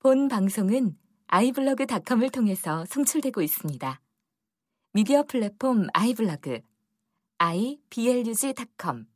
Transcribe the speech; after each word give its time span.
본 0.00 0.28
방송은 0.28 0.96
아이블로그닷컴을 1.26 2.30
통해서 2.30 2.84
송출되고 2.84 3.42
있습니다. 3.42 4.00
미디어 4.92 5.24
플랫폼 5.24 5.88
아이블로그 5.92 6.60
iblog.com 7.38 9.06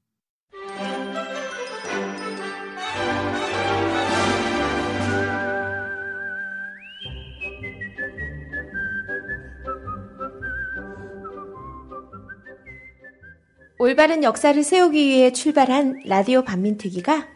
올바른 13.79 14.25
역사를 14.25 14.61
세우기 14.61 14.99
위해 14.99 15.31
출발한 15.31 16.03
라디오 16.07 16.43
반민특위가 16.43 17.29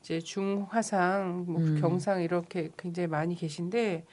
이제 0.00 0.20
중화상, 0.20 1.44
뭐 1.48 1.60
음. 1.60 1.80
경상 1.80 2.22
이렇게 2.22 2.70
굉장히 2.76 3.06
많이 3.06 3.34
계신데 3.34 4.04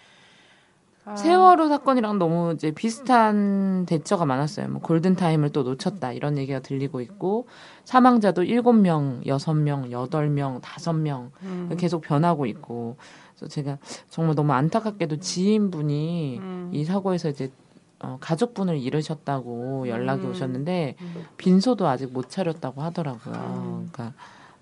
아, 1.06 1.16
세월호 1.16 1.68
사건이랑 1.68 2.18
너무 2.18 2.54
이제 2.54 2.72
비슷한 2.72 3.86
대처가 3.86 4.26
많았어요. 4.26 4.70
뭐 4.70 4.82
골든 4.82 5.16
타임을 5.16 5.50
또 5.50 5.64
놓쳤다 5.64 6.14
이런 6.14 6.38
얘기가 6.38 6.60
들리고 6.60 7.02
있고 7.02 7.48
사망자도 7.84 8.44
7명, 8.44 9.26
6명, 9.26 9.92
8명, 9.92 10.62
5명 10.62 11.30
음, 11.44 11.76
계속 11.78 12.02
변하고 12.02 12.46
있고 12.46 12.96
그래서 13.36 13.48
제가 13.48 13.78
정말 14.10 14.36
너무 14.36 14.54
안타깝게도 14.54 15.18
지인분이 15.20 16.38
음, 16.40 16.70
이 16.72 16.86
사고에서 16.86 17.30
이제 17.30 17.52
어, 18.00 18.18
가족분을 18.20 18.78
잃으셨다고 18.78 19.88
연락이 19.88 20.26
음. 20.26 20.32
오셨는데 20.32 20.96
음. 21.00 21.26
빈소도 21.38 21.88
아직 21.88 22.12
못 22.12 22.30
차렸다고 22.30 22.82
하더라고요. 22.82 23.34
음. 23.36 23.90
그러니까 23.92 24.14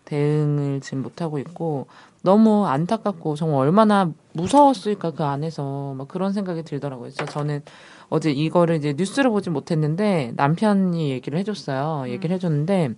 대응을 0.06 0.82
지금 0.82 1.04
못 1.04 1.22
하고 1.22 1.40
있고 1.40 1.88
너무 2.22 2.68
안타깝고 2.68 3.36
정말 3.36 3.60
얼마나 3.60 4.12
무서웠을까 4.34 5.12
그 5.12 5.24
안에서 5.24 5.94
막 5.96 6.08
그런 6.08 6.34
생각이 6.34 6.64
들더라고요. 6.64 7.12
그래서 7.12 7.26
저는 7.26 7.64
어제 8.10 8.32
이거를 8.32 8.76
이제 8.76 8.94
뉴스를 8.96 9.32
보지 9.32 9.50
못했는데 9.50 10.34
남편이 10.36 11.10
얘기를 11.10 11.40
해줬어요. 11.40 12.10
얘기를 12.10 12.36
해줬는데 12.36 12.96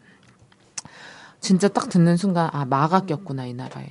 진짜 1.40 1.68
딱 1.68 1.90
듣는 1.90 2.18
순간 2.18 2.50
아 2.52 2.66
마가 2.66 3.02
꼈구나 3.02 3.46
이 3.46 3.54
나라에 3.54 3.88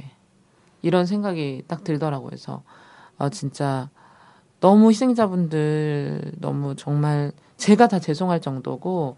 이런 0.82 1.06
생각이 1.06 1.64
딱 1.66 1.84
들더라고요. 1.84 2.28
그래서 2.28 2.62
아 3.18 3.28
진짜 3.28 3.88
너무 4.60 4.90
희생자분들 4.90 6.32
너무 6.38 6.76
정말 6.76 7.32
제가 7.56 7.88
다 7.88 7.98
죄송할 7.98 8.40
정도고 8.40 9.16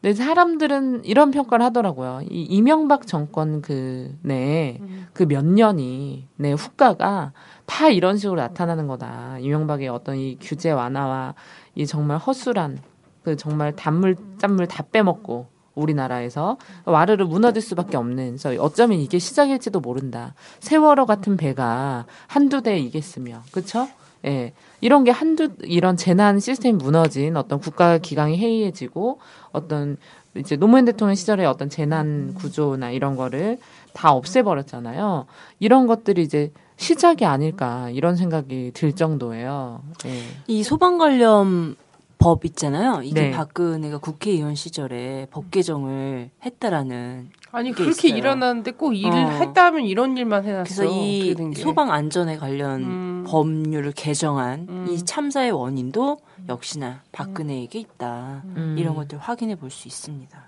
근데 0.00 0.14
사람들은 0.14 1.04
이런 1.04 1.30
평가를 1.30 1.64
하더라고요. 1.66 2.22
이 2.30 2.42
이명박 2.44 3.06
정권 3.06 3.60
그 3.60 4.16
내에 4.22 4.78
음. 4.80 5.06
그몇 5.12 5.44
년이 5.44 6.26
내 6.36 6.52
후과가 6.52 7.32
다 7.66 7.88
이런 7.90 8.16
식으로 8.16 8.40
나타나는 8.40 8.86
거다. 8.86 9.38
이명박의 9.40 9.88
어떤 9.88 10.16
이 10.16 10.38
규제 10.40 10.70
완화와 10.70 11.34
이 11.74 11.86
정말 11.86 12.16
허술한 12.16 12.78
그 13.22 13.36
정말 13.36 13.76
단물 13.76 14.16
짠물 14.38 14.66
다 14.66 14.82
빼먹고 14.90 15.48
우리나라에서 15.74 16.56
와르르 16.84 17.24
무너질 17.24 17.62
수밖에 17.62 17.96
없는 17.96 18.36
그래서 18.38 18.62
어쩌면 18.62 18.98
이게 18.98 19.18
시작일지도 19.18 19.80
모른다. 19.80 20.34
세월호 20.60 21.06
같은 21.06 21.36
배가 21.36 22.06
한두 22.26 22.62
대 22.62 22.78
이겠으며 22.78 23.42
그쵸? 23.52 23.88
예. 24.26 24.52
이런 24.80 25.04
게 25.04 25.10
한두 25.10 25.50
이런 25.62 25.96
재난 25.96 26.40
시스템이 26.40 26.76
무너진 26.76 27.36
어떤 27.36 27.58
국가 27.60 27.98
기강이 27.98 28.36
해이해지고 28.38 29.18
어떤 29.52 29.96
이제 30.36 30.56
노무현 30.56 30.84
대통령 30.84 31.14
시절에 31.14 31.44
어떤 31.44 31.68
재난 31.68 32.34
구조나 32.34 32.90
이런 32.90 33.16
거를 33.16 33.58
다 33.92 34.12
없애버렸잖아요. 34.12 35.26
이런 35.58 35.86
것들이 35.86 36.22
이제 36.22 36.52
시작이 36.76 37.24
아닐까 37.24 37.90
이런 37.90 38.16
생각이 38.16 38.70
들 38.74 38.92
정도예요. 38.94 39.82
예. 40.06 40.22
이 40.46 40.62
소방 40.62 40.98
관련 40.98 41.76
법 42.20 42.44
있잖아요. 42.44 43.00
이게 43.02 43.20
네. 43.22 43.30
박근혜가 43.30 43.98
국회의원 43.98 44.54
시절에 44.54 45.26
법 45.30 45.50
개정을 45.50 46.30
했다라는 46.44 47.30
아니 47.50 47.72
그렇게 47.72 48.08
있어요. 48.08 48.18
일어났는데 48.18 48.72
꼭 48.72 48.92
일을 48.94 49.10
어. 49.12 49.28
했다 49.30 49.64
하면 49.66 49.84
이런 49.86 50.16
일만 50.18 50.44
해놨어. 50.44 50.64
그래서 50.64 50.84
이. 50.84 51.34
소방 51.56 51.90
안전에 51.90 52.36
관련 52.36 52.82
음. 52.82 53.24
법률을 53.26 53.92
개정한 53.92 54.66
음. 54.68 54.86
이 54.90 55.02
참사의 55.04 55.50
원인도 55.50 56.18
역시나 56.48 57.02
박근혜에게 57.10 57.78
있다. 57.80 58.42
음. 58.44 58.76
이런 58.78 58.94
것들 58.94 59.18
확인해 59.18 59.56
볼 59.56 59.70
수 59.70 59.88
있습니다. 59.88 60.38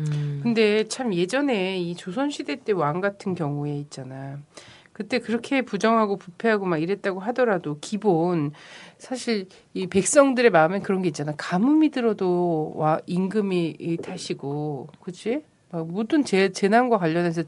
음. 0.00 0.40
근데 0.42 0.84
참 0.88 1.14
예전에 1.14 1.78
이 1.78 1.94
조선시대 1.94 2.56
때 2.64 2.72
왕 2.72 3.00
같은 3.00 3.34
경우에 3.36 3.76
있잖아. 3.78 4.38
그때 4.92 5.18
그렇게 5.18 5.62
부정하고 5.62 6.16
부패하고 6.18 6.66
막 6.66 6.78
이랬다고 6.80 7.18
하더라도 7.18 7.78
기본 7.80 8.52
사실 8.98 9.48
이 9.72 9.86
백성들의 9.86 10.50
마음에 10.50 10.80
그런 10.80 11.02
게 11.02 11.08
있잖아. 11.08 11.32
가뭄이 11.36 11.90
들어도 11.90 12.72
와 12.76 13.00
임금이 13.06 13.76
이 13.78 13.96
타시고 13.96 14.88
그치? 15.00 15.42
막 15.70 15.86
모든 15.88 16.24
재, 16.24 16.50
재난과 16.50 16.98
관련해서 16.98 17.42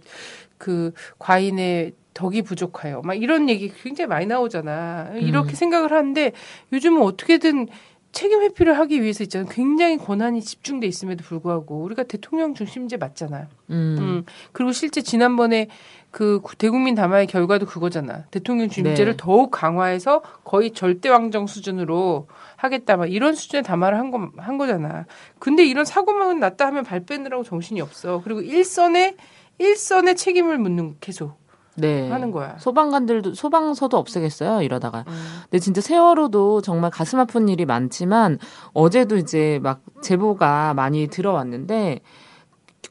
그 0.59 0.93
과인의 1.19 1.93
덕이 2.15 2.43
부족하여 2.43 3.03
막 3.05 3.15
이런 3.15 3.49
얘기 3.49 3.71
굉장히 3.83 4.09
많이 4.09 4.27
나오잖아. 4.27 5.12
이렇게 5.17 5.51
음. 5.51 5.55
생각을 5.55 5.93
하는데 5.93 6.33
요즘은 6.73 7.03
어떻게든 7.03 7.69
책임 8.13 8.41
회피를 8.41 8.78
하기 8.78 9.03
위해서 9.03 9.23
있잖아요. 9.25 9.47
굉장히 9.51 9.99
권한이 9.99 10.41
집중돼 10.41 10.87
있음에도 10.87 11.23
불구하고 11.23 11.83
우리가 11.83 12.05
대통령 12.05 12.55
중심제 12.55 12.97
맞잖아요. 12.97 13.47
음. 13.69 13.97
음. 13.99 14.25
그리고 14.53 14.73
실제 14.73 15.03
지난번에 15.03 15.69
그 16.11 16.41
구- 16.43 16.56
대국민 16.56 16.94
담화의 16.94 17.27
결과도 17.27 17.67
그거잖아. 17.67 18.25
대통령 18.31 18.69
중심제를 18.69 19.13
네. 19.13 19.16
더욱 19.19 19.51
강화해서 19.51 20.22
거의 20.45 20.72
절대 20.72 21.09
왕정 21.09 21.47
수준으로 21.47 22.27
하겠다. 22.57 22.97
막 22.97 23.10
이런 23.13 23.34
수준의 23.34 23.63
담화를 23.65 23.98
한 23.98 24.10
거, 24.10 24.31
한 24.39 24.57
거잖아. 24.57 25.04
근데 25.39 25.65
이런 25.66 25.84
사고만 25.84 26.41
났다 26.41 26.66
하면 26.66 26.84
발 26.84 27.01
빼느라고 27.04 27.42
정신이 27.45 27.81
없어. 27.83 28.22
그리고 28.25 28.41
일선에, 28.41 29.16
일선에 29.59 30.15
책임을 30.15 30.57
묻는 30.59 30.97
계속 31.01 31.39
네. 31.75 32.09
하는 32.09 32.31
거야. 32.31 32.57
소방관들도 32.59 33.34
소방서도 33.34 33.98
없애겠어요 33.98 34.63
이러다가 34.63 35.04
음. 35.09 35.41
근데 35.42 35.59
진짜 35.59 35.83
세월호도 35.83 36.63
정말 36.63 36.91
가슴 36.91 37.21
아픈 37.21 37.51
일이 37.51 37.66
많지만 37.66 38.39
어제도 38.72 39.19
이제 39.19 39.60
막 39.63 39.83
제보가 40.01 40.72
많이 40.72 41.07
들어왔는데 41.09 42.01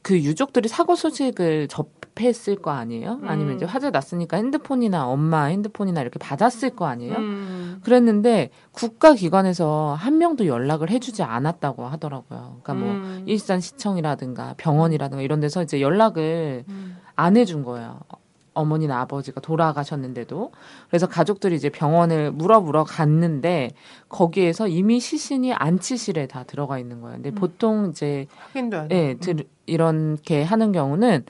그 0.02 0.16
유족들이 0.20 0.68
사고 0.68 0.94
소식을 0.94 1.66
접 1.66 1.95
했을 2.20 2.56
거 2.56 2.70
아니에요? 2.70 3.20
아니면 3.24 3.52
음. 3.52 3.56
이제 3.56 3.64
화재 3.64 3.90
났으니까 3.90 4.36
핸드폰이나 4.36 5.06
엄마 5.06 5.44
핸드폰이나 5.44 6.00
이렇게 6.00 6.18
받았을 6.18 6.70
거 6.70 6.86
아니에요? 6.86 7.16
음. 7.16 7.80
그랬는데 7.84 8.50
국가기관에서 8.72 9.94
한 9.98 10.18
명도 10.18 10.46
연락을 10.46 10.90
해주지 10.90 11.22
않았다고 11.22 11.84
하더라고요. 11.86 12.60
그러니까 12.62 12.74
뭐 12.74 12.94
음. 12.94 13.24
일산 13.26 13.60
시청이라든가 13.60 14.54
병원이라든가 14.56 15.22
이런 15.22 15.40
데서 15.40 15.62
이제 15.62 15.80
연락을 15.80 16.64
음. 16.68 16.96
안 17.14 17.36
해준 17.36 17.62
거예요. 17.62 18.00
어머니나 18.56 19.00
아버지가 19.02 19.40
돌아가셨는데도 19.40 20.50
그래서 20.88 21.06
가족들이 21.06 21.54
이제 21.54 21.68
병원을 21.68 22.32
물어보러 22.32 22.84
갔는데 22.84 23.70
거기에서 24.08 24.66
이미 24.66 24.98
시신이 24.98 25.52
안치실에 25.52 26.26
다 26.26 26.42
들어가 26.44 26.78
있는 26.78 27.00
거예요. 27.00 27.16
근데 27.16 27.30
보통 27.30 27.90
이제 27.90 28.26
확인도 28.38 28.78
안 28.78 28.90
해. 28.90 28.96
예, 28.96 29.14
들, 29.14 29.44
이렇게 29.66 30.42
하는 30.42 30.72
경우는 30.72 31.24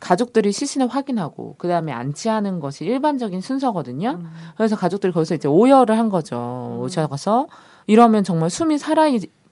가족들이 0.00 0.52
시신을 0.52 0.88
확인하고 0.88 1.54
그 1.58 1.68
다음에 1.68 1.92
안치하는 1.92 2.60
것이 2.60 2.84
일반적인 2.84 3.40
순서거든요. 3.40 4.10
음. 4.20 4.30
그래서 4.56 4.76
가족들이 4.76 5.12
거기서 5.12 5.34
이제 5.34 5.48
오열을 5.48 5.98
한 5.98 6.08
거죠. 6.10 6.78
오셔가서 6.80 7.46
이러면 7.86 8.24
정말 8.24 8.50
숨이 8.50 8.78
살아 8.78 9.06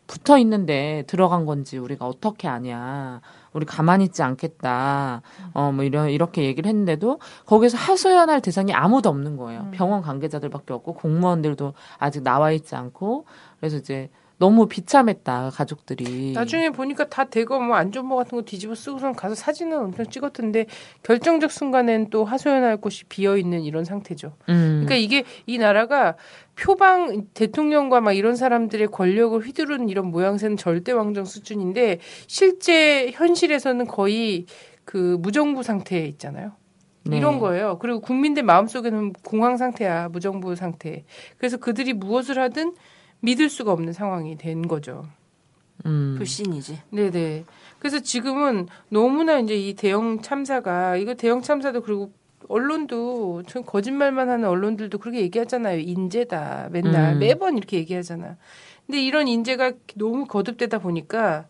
붙어 0.06 0.36
있는데 0.38 1.04
들어간 1.06 1.46
건지 1.46 1.78
우리가 1.78 2.06
어떻게 2.06 2.46
아냐. 2.46 3.20
우리 3.54 3.64
가만히 3.64 4.04
있지 4.04 4.22
않겠다. 4.22 5.22
어, 5.54 5.72
뭐 5.72 5.84
이런, 5.84 6.10
이렇게 6.10 6.44
얘기를 6.44 6.68
했는데도 6.68 7.20
거기서 7.46 7.78
하소연할 7.78 8.42
대상이 8.42 8.72
아무도 8.74 9.08
없는 9.08 9.36
거예요. 9.36 9.60
음. 9.60 9.70
병원 9.70 10.02
관계자들밖에 10.02 10.74
없고 10.74 10.94
공무원들도 10.94 11.72
아직 11.98 12.22
나와 12.22 12.50
있지 12.52 12.74
않고 12.74 13.24
그래서 13.60 13.76
이제 13.78 14.10
너무 14.38 14.66
비참했다, 14.66 15.50
가족들이. 15.54 16.32
나중에 16.32 16.70
보니까 16.70 17.08
다 17.08 17.24
대거 17.24 17.60
뭐 17.60 17.76
안전모 17.76 18.16
같은 18.16 18.36
거 18.36 18.42
뒤집어 18.42 18.74
쓰고선 18.74 19.14
가서 19.14 19.34
사진은 19.34 19.78
엄청 19.78 20.06
찍었던데 20.06 20.66
결정적 21.02 21.52
순간엔 21.52 22.10
또 22.10 22.24
하소연할 22.24 22.78
곳이 22.78 23.04
비어 23.04 23.36
있는 23.36 23.62
이런 23.62 23.84
상태죠. 23.84 24.36
음. 24.48 24.84
그러니까 24.84 24.96
이게 24.96 25.24
이 25.46 25.58
나라가 25.58 26.16
표방 26.56 27.26
대통령과 27.34 28.00
막 28.00 28.12
이런 28.12 28.34
사람들의 28.36 28.88
권력을 28.88 29.38
휘두르는 29.40 29.88
이런 29.88 30.10
모양새는 30.10 30.56
절대 30.56 30.92
왕정 30.92 31.24
수준인데 31.24 31.98
실제 32.26 33.10
현실에서는 33.12 33.86
거의 33.86 34.46
그 34.84 35.16
무정부 35.20 35.62
상태에 35.62 36.06
있잖아요. 36.06 36.52
네. 37.06 37.18
이런 37.18 37.38
거예요. 37.38 37.78
그리고 37.78 38.00
국민들 38.00 38.42
마음속에는 38.42 39.12
공황 39.24 39.56
상태야, 39.56 40.08
무정부 40.08 40.56
상태. 40.56 41.04
그래서 41.36 41.58
그들이 41.58 41.92
무엇을 41.92 42.38
하든 42.38 42.74
믿을 43.24 43.48
수가 43.48 43.72
없는 43.72 43.92
상황이 43.92 44.36
된 44.36 44.68
거죠. 44.68 45.06
음. 45.86 46.14
불신이지. 46.18 46.78
네네. 46.90 47.44
그래서 47.78 48.00
지금은 48.00 48.68
너무나 48.88 49.38
이제 49.38 49.56
이 49.56 49.74
대형 49.74 50.20
참사가 50.20 50.96
이거 50.96 51.14
대형 51.14 51.42
참사도 51.42 51.82
그리고 51.82 52.12
언론도 52.48 53.44
전 53.46 53.64
거짓말만 53.64 54.28
하는 54.28 54.48
언론들도 54.48 54.98
그렇게 54.98 55.20
얘기하잖아요. 55.22 55.80
인재다. 55.80 56.68
맨날 56.70 57.14
음. 57.14 57.18
매번 57.18 57.56
이렇게 57.56 57.78
얘기하잖아. 57.78 58.36
근데 58.86 59.02
이런 59.02 59.26
인재가 59.28 59.72
너무 59.96 60.26
거듭되다 60.26 60.78
보니까 60.78 61.46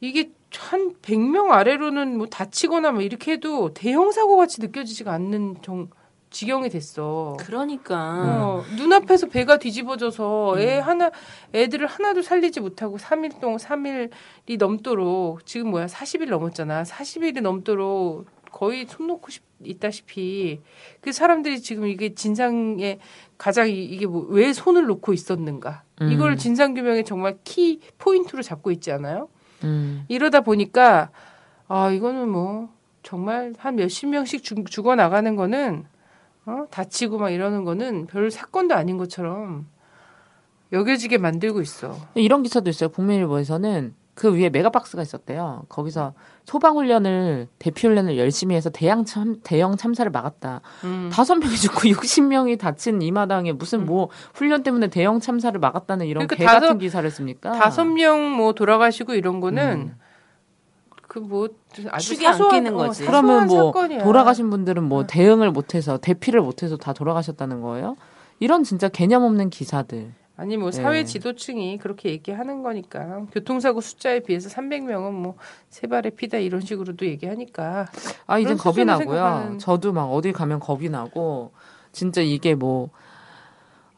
이게 0.00 0.32
한 0.52 0.94
100명 1.02 1.50
아래로는 1.50 2.18
뭐 2.18 2.26
다치거나 2.26 2.92
뭐 2.92 3.02
이렇게 3.02 3.32
해도 3.32 3.72
대형 3.72 4.10
사고 4.10 4.36
같이 4.36 4.60
느껴지지가 4.60 5.12
않는 5.12 5.58
정 5.62 5.88
지경이 6.36 6.68
됐어. 6.68 7.34
그러니까 7.40 7.96
어, 7.96 8.64
눈앞에서 8.76 9.28
배가 9.28 9.56
뒤집어져서 9.56 10.56
애 10.58 10.78
하나 10.78 11.10
애들을 11.54 11.86
하나도 11.86 12.20
살리지 12.20 12.60
못하고 12.60 12.98
3일 12.98 13.40
동안 13.40 13.56
3일이 13.56 14.58
넘도록 14.58 15.46
지금 15.46 15.70
뭐야 15.70 15.86
40일 15.86 16.28
넘었잖아. 16.28 16.82
40일이 16.82 17.40
넘도록 17.40 18.26
거의 18.52 18.84
손 18.86 19.06
놓고 19.06 19.30
싶, 19.30 19.42
있다시피 19.64 20.60
그 21.00 21.12
사람들이 21.12 21.60
지금 21.62 21.86
이게 21.86 22.14
진상에 22.14 22.98
가장 23.38 23.68
이- 23.70 23.84
이게 23.84 24.06
뭐 24.06 24.26
왜 24.28 24.52
손을 24.52 24.84
놓고 24.86 25.14
있었는가 25.14 25.84
음. 26.02 26.10
이걸 26.12 26.36
진상 26.36 26.74
규명에 26.74 27.02
정말 27.02 27.38
키 27.44 27.80
포인트로 27.96 28.42
잡고 28.42 28.70
있지 28.72 28.92
않아요? 28.92 29.28
음. 29.64 30.04
이러다 30.08 30.40
보니까 30.42 31.10
아 31.68 31.90
이거는 31.90 32.28
뭐 32.28 32.68
정말 33.02 33.54
한 33.58 33.76
몇십 33.76 34.10
명씩 34.10 34.42
죽, 34.42 34.70
죽어 34.70 34.94
나가는 34.96 35.34
거는 35.36 35.84
어? 36.46 36.64
다치고 36.70 37.18
막 37.18 37.30
이러는 37.30 37.64
거는 37.64 38.06
별 38.06 38.30
사건도 38.30 38.74
아닌 38.74 38.96
것처럼 38.96 39.66
여겨지게 40.72 41.18
만들고 41.18 41.60
있어. 41.60 41.96
이런 42.14 42.42
기사도 42.42 42.70
있어요. 42.70 42.88
국민일보에서는 42.90 43.94
그 44.14 44.32
위에 44.34 44.48
메가박스가 44.48 45.02
있었대요. 45.02 45.64
거기서 45.68 46.14
소방훈련을 46.46 47.48
대피훈련을 47.58 48.16
열심히 48.16 48.54
해서 48.54 48.70
대형 48.70 49.04
참 49.04 49.36
대형 49.42 49.76
참사를 49.76 50.10
막았다. 50.10 50.62
음. 50.84 51.10
다섯 51.12 51.34
명이 51.36 51.54
죽고 51.56 51.80
60명이 51.90 52.58
다친 52.58 53.02
이 53.02 53.10
마당에 53.12 53.52
무슨 53.52 53.84
뭐 53.84 54.08
훈련 54.34 54.62
때문에 54.62 54.88
대형 54.88 55.20
참사를 55.20 55.58
막았다는 55.60 56.06
이런 56.06 56.26
그러니까 56.26 56.36
개 56.36 56.44
다섯- 56.46 56.60
같은 56.60 56.78
기사를 56.78 57.08
씁니까? 57.10 57.52
다섯 57.52 57.84
명 57.84 58.16
뭐 58.36 58.54
돌아가시고 58.54 59.14
이런 59.14 59.40
거는 59.40 59.72
음. 59.92 59.96
그뭐 61.08 61.48
아주 61.90 62.16
안 62.16 62.32
사소한 62.32 62.50
끼는 62.50 62.74
어, 62.74 62.76
거지. 62.78 63.04
사소한 63.04 63.24
그러면 63.26 63.46
뭐 63.46 63.66
사건이야. 63.72 64.02
돌아가신 64.04 64.50
분들은 64.50 64.82
뭐 64.84 65.06
대응을 65.06 65.50
못해서 65.50 65.98
대피를 65.98 66.40
못해서 66.40 66.76
다 66.76 66.92
돌아가셨다는 66.92 67.60
거예요? 67.60 67.96
이런 68.40 68.64
진짜 68.64 68.88
개념 68.88 69.22
없는 69.22 69.50
기사들. 69.50 70.12
아니 70.38 70.58
뭐 70.58 70.70
사회 70.70 70.98
네. 70.98 71.04
지도층이 71.04 71.78
그렇게 71.78 72.10
얘기하는 72.10 72.62
거니까 72.62 73.22
교통사고 73.32 73.80
숫자에 73.80 74.20
비해서 74.20 74.50
300명은 74.50 75.12
뭐 75.12 75.36
세 75.70 75.86
발의 75.86 76.12
피다 76.16 76.36
이런 76.38 76.60
식으로도 76.60 77.06
얘기하니까 77.06 77.86
아 78.26 78.38
이젠 78.38 78.58
그런 78.58 78.74
겁이 78.74 78.84
나고요. 78.84 79.16
생각하는- 79.16 79.58
저도 79.58 79.92
막 79.94 80.04
어디 80.12 80.32
가면 80.32 80.60
겁이 80.60 80.90
나고 80.90 81.52
진짜 81.92 82.20
이게 82.20 82.54
뭐 82.54 82.90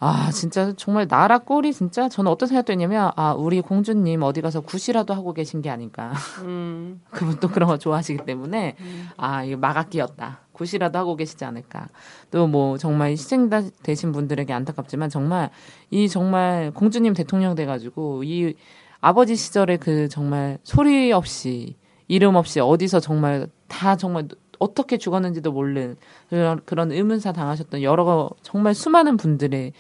아, 0.01 0.31
진짜 0.31 0.73
정말 0.77 1.09
나라 1.09 1.39
꼴이 1.39 1.73
진짜 1.73 2.09
저는 2.09 2.31
어떤 2.31 2.47
생각도 2.49 2.73
했냐면 2.73 3.11
아, 3.17 3.33
우리 3.33 3.61
공주님 3.61 4.23
어디 4.23 4.41
가서 4.41 4.61
굿이라도 4.61 5.13
하고 5.13 5.33
계신 5.33 5.61
게 5.61 5.71
아닐까. 5.71 6.13
음, 6.43 7.01
그분 7.11 7.37
또 7.41 7.49
그런 7.49 7.69
거 7.69 7.79
좋아하시기 7.79 8.25
때문에 8.25 8.77
아, 9.17 9.43
이거 9.43 9.57
마각기였다. 9.57 10.41
굿이라도 10.53 10.99
하고 10.99 11.17
계시지 11.17 11.45
않을까. 11.45 11.89
또 12.31 12.47
뭐 12.47 12.79
정말 12.79 13.11
희생자 13.11 13.63
되신 13.83 14.13
분들에게 14.13 14.53
안타깝지만 14.53 15.11
정말 15.11 15.51
이 15.91 16.09
정말 16.09 16.71
공주님 16.73 17.15
대통령 17.15 17.55
돼 17.57 17.67
가지고 17.67 18.23
이 18.23 18.55
아버지 19.01 19.35
시절에 19.37 19.77
그 19.79 20.09
정말 20.09 20.59
소리 20.63 21.13
없이 21.13 21.77
이름 22.07 22.37
없이 22.37 22.61
어디서 22.61 23.01
정말 23.01 23.49
다 23.69 23.97
정말 23.97 24.29
어떻게 24.59 24.99
죽었는지도 24.99 25.53
모르는 25.53 25.97
그런, 26.31 26.61
그런 26.65 26.93
의문사 26.93 27.33
당하셨던 27.33 27.83
여러 27.83 28.31
정말 28.43 28.75
수많은 28.75 29.17
분들의 29.17 29.73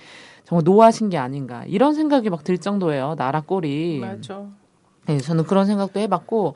정말 0.44 0.64
노하신 0.64 1.10
게 1.10 1.18
아닌가 1.18 1.64
이런 1.66 1.94
생각이 1.94 2.30
막 2.30 2.44
들 2.44 2.58
정도예요 2.58 3.14
나라 3.16 3.40
꼴이 3.40 3.98
맞아. 4.00 4.44
네, 5.06 5.18
저는 5.18 5.44
그런 5.44 5.66
생각도 5.66 6.00
해봤고 6.00 6.54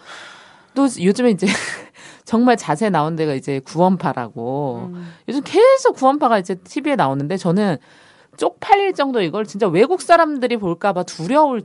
또 0.75 0.83
요즘에 1.01 1.31
이제 1.31 1.47
정말 2.25 2.57
자세 2.57 2.89
나온 2.89 3.17
데가 3.17 3.35
이제 3.35 3.61
구원파라고 3.61 4.91
음. 4.95 5.13
요즘 5.29 5.43
계속 5.45 5.97
구원파가 5.97 6.39
이제 6.39 6.55
TV에 6.55 6.97
나오는데 6.97 7.37
저는 7.37 7.76
쪽팔릴 8.37 8.95
정도 8.95 9.21
이걸 9.21 9.45
진짜 9.45 9.69
외국 9.69 10.01
사람들이 10.01 10.57
볼까봐 10.57 11.03
두려울 11.03 11.62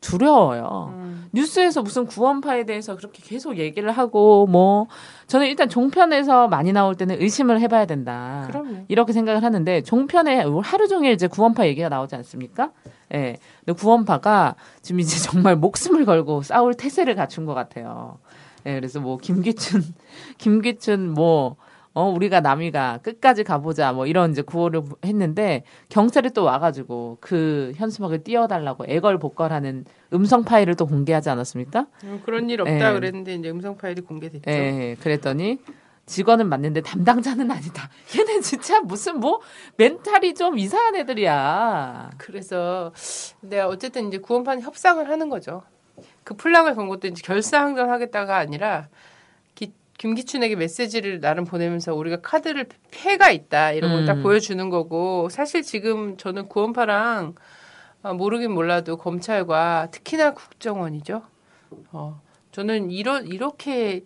두려워요. 0.00 0.92
음. 0.94 1.28
뉴스에서 1.32 1.82
무슨 1.82 2.06
구원파에 2.06 2.64
대해서 2.64 2.96
그렇게 2.96 3.22
계속 3.22 3.58
얘기를 3.58 3.90
하고 3.92 4.46
뭐 4.46 4.88
저는 5.26 5.46
일단 5.46 5.68
종편에서 5.68 6.48
많이 6.48 6.72
나올 6.72 6.94
때는 6.94 7.20
의심을 7.20 7.60
해봐야 7.60 7.86
된다. 7.86 8.46
그럼요. 8.50 8.84
이렇게 8.88 9.12
생각을 9.12 9.42
하는데 9.42 9.82
종편에 9.82 10.44
하루 10.62 10.88
종일 10.88 11.12
이제 11.12 11.26
구원파 11.28 11.66
얘기가 11.66 11.88
나오지 11.88 12.16
않습니까? 12.16 12.72
예. 13.14 13.36
근데 13.64 13.78
구원파가 13.78 14.56
지금 14.82 15.00
이제 15.00 15.18
정말 15.22 15.56
목숨을 15.56 16.04
걸고 16.04 16.42
싸울 16.42 16.74
태세를 16.74 17.14
갖춘 17.14 17.44
것 17.46 17.54
같아요. 17.54 18.18
예. 18.66 18.74
그래서 18.74 19.00
뭐 19.00 19.18
김기춘, 19.18 19.82
김기춘 20.38 21.12
뭐 21.12 21.56
어, 21.98 22.08
우리가 22.10 22.40
남이가 22.40 23.00
끝까지 23.02 23.42
가보자 23.42 23.92
뭐 23.92 24.06
이런 24.06 24.30
이제 24.30 24.40
구호를 24.40 24.82
했는데 25.04 25.64
경찰이 25.88 26.30
또 26.30 26.44
와가지고 26.44 27.18
그 27.20 27.72
현수막을 27.74 28.22
띄워달라고 28.22 28.84
애걸복걸하는 28.86 29.84
음성 30.12 30.44
파일을 30.44 30.76
또 30.76 30.86
공개하지 30.86 31.28
않았습니까? 31.28 31.86
음, 32.04 32.22
그런 32.24 32.48
일 32.50 32.60
없다 32.60 32.90
예. 32.90 32.92
그랬는데 32.94 33.34
이제 33.34 33.50
음성 33.50 33.76
파일이 33.76 34.00
공개됐죠. 34.02 34.48
예, 34.48 34.96
그랬더니 35.00 35.58
직원은 36.06 36.48
맞는데 36.48 36.82
담당자는 36.82 37.50
아니다. 37.50 37.90
얘는 38.16 38.42
진짜 38.42 38.80
무슨 38.80 39.18
뭐 39.18 39.40
멘탈이 39.76 40.34
좀 40.34 40.56
이상한 40.56 40.94
애들이야. 40.94 42.10
그래서 42.16 42.92
내가 43.40 43.66
어쨌든 43.66 44.06
이제 44.06 44.18
구원판 44.18 44.60
협상을 44.60 45.06
하는 45.08 45.28
거죠. 45.28 45.62
그 46.22 46.34
플랑을 46.34 46.76
건 46.76 46.88
것도 46.88 47.08
이제 47.08 47.20
결사항전 47.24 47.90
하겠다가 47.90 48.36
아니라 48.36 48.82
기- 48.82 48.88
김기춘에게 49.98 50.56
메시지를 50.56 51.20
나름 51.20 51.44
보내면서 51.44 51.94
우리가 51.94 52.20
카드를 52.20 52.66
패가 52.90 53.30
있다 53.30 53.72
이런 53.72 53.92
걸딱 53.92 54.18
음. 54.18 54.22
보여주는 54.22 54.70
거고 54.70 55.28
사실 55.28 55.62
지금 55.62 56.16
저는 56.16 56.48
구원파랑 56.48 57.34
아, 58.02 58.12
모르긴 58.12 58.52
몰라도 58.52 58.96
검찰과 58.96 59.88
특히나 59.90 60.32
국정원이죠. 60.34 61.22
어, 61.90 62.20
저는 62.52 62.92
이러, 62.92 63.20
이렇게 63.20 64.04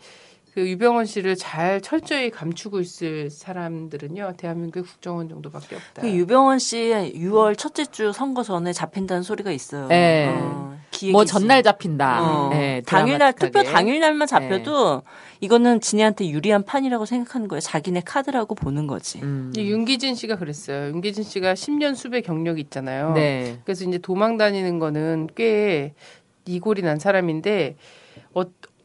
그 0.55 0.67
유병원 0.67 1.05
씨를 1.05 1.37
잘 1.37 1.83
철저히 1.83 2.31
감추고 2.31 2.81
있을 2.81 3.31
사람들은요 3.31 4.35
대한민국 4.39 4.87
국정원 4.87 5.29
정도밖에 5.29 5.77
없다. 5.77 6.03
그 6.03 6.11
유병원 6.11 6.59
씨 6.59 6.91
6월 7.15 7.57
첫째 7.57 7.85
주 7.85 8.13
선거 8.13 8.43
전에 8.43 8.73
잡힌다는 8.73 9.23
소리가 9.23 9.51
있어요. 9.51 9.89
네. 9.89 10.29
어. 10.29 10.79
뭐 11.13 11.25
전날 11.25 11.63
잡힌다. 11.63 12.23
어, 12.23 12.49
네, 12.51 12.83
당일날 12.87 13.33
투표. 13.33 13.63
당일날만 13.63 14.29
잡혀도 14.29 15.03
이거는 15.41 15.81
지네한테 15.81 16.29
유리한 16.29 16.65
판이라고 16.65 17.05
생각하는 17.07 17.49
거예요. 17.49 17.61
자기네 17.61 18.03
카드라고 18.05 18.55
보는 18.55 18.87
거지. 18.87 19.21
음. 19.23 19.53
이 19.57 19.71
윤기진 19.71 20.15
씨가 20.15 20.37
그랬어요. 20.37 20.89
윤기진 20.91 21.25
씨가 21.25 21.55
10년 21.55 21.97
수배 21.97 22.21
경력이 22.21 22.61
있잖아요. 22.63 23.13
네. 23.15 23.59
그래서 23.65 23.85
이제 23.85 23.99
도망 23.99 24.37
다니는 24.37 24.79
거는 24.79 25.29
꽤 25.35 25.95
이골이 26.47 26.83
난 26.83 26.99
사람인데 26.99 27.77
어, 28.35 28.43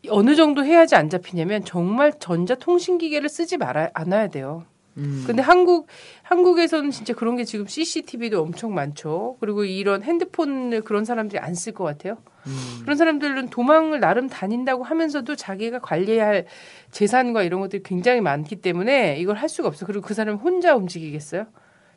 어느 0.10 0.36
정도 0.36 0.64
해야지 0.64 0.96
안 0.96 1.10
잡히냐면 1.10 1.64
정말 1.66 2.14
전자통신기계를 2.18 3.30
쓰지 3.30 3.58
말아 3.58 3.90
않아야 3.94 4.28
돼요. 4.28 4.66
음. 4.98 5.24
근데 5.28 5.42
한국 5.42 5.88
한국에서는 6.24 6.92
진짜 6.92 7.14
그런 7.14 7.36
게 7.36 7.44
지금 7.44 7.68
CCTV도 7.68 8.42
엄청 8.42 8.74
많죠. 8.74 9.38
그리고 9.40 9.64
이런 9.64 10.04
핸드폰을 10.04 10.82
그런 10.82 11.06
사람들이 11.06 11.40
안 11.40 11.54
쓸 11.54 11.74
것 11.74 11.84
같아요. 11.84 12.18
음. 12.48 12.80
그런 12.84 12.98
사람들은 12.98 13.50
도망을 13.50 14.00
나름 14.00 14.28
다닌다고 14.30 14.84
하면서도 14.84 15.36
자기가 15.36 15.80
관리해야 15.80 16.26
할 16.28 16.46
재산과 16.92 17.44
이런 17.44 17.60
것들이 17.62 17.84
굉장히 17.84 18.22
많기 18.22 18.56
때문에 18.58 19.18
이걸 19.20 19.36
할 19.36 19.50
수가 19.50 19.68
없어. 19.68 19.86
그리고 19.86 20.02
그 20.02 20.14
사람 20.14 20.36
혼자 20.38 20.76
움직이겠어요? 20.76 21.46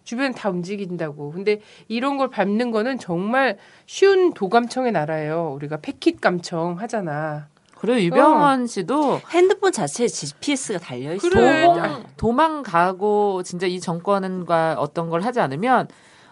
주변 0.02 0.32
다 0.32 0.48
움직인다고. 0.50 1.30
근데 1.32 1.60
이런 1.86 2.16
걸 2.16 2.28
밟는 2.30 2.70
거는 2.70 2.98
정말 2.98 3.58
쉬운 3.86 4.32
도감청의 4.32 4.92
나라예요. 4.92 5.52
우리가 5.56 5.76
패킷 5.78 6.20
감청 6.20 6.80
하잖아. 6.80 7.48
그리고 7.80 8.00
유병헌 8.00 8.66
씨도 8.66 9.20
핸드폰 9.30 9.72
자체에 9.72 10.06
GPS가 10.06 10.78
달려 10.78 11.14
있어. 11.14 11.28
그래. 11.28 11.64
도망, 11.64 12.04
도망가고 12.16 13.42
진짜 13.42 13.66
이 13.66 13.80
정권과 13.80 14.76
어떤 14.78 15.08
걸 15.08 15.22
하지 15.22 15.40
않으면 15.40 15.88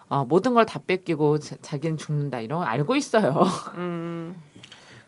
어, 0.09 0.25
모든 0.25 0.53
걸 0.53 0.65
다 0.65 0.79
뺏기고 0.85 1.39
자, 1.39 1.55
자기는 1.61 1.97
죽는다 1.97 2.39
이런 2.41 2.59
거 2.59 2.65
알고 2.65 2.95
있어요. 2.95 3.43
음. 3.77 4.35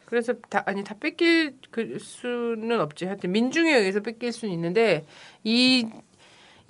그래서 0.05 0.33
다 0.49 0.61
아니 0.65 0.83
다 0.83 0.95
뺏길 0.99 1.55
그 1.69 1.97
수는 1.99 2.81
없지. 2.81 3.05
하여튼 3.05 3.31
민중에 3.31 3.73
의해서 3.75 4.01
뺏길 4.01 4.31
수는 4.33 4.53
있는데 4.53 5.05
이 5.43 5.87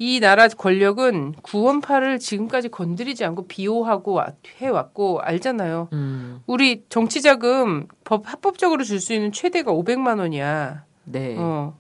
이 0.04 0.20
나라 0.20 0.48
권력은 0.48 1.36
구원파를 1.44 2.18
지금까지 2.18 2.70
건드리지 2.70 3.24
않고 3.24 3.46
비호하고 3.46 4.14
와- 4.14 4.32
해왔고 4.58 5.20
알잖아요. 5.22 5.90
음, 5.94 6.42
우리 6.48 6.84
정치 6.90 7.22
자금 7.22 7.86
법 8.04 8.28
합법적으로 8.28 8.84
줄 8.84 9.00
수 9.00 9.14
있는 9.14 9.32
최대가 9.32 9.72
500만 9.72 10.18
원이야. 10.18 10.86
네. 11.04 11.36
어. 11.38 11.78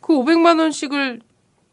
그 0.00 0.14
500만 0.14 0.58
원씩을 0.60 1.20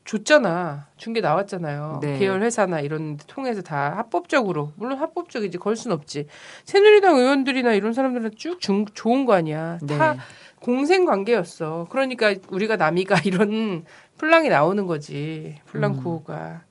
줬잖아. 0.03 0.87
준게 0.97 1.21
나왔잖아요. 1.21 1.99
네. 2.01 2.19
계열 2.19 2.41
회사나 2.43 2.81
이런 2.81 3.15
데 3.15 3.23
통해서 3.27 3.61
다 3.61 3.93
합법적으로. 3.95 4.73
물론 4.75 4.97
합법적이지. 4.99 5.57
걸 5.59 5.77
순 5.77 5.93
없지. 5.93 6.27
새누리당 6.65 7.15
의원들이나 7.15 7.71
이런 7.73 7.93
사람들은 7.93 8.31
쭉 8.35 8.59
준, 8.59 8.85
좋은 8.93 9.25
거 9.25 9.31
아니야. 9.33 9.79
네. 9.81 9.97
다 9.97 10.15
공생 10.59 11.05
관계였어. 11.05 11.87
그러니까 11.89 12.33
우리가 12.49 12.75
남이가 12.75 13.15
이런 13.25 13.85
플랑이 14.17 14.49
나오는 14.49 14.85
거지. 14.87 15.59
플랑 15.65 15.95
음. 15.95 16.03
구호가. 16.03 16.61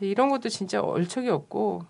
이런 0.00 0.28
것도 0.28 0.48
진짜 0.48 0.80
얼척이 0.80 1.28
없고 1.28 1.82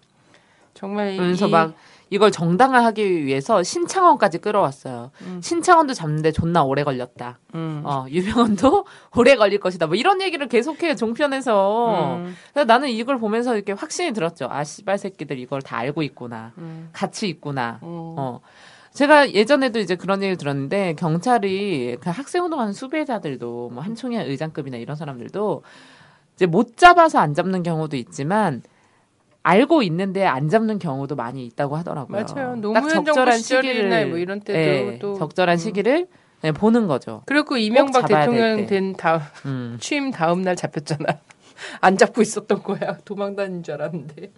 정말 0.75 1.17
그래서 1.17 1.47
이- 1.47 1.51
막 1.51 1.75
이걸 2.11 2.31
정당화하기 2.31 3.27
위해서 3.27 3.63
신창원까지 3.63 4.39
끌어왔어요. 4.39 5.11
음. 5.23 5.41
신창원도 5.43 5.93
잡는데 5.93 6.33
존나 6.33 6.63
오래 6.65 6.83
걸렸다. 6.85 7.39
음. 7.55 7.83
어, 7.85 8.07
유병헌도 8.09 8.87
오래 9.17 9.37
걸릴 9.37 9.61
것이다. 9.61 9.87
뭐 9.89 9.95
이런 9.95 10.23
얘기를 10.23 10.49
계속해요 10.49 10.95
종편에서. 10.95 12.17
음. 12.17 12.35
그래서 12.55 12.65
나는 12.65 12.89
이걸 12.89 13.19
보면서 13.19 13.55
이렇게 13.55 13.73
확신이 13.73 14.13
들었죠. 14.15 14.49
아 14.51 14.65
씨발 14.65 14.97
새끼들 14.97 15.39
이걸 15.39 15.61
다 15.61 15.77
알고 15.77 16.03
있구나. 16.03 16.53
음. 16.57 16.89
같이 16.95 17.29
있구나. 17.29 17.79
음. 17.83 17.87
어. 18.17 18.41
제가 18.99 19.33
예전에도 19.33 19.79
이제 19.79 19.95
그런 19.95 20.23
얘기를 20.25 20.37
들었는데 20.37 20.95
경찰이 20.95 21.99
그 22.01 22.11
학생 22.11 22.43
운동하는 22.43 22.73
수배자들도 22.73 23.71
뭐 23.73 23.81
한총회 23.81 24.25
의장급이나 24.25 24.77
이런 24.77 24.97
사람들도 24.97 25.63
이제 26.35 26.47
못 26.47 26.77
잡아서 26.77 27.21
안 27.21 27.33
잡는 27.33 27.63
경우도 27.63 27.97
있지만 27.97 28.61
알고 29.45 29.85
있는데 29.85 30.27
안 30.27 30.49
잡는 30.49 30.81
경우도 30.81 31.15
많이 31.15 31.47
있다고 31.47 31.77
하더라고요. 31.77 32.13
맞아요. 32.13 32.49
딱 32.55 32.61
노무현 32.61 32.89
정부 32.89 33.05
적절한 33.05 33.39
시절이나 33.39 33.73
시기를 33.73 34.09
뭐 34.09 34.19
이런 34.19 34.41
때도 34.41 34.59
예, 34.59 34.99
또 34.99 35.15
적절한 35.15 35.55
음. 35.55 35.59
시기를 35.59 36.09
네, 36.43 36.51
보는 36.51 36.89
거죠. 36.89 37.23
그리고 37.27 37.57
이명박 37.57 38.09
잡아야 38.09 38.27
될 38.27 38.35
대통령 38.35 38.57
때. 38.57 38.67
된 38.67 38.97
다음 38.97 39.21
음. 39.47 39.77
취임 39.81 40.11
다음 40.11 40.43
날 40.43 40.57
잡혔잖아. 40.57 41.21
안 41.81 41.97
잡고 41.97 42.21
있었던 42.21 42.65
거야. 42.65 42.99
도망 43.05 43.37
다닌 43.37 43.63
줄 43.63 43.75
알았는데. 43.75 44.33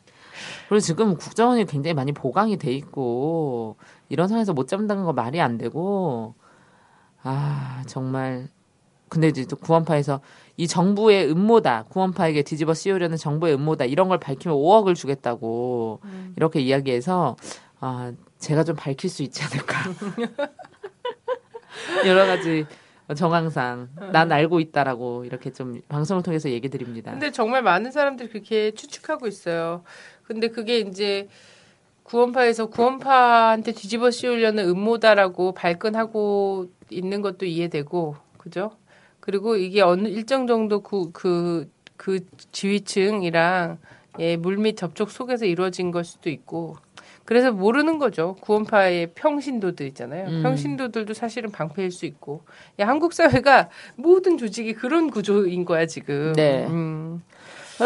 그리고 0.69 0.81
지금 0.81 1.17
국정원이 1.17 1.65
굉장히 1.67 1.95
많이 1.95 2.13
보강이 2.13 2.57
돼 2.57 2.73
있고 2.73 3.77
이런 4.09 4.29
상황에서 4.29 4.53
못 4.53 4.69
잡는다는 4.69 5.05
거 5.05 5.13
말이 5.13 5.41
안 5.41 5.59
되고 5.59 6.35
아 7.23 7.83
정말 7.87 8.49
근데 9.09 9.29
이제 9.29 9.45
또 9.45 9.57
구원파에서 9.57 10.21
이 10.57 10.67
정부의 10.69 11.31
음모다 11.31 11.85
구원파에게 11.89 12.43
뒤집어 12.43 12.75
씌우려는 12.75 13.17
정부의 13.17 13.55
음모다 13.55 13.85
이런 13.85 14.09
걸 14.09 14.19
밝히면 14.19 14.57
5억을 14.57 14.95
주겠다고 14.95 16.01
이렇게 16.37 16.61
이야기해서 16.61 17.37
아 17.81 18.13
제가 18.39 18.65
좀 18.65 18.77
밝힐 18.77 19.11
수 19.11 19.23
있지 19.23 19.43
않을까 19.43 19.91
여러 22.07 22.27
가지 22.27 22.67
정황상 23.15 23.89
난 24.13 24.31
알고 24.31 24.61
있다라고 24.61 25.25
이렇게 25.25 25.53
좀 25.53 25.81
방송을 25.89 26.23
통해서 26.23 26.49
얘기 26.51 26.69
드립니다. 26.69 27.11
근데 27.11 27.33
정말 27.33 27.63
많은 27.63 27.91
사람들이 27.91 28.29
그렇게 28.29 28.71
추측하고 28.73 29.27
있어요. 29.27 29.83
근데 30.31 30.47
그게 30.47 30.79
이제 30.79 31.27
구원파에서 32.05 32.67
구원파한테 32.67 33.73
뒤집어 33.73 34.13
씌우려는 34.13 34.69
음모다라고 34.69 35.51
발끈하고 35.55 36.69
있는 36.89 37.21
것도 37.21 37.47
이해되고, 37.47 38.15
그죠? 38.39 38.71
그리고 39.19 39.57
이게 39.57 39.81
어느 39.81 40.07
일정 40.07 40.47
정도 40.47 40.83
그, 40.83 41.11
그, 41.11 41.69
그 41.97 42.21
지휘층이랑 42.53 43.79
예, 44.21 44.37
물밑 44.37 44.77
접촉 44.77 45.11
속에서 45.11 45.47
이루어진 45.47 45.91
걸 45.91 46.05
수도 46.05 46.31
있고, 46.31 46.77
그래서 47.25 47.51
모르는 47.51 47.99
거죠. 47.99 48.37
구원파의 48.41 49.15
평신도들 49.17 49.85
있잖아요. 49.89 50.29
음. 50.29 50.43
평신도들도 50.45 51.13
사실은 51.13 51.51
방패일 51.51 51.91
수 51.91 52.07
있고. 52.07 52.45
야, 52.79 52.87
한국 52.87 53.15
사회가 53.15 53.69
모든 53.97 54.39
조직이 54.39 54.75
그런 54.75 55.11
구조인 55.11 55.65
거야, 55.65 55.87
지금. 55.87 56.35
네. 56.35 56.67
음. 56.69 57.21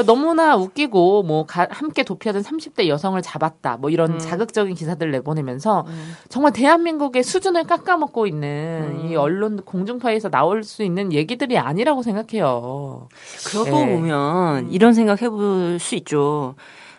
너무나 0.03 0.57
웃기고 0.57 1.23
뭐 1.23 1.47
가- 1.47 1.69
함께 1.71 2.03
도피하던 2.03 2.43
30대 2.43 2.89
여성을 2.89 3.21
잡았다 3.23 3.77
뭐 3.77 3.91
이런 3.91 4.15
음. 4.15 4.19
자극적인 4.19 4.75
기사들을 4.75 5.13
내보내면서 5.13 5.85
음. 5.87 6.13
정말 6.29 6.53
대한민국의 6.53 7.23
수준을 7.23 7.65
깎아먹고 7.65 8.27
있는 8.27 8.99
음. 9.05 9.09
이 9.09 9.17
언론 9.17 9.63
공중파에서 9.65 10.31
나올 10.31 10.65
수 10.65 10.83
있는 10.83 11.13
얘기들이 11.13 11.59
아니라고 11.59 12.03
생각해요. 12.03 13.09
그러고 13.49 13.71
네. 13.71 13.95
보면 13.95 14.71
이런 14.73 14.95
생각 14.95 15.23
해볼 15.23 15.79
수 15.79 15.95
있죠. 15.97 16.55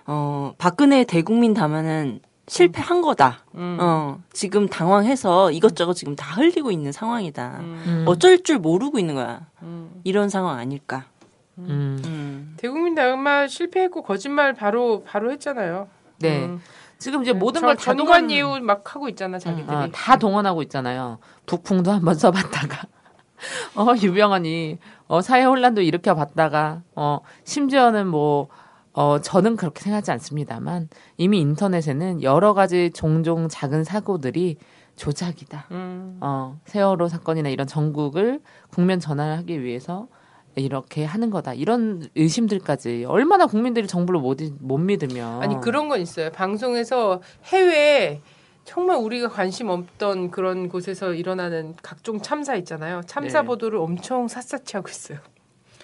어, 0.08 0.54
박근혜 0.58 1.04
대국민 1.04 1.54
담화는 1.54 2.20
실패한 2.48 3.02
거다. 3.02 3.40
음. 3.56 3.78
어, 3.82 4.20
지금 4.32 4.68
당황해서 4.70 5.52
이것저것 5.52 5.94
지금 5.96 6.16
다 6.16 6.36
흘리고 6.36 6.70
있는 6.72 6.92
상황이다. 6.92 7.58
음. 7.62 8.06
어쩔 8.08 8.44
줄 8.44 8.60
모르고 8.60 9.00
있는 9.00 9.16
거야. 9.16 9.48
음. 9.64 9.90
이런 10.04 10.30
상황 10.30 10.60
아닐까. 10.60 11.06
음. 11.58 12.02
음. 12.06 12.54
대국민 12.58 12.96
당말 12.96 13.48
실패했고 13.50 14.04
거짓말 14.04 14.54
바로 14.54 15.04
바로 15.06 15.32
했잖아요. 15.32 15.88
네. 16.20 16.46
음. 16.46 16.62
지금 16.98 17.22
이제 17.22 17.34
모든 17.34 17.62
저- 17.62 17.68
걸다 17.68 17.82
전관 17.82 18.32
예우 18.32 18.60
막 18.62 18.96
하고 18.96 19.10
있잖아 19.10 19.38
자기들이. 19.38 19.76
어, 19.76 19.88
다 19.94 20.18
동원하고 20.18 20.62
있잖아요. 20.64 21.20
북풍도 21.46 21.92
한번 21.92 22.16
써봤다가 22.66 22.88
어 23.76 23.88
유병헌이 24.02 24.80
어 25.08 25.22
사회 25.22 25.44
혼란도 25.44 25.82
일으켜 25.82 26.16
봤다가 26.16 26.82
어 26.96 27.20
심지어는 27.44 28.08
뭐 28.08 28.48
어, 28.94 29.20
저는 29.20 29.58
그렇게 29.58 29.82
생각하지 29.82 30.12
않습니다만 30.12 30.88
이미 31.18 31.42
인터넷에는 31.42 32.24
여러 32.24 32.54
가지 32.54 32.92
종종 32.92 33.50
작은 33.50 33.84
사고들이 33.84 34.58
조작이다. 34.96 35.66
음. 35.72 36.18
어, 36.22 36.58
세월호 36.64 37.10
사건이나 37.10 37.50
이런 37.50 37.68
전국을 37.68 38.40
국면 38.72 39.02
전환을 39.02 39.38
하기 39.40 39.62
위해서 39.62 40.08
이렇게 40.56 41.04
하는 41.04 41.30
거다. 41.30 41.54
이런 41.54 42.08
의심들까지 42.16 43.06
얼마나 43.08 43.46
국민들이 43.46 43.88
정부를 43.88 44.20
못, 44.20 44.42
이- 44.42 44.54
못 44.60 44.78
믿으면 44.78 45.42
아니 45.42 45.60
그런 45.60 45.90
건 45.90 46.02
있어요. 46.02 46.32
방송에서 46.32 47.22
해외 47.46 48.22
정말 48.64 48.98
우리가 48.98 49.30
관심 49.30 49.70
없던 49.70 50.32
그런 50.32 50.70
곳에서 50.70 51.14
일어나는 51.14 51.76
각종 51.84 52.20
참사 52.22 52.56
있잖아요. 52.56 53.02
참사 53.06 53.42
네. 53.42 53.48
보도를 53.48 53.78
엄청 53.80 54.28
샅샅이 54.28 54.76
하고 54.76 54.90
있어요. 54.90 55.20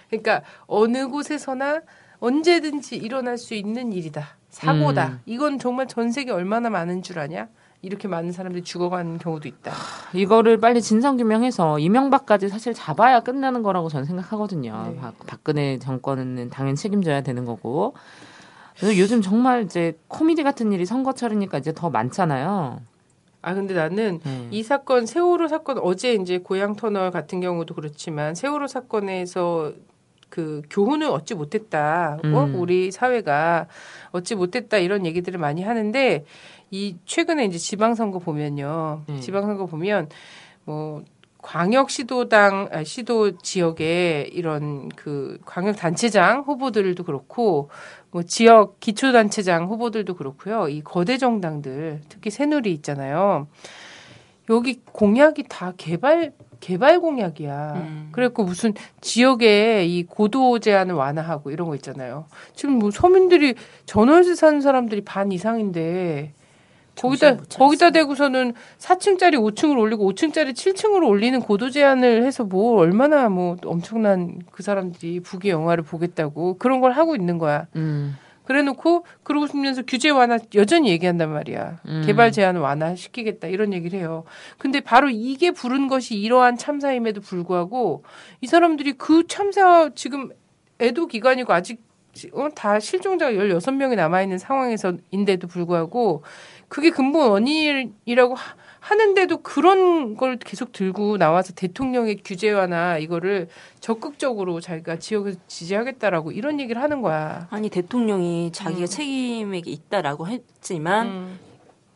그러니까 0.10 0.42
어느 0.68 1.08
곳에서나 1.08 1.82
언제든지 2.20 2.96
일어날 2.98 3.38
수 3.38 3.54
있는 3.54 3.94
일이다. 3.94 4.38
사고다. 4.50 5.08
음. 5.08 5.20
이건 5.26 5.60
정말 5.60 5.88
전 5.88 6.12
세계 6.12 6.32
얼마나 6.32 6.70
많은 6.70 7.02
줄 7.04 7.20
아냐? 7.20 7.48
이렇게 7.84 8.08
많은 8.08 8.32
사람들이 8.32 8.64
죽어가는 8.64 9.18
경우도 9.18 9.48
있다. 9.48 9.72
이거를 10.14 10.60
빨리 10.60 10.82
진상 10.82 11.18
규명해서 11.18 11.80
이명박까지 11.80 12.48
사실 12.50 12.74
잡아야 12.74 13.22
끝나는 13.22 13.64
거라고 13.64 13.90
저는 13.90 14.06
생각하거든요. 14.06 14.90
네. 14.92 14.96
박, 14.98 15.16
박근혜 15.26 15.80
정권은 15.80 16.50
당연히 16.52 16.76
책임져야 16.76 17.22
되는 17.22 17.44
거고. 17.46 17.96
그래서 18.78 18.98
요즘 18.98 19.22
정말 19.22 19.64
이제 19.64 19.98
코미디 20.08 20.44
같은 20.44 20.72
일이 20.72 20.86
선거철이니까 20.86 21.58
이제 21.58 21.74
더 21.74 21.90
많잖아요. 21.90 22.82
아 23.42 23.54
근데 23.56 23.74
나는 23.74 24.20
네. 24.24 24.48
이 24.52 24.62
사건 24.62 25.08
세월호 25.08 25.48
사건 25.48 25.80
어제 25.80 26.14
이제 26.14 26.38
고양 26.38 26.76
터널 26.76 27.10
같은 27.10 27.42
경우도 27.42 27.74
그렇지만 27.74 28.36
세월호 28.36 28.68
사건에서 28.68 29.74
그 30.30 30.62
교훈을 30.70 31.08
얻지 31.08 31.34
못했다. 31.36 32.18
어? 32.24 32.28
음. 32.28 32.56
우리 32.56 32.92
사회가 32.92 33.68
얻지 34.12 34.36
못했다 34.36 34.78
이런 34.78 35.06
얘기들을 35.06 35.40
많이 35.40 35.64
하는데 35.64 36.26
이 36.72 36.96
최근에 37.06 37.46
이제 37.46 37.58
지방선거 37.58 38.20
보면요. 38.20 39.04
네. 39.06 39.20
지방선거 39.20 39.66
보면 39.66 40.10
뭐 40.64 41.04
광역 41.42 41.90
시도당 41.90 42.70
아, 42.72 42.84
시도 42.84 43.38
지역에 43.38 44.30
이런 44.32 44.88
그 44.90 45.38
광역 45.46 45.76
단체장 45.76 46.42
후보들도 46.42 47.04
그렇고 47.04 47.70
뭐 48.12 48.24
지역 48.24 48.80
기초 48.80 49.12
단체장 49.12 49.68
후보들도 49.68 50.16
그렇고요. 50.16 50.70
이 50.70 50.82
거대 50.82 51.18
정당들 51.18 52.02
특히 52.08 52.30
새누리 52.30 52.72
있잖아요. 52.74 53.48
여기 54.50 54.80
공약이 54.86 55.46
다 55.50 55.74
개발 55.76 56.34
개발 56.62 57.00
공약이야. 57.00 57.74
음. 57.76 58.10
그래갖고 58.12 58.44
무슨 58.44 58.74
지역에 59.02 59.84
이 59.86 60.04
고도 60.04 60.60
제한을 60.60 60.94
완화하고 60.94 61.52
이런 61.52 61.68
거 61.68 61.76
있잖아요. 61.76 62.28
지금 62.54 62.76
뭐 62.76 62.92
서민들이 62.92 63.56
전월세 63.88 64.36
사는 64.36 64.62
사람들이 64.62 65.02
반 65.02 65.32
이상인데 65.32 66.34
거기다. 66.96 67.38
거기다 67.38 67.90
대고서는 67.92 68.54
4층짜리 68.78 69.36
5층을 69.36 69.78
올리고 69.78 70.12
5층짜리 70.12 70.52
7층으로 70.52 71.08
올리는 71.08 71.40
고도 71.40 71.70
제한을 71.70 72.24
해서 72.24 72.44
뭐 72.44 72.80
얼마나 72.80 73.30
뭐 73.30 73.58
엄청난 73.66 74.40
그 74.52 74.62
사람들이 74.64 75.20
북의 75.22 75.52
영화를 75.52 75.84
보겠다고 75.84 76.58
그런 76.58 76.82
걸 76.82 76.92
하고 76.92 77.16
있는 77.16 77.38
거야. 77.38 77.68
음. 77.76 78.16
그래놓고 78.46 79.06
그러고 79.24 79.48
싶면서 79.48 79.84
규제 79.84 80.10
완화 80.10 80.38
여전히 80.56 80.90
얘기한단 80.90 81.32
말이야. 81.32 81.80
음. 81.88 82.04
개발 82.06 82.32
제한을 82.32 82.60
완화시키겠다 82.60 83.48
이런 83.48 83.72
얘기를 83.72 83.98
해요. 84.00 84.26
근데 84.58 84.82
바로 84.82 85.10
이게 85.10 85.52
부른 85.52 85.88
것이 85.88 86.16
이러한 86.16 86.58
참사임에도 86.58 87.22
불구하고 87.22 88.04
이 88.42 88.48
사람들이 88.48 88.94
그 88.94 89.26
참사 89.28 89.90
지금 89.96 90.30
애도 90.82 91.08
기간이고 91.08 91.54
아직 91.54 91.82
어, 92.34 92.50
다 92.54 92.80
실종자가 92.80 93.32
16명이 93.32 93.96
남아있는 93.96 94.38
상황에서인데도 94.38 95.48
불구하고 95.48 96.24
그게 96.72 96.90
근본 96.90 97.30
원인이라고 97.32 98.34
하- 98.34 98.56
하는데도 98.80 99.42
그런 99.42 100.16
걸 100.16 100.38
계속 100.38 100.72
들고 100.72 101.18
나와서 101.18 101.52
대통령의 101.54 102.22
규제 102.24 102.50
완화 102.50 102.98
이거를 102.98 103.50
적극적으로 103.82 104.62
자기가 104.62 104.98
지역에서 104.98 105.38
지지하겠다라고 105.48 106.32
이런 106.32 106.62
얘기를 106.62 106.82
하는 106.82 107.02
거야. 107.02 107.48
아니 107.52 107.70
대통령이 107.70 108.54
자기가 108.54 108.84
음. 108.84 108.86
책임이 108.86 109.64
있다라고 109.66 110.30
했지만 110.30 111.08
음, 111.08 111.40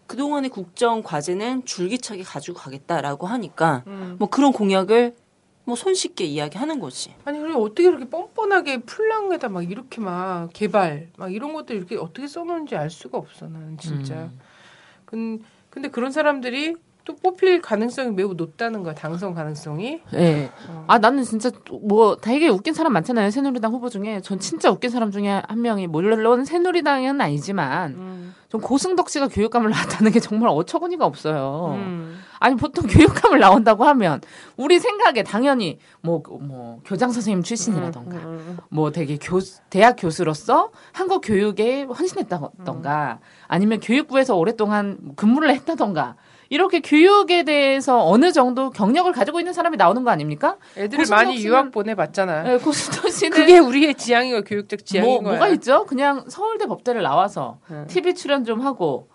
그동안의 0.08 0.50
국정 0.50 1.02
과제는 1.04 1.64
줄기차게 1.64 2.24
가지고 2.24 2.58
가겠다라고 2.58 3.28
하니까 3.28 3.84
음. 3.88 4.18
뭐 4.20 4.30
그런 4.30 4.52
공약을 4.52 5.16
뭐 5.64 5.78
손쉽게 5.78 6.26
이야기하는 6.26 6.82
거지. 6.82 7.16
아니 7.24 7.40
그리고 7.40 7.64
어떻게 7.64 7.84
이렇게 7.84 8.10
뻔뻔하게 8.10 8.80
풀랑에다 8.82 9.48
막 9.48 9.64
이렇게 9.72 10.02
막 10.02 10.50
개발 10.52 11.08
막 11.16 11.34
이런 11.34 11.54
것들 11.54 11.78
이렇게 11.78 11.96
어떻게 11.96 12.28
써놓은지 12.28 12.76
알 12.76 12.90
수가 12.90 13.18
없어 13.18 13.48
나는 13.48 13.78
진짜. 13.78 14.16
음. 14.16 14.40
근 15.06 15.42
근데 15.70 15.90
그런 15.90 16.12
사람들이 16.12 16.76
또 17.06 17.16
뽑힐 17.16 17.62
가능성이 17.62 18.12
매우 18.12 18.34
높다는 18.34 18.82
거야 18.82 18.96
당선 18.96 19.36
가능성이. 19.36 20.02
예. 20.16 20.50
어. 20.68 20.86
아 20.88 20.98
나는 20.98 21.24
진짜 21.24 21.52
뭐 21.84 22.18
되게 22.18 22.50
웃긴 22.50 22.74
사람 22.74 22.94
많잖아요 22.94 23.30
새누리당 23.30 23.72
후보 23.72 23.90
중에 23.90 24.22
전 24.22 24.40
진짜 24.40 24.72
웃긴 24.72 24.90
사람 24.90 25.12
중에 25.12 25.44
한 25.48 25.62
명이 25.62 25.86
물론 25.86 26.44
새누리당은 26.46 27.22
아니지만 27.22 27.92
음. 27.92 28.36
전 28.50 28.60
고승덕 28.60 29.10
씨가 29.10 29.28
교육감을 29.28 29.70
나왔다는 29.72 30.12
게 30.12 30.20
정말 30.20 30.50
어처구니가 30.50 31.06
없어요. 31.06 31.76
음. 31.78 32.20
아니 32.40 32.56
보통 32.56 32.88
교육감을 32.88 33.40
나온다고 33.40 33.84
하면 33.86 34.22
우리 34.58 34.80
생각에 34.80 35.22
당연히 35.22 35.78
뭐뭐 36.02 36.82
교장 36.86 37.12
선생님 37.12 37.44
출신이라던가 37.44 38.18
음. 38.18 38.58
뭐 38.70 38.92
되게 38.92 39.18
교 39.18 39.40
대학 39.70 39.96
교수로서 40.00 40.72
한국 40.92 41.22
교육에 41.22 41.84
헌신했다던가 41.84 43.20
아니면 43.48 43.80
교육부에서 43.80 44.36
오랫동안 44.36 45.14
근무를 45.16 45.52
했다던가 45.52 46.16
이렇게 46.50 46.80
교육에 46.80 47.44
대해서 47.44 48.06
어느 48.06 48.32
정도 48.32 48.70
경력을 48.70 49.12
가지고 49.12 49.40
있는 49.40 49.54
사람이 49.54 49.78
나오는 49.78 50.04
거 50.04 50.12
아닙니까? 50.12 50.58
애들을 50.78 51.06
많이 51.10 51.36
씨는- 51.38 51.44
유학 51.44 51.72
보내봤잖아. 51.72 52.44
네, 52.44 52.58
고승덕 52.58 53.12
씨는 53.12 53.36
그게 53.38 53.58
우리의 53.60 53.96
지향이고 53.96 54.44
교육적 54.44 54.86
지향인 54.86 55.10
뭐 55.12 55.22
거야. 55.22 55.32
뭐가 55.34 55.48
있죠? 55.56 55.86
그냥 55.86 56.26
서울대 56.28 56.66
법대를 56.68 57.02
나와서 57.02 57.60
응. 57.72 57.86
TV 57.88 58.14
출연 58.16 58.44
좀 58.46 58.62
하고 58.62 59.10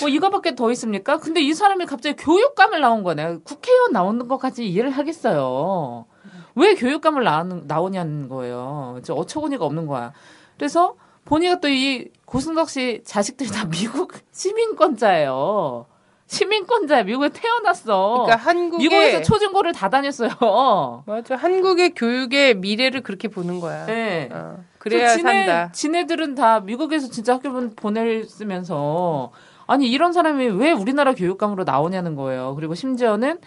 뭐 0.00 0.08
이거밖에 0.08 0.54
더 0.54 0.70
있습니까? 0.72 1.18
근데 1.18 1.40
이 1.42 1.52
사람이 1.52 1.84
갑자기 1.84 2.16
교육감을 2.16 2.80
나온 2.80 3.02
거네. 3.02 3.38
국회의원 3.44 3.92
나오는 3.92 4.26
것까지 4.26 4.66
이해를 4.66 4.90
하겠어요. 4.90 6.06
왜 6.54 6.74
교육감을 6.74 7.24
나오는, 7.24 7.64
나오냐는 7.66 8.28
거예요. 8.28 9.00
저 9.02 9.12
어처구니가 9.14 9.64
없는 9.64 9.86
거야. 9.86 10.12
그래서 10.56 10.94
보니까 11.24 11.60
또이 11.60 12.08
고승덕 12.24 12.68
씨 12.70 13.02
자식들이 13.04 13.50
다 13.50 13.66
미국 13.70 14.12
시민권자예요. 14.32 15.86
시민권자야. 16.32 17.02
미국에 17.02 17.28
태어났어. 17.28 18.24
그러니까 18.24 18.36
한국의 18.36 18.78
미국에서 18.88 19.22
초중고를 19.22 19.72
다 19.72 19.90
다녔어요. 19.90 20.30
맞아 21.06 21.36
한국의 21.36 21.90
교육의 21.94 22.54
미래를 22.56 23.02
그렇게 23.02 23.28
보는 23.28 23.60
거야. 23.60 23.84
네. 23.86 24.30
어, 24.32 24.56
그래야 24.78 25.08
지네, 25.14 25.46
산다. 25.46 25.72
지네들은 25.72 26.34
다 26.34 26.60
미국에서 26.60 27.08
진짜 27.08 27.34
학교 27.34 27.52
보- 27.52 27.70
보냈으면서 27.70 29.30
아니 29.66 29.88
이런 29.90 30.12
사람이 30.12 30.46
왜 30.48 30.72
우리나라 30.72 31.12
교육감으로 31.14 31.64
나오냐는 31.64 32.16
거예요. 32.16 32.54
그리고 32.56 32.74
심지어는 32.74 33.38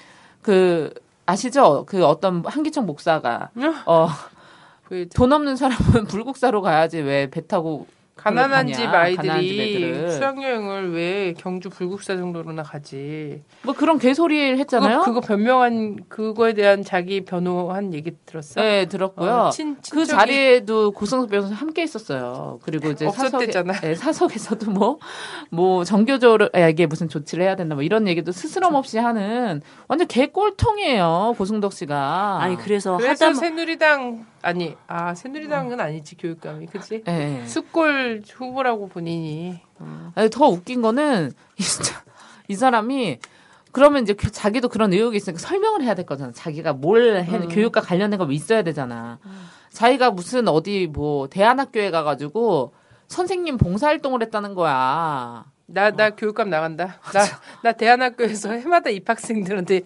그 0.43 0.93
아시죠? 1.25 1.85
그 1.87 2.05
어떤 2.05 2.43
한기청 2.45 2.85
목사가 2.85 3.49
어, 3.87 4.07
그돈 4.87 5.33
없는 5.33 5.55
사람은 5.55 6.05
불국사로 6.07 6.61
가야지 6.61 6.99
왜 6.99 7.27
배 7.31 7.45
타고 7.47 7.87
가난한 8.15 8.71
집 8.71 8.87
아이들이. 8.87 10.09
수학여행을 10.11 10.93
왜 10.93 11.33
경주 11.37 11.69
불국사 11.69 12.15
정도로나 12.15 12.63
가지? 12.63 13.43
뭐 13.61 13.73
그런 13.73 13.99
개소리를 13.99 14.57
했잖아요. 14.57 14.99
그거, 14.99 15.15
그거 15.15 15.27
변명한 15.27 15.97
그거에 16.07 16.53
대한 16.53 16.83
자기 16.83 17.25
변호한 17.25 17.93
얘기 17.93 18.11
들었어? 18.25 18.61
네 18.61 18.85
들었고요. 18.85 19.31
어, 19.31 19.49
친, 19.49 19.75
그 19.75 19.81
친척이 19.81 20.07
자리에도 20.07 20.91
고승석 20.91 21.29
변호사 21.29 21.53
함께 21.53 21.83
있었어요. 21.83 22.59
그리고 22.63 22.89
이제. 22.89 23.09
사석에, 23.09 23.47
네, 23.81 23.95
사석에서도 23.95 24.71
뭐, 24.71 24.99
뭐, 25.49 25.83
정교조에게 25.83 26.85
무슨 26.87 27.09
조치를 27.09 27.43
해야 27.43 27.55
된다, 27.55 27.75
뭐 27.75 27.83
이런 27.83 28.07
얘기도 28.07 28.31
스스럼 28.31 28.75
없이 28.75 28.97
하는 28.97 29.61
완전 29.87 30.07
개꼴통이에요, 30.07 31.35
고승덕 31.37 31.73
씨가. 31.73 32.39
아니 32.41 32.55
그래서 32.55 32.97
그래서 32.97 33.25
하다 33.25 33.39
새누리당 33.39 34.25
아니 34.45 34.75
아 34.87 35.15
새누리당은 35.15 35.79
아니지 35.79 36.15
교육감이 36.17 36.67
그치? 36.67 37.03
네. 37.03 37.43
숙골 37.47 38.21
후보라고 38.31 38.87
본인이 38.89 39.59
아니, 40.13 40.29
더 40.29 40.47
웃긴 40.47 40.81
거는, 40.83 41.31
이 41.57 41.63
진짜, 41.63 42.03
이 42.47 42.55
사람이, 42.55 43.19
그러면 43.71 44.03
이제 44.03 44.13
그- 44.13 44.31
자기도 44.31 44.69
그런 44.69 44.93
의혹이 44.93 45.17
있으니까 45.17 45.39
설명을 45.41 45.81
해야 45.83 45.95
될 45.95 46.05
거잖아. 46.05 46.31
자기가 46.31 46.73
뭘 46.73 47.17
해, 47.25 47.37
음. 47.37 47.49
교육과 47.49 47.81
관련된 47.81 48.17
거뭐 48.19 48.31
있어야 48.31 48.61
되잖아. 48.61 49.19
자기가 49.71 50.11
무슨 50.11 50.47
어디 50.47 50.87
뭐 50.87 51.27
대안학교에 51.27 51.91
가가지고 51.91 52.73
선생님 53.07 53.57
봉사활동을 53.57 54.21
했다는 54.21 54.53
거야. 54.53 55.45
나나 55.67 56.11
교육감 56.11 56.49
나간다. 56.49 56.99
나 57.13 57.25
나 57.63 57.71
대한학교에서 57.71 58.51
해마다 58.51 58.89
입학생들한테 58.91 59.81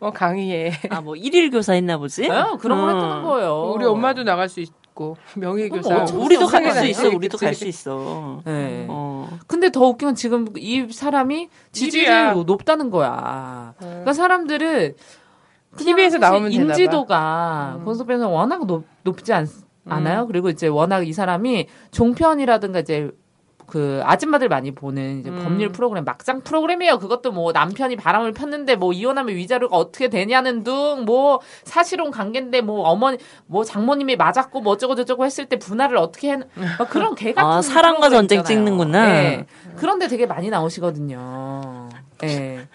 어 0.00 0.10
강의해. 0.10 0.72
아 0.90 1.00
뭐 1.00 1.16
일일 1.16 1.50
교사 1.50 1.72
했나 1.72 1.96
보지? 1.96 2.28
어, 2.28 2.56
그런 2.60 2.80
걸 2.80 2.90
어. 2.90 2.94
했다는 2.94 3.22
거예요. 3.24 3.72
우리 3.74 3.84
엄마도 3.86 4.22
나갈 4.22 4.48
수 4.50 4.60
있고 4.60 5.16
명예교사. 5.36 5.94
어, 5.96 6.02
어쩌- 6.02 6.16
우리도 6.18 6.46
갈 6.46 6.70
수 6.72 6.84
있어. 6.86 7.08
우리도? 7.08 7.38
갈 7.38 7.54
수 7.54 7.66
있어. 7.66 8.42
네. 8.44 8.86
어. 8.88 9.28
근데 9.46 9.70
더 9.70 9.80
웃긴 9.86 10.08
건 10.08 10.14
지금 10.14 10.46
이 10.58 10.86
사람이 10.92 11.48
지지율이. 11.72 12.44
높다는 12.44 12.90
거야. 12.90 13.74
그러니까 13.78 14.12
사람들은 14.12 14.94
TV에서 15.78 16.18
나오면. 16.18 16.52
인지도가 16.52 17.76
음. 17.78 17.84
권석변호사 17.84 18.28
워낙 18.28 18.66
높, 18.66 18.84
높지 19.02 19.32
않, 19.32 19.48
않아요. 19.88 20.26
그리고 20.26 20.48
이제 20.50 20.68
워낙 20.68 21.06
이 21.08 21.12
사람이 21.12 21.66
종편이라든가 21.90 22.80
이제 22.80 23.10
그 23.66 24.00
아줌마들 24.04 24.48
많이 24.48 24.70
보는 24.72 25.20
이제 25.20 25.30
음. 25.30 25.40
법률 25.42 25.70
프로그램 25.70 26.04
막장 26.04 26.42
프로그램이에요. 26.42 26.98
그것도 26.98 27.32
뭐 27.32 27.52
남편이 27.52 27.96
바람을 27.96 28.32
폈는데 28.32 28.76
뭐 28.76 28.92
이혼하면 28.92 29.34
위자료가 29.36 29.76
어떻게 29.76 30.08
되냐는 30.08 30.62
둥 30.64 31.04
뭐 31.06 31.40
사실혼 31.64 32.10
관계인데 32.10 32.60
뭐 32.60 32.82
어머니 32.88 33.18
뭐 33.46 33.64
장모님이 33.64 34.16
맞았고 34.16 34.60
뭐 34.60 34.72
어쩌고 34.74 34.94
저쩌고 34.94 35.24
했을 35.24 35.46
때 35.46 35.58
분할을 35.58 35.96
어떻게 35.96 36.32
해 36.32 36.36
막 36.78 36.88
그런 36.90 37.14
개 37.14 37.32
같은 37.32 37.48
아, 37.50 37.62
사랑과 37.62 38.08
전쟁 38.10 38.40
있잖아요. 38.40 38.64
찍는구나. 38.64 39.06
네. 39.06 39.46
그런데 39.76 40.08
되게 40.08 40.26
많이 40.26 40.50
나오시거든요. 40.50 41.88
예. 42.24 42.66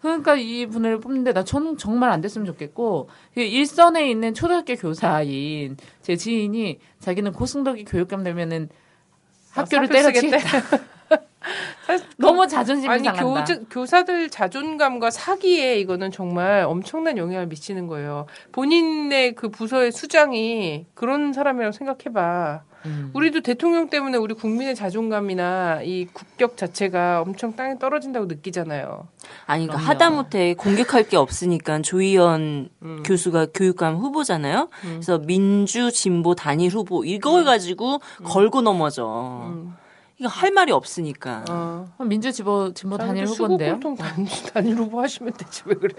그러니까 0.00 0.34
이 0.34 0.66
분을 0.66 0.98
뽑는데 1.00 1.32
나 1.32 1.44
저는 1.44 1.76
정말 1.76 2.10
안 2.10 2.20
됐으면 2.20 2.46
좋겠고 2.46 3.08
그 3.34 3.40
일선에 3.40 4.08
있는 4.10 4.32
초등학교 4.34 4.74
교사인 4.74 5.76
제 6.02 6.16
지인이 6.16 6.78
자기는 7.00 7.32
고승덕이 7.32 7.84
교육감 7.84 8.24
되면은 8.24 8.68
학교를 9.52 9.86
사표 9.88 9.92
때려치겠다. 10.12 10.78
너무 12.18 12.46
자존심 12.46 12.90
아니 12.90 13.04
상한다. 13.04 13.44
교, 13.44 13.64
교사들 13.70 14.28
자존감과 14.30 15.10
사기에 15.10 15.78
이거는 15.80 16.10
정말 16.10 16.64
엄청난 16.64 17.16
영향을 17.16 17.46
미치는 17.46 17.86
거예요. 17.86 18.26
본인의 18.52 19.34
그 19.34 19.48
부서의 19.48 19.92
수장이 19.92 20.86
그런 20.94 21.32
사람이라고 21.32 21.72
생각해봐. 21.72 22.62
음. 22.86 23.10
우리도 23.12 23.42
대통령 23.42 23.90
때문에 23.90 24.16
우리 24.16 24.34
국민의 24.34 24.74
자존감이나 24.74 25.82
이 25.82 26.06
국격 26.12 26.56
자체가 26.56 27.20
엄청 27.20 27.54
땅에 27.54 27.78
떨어진다고 27.78 28.26
느끼잖아요. 28.26 29.06
아니, 29.46 29.66
그러니까. 29.66 29.86
하다못해 29.86 30.54
공격할 30.54 31.08
게 31.08 31.16
없으니까 31.18 31.82
조희연 31.82 32.70
음. 32.82 33.02
교수가 33.04 33.48
교육감 33.52 33.96
후보잖아요. 33.96 34.70
음. 34.84 34.90
그래서 34.94 35.18
민주 35.18 35.92
진보 35.92 36.34
단일 36.34 36.70
후보 36.70 37.04
이걸 37.04 37.44
가지고 37.44 38.00
걸고 38.24 38.62
넘어져. 38.62 39.52
음. 40.20 40.24
이거 40.24 40.28
할 40.28 40.50
말이 40.52 40.70
없으니까. 40.72 41.44
어. 41.48 41.86
민주 42.04 42.30
진보 42.32 42.72
진보 42.74 42.98
단일 42.98 43.24
후보인데요. 43.26 43.74
수고공통 43.80 43.94
단, 43.96 44.26
단일 44.52 44.76
후보 44.76 45.00
하시면 45.00 45.32
되지 45.32 45.62
왜 45.64 45.74
그래? 45.74 45.94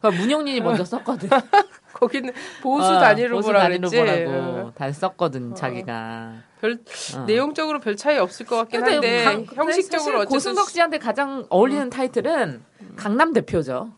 그러니까 0.00 0.22
문용린이 0.22 0.60
먼저 0.60 0.84
썼거든. 0.84 1.28
거기는 1.94 2.32
보수 2.62 2.86
어, 2.86 2.98
단일 3.00 3.32
후보라 3.32 3.60
단일 3.62 3.78
그랬지. 3.80 3.96
후보라고 3.98 4.30
어. 4.68 4.72
다 4.74 4.90
썼거든 4.92 5.54
자기가. 5.54 6.34
별 6.60 6.78
어. 7.16 7.24
내용적으로 7.26 7.80
별 7.80 7.96
차이 7.96 8.16
없을 8.18 8.46
것 8.46 8.56
같긴 8.56 8.82
한데 8.84 9.24
강- 9.24 9.44
형식적으로 9.54 10.18
어쨌든 10.20 10.34
고승덕 10.34 10.70
씨한테 10.70 10.98
가장 10.98 11.44
어울리는 11.50 11.90
타이틀은 11.90 12.62
강남 12.96 13.32
대표죠. 13.32 13.90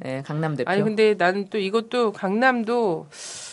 네, 0.00 0.22
강남 0.26 0.56
대표. 0.56 0.68
아니 0.70 0.82
근데 0.82 1.14
나는 1.14 1.48
또 1.48 1.58
이것도 1.58 2.12
강남도 2.12 3.06
하, 3.08 3.51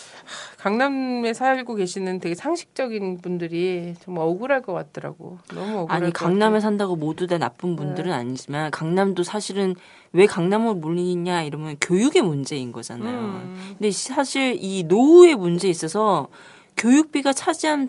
강남에 0.60 1.34
살고 1.34 1.76
계시는 1.76 2.20
되게 2.20 2.36
상식적인 2.36 3.20
분들이 3.20 3.94
정말 4.02 4.26
억울할 4.26 4.62
것 4.62 4.74
같더라고. 4.74 5.38
너무 5.54 5.80
억울할 5.80 5.90
아니 5.90 6.06
것 6.08 6.14
강남에 6.14 6.56
같아. 6.56 6.60
산다고 6.60 6.98
모두 6.98 7.28
다 7.28 7.38
나쁜 7.38 7.78
분들은 7.78 8.12
아니지만 8.12 8.70
강남도 8.70 9.24
사실은 9.24 9.76
왜 10.12 10.26
강남을 10.26 10.76
몰리냐 10.76 11.44
이러면 11.44 11.78
교육의 11.80 12.24
문제인 12.24 12.74
거잖아요. 12.74 13.18
음. 13.20 13.76
근데 13.78 13.90
사실 13.92 14.58
이 14.60 14.84
노후의 14.84 15.36
문제에 15.36 15.72
있어서 15.72 16.28
교육비가 16.76 17.32
차지하는 17.32 17.88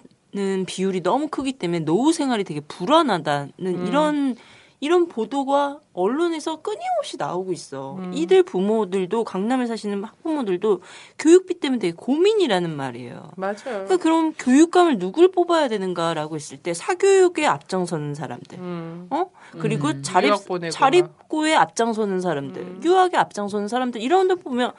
비율이 0.68 1.02
너무 1.02 1.26
크기 1.26 1.52
때문에 1.52 1.80
노후 1.80 2.12
생활이 2.12 2.44
되게 2.44 2.61
불안하다는 2.61 3.50
음. 3.59 3.87
이런 3.88 4.37
이런 4.80 5.08
보도가 5.08 5.80
언론에서 5.92 6.62
끊임없이 6.62 7.18
나오고 7.18 7.52
있어. 7.52 7.96
음. 7.96 8.12
이들 8.14 8.42
부모들도 8.42 9.24
강남에 9.24 9.66
사시는 9.66 10.02
학부모들도 10.02 10.80
교육비 11.18 11.60
때문에 11.60 11.78
되게 11.78 11.94
고민이라는 11.94 12.74
말이에요. 12.74 13.30
맞아요. 13.36 13.56
그러니까 13.64 13.96
그럼 13.98 14.32
교육감을 14.38 14.98
누굴 14.98 15.30
뽑아야 15.32 15.68
되는가라고 15.68 16.34
했을 16.36 16.56
때 16.56 16.72
사교육에 16.72 17.44
앞장서는 17.44 18.14
사람들, 18.14 18.58
음. 18.58 19.06
어 19.10 19.30
그리고 19.58 19.88
음. 19.88 20.02
자립. 20.02 20.32
자립고에 20.72 21.54
앞장서는 21.54 22.20
사람들, 22.20 22.62
음. 22.62 22.80
유학에 22.82 23.18
앞장서는 23.18 23.68
사람들 23.68 24.00
이런 24.00 24.28
데 24.28 24.34
보면 24.34 24.72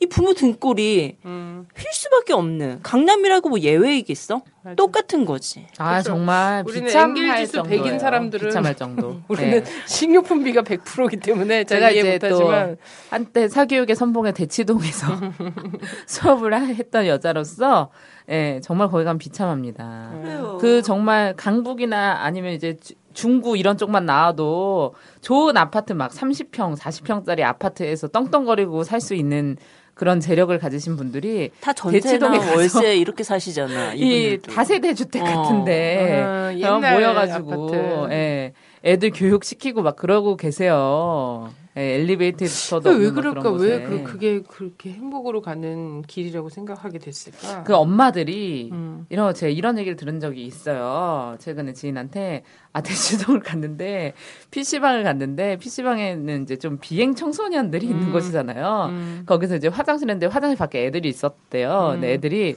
이 0.00 0.06
부모 0.06 0.34
등골이 0.34 1.18
음. 1.24 1.66
휠 1.76 1.84
수밖에 1.92 2.32
없는 2.32 2.80
강남이라고 2.82 3.48
뭐 3.48 3.58
예외이겠어? 3.60 4.42
맞아. 4.62 4.74
똑같은 4.74 5.24
거지. 5.24 5.66
아 5.78 5.98
그쵸. 5.98 6.10
정말 6.10 6.64
우리는 6.66 6.88
정도예요. 6.90 7.32
100인 7.62 7.98
사람들은 8.00 8.48
비참할 8.48 8.74
정도. 8.74 9.20
우리는 9.28 9.62
네. 9.62 9.70
식료품비가 9.86 10.62
100%이기 10.62 11.18
때문에 11.18 11.64
제가 11.64 11.90
이해 11.90 12.12
못하지만 12.14 12.76
한때 13.10 13.46
사교육의 13.48 13.94
선봉의 13.94 14.32
대치동에서 14.34 15.06
수업을 16.06 16.54
하- 16.54 16.64
했던 16.64 17.06
여자로서 17.06 17.90
예, 18.28 18.60
정말 18.62 18.88
거기 18.88 19.04
가면 19.04 19.18
비참합니다. 19.18 20.10
그래요. 20.22 20.58
그 20.60 20.82
정말 20.82 21.34
강북이나 21.36 22.18
아니면 22.22 22.52
이제 22.54 22.76
주- 22.80 22.94
중구 23.12 23.56
이런 23.56 23.76
쪽만 23.78 24.06
나와도 24.06 24.94
좋은 25.20 25.56
아파트 25.56 25.92
막 25.92 26.10
30평, 26.10 26.76
40평짜리 26.76 27.42
아파트에서 27.42 28.08
떵떵거리고 28.08 28.82
살 28.82 29.00
수 29.00 29.14
있는 29.14 29.56
그런 29.94 30.20
재력을 30.20 30.56
가지신 30.58 30.96
분들이 30.96 31.50
다 31.60 31.72
대치동에 31.72 32.38
월세 32.52 32.96
이렇게 32.96 33.22
사시잖아. 33.22 33.94
이. 33.94 34.38
다세대 34.42 34.94
주택 34.94 35.22
어. 35.22 35.24
같은데 35.24 36.22
아, 36.22 36.48
어, 36.48 36.52
옛날 36.54 36.94
모여가지고 36.94 37.52
아파트. 37.52 38.12
예, 38.12 38.52
애들 38.84 39.12
교육 39.14 39.44
시키고 39.44 39.82
막 39.82 39.96
그러고 39.96 40.36
계세요. 40.36 41.50
예, 41.76 41.94
엘리베이터도 41.96 42.90
왜 42.90 43.10
그럴까? 43.10 43.50
왜. 43.52 43.82
그, 43.82 44.04
그게 44.04 44.42
그렇게 44.42 44.92
행복으로 44.92 45.40
가는 45.40 46.02
길이라고 46.02 46.48
생각하게 46.48 46.98
됐을까? 46.98 47.64
그 47.64 47.74
엄마들이 47.74 48.68
음. 48.70 49.06
이런 49.08 49.34
제가 49.34 49.50
이런 49.50 49.78
얘기를 49.78 49.96
들은 49.96 50.20
적이 50.20 50.44
있어요. 50.44 51.36
최근에 51.40 51.72
지인한테 51.72 52.44
아 52.72 52.80
대치동을 52.80 53.40
갔는데 53.40 54.12
PC방을 54.52 55.02
갔는데 55.02 55.56
PC방에는 55.56 56.42
이제 56.44 56.56
좀 56.56 56.78
비행 56.80 57.16
청소년들이 57.16 57.86
있는 57.86 58.08
음. 58.08 58.12
곳이잖아요. 58.12 58.86
음. 58.90 59.22
거기서 59.26 59.56
이제 59.56 59.66
화장실인데 59.66 60.26
화장실 60.26 60.56
밖에 60.56 60.86
애들이 60.86 61.08
있었대요. 61.08 61.86
음. 61.88 61.92
근데 61.94 62.12
애들이 62.12 62.54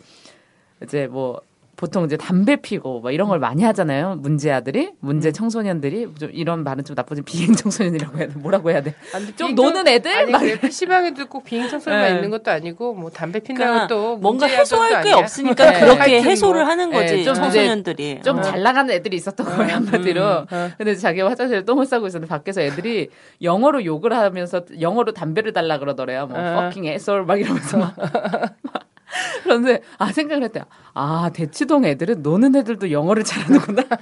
이제 0.83 1.07
뭐 1.07 1.41
보통 1.77 2.05
이제 2.05 2.17
담배 2.17 2.55
피고 2.55 3.01
뭐 3.01 3.11
이런 3.11 3.29
걸 3.29 3.37
많이 3.37 3.63
하잖아요. 3.63 4.15
문제 4.15 4.51
아들이, 4.51 4.89
문제 4.99 5.29
음. 5.29 5.33
청소년들이 5.33 6.07
좀 6.19 6.31
이런 6.33 6.63
말은 6.63 6.83
좀 6.83 6.95
나쁘지 6.95 7.21
비행 7.21 7.53
청소년이라고 7.53 8.17
해야 8.17 8.27
돼. 8.27 8.33
뭐라고 8.35 8.71
해야 8.71 8.81
돼? 8.81 8.95
아니, 9.13 9.27
좀 9.35 9.53
비행 9.53 9.55
노는 9.55 9.87
애들 9.87 10.11
아니 10.11 10.31
막 10.31 10.41
PC방에도 10.61 11.27
꼭 11.27 11.43
비행 11.43 11.69
청소년만 11.69 12.09
네. 12.09 12.15
있는 12.15 12.31
것도 12.31 12.49
아니고 12.49 12.95
뭐 12.95 13.11
담배 13.11 13.39
핀다고 13.39 13.63
그러니까 13.63 13.87
또 13.87 14.17
뭔가 14.17 14.47
해소할 14.47 14.89
게 15.03 15.11
아니야. 15.11 15.17
없으니까 15.17 15.71
네. 15.71 15.79
그렇게 15.79 15.99
하여튼 15.99 16.31
해소를 16.31 16.61
뭐. 16.61 16.71
하는 16.71 16.91
거지 16.91 17.17
네, 17.17 17.23
좀 17.23 17.35
청소년들이. 17.35 18.21
좀 18.23 18.39
어. 18.39 18.41
잘 18.41 18.63
나가는 18.63 18.91
애들이 18.91 19.15
있었던 19.17 19.45
거예요 19.45 19.75
한마디로. 19.75 20.23
어. 20.25 20.45
근데 20.79 20.95
자기가 20.95 21.29
화장실에 21.29 21.63
똥을 21.63 21.85
싸고 21.85 22.07
있었는데 22.07 22.27
밖에서 22.27 22.61
애들이 22.61 23.09
영어로 23.43 23.85
욕을 23.85 24.13
하면서 24.13 24.63
영어로 24.81 25.13
담배를 25.13 25.53
달라 25.53 25.77
그러더래요. 25.77 26.25
뭐 26.25 26.39
어. 26.39 26.41
fucking 26.41 26.87
asshole 26.89 27.23
막 27.23 27.39
이러면서 27.39 27.77
막. 27.77 27.95
그런데 29.43 29.81
아 29.97 30.11
생각을 30.11 30.43
했대요. 30.43 30.65
아 30.93 31.29
대치동 31.33 31.85
애들은 31.85 32.21
노는 32.23 32.55
애들도 32.55 32.91
영어를 32.91 33.23
잘하는구나. 33.23 33.83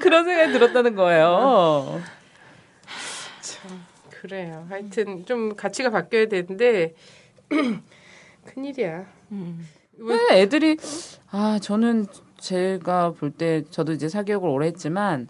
그런 0.00 0.24
생각이 0.24 0.52
들었다는 0.52 0.94
거예요. 0.94 2.00
그래요. 4.10 4.66
하여튼 4.68 5.24
좀 5.26 5.54
가치가 5.54 5.90
바뀌어야 5.90 6.26
되는데 6.26 6.94
큰일이야. 8.44 9.06
음. 9.32 9.66
네, 10.00 10.40
애들이 10.40 10.76
아 11.30 11.58
저는 11.60 12.06
제가 12.38 13.12
볼 13.12 13.30
때 13.32 13.62
저도 13.70 13.92
이제 13.92 14.08
사교육을 14.08 14.48
오래 14.48 14.66
했지만 14.66 15.28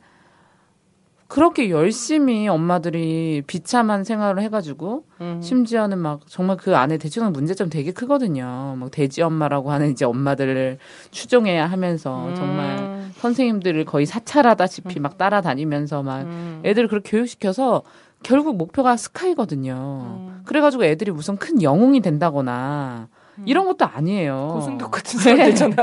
그렇게 1.29 1.69
열심히 1.69 2.49
엄마들이 2.49 3.43
비참한 3.47 4.03
생활을 4.03 4.43
해가지고 4.45 5.05
음. 5.21 5.41
심지어는 5.43 5.99
막 5.99 6.23
정말 6.27 6.57
그 6.57 6.75
안에 6.75 6.97
대치동 6.97 7.33
문제점 7.33 7.69
되게 7.69 7.93
크거든요. 7.93 8.77
막 8.79 8.91
돼지 8.91 9.21
엄마라고 9.21 9.71
하는 9.71 9.91
이제 9.91 10.07
엄마들을 10.07 10.79
추종해야 11.11 11.67
하면서 11.67 12.33
정말 12.35 12.79
음. 12.79 13.13
선생님들을 13.19 13.85
거의 13.85 14.07
사찰하다시피 14.07 15.01
막 15.01 15.19
따라다니면서 15.19 16.03
막 16.03 16.23
음. 16.23 16.63
애들을 16.65 16.89
그렇게 16.89 17.11
교육시켜서 17.11 17.83
결국 18.23 18.57
목표가 18.57 18.97
스카이거든요. 18.97 19.75
음. 19.75 20.43
그래가지고 20.47 20.87
애들이 20.87 21.11
무슨 21.11 21.37
큰 21.37 21.63
영웅이 21.63 22.01
된다거나 22.01 23.09
이런 23.45 23.67
것도 23.67 23.85
아니에요. 23.85 24.49
고승덕 24.55 24.91
같은 24.91 25.21
사람 25.21 25.39
되잖아. 25.39 25.75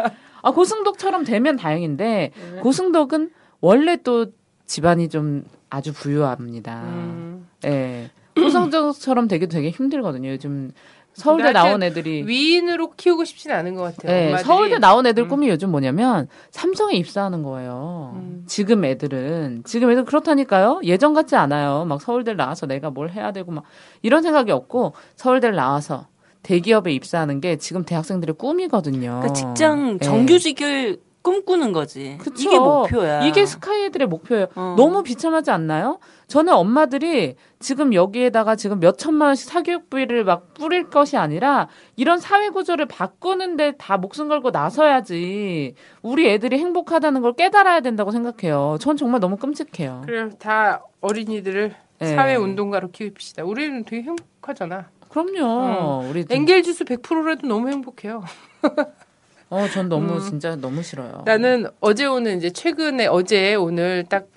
아, 0.41 0.51
고승덕처럼 0.51 1.23
되면 1.23 1.55
다행인데 1.55 2.31
네. 2.53 2.59
고승덕은 2.61 3.29
원래 3.61 3.97
또 3.97 4.27
집안이 4.65 5.09
좀 5.09 5.43
아주 5.69 5.93
부유합니다. 5.93 6.81
음. 6.83 7.47
예. 7.65 8.09
고승덕처럼 8.35 9.27
되기도 9.27 9.53
되게 9.53 9.69
힘들거든요. 9.69 10.29
요즘 10.29 10.71
서울대 11.13 11.43
하여튼 11.43 11.61
나온 11.61 11.83
애들이 11.83 12.23
위인으로 12.27 12.91
키우고 12.91 13.23
싶진 13.23 13.51
않은 13.51 13.75
것 13.75 13.83
같아요. 13.83 14.13
예, 14.13 14.25
엄마들이. 14.27 14.45
서울대 14.45 14.79
나온 14.79 15.05
애들 15.07 15.23
음. 15.23 15.27
꿈이 15.29 15.47
요즘 15.47 15.71
뭐냐면 15.71 16.27
삼성에 16.51 16.95
입사하는 16.95 17.41
거예요. 17.41 18.13
음. 18.15 18.43
지금 18.47 18.83
애들은 18.83 19.63
지금 19.65 19.91
애들 19.91 20.03
그렇다니까요. 20.03 20.81
예전 20.83 21.13
같지 21.13 21.37
않아요. 21.37 21.85
막 21.85 22.01
서울대 22.01 22.33
나와서 22.33 22.65
내가 22.65 22.89
뭘 22.89 23.09
해야 23.11 23.31
되고 23.31 23.51
막 23.53 23.63
이런 24.01 24.23
생각이 24.23 24.51
없고 24.51 24.93
서울대 25.15 25.49
나와서 25.51 26.07
대기업에 26.43 26.91
입사하는 26.91 27.39
게 27.39 27.55
지금 27.55 27.85
대학생들의 27.85 28.35
꿈이거든요. 28.35 29.21
그러니까 29.21 29.33
직장 29.33 29.97
예. 30.01 30.05
정규직을 30.05 30.99
꿈꾸는 31.25 31.71
거지. 31.73 32.17
그쵸. 32.19 32.35
이게 32.37 32.59
목표야. 32.59 33.25
이게 33.25 33.47
스카이 33.47 33.85
애들의 33.85 34.07
목표예요. 34.07 34.45
어. 34.55 34.75
너무 34.77 35.01
비참하지 35.01 35.49
않나요? 35.49 35.97
저는 36.27 36.53
엄마들이 36.53 37.35
지금 37.59 37.95
여기에다가 37.95 38.55
지금 38.55 38.79
몇 38.79 38.97
천만 38.99 39.29
원씩 39.29 39.49
사교육비를 39.49 40.23
막 40.23 40.53
뿌릴 40.53 40.87
것이 40.91 41.17
아니라 41.17 41.67
이런 41.95 42.19
사회 42.19 42.49
구조를 42.49 42.85
바꾸는데 42.85 43.73
다 43.77 43.97
목숨 43.97 44.27
걸고 44.27 44.51
나서야지 44.51 45.73
우리 46.03 46.29
애들이 46.29 46.59
행복하다는 46.59 47.21
걸 47.21 47.33
깨달아야 47.33 47.79
된다고 47.81 48.11
생각해요. 48.11 48.77
전 48.79 48.95
정말 48.95 49.19
너무 49.19 49.37
끔찍해요. 49.37 50.03
그래 50.05 50.29
다 50.37 50.83
어린이들을 51.01 51.73
예. 52.01 52.05
사회 52.05 52.35
운동가로 52.35 52.91
키웁시다. 52.91 53.43
우리는 53.45 53.83
되게 53.83 54.03
행복하잖아. 54.03 54.89
그럼요. 55.09 56.07
우리 56.09 56.23
좀- 56.25 56.35
엔겔 56.37 56.61
지수 56.61 56.83
100%라도 56.85 57.47
너무 57.47 57.69
행복해요. 57.69 58.23
어, 59.49 59.67
전 59.69 59.89
너무 59.89 60.15
음. 60.15 60.19
진짜 60.19 60.55
너무 60.55 60.81
싫어요. 60.83 61.23
나는 61.25 61.67
어제 61.79 62.05
오늘 62.05 62.35
이제 62.37 62.49
최근에 62.49 63.07
어제 63.07 63.55
오늘 63.55 64.03
딱 64.09 64.27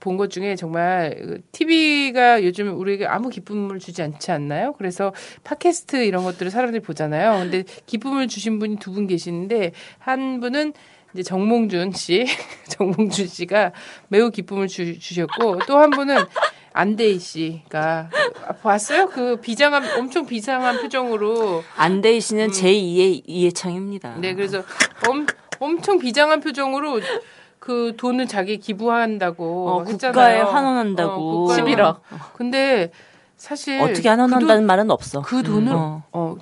본 0.00 0.18
것 0.18 0.28
중에 0.30 0.54
정말 0.54 1.40
TV가 1.52 2.44
요즘 2.44 2.78
우리에게 2.78 3.06
아무 3.06 3.30
기쁨을 3.30 3.78
주지 3.78 4.02
않지 4.02 4.32
않나요? 4.32 4.74
그래서 4.76 5.14
팟캐스트 5.44 6.04
이런 6.04 6.24
것들을 6.24 6.50
사람들이 6.50 6.82
보잖아요. 6.82 7.38
근데 7.38 7.64
기쁨을 7.86 8.28
주신 8.28 8.58
분이 8.58 8.76
두 8.76 8.92
분 8.92 9.06
계시는데 9.06 9.72
한 9.98 10.40
분은 10.40 10.74
이제 11.14 11.22
정몽준 11.22 11.92
씨, 11.92 12.26
정몽준 12.68 13.28
씨가 13.28 13.72
매우 14.08 14.30
기쁨을 14.30 14.66
주, 14.68 14.98
주셨고 14.98 15.60
또 15.66 15.78
한 15.78 15.90
분은 15.90 16.16
안대희 16.72 17.18
씨가 17.20 18.10
아, 18.48 18.52
봤어요? 18.54 19.06
그 19.06 19.36
비장한 19.36 19.84
엄청 19.96 20.26
비장한 20.26 20.80
표정으로 20.80 21.62
안대희 21.76 22.20
씨는 22.20 22.48
제2의 22.50 23.22
이해창입니다. 23.26 24.16
네, 24.16 24.34
그래서 24.34 24.64
엄, 25.08 25.24
엄청 25.60 25.98
비장한 26.00 26.40
표정으로 26.40 27.00
그 27.60 27.94
돈을 27.96 28.26
자기 28.26 28.58
기부한다고 28.58 29.68
어, 29.70 29.84
했잖아요. 29.84 30.12
국가에 30.12 30.40
환원한다고. 30.40 31.12
어, 31.12 31.46
국가에 31.46 31.60
11억. 31.62 32.00
근데 32.34 32.90
사실 33.36 33.80
어떻게 33.80 34.08
환원한다는 34.08 34.66
말은 34.66 34.90
없어. 34.90 35.22
그, 35.22 35.42
돈, 35.42 35.64
그 35.64 35.70
돈을 35.70 35.72
어. 35.74 36.02
어. 36.12 36.36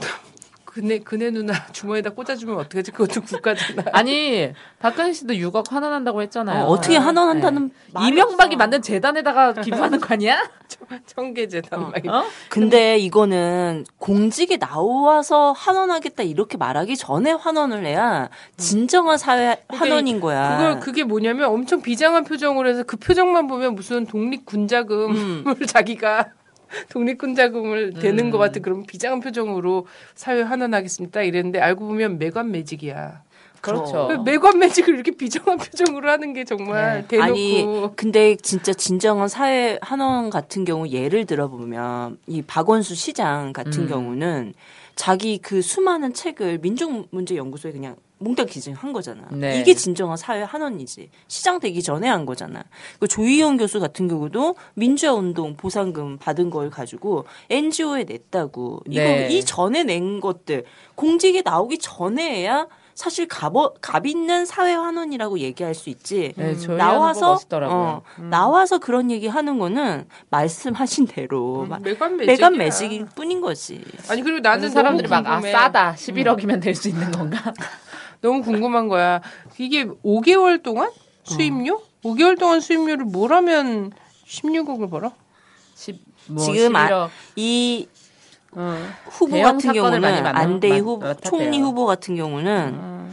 그네 0.72 1.00
그네 1.00 1.30
누나 1.30 1.52
주머니에다 1.72 2.10
꽂아주면 2.10 2.56
어떡하지? 2.56 2.92
그것도 2.92 3.20
국가잖아. 3.20 3.84
아니 3.92 4.52
박근혜 4.78 5.12
씨도 5.12 5.34
6억 5.34 5.70
환원한다고 5.70 6.22
했잖아요. 6.22 6.64
어, 6.64 6.80
떻게 6.80 6.96
환원한다는 6.96 7.70
말이 7.92 8.08
이명박이. 8.08 8.56
만든 8.56 8.80
재단에다가 8.80 9.52
기부하는 9.60 10.00
거 10.00 10.14
아니야? 10.14 10.50
청계재단 11.06 11.78
막 11.78 11.90
이렇게. 11.90 12.08
어? 12.08 12.24
근데 12.48 12.96
이거는 12.96 13.84
공직에 13.98 14.56
나와서 14.56 15.52
환원하겠다 15.52 16.22
이렇게 16.22 16.56
말하기 16.56 16.96
전에 16.96 17.32
환원을 17.32 17.84
해야 17.84 18.30
진정한 18.56 19.18
사회 19.18 19.62
환원인 19.68 20.20
거야. 20.20 20.56
그걸 20.56 20.80
그게 20.80 21.04
뭐냐면 21.04 21.50
엄청 21.50 21.82
비장한 21.82 22.24
표정으로 22.24 22.70
해서 22.70 22.82
그 22.84 22.96
표정만 22.96 23.46
보면 23.46 23.74
무슨 23.74 24.06
독립 24.06 24.46
군자금을 24.46 25.14
음. 25.16 25.66
자기가 25.66 26.30
독립군 26.90 27.34
자금을 27.34 27.94
대는 27.94 28.26
음. 28.26 28.30
것 28.30 28.38
같은 28.38 28.62
그런 28.62 28.84
비장한 28.84 29.20
표정으로 29.20 29.86
사회 30.14 30.42
환원하겠습니다 30.42 31.22
이랬는데 31.22 31.60
알고 31.60 31.86
보면 31.86 32.18
매관 32.18 32.50
매직이야. 32.50 33.22
그렇죠. 33.62 34.08
왜 34.08 34.18
매관 34.18 34.58
매직을 34.58 34.92
이렇게 34.94 35.12
비장한 35.12 35.56
표정으로 35.56 36.10
하는 36.10 36.32
게 36.32 36.44
정말 36.44 37.06
대놓고 37.06 37.24
아니 37.24 37.64
근데 37.94 38.36
진짜 38.36 38.72
진정한 38.72 39.28
사회 39.28 39.78
환원 39.80 40.30
같은 40.30 40.64
경우 40.64 40.88
예를 40.88 41.26
들어보면 41.26 42.18
이 42.26 42.42
박원수 42.42 42.96
시장 42.96 43.52
같은 43.52 43.84
음. 43.84 43.88
경우는 43.88 44.54
자기 44.96 45.38
그 45.38 45.62
수많은 45.62 46.12
책을 46.12 46.58
민족문제연구소에 46.58 47.72
그냥 47.72 47.96
몽땅 48.22 48.46
기증한 48.46 48.92
거잖아. 48.92 49.24
네. 49.30 49.60
이게 49.60 49.74
진정한 49.74 50.16
사회 50.16 50.42
환원이지. 50.42 51.10
시장 51.28 51.60
되기 51.60 51.82
전에 51.82 52.08
한 52.08 52.24
거잖아. 52.26 52.62
그 52.98 53.08
조희영 53.08 53.56
교수 53.56 53.80
같은 53.80 54.08
경우도 54.08 54.56
민주화 54.74 55.12
운동 55.12 55.56
보상금 55.56 56.18
받은 56.18 56.50
걸 56.50 56.70
가지고 56.70 57.26
NGO에 57.50 58.04
냈다고. 58.04 58.82
이거 58.88 59.02
네. 59.02 59.28
이 59.30 59.44
전에 59.44 59.84
낸 59.84 60.20
것들 60.20 60.64
공직에 60.94 61.42
나오기 61.42 61.78
전에 61.78 62.38
해야 62.40 62.66
사실 62.94 63.26
값, 63.26 63.54
값 63.80 64.06
있는 64.06 64.44
사회 64.44 64.74
환원이라고 64.74 65.38
얘기할 65.38 65.74
수 65.74 65.88
있지. 65.88 66.34
네, 66.36 66.52
후보 66.52 66.74
나와서. 66.74 67.38
어, 67.62 68.02
나와서 68.18 68.78
그런 68.78 69.10
얘기 69.10 69.28
하는 69.28 69.58
거는 69.58 70.06
말씀하신 70.28 71.06
대로 71.06 71.66
매직이야. 71.80 72.26
매간 72.26 72.56
매직일 72.58 73.06
뿐인 73.06 73.40
거지. 73.40 73.82
아니 74.10 74.20
그리고 74.22 74.40
나는 74.40 74.68
사람들이 74.68 75.08
막 75.08 75.26
아. 75.26 75.40
싸다 75.40 75.94
11억이면 75.94 76.60
될 76.60 76.74
수 76.74 76.90
있는 76.90 77.10
건가? 77.12 77.52
너무 78.22 78.40
궁금한 78.42 78.88
거야. 78.88 79.20
이게 79.58 79.84
5개월 79.84 80.62
동안 80.62 80.90
수입료? 81.24 81.82
5개월 82.04 82.38
동안 82.38 82.60
수입료를 82.60 83.04
뭘 83.04 83.32
하면 83.32 83.92
16억을 84.26 84.88
벌어? 84.88 85.12
10, 85.74 85.98
뭐 86.28 86.42
지금 86.44 86.74
아- 86.76 86.88
11억. 86.88 87.08
이 87.36 87.88
어. 88.52 88.78
후보 89.06 89.40
같은 89.42 89.72
경우는 89.72 90.26
안대희 90.26 90.78
후보, 90.80 90.98
맡았대요. 90.98 91.30
총리 91.30 91.60
후보 91.60 91.84
같은 91.86 92.16
경우는 92.16 92.74
어. 92.78 93.10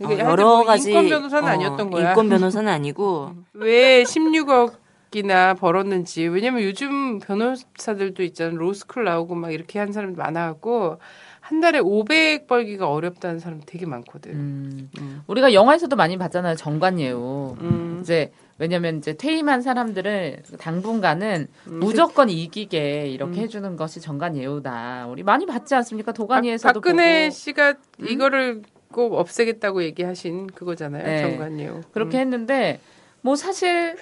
어, 0.00 0.04
이게 0.12 0.18
여러 0.18 0.44
뭐 0.56 0.64
가지 0.64 0.90
인권 0.90 1.08
변호사는 1.08 1.48
어, 1.48 1.52
아니었던 1.52 1.90
거야. 1.90 2.08
인권 2.10 2.28
변호사는 2.28 2.70
아니고 2.70 3.32
왜 3.54 4.02
16억 4.02 4.74
이나 5.16 5.54
벌었는지. 5.54 6.26
왜냐면 6.26 6.64
요즘 6.64 7.20
변호사들도 7.20 8.20
있잖아. 8.24 8.50
로스쿨 8.56 9.04
나오고 9.04 9.36
막 9.36 9.52
이렇게 9.52 9.78
한 9.78 9.92
사람도 9.92 10.20
많아갖고 10.20 10.98
한 11.44 11.60
달에 11.60 11.78
500 11.78 12.46
벌기가 12.46 12.88
어렵다는 12.88 13.38
사람 13.38 13.60
되게 13.66 13.84
많거든. 13.84 14.32
음. 14.32 14.90
음. 14.98 15.22
우리가 15.26 15.52
영화에서도 15.52 15.94
많이 15.94 16.16
봤잖아요. 16.16 16.54
정관예우. 16.56 17.56
음. 17.60 17.98
이제 18.00 18.32
왜냐면 18.56 18.96
이제 18.96 19.12
퇴임한 19.12 19.60
사람들을 19.60 20.42
당분간은 20.58 21.48
음. 21.66 21.80
무조건 21.80 22.30
이기게 22.30 23.08
이렇게 23.08 23.40
음. 23.40 23.42
해주는 23.42 23.76
것이 23.76 24.00
정관예우다. 24.00 25.08
우리 25.10 25.22
많이 25.22 25.44
봤지 25.44 25.74
않습니까? 25.74 26.12
박, 26.12 26.16
도가니에서도 26.16 26.80
박근혜 26.80 27.24
보고 27.28 27.34
씨가 27.34 27.74
이거를 27.98 28.62
꼭 28.90 29.12
없애겠다고 29.12 29.82
얘기하신 29.82 30.46
그거잖아요. 30.46 31.04
네. 31.04 31.20
정관예우. 31.28 31.82
그렇게 31.92 32.16
음. 32.16 32.20
했는데 32.22 32.80
뭐 33.20 33.36
사실 33.36 33.98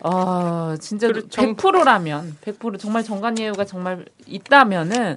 어 0.00 0.74
진짜 0.78 1.10
정- 1.30 1.56
100%라면 1.56 2.36
100% 2.42 2.78
정말 2.78 3.02
정관예우가 3.04 3.64
정말 3.64 4.04
있다면은 4.26 5.16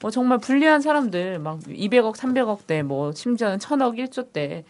뭐 0.00 0.10
정말 0.10 0.38
불리한 0.38 0.80
사람들 0.80 1.38
막 1.38 1.60
200억, 1.60 2.16
300억대 2.16 2.82
뭐 2.82 3.12
심지어는 3.12 3.58
1000억, 3.58 3.98
1조대 3.98 4.64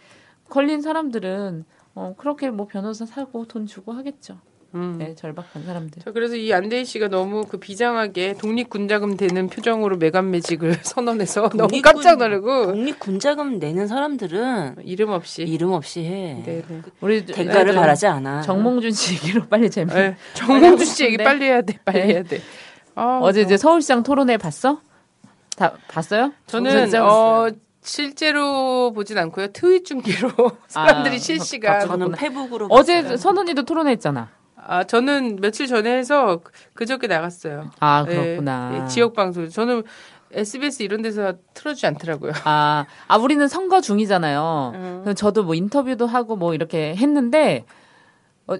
걸린 0.49 0.81
사람들은 0.81 1.63
어 1.95 2.13
그렇게 2.17 2.49
뭐 2.49 2.67
변호사 2.67 3.05
사고 3.05 3.45
돈 3.45 3.65
주고 3.65 3.93
하겠죠. 3.93 4.37
음. 4.73 4.95
네, 4.99 5.15
절박한 5.15 5.65
사람들. 5.65 6.01
자, 6.01 6.11
그래서 6.13 6.35
이 6.37 6.53
안대희 6.53 6.85
씨가 6.85 7.09
너무 7.09 7.43
그 7.45 7.57
비장하게 7.57 8.35
독립군자금 8.37 9.17
되는 9.17 9.47
표정으로 9.47 9.97
매간 9.97 10.31
매직을 10.31 10.75
선언해서 10.83 11.49
너무 11.49 11.67
독립군- 11.67 11.81
깜짝 11.81 12.17
놀라고 12.17 12.67
독립 12.67 12.97
군자금 12.99 13.59
내는 13.59 13.87
사람들은 13.87 14.75
이름 14.85 15.09
없이. 15.09 15.43
이름 15.43 15.73
없이 15.73 16.01
해. 16.05 16.41
네, 16.45 16.63
네. 16.67 16.81
우리 17.01 17.25
대가를 17.25 17.73
네, 17.73 17.79
바라지 17.79 18.07
않아. 18.07 18.41
정몽준 18.43 18.91
씨 18.91 19.15
얘기로 19.15 19.47
빨리 19.47 19.69
재미. 19.69 19.91
네. 19.93 20.15
정몽준 20.35 20.85
씨 20.85 21.03
얘기 21.03 21.13
싶은데. 21.13 21.23
빨리 21.25 21.45
해야 21.45 21.61
돼. 21.61 21.77
빨리 21.83 21.99
네. 21.99 22.13
해야 22.13 22.23
돼. 22.23 22.39
아, 22.95 23.19
어제 23.21 23.41
너- 23.41 23.45
이제 23.47 23.57
서울시장 23.57 24.03
토론회 24.03 24.37
봤어? 24.37 24.79
다 25.61 25.73
봤어요? 25.87 26.33
저는 26.47 26.91
어 26.95 27.49
실제로 27.83 28.91
보진 28.93 29.17
않고요. 29.19 29.47
트윗 29.47 29.85
중계로 29.85 30.29
사람들이 30.67 31.15
아, 31.15 31.19
실시간 31.19 31.87
저는 31.87 32.11
페북으로 32.13 32.67
어제. 32.71 33.15
선언이도 33.15 33.63
토론했잖아. 33.63 34.29
아 34.55 34.83
저는 34.83 35.37
며칠 35.39 35.67
전에 35.67 35.97
해서 35.97 36.41
그저께 36.73 37.05
나갔어요. 37.05 37.69
아 37.79 38.05
예, 38.07 38.15
그렇구나. 38.15 38.81
예, 38.83 38.87
지역 38.87 39.13
방송. 39.13 39.47
저는 39.49 39.83
SBS 40.33 40.81
이런 40.81 41.03
데서 41.03 41.33
틀어주지 41.53 41.85
않더라고요. 41.87 42.31
아, 42.45 42.85
아 43.07 43.17
우리는 43.17 43.47
선거 43.47 43.81
중이잖아요. 43.81 44.71
음. 44.75 45.13
저도 45.15 45.43
뭐 45.43 45.53
인터뷰도 45.53 46.07
하고 46.07 46.35
뭐 46.35 46.55
이렇게 46.55 46.95
했는데 46.95 47.65
어, 48.47 48.55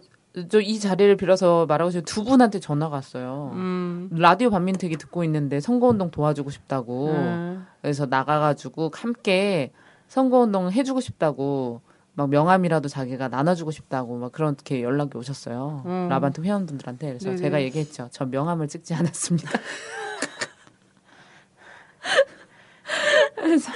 저이 0.50 0.80
자리를 0.80 1.18
빌어서 1.18 1.66
말하고 1.66 1.92
싶은 1.92 2.06
두 2.06 2.24
분한테 2.24 2.60
전화가 2.60 2.96
왔어요. 2.96 3.52
음. 3.54 4.10
라디오 4.14 4.50
반민특위 4.50 4.96
듣고 4.98 5.24
있는데 5.26 5.60
선거운동 5.60 6.12
도와주고 6.12 6.52
싶다고. 6.52 7.10
음. 7.10 7.66
그래서 7.82 8.06
나가가지고 8.06 8.92
함께 8.94 9.72
선거운동 10.08 10.72
해주고 10.72 11.02
싶다고 11.02 11.82
막 12.14 12.30
명함이라도 12.30 12.88
자기가 12.88 13.28
나눠주고 13.28 13.72
싶다고 13.72 14.18
막 14.18 14.32
그렇게 14.32 14.82
연락이 14.82 15.18
오셨어요. 15.18 15.84
음. 15.86 16.08
라반트 16.10 16.42
회원분들한테 16.42 17.08
그래서 17.08 17.26
네네. 17.26 17.38
제가 17.38 17.62
얘기했죠. 17.64 18.08
저 18.12 18.26
명함을 18.26 18.70
찍지 18.70 18.94
않았습니다. 18.94 19.52
그래서 23.42 23.72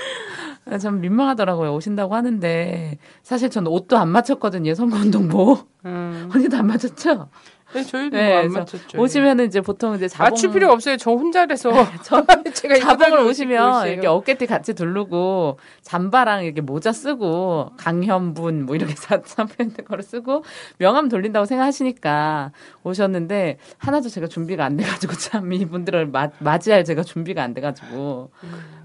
참 0.80 1.02
민망하더라고요. 1.02 1.74
오신다고 1.74 2.16
하는데 2.16 2.98
사실 3.24 3.50
전 3.50 3.68
옷도 3.68 3.98
안 3.98 4.10
맞췄거든요. 4.10 4.74
선거운동 4.76 5.28
뭐 5.28 5.66
음. 5.86 6.30
언니도 6.34 6.58
안 6.58 6.68
맞췄죠? 6.68 7.30
네, 7.74 7.84
저희도 7.84 8.16
네, 8.16 8.30
뭐안 8.30 8.52
맞췄죠. 8.52 9.02
오시면은 9.02 9.48
이제 9.48 9.60
보통 9.60 9.96
이제 9.96 10.08
자봉 10.08 10.32
맞출 10.32 10.52
필요 10.52 10.72
없어요. 10.72 10.96
저 10.98 11.12
혼자라서 11.12 11.72
저 12.04 12.26
제가 12.54 12.80
자봉을 12.80 13.20
오시면 13.20 13.90
이렇게 13.90 14.08
어깨띠 14.08 14.46
같이 14.48 14.74
두르고 14.74 15.60
잠바랑 15.82 16.46
이렇게 16.46 16.62
모자 16.62 16.94
쓰고 16.94 17.72
강현분 17.78 18.66
뭐 18.66 18.76
이렇게 18.76 18.96
사표인데 19.26 19.84
거를 19.84 20.04
쓰고 20.04 20.44
명함 20.78 21.10
돌린다고 21.10 21.46
생각하시니까 21.46 22.54
오셨는데 22.84 23.58
하나도 23.78 24.08
제가 24.08 24.28
준비가 24.28 24.64
안 24.64 24.78
돼가지고 24.78 25.14
참 25.20 25.52
이분들을 25.52 26.08
마, 26.08 26.30
맞이할 26.40 26.86
제가 26.86 27.04
준비가 27.04 27.44
안 27.44 27.54
돼가지고 27.54 28.32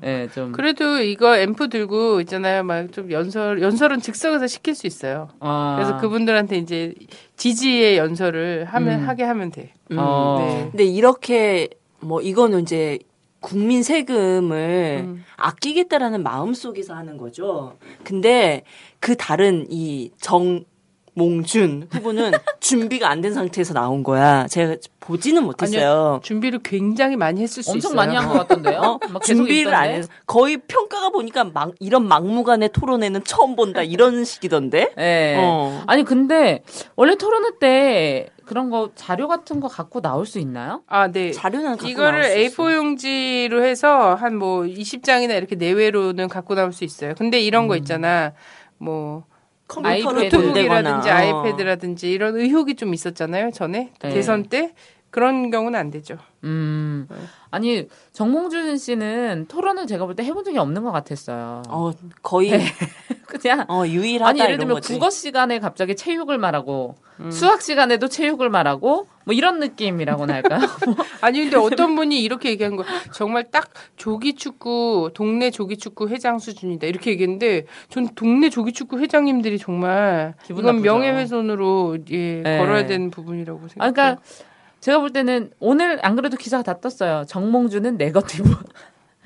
예 0.03 0.29
좀 0.35 0.53
그래도 0.53 0.99
이거 1.03 1.37
앰프 1.37 1.69
들고 1.69 2.21
있잖아요. 2.23 2.63
막 2.63 2.91
좀 2.93 3.11
연설 3.13 3.61
연설은 3.63 4.01
즉석에서 4.01 4.47
시킬 4.47 4.75
수 4.75 4.87
있어요. 4.87 5.29
아, 5.41 5.75
그래서 5.77 5.99
그분들한테 5.99 6.57
이제 6.59 6.95
지지의 7.37 7.99
연설을 7.99 8.65
하면 8.65 9.01
음. 9.03 9.09
하게 9.09 9.25
하면 9.25 9.51
돼. 9.51 9.73
음. 9.91 9.97
어. 9.99 10.37
네. 10.41 10.69
근데 10.71 10.85
이렇게 10.85 11.69
뭐 12.01 12.21
이거는 12.23 12.61
이제 12.63 12.99
국민 13.41 13.83
세금을 13.83 15.01
음. 15.05 15.25
아끼겠다라는 15.37 16.23
마음 16.23 16.53
속에서 16.55 16.95
하는 16.95 17.17
거죠. 17.17 17.77
근데 18.05 18.65
그 19.01 19.17
다른 19.17 19.67
이 19.71 20.11
정 20.21 20.65
몽준 21.25 21.89
후보는 21.93 22.33
준비가 22.61 23.11
안 23.11 23.21
된 23.21 23.35
상태에서 23.35 23.75
나온 23.75 24.03
거야. 24.03 24.47
제가 24.49 24.77
보지는 25.01 25.45
못했어요. 25.45 26.21
준비를 26.23 26.61
굉장히 26.63 27.17
많이 27.17 27.43
했을 27.43 27.63
수 27.63 27.73
엄청 27.73 27.91
있어요. 27.91 27.97
많이 27.97 28.17
한 28.17 28.29
것 28.29 28.35
같던데요. 28.39 28.81
어? 29.13 29.19
준비를 29.21 29.75
안? 29.75 29.91
해서 29.91 30.09
거의 30.27 30.57
평가가 30.57 31.11
보니까 31.11 31.45
막 31.45 31.73
이런 31.81 32.09
막무가내 32.09 32.69
토론회는 32.69 33.25
처음 33.25 33.57
본다 33.57 33.83
이런 33.83 34.25
식이던데. 34.25 34.95
예. 34.99 35.37
어. 35.39 35.83
아니 35.87 36.03
근데 36.05 36.63
원래 36.97 37.15
토론회 37.17 37.59
때 37.61 38.31
그런 38.47 38.71
거 38.71 38.91
자료 38.95 39.29
같은 39.29 39.61
거 39.61 39.69
갖고 39.69 40.01
나올 40.01 40.25
수 40.27 40.39
있나요? 40.39 40.83
아, 40.89 41.09
네. 41.09 41.31
자료는 41.33 41.67
갖고 41.73 41.87
이거를 41.87 42.21
나올 42.23 42.33
수 42.33 42.39
있어. 42.41 42.63
A4 42.65 42.75
용지로 42.77 43.65
해서 43.65 44.15
한 44.15 44.35
뭐 44.41 44.63
20장이나 44.63 45.37
이렇게 45.37 45.55
내외로는 45.57 46.29
갖고 46.29 46.55
나올 46.55 46.73
수 46.73 46.85
있어요. 46.85 47.15
근데 47.19 47.39
이런 47.41 47.69
거 47.69 47.77
있잖아. 47.77 48.33
뭐 48.79 49.25
컴퓨터를 49.71 50.19
아이패드. 50.23 50.37
노트북이라든지 50.37 50.69
본다거나. 50.69 50.99
어. 50.99 51.43
아이패드라든지 51.43 52.11
이런 52.11 52.37
의혹이 52.37 52.75
좀 52.75 52.93
있었잖아요. 52.93 53.51
전에 53.53 53.91
네. 54.03 54.11
대선 54.11 54.45
때 54.45 54.73
그런 55.11 55.51
경우는 55.51 55.79
안 55.79 55.91
되죠. 55.91 56.17
음. 56.45 57.07
네. 57.11 57.17
아니 57.51 57.89
정몽준 58.13 58.79
씨는 58.79 59.47
토론을 59.49 59.87
제가 59.87 60.07
볼 60.07 60.15
때 60.15 60.25
해본 60.25 60.45
적이 60.45 60.59
없는 60.59 60.83
것 60.85 60.93
같았어요. 60.93 61.63
어 61.69 61.91
거의 62.23 62.51
그냥 63.27 63.65
어 63.69 63.85
유일하다 63.87 64.29
아니 64.31 64.41
예를 64.41 64.59
들면. 64.59 64.81
국어 64.81 65.11
시간에 65.11 65.59
갑자기 65.59 65.95
체육을 65.97 66.39
말하고 66.39 66.95
음. 67.21 67.31
수학 67.31 67.61
시간에도 67.63 68.09
체육을 68.09 68.49
말하고 68.51 69.07
뭐 69.25 69.35
이런 69.35 69.59
느낌이라고나 69.61 70.35
할까요? 70.35 70.61
아니 71.21 71.41
근데 71.43 71.57
어떤 71.57 71.95
분이 71.97 72.23
이렇게 72.23 72.51
얘기한 72.51 72.77
거 72.77 72.85
정말 73.13 73.51
딱 73.51 73.69
조기 73.97 74.35
축구 74.37 75.11
동네 75.13 75.51
조기 75.51 75.77
축구 75.77 76.09
회장 76.09 76.39
수준이다 76.39 76.87
이렇게 76.87 77.11
얘기했는데 77.11 77.67
전 77.89 78.09
동네 78.15 78.49
조기 78.49 78.73
축구 78.73 78.99
회장님들이 79.01 79.59
정말 79.59 80.35
기분 80.45 80.63
이건 80.65 80.77
나쁘죠. 80.77 80.93
명예훼손으로 80.93 81.99
예 82.11 82.43
네. 82.43 82.59
걸어야 82.59 82.87
되는 82.87 83.11
부분이라고 83.11 83.61
아, 83.65 83.69
생각해요. 83.69 83.93
그러니까 83.93 84.23
제가 84.81 84.99
볼 84.99 85.11
때는 85.11 85.51
오늘 85.61 86.05
안 86.05 86.17
그래도 86.17 86.37
기사가 86.37 86.63
다 86.63 86.81
떴어요. 86.81 87.25
정몽준은 87.27 87.97
네거티브. 87.97 88.49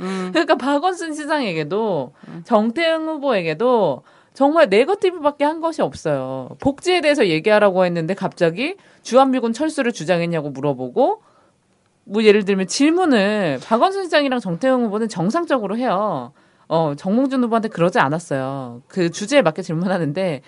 음. 0.01 0.31
그러니까 0.33 0.57
박원순 0.57 1.15
시장에게도 1.15 2.13
정태영 2.45 3.07
후보에게도 3.07 4.03
정말 4.33 4.69
네거티브밖에 4.69 5.45
한 5.45 5.61
것이 5.61 5.81
없어요. 5.81 6.51
복지에 6.59 7.01
대해서 7.01 7.29
얘기하라고 7.29 7.85
했는데 7.85 8.15
갑자기 8.15 8.77
주한미군 9.03 9.53
철수를 9.53 9.93
주장했냐고 9.93 10.51
물어보고 10.51 11.23
뭐 12.07 12.23
예를 12.25 12.45
들면 12.45 12.67
질문을 12.67 13.61
박원순 13.65 14.05
시장이랑 14.05 14.41
정태영 14.41 14.85
후보는 14.85 15.09
정상적으로 15.09 15.77
해요. 15.77 16.33
어, 16.67 16.95
정몽준 16.97 17.45
후보한테 17.45 17.69
그러지 17.69 18.01
않았어요. 18.01 18.83
그 18.89 19.11
주제에 19.11 19.43
맞게 19.43 19.63
질문하는데 19.63 20.43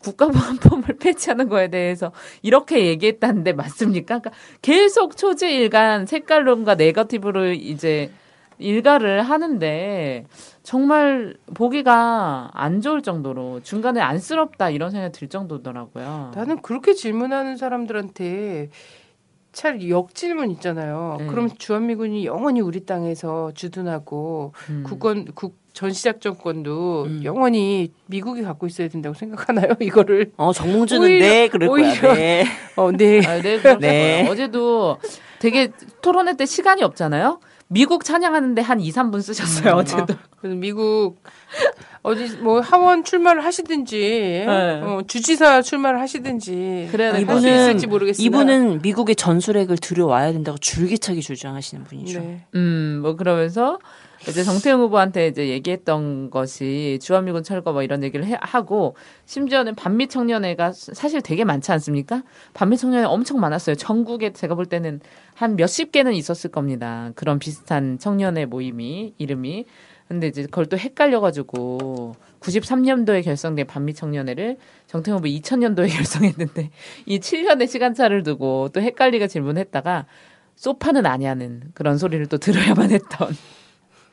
국가보안법을 0.00 0.96
폐지하는 1.00 1.48
거에 1.48 1.68
대해서 1.68 2.12
이렇게 2.42 2.86
얘기했다는데 2.86 3.52
맞습니까? 3.52 4.20
그러니까 4.20 4.30
계속 4.62 5.16
초지일간 5.16 6.06
색깔론과 6.06 6.76
네거티브를 6.76 7.54
이제 7.54 8.10
일가를 8.58 9.22
하는데 9.22 10.26
정말 10.62 11.36
보기가 11.54 12.50
안 12.52 12.80
좋을 12.80 13.02
정도로 13.02 13.60
중간에 13.62 14.00
안쓰럽다 14.00 14.70
이런 14.70 14.90
생각이 14.90 15.12
들 15.12 15.28
정도더라고요. 15.28 16.32
나는 16.34 16.60
그렇게 16.60 16.92
질문하는 16.92 17.56
사람들한테 17.56 18.70
차라리 19.52 19.90
역질문 19.90 20.50
있잖아요. 20.52 21.16
네. 21.20 21.26
그럼 21.26 21.48
주한미군이 21.50 22.26
영원히 22.26 22.60
우리 22.60 22.84
땅에서 22.84 23.52
주둔하고 23.54 24.52
음. 24.70 24.82
국권 24.86 25.24
국 25.34 25.57
전시작전권도 25.72 27.04
음. 27.04 27.20
영원히 27.24 27.92
미국이 28.06 28.42
갖고 28.42 28.66
있어야 28.66 28.88
된다고 28.88 29.14
생각하나요? 29.14 29.68
이거를 29.80 30.32
어 30.36 30.52
정몽준은 30.52 31.02
오히려- 31.08 31.26
네 31.26 31.48
그럴 31.48 31.68
오히려- 31.68 32.00
거야. 32.00 32.14
네. 32.14 32.44
어, 32.76 32.90
네. 32.92 33.20
아, 33.26 33.40
네, 33.40 33.60
네. 33.78 34.28
어제도 34.28 34.98
되게 35.38 35.70
토론회 36.02 36.36
때 36.36 36.46
시간이 36.46 36.82
없잖아요. 36.82 37.40
미국 37.70 38.02
찬양하는데 38.02 38.62
한 38.62 38.80
2, 38.80 38.90
3분 38.90 39.20
쓰셨어요, 39.20 39.74
어제도. 39.74 40.06
그래서 40.40 40.56
미국 40.56 41.22
어디 42.02 42.26
뭐 42.38 42.60
하원 42.60 43.04
출마를 43.04 43.44
하시든지 43.44 43.98
네. 44.46 44.46
어, 44.46 45.02
주지사 45.06 45.60
출마를 45.60 46.00
하시든지 46.00 46.88
그래야. 46.90 47.14
있을지 47.18 47.86
모르겠으나 47.86 48.24
이분은 48.24 48.80
미국의 48.80 49.16
전술핵을 49.16 49.76
들여와야 49.76 50.32
된다고 50.32 50.56
줄기차게 50.56 51.20
주장하시는 51.20 51.84
분이죠. 51.84 52.20
네. 52.20 52.46
음, 52.54 53.00
뭐 53.02 53.16
그러면서 53.16 53.78
이제 54.28 54.44
정태영 54.44 54.80
후보한테 54.80 55.28
이제 55.28 55.48
얘기했던 55.48 56.30
것이 56.30 56.98
주한미군 57.00 57.42
철거 57.42 57.72
뭐 57.72 57.82
이런 57.82 58.02
얘기를 58.02 58.26
해, 58.26 58.36
하고 58.40 58.94
심지어는 59.24 59.74
반미 59.74 60.08
청년회가 60.08 60.72
사실 60.72 61.22
되게 61.22 61.44
많지 61.44 61.72
않습니까? 61.72 62.22
반미 62.52 62.76
청년회 62.76 63.06
엄청 63.06 63.40
많았어요. 63.40 63.76
전국에 63.76 64.34
제가 64.34 64.54
볼 64.54 64.66
때는 64.66 65.00
한 65.34 65.56
몇십 65.56 65.92
개는 65.92 66.12
있었을 66.12 66.50
겁니다. 66.50 67.10
그런 67.14 67.38
비슷한 67.38 67.98
청년회 67.98 68.44
모임이 68.46 69.14
이름이. 69.16 69.64
근데 70.08 70.28
이제 70.28 70.42
그걸 70.42 70.66
또 70.66 70.76
헷갈려가지고 70.76 72.14
93년도에 72.40 73.24
결성된 73.24 73.66
반미 73.66 73.94
청년회를 73.94 74.58
정태영 74.86 75.18
후보 75.18 75.28
2000년도에 75.28 75.88
결성했는데 75.94 76.70
이 77.06 77.18
7년의 77.18 77.68
시간차를 77.68 78.22
두고 78.22 78.68
또 78.72 78.80
헷갈리게 78.80 79.26
질문했다가 79.26 80.06
소파는 80.56 81.06
아냐는 81.06 81.62
그런 81.72 81.98
소리를 81.98 82.26
또 82.26 82.36
들어야만 82.36 82.90
했던. 82.90 83.28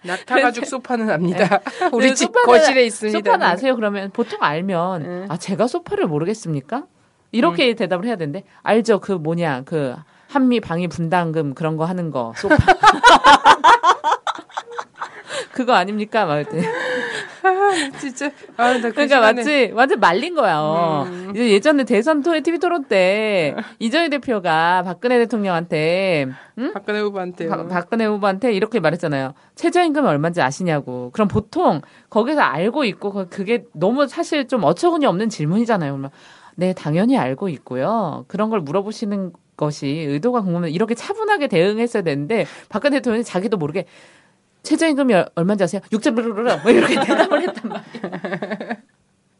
낙타 0.05 0.41
가죽 0.41 0.65
소파는 0.65 1.09
압니다. 1.09 1.59
우리 1.93 2.07
그래서 2.07 2.15
집 2.15 2.31
소파는- 2.31 2.45
거실에 2.45 2.85
있습니다. 2.85 3.17
소파는 3.19 3.45
아세요? 3.45 3.75
그러면 3.75 4.11
보통 4.11 4.39
알면 4.41 5.03
네. 5.03 5.25
아 5.29 5.37
제가 5.37 5.67
소파를 5.67 6.07
모르겠습니까? 6.07 6.83
이렇게 7.31 7.69
음. 7.71 7.75
대답을 7.75 8.05
해야 8.05 8.15
되는데 8.15 8.43
알죠? 8.63 8.99
그 8.99 9.11
뭐냐 9.11 9.63
그 9.65 9.95
한미 10.29 10.59
방위 10.59 10.87
분담금 10.87 11.53
그런 11.53 11.77
거 11.77 11.85
하는 11.85 12.11
거 12.11 12.33
소파. 12.37 12.55
그거 15.55 15.73
아닙니까? 15.73 16.25
막 16.25 16.35
이랬더니. 16.35 16.63
진짜 17.99 18.29
아, 18.57 18.73
나그 18.73 18.91
그러니까 18.91 19.07
시간에 19.07 19.33
마치 19.33 19.71
완전 19.73 19.99
말린 20.01 20.35
거야. 20.35 21.03
음. 21.03 21.31
이제 21.31 21.49
예전에 21.51 21.85
대선 21.85 22.21
토 22.21 22.37
TV 22.41 22.59
토론 22.59 22.83
때 22.85 23.55
이정희 23.79 24.09
대표가 24.09 24.83
박근혜 24.83 25.17
대통령한테 25.19 26.27
응? 26.57 26.73
박근혜 26.73 26.99
후보한테 26.99 27.47
박- 27.47 27.69
박근혜 27.69 28.05
후보한테 28.05 28.51
이렇게 28.53 28.79
말했잖아요. 28.81 29.33
최저임금이 29.55 30.05
얼마인지 30.07 30.41
아시냐고. 30.41 31.11
그럼 31.13 31.27
보통 31.29 31.81
거기서 32.09 32.41
알고 32.41 32.83
있고 32.85 33.11
그- 33.13 33.29
그게 33.29 33.63
너무 33.73 34.07
사실 34.07 34.47
좀 34.49 34.63
어처구니 34.63 35.05
없는 35.05 35.29
질문이잖아요. 35.29 35.91
그러면 35.93 36.09
네 36.55 36.73
당연히 36.73 37.17
알고 37.17 37.47
있고요. 37.49 38.25
그런 38.27 38.49
걸 38.49 38.59
물어보시는 38.59 39.31
것이 39.55 39.87
의도가 39.87 40.41
궁금해. 40.41 40.69
이렇게 40.69 40.95
차분하게 40.95 41.47
대응했어야 41.47 42.03
되는데 42.03 42.45
박근혜 42.67 42.97
대통령이 42.97 43.23
자기도 43.23 43.55
모르게 43.57 43.85
최저임금이 44.65 45.13
얼- 45.13 45.29
얼마인지 45.35 45.63
아세요? 45.63 45.81
6.1뭐 45.91 46.67
이렇게 46.69 46.95
대답을 47.05 47.41
했단 47.43 47.69
말이에요. 47.69 48.75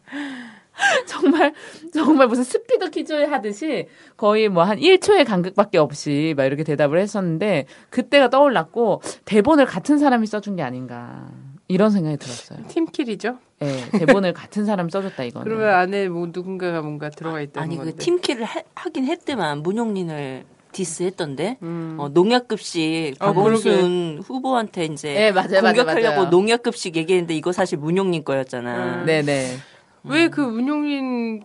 정말 1.08 1.54
정말 1.94 2.28
무슨 2.28 2.44
스피드 2.44 2.90
퀴즈 2.92 3.14
하듯이 3.14 3.88
거의 4.18 4.50
뭐 4.50 4.64
한 4.64 4.78
1초의 4.78 5.26
간극밖에 5.26 5.78
없이 5.78 6.34
막 6.36 6.44
이렇게 6.46 6.64
대답을 6.64 7.00
했었는데 7.00 7.66
그때가 7.90 8.30
떠올랐고 8.30 9.02
대본을 9.26 9.66
같은 9.66 9.98
사람이 9.98 10.28
써준 10.28 10.56
게 10.58 10.64
아닌가 10.64 11.28
이런 11.68 11.90
생각이 11.92 12.18
들었어요. 12.18 12.60
팀킬이죠. 12.68 13.38
예, 13.64 13.90
대본을 13.98 14.34
같은 14.34 14.66
사람이 14.66 14.92
써줬다 14.92 15.24
이거는. 15.24 15.46
그러면 15.46 15.74
안에 15.74 16.10
뭐 16.10 16.28
누군가가 16.32 16.82
뭔가 16.82 17.10
들어가 17.10 17.42
있다는 17.42 17.64
아니 17.68 17.78
건데. 17.78 17.92
그 17.94 17.98
팀킬을 17.98 18.44
하, 18.44 18.62
하긴 18.76 19.06
했더만 19.06 19.60
문용린을 19.64 20.44
디스했던데 20.76 21.58
음. 21.64 21.96
어, 21.98 22.10
농약급식 22.10 23.16
어, 23.22 23.28
박원순 23.28 24.22
후보한테 24.26 24.86
이제 24.86 25.14
네, 25.14 25.32
맞아요, 25.32 25.62
공격하려고 25.62 26.16
맞아요. 26.18 26.30
농약급식 26.30 26.98
얘기했는데 26.98 27.34
이거 27.34 27.54
사실 27.54 27.78
문용린 27.78 28.26
거였잖아. 28.26 29.02
음. 29.02 29.06
네네. 29.06 29.56
왜그 30.04 30.42
문용린 30.42 31.44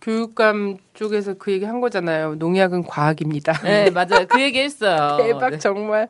교육감 0.00 0.78
쪽에서 0.94 1.34
그 1.34 1.52
얘기 1.52 1.64
한 1.66 1.80
거잖아요. 1.80 2.34
농약은 2.36 2.84
과학입니다. 2.84 3.52
네 3.62 3.90
맞아요. 3.92 4.26
그 4.26 4.40
얘기 4.40 4.58
했어요. 4.58 5.16
대박 5.22 5.50
네. 5.50 5.58
정말. 5.58 6.08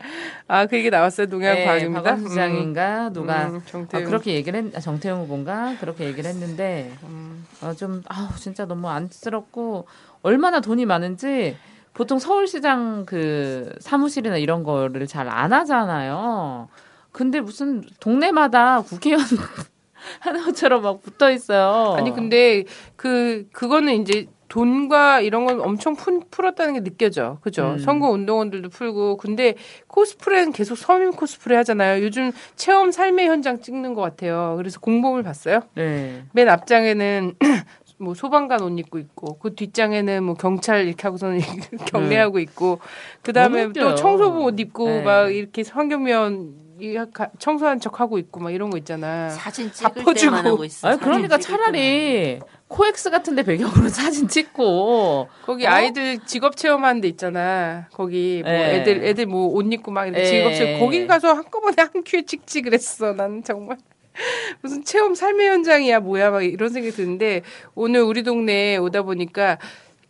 아 0.49 0.65
그 0.67 0.77
얘기 0.79 0.89
나왔어요. 0.89 1.27
농약 1.27 1.55
네, 1.57 1.65
과학입니다. 1.67 2.03
박원순 2.03 2.29
시장인가 2.31 3.11
누가 3.11 3.49
음, 3.49 3.57
아, 3.57 3.61
정태웅. 3.67 4.05
그렇게 4.07 4.35
얘기를 4.35 4.65
했, 4.65 4.77
아, 4.77 4.81
정태영 4.81 5.23
후보인가 5.23 5.77
그렇게 5.81 6.05
얘기를 6.05 6.31
했는데 6.31 6.93
음. 7.03 7.45
어, 7.61 7.75
좀 7.75 8.03
아우 8.07 8.29
진짜 8.39 8.65
너무 8.67 8.89
안쓰럽고 8.89 9.87
얼마나 10.23 10.61
돈이 10.61 10.87
많은지 10.87 11.57
보통 11.95 12.19
서울시장 12.19 13.05
그 13.07 13.73
사무실이나 13.81 14.37
이런 14.39 14.63
거를 14.65 15.07
잘 15.07 15.29
안 15.29 15.53
하잖아요. 15.53 16.69
근데 17.13 17.41
무슨 17.41 17.83
동네마다 18.01 18.81
국회의원 18.83 19.23
하는 20.21 20.45
것처럼 20.45 20.83
막 20.83 21.03
붙어 21.03 21.31
있어요. 21.31 21.95
아니 21.97 22.13
근데 22.13 22.65
그 22.97 23.47
그거는 23.53 24.01
이제 24.03 24.27
돈과 24.49 25.21
이런 25.21 25.47
건 25.47 25.61
엄청 25.63 25.95
푼, 25.97 26.21
풀었다는 26.31 26.75
게 26.75 26.81
느껴져. 26.83 27.39
그죠? 27.41 27.71
음. 27.73 27.79
선거 27.79 28.11
운동원들도 28.11 28.69
풀고. 28.69 29.17
근데 29.17 29.55
코스프레는 29.87 30.53
계속 30.53 30.77
서민 30.77 31.13
코스프레 31.13 31.57
하잖아요. 31.57 32.03
요즘 32.05 32.33
체험 32.57 32.91
삶의 32.91 33.29
현장 33.29 33.63
찍는 33.63 33.95
것 33.95 34.03
같아요. 34.03 34.55
그래서 34.59 34.79
공범을 34.81 35.23
봤어요. 35.23 35.61
네. 35.75 36.25
맨 36.33 36.51
앞장에는 36.51 37.35
뭐 38.03 38.15
소방관 38.15 38.61
옷 38.63 38.79
입고 38.79 38.99
있고 38.99 39.39
그 39.39 39.55
뒷장에는 39.55 40.25
뭐 40.25 40.35
경찰 40.35 40.87
이렇게 40.87 41.03
하고서는 41.05 41.39
경례하고 41.87 42.41
있고 42.41 42.81
그 43.23 43.33
다음에 43.33 43.59
네. 43.59 43.63
너무 43.63 43.71
웃겨요. 43.71 43.89
또 43.91 43.95
청소부 43.95 44.45
옷 44.45 44.59
입고 44.59 44.87
네. 44.89 45.03
막 45.03 45.33
이렇게 45.35 45.63
가- 47.13 47.31
청소한 47.39 47.79
척 47.79 48.01
하고 48.01 48.19
있고 48.19 48.41
막 48.41 48.51
이런 48.51 48.69
거 48.71 48.77
있잖아. 48.77 49.29
사진 49.31 49.69
다 49.71 49.91
찍을. 49.91 50.03
때만 50.15 50.47
하고 50.47 50.65
있어. 50.65 50.89
아니 50.89 50.99
그러니까 50.99 51.39
차라리 51.39 52.41
코엑스 52.67 53.11
같은데 53.11 53.45
배경으로 53.45 53.87
사진 53.89 54.27
찍고 54.27 55.29
거기 55.45 55.65
어? 55.67 55.71
아이들 55.71 56.19
직업 56.27 56.57
체험하는 56.57 57.01
데 57.03 57.09
있잖아. 57.09 57.87
거기 57.93 58.41
뭐 58.43 58.51
네. 58.51 58.81
애들 58.81 59.05
애들 59.05 59.27
뭐 59.27 59.53
옷 59.55 59.73
입고 59.73 59.93
막 59.93 60.07
이렇게 60.07 60.23
네. 60.23 60.29
직업 60.29 60.55
체험 60.55 60.81
거기 60.81 61.07
가서 61.07 61.33
한꺼번에 61.35 61.77
한 61.79 62.03
큐에 62.05 62.23
찍지 62.23 62.63
그랬어. 62.63 63.13
난 63.13 63.45
정말 63.45 63.77
무슨 64.63 64.85
체험 64.85 65.15
삶의 65.15 65.49
현장이야 65.49 66.01
뭐야 66.01 66.31
막 66.31 66.43
이런 66.43 66.69
생각이 66.69 66.95
드는데 66.95 67.43
오늘 67.75 68.03
우리 68.03 68.23
동네에 68.23 68.77
오다 68.77 69.03
보니까 69.03 69.59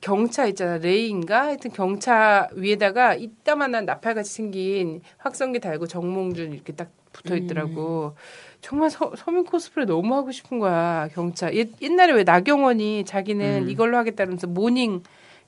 경차 0.01 0.47
있잖아 0.47 0.79
레이인가 0.79 1.43
하여튼 1.47 1.71
경차 1.71 2.49
위에다가 2.55 3.15
이따만한 3.15 3.85
나팔같이 3.85 4.33
생긴 4.33 5.01
확성기 5.19 5.61
달고 5.61 5.87
정몽준 5.87 6.53
이렇게 6.53 6.73
딱 6.73 6.91
붙어 7.13 7.37
있더라고. 7.37 8.17
정말 8.63 8.91
서, 8.91 9.13
서민 9.17 9.45
코스프레 9.45 9.85
너무 9.85 10.15
하고 10.15 10.33
싶은 10.33 10.59
거야 10.59 11.09
경차. 11.13 11.53
옛, 11.55 11.69
옛날에 11.83 12.13
왜 12.15 12.25
나경원이 12.25 13.05
자기는 13.05 13.65
음. 13.65 13.69
이걸로 13.71 13.97
하겠다면서 13.99 14.47
모닝 14.47 15.03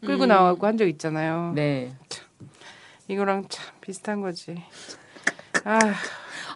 끌고 0.04 0.26
나와고 0.26 0.66
한 0.66 0.76
적 0.76 0.86
있잖아요. 0.86 1.52
네. 1.54 1.90
이거랑 3.08 3.46
참 3.48 3.64
비슷한 3.80 4.20
거지. 4.20 4.62
아, 5.64 5.78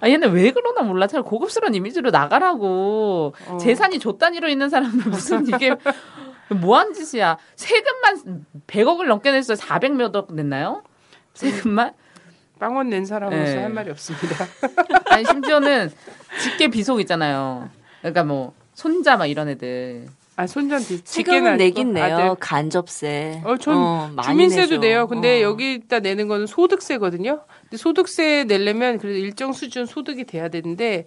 아 0.00 0.08
얘는 0.08 0.32
왜 0.32 0.50
그러나 0.52 0.82
몰라. 0.82 1.06
잘 1.06 1.22
고급스러운 1.22 1.74
이미지로 1.74 2.10
나가라고. 2.10 3.34
어. 3.46 3.56
재산이 3.58 3.98
조 3.98 4.16
단위로 4.18 4.48
있는 4.48 4.68
사람들 4.68 5.10
무슨 5.10 5.46
이게 5.46 5.74
뭐한 6.50 6.94
짓이야. 6.94 7.36
세금만 7.56 8.44
100억을 8.66 9.06
넘게 9.06 9.30
냈어요. 9.32 9.56
400몇 9.56 10.14
억 10.14 10.32
냈나요? 10.34 10.82
세금만? 11.34 11.92
빵원 12.58 12.88
낸 12.90 13.04
사람으로서 13.04 13.54
네. 13.54 13.62
할 13.62 13.70
말이 13.70 13.90
없습니다. 13.90 14.44
아니 15.10 15.24
심지어는 15.24 15.90
직계 16.42 16.68
비속 16.68 17.00
있잖아요. 17.00 17.68
그러니까 18.00 18.24
뭐 18.24 18.52
손자 18.74 19.16
막 19.16 19.26
이런 19.26 19.48
애들. 19.48 20.06
아 20.36 20.46
손전 20.46 20.80
뒤 20.80 21.00
세금은 21.04 21.56
내긴 21.56 21.92
내요. 21.92 22.04
아들. 22.14 22.34
간접세. 22.36 23.42
어, 23.44 23.56
전 23.56 24.14
많이 24.14 24.28
주민세도 24.28 24.76
내죠. 24.76 24.80
내요. 24.80 25.06
근데 25.08 25.42
어. 25.42 25.50
여기다 25.50 25.98
내는 26.00 26.28
거는 26.28 26.46
소득세거든요. 26.46 27.40
근데 27.68 27.76
소득세 27.76 28.44
내려면 28.44 28.98
그래도 28.98 29.18
일정 29.18 29.52
수준 29.52 29.86
소득이 29.86 30.24
돼야 30.24 30.48
되는데 30.48 31.04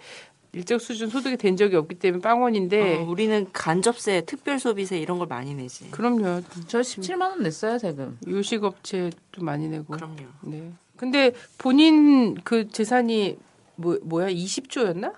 일정 0.53 0.79
수준 0.79 1.09
소득이 1.09 1.37
된 1.37 1.55
적이 1.55 1.77
없기 1.77 1.95
때문에 1.95 2.21
빵원인데 2.21 2.97
어, 2.97 3.03
우리는 3.03 3.47
간접세, 3.53 4.21
특별소비세 4.25 4.99
이런 4.99 5.17
걸 5.17 5.27
많이 5.27 5.55
내지. 5.55 5.89
그럼요. 5.91 6.41
저 6.67 6.81
17만 6.81 7.21
원 7.21 7.43
냈어요 7.43 7.77
세금. 7.77 8.17
요식업체도 8.27 9.41
많이 9.41 9.67
내고. 9.69 9.93
그럼요. 9.93 10.17
네. 10.41 10.71
근데 10.97 11.31
본인 11.57 12.35
그 12.43 12.67
재산이 12.67 13.37
뭐 13.75 13.97
뭐야 14.03 14.29
20조였나? 14.29 15.13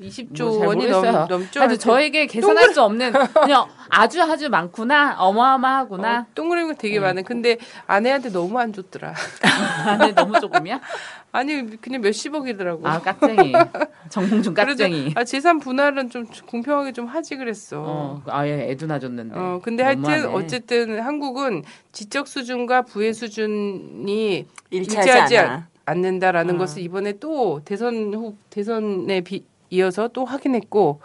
20조 0.00 0.44
뭐잘 0.44 0.66
원이. 0.66 0.86
넘, 0.88 1.28
넘죠. 1.28 1.60
하여튼 1.60 1.78
저에게 1.78 2.26
계산할 2.26 2.74
수 2.74 2.82
없는 2.82 3.12
그냥 3.34 3.66
아주 3.88 4.20
아주 4.22 4.48
많구나 4.50 5.16
어마어마하구나. 5.18 6.20
어, 6.20 6.26
동그라미가 6.34 6.74
되게 6.78 6.94
네. 6.94 7.00
많은. 7.00 7.22
근데 7.22 7.58
아내한테 7.86 8.30
너무 8.30 8.58
안 8.58 8.72
줬더라. 8.72 9.14
아, 9.86 9.98
근데 9.98 10.12
너무 10.12 10.40
조금이야? 10.40 10.80
아니 11.30 11.80
그냥 11.80 12.00
몇십억이더라고. 12.00 12.86
아 12.86 13.00
깍쟁이 13.00 13.52
정몽준 14.10 14.54
깍쟁이. 14.54 15.12
아 15.14 15.22
재산 15.24 15.60
분할은 15.60 16.10
좀 16.10 16.26
공평하게 16.46 16.92
좀 16.92 17.06
하지 17.06 17.36
그랬어. 17.36 17.82
어, 17.86 18.22
아예 18.26 18.70
애도 18.70 18.86
놔줬는데. 18.86 19.34
어, 19.38 19.60
근데 19.62 19.84
하여튼 19.84 20.02
너무하네. 20.02 20.26
어쨌든 20.34 21.00
한국은 21.00 21.62
지적 21.92 22.26
수준과 22.26 22.82
부의 22.82 23.14
수준이 23.14 24.46
일치하지 24.70 25.08
일치하지 25.08 25.38
않아. 25.38 25.68
않는다라는 25.86 26.54
어. 26.56 26.58
것을 26.58 26.82
이번에 26.82 27.12
또 27.20 27.60
대선 27.64 28.12
후 28.14 28.34
대선에 28.50 29.20
비, 29.20 29.44
이어서 29.74 30.08
또 30.08 30.24
확인했고 30.24 31.00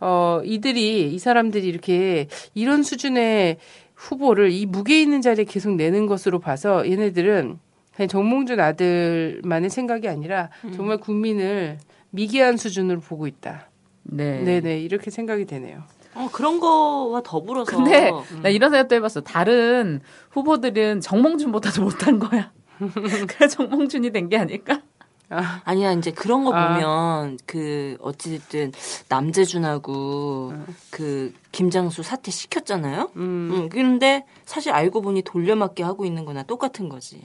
어 0.00 0.40
이들이 0.44 1.12
이 1.12 1.18
사람들이 1.18 1.66
이렇게 1.66 2.28
이런 2.54 2.82
수준의 2.82 3.58
후보를 3.94 4.50
이 4.52 4.66
무게 4.66 5.00
있는 5.00 5.22
자리에 5.22 5.44
계속 5.44 5.74
내는 5.74 6.06
것으로 6.06 6.38
봐서 6.38 6.88
얘네들은 6.88 7.58
그냥 7.94 8.08
정몽준 8.08 8.60
아들만의 8.60 9.70
생각이 9.70 10.06
아니라 10.08 10.50
음. 10.64 10.72
정말 10.72 10.98
국민을 10.98 11.78
미개한 12.10 12.56
수준으로 12.58 13.00
보고 13.00 13.26
있다. 13.26 13.70
네. 14.02 14.42
네네 14.42 14.80
이렇게 14.80 15.10
생각이 15.10 15.46
되네요. 15.46 15.82
어, 16.14 16.28
그런 16.32 16.60
거와 16.60 17.22
더불어서 17.22 17.74
근데 17.76 18.10
나 18.42 18.48
이런 18.50 18.70
생각도 18.70 18.94
해봤어. 18.96 19.22
다른 19.22 20.00
후보들은 20.30 21.00
정몽준보다도 21.00 21.82
못한 21.82 22.18
거야. 22.18 22.52
그래 23.28 23.48
정몽준이 23.48 24.10
된 24.12 24.28
게 24.28 24.36
아닐까? 24.36 24.82
아, 25.28 25.60
아니야 25.64 25.92
이제 25.92 26.12
그런 26.12 26.44
거 26.44 26.54
아. 26.54 26.74
보면 26.74 27.38
그 27.46 27.96
어찌됐든 28.00 28.72
남재준하고 29.08 30.54
그 30.90 31.34
김장수 31.52 32.02
사퇴 32.02 32.30
시켰잖아요. 32.30 33.10
음. 33.16 33.50
음, 33.52 33.68
그런데 33.68 34.24
사실 34.44 34.72
알고 34.72 35.02
보니 35.02 35.22
돌려막기 35.22 35.82
하고 35.82 36.04
있는 36.04 36.24
거나 36.24 36.44
똑같은 36.44 36.88
거지. 36.88 37.20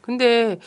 근데 0.00 0.58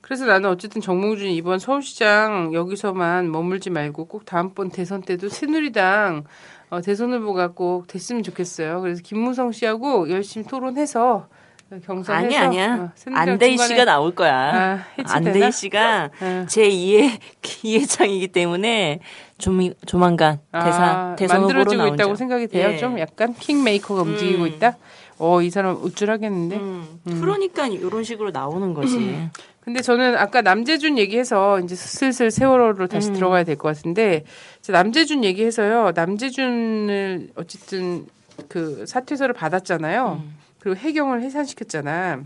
그래서 0.00 0.24
나는 0.24 0.50
어쨌든 0.50 0.80
정몽준이 0.80 1.36
이번 1.36 1.58
서울시장 1.58 2.52
여기서만 2.52 3.30
머물지 3.30 3.70
말고 3.70 4.06
꼭 4.06 4.24
다음번 4.24 4.70
대선 4.70 5.02
때도 5.02 5.28
새누리당 5.28 6.24
어, 6.70 6.80
대선 6.80 7.12
후보가 7.12 7.52
꼭 7.52 7.86
됐으면 7.86 8.22
좋겠어요. 8.22 8.80
그래서 8.80 9.02
김무성 9.04 9.52
씨하고 9.52 10.10
열심히 10.10 10.46
토론해서 10.46 11.28
경선해서 11.78 12.12
아니 12.12 12.36
아니야. 12.36 12.74
어, 12.76 12.90
안대희 13.14 13.56
씨가 13.56 13.84
나올 13.84 14.14
거야. 14.14 14.34
아? 14.34 14.84
안대희 15.04 15.52
씨가 15.52 16.10
어. 16.20 16.46
제 16.48 16.68
2의 16.68 17.18
이해창이기 17.62 18.28
때문에 18.28 19.00
좀 19.38 19.72
조만간 19.86 20.40
대사 20.52 21.12
아, 21.12 21.16
대선 21.16 21.42
만들어지고. 21.42 21.86
있다고 21.88 22.14
생각이 22.16 22.48
돼요. 22.48 22.70
예. 22.72 22.76
좀 22.78 22.98
약간 22.98 23.34
킹메이커가 23.34 24.02
움직이고 24.02 24.42
음. 24.42 24.48
있다. 24.48 24.76
어, 25.18 25.42
이 25.42 25.50
사람 25.50 25.76
우쭐하겠는데. 25.76 26.56
음, 26.56 27.00
그러니까 27.04 27.66
이런 27.68 28.02
식으로 28.02 28.30
나오는 28.30 28.72
거지. 28.74 29.28
근데 29.60 29.82
저는 29.82 30.16
아까 30.16 30.40
남재준 30.40 30.96
얘기해서 30.98 31.60
이제 31.60 31.74
슬슬 31.76 32.30
세월호로 32.30 32.86
다시 32.88 33.10
음. 33.10 33.14
들어가야 33.14 33.44
될 33.44 33.56
것 33.56 33.76
같은데 33.76 34.24
남재준 34.66 35.22
얘기해서요. 35.22 35.92
남재준을 35.94 37.28
어쨌든 37.36 38.06
그 38.48 38.84
사퇴서를 38.86 39.34
받았잖아요. 39.34 40.22
음. 40.60 40.62
그리고 40.62 40.76
해경을 40.76 41.22
해산시켰잖아. 41.22 42.22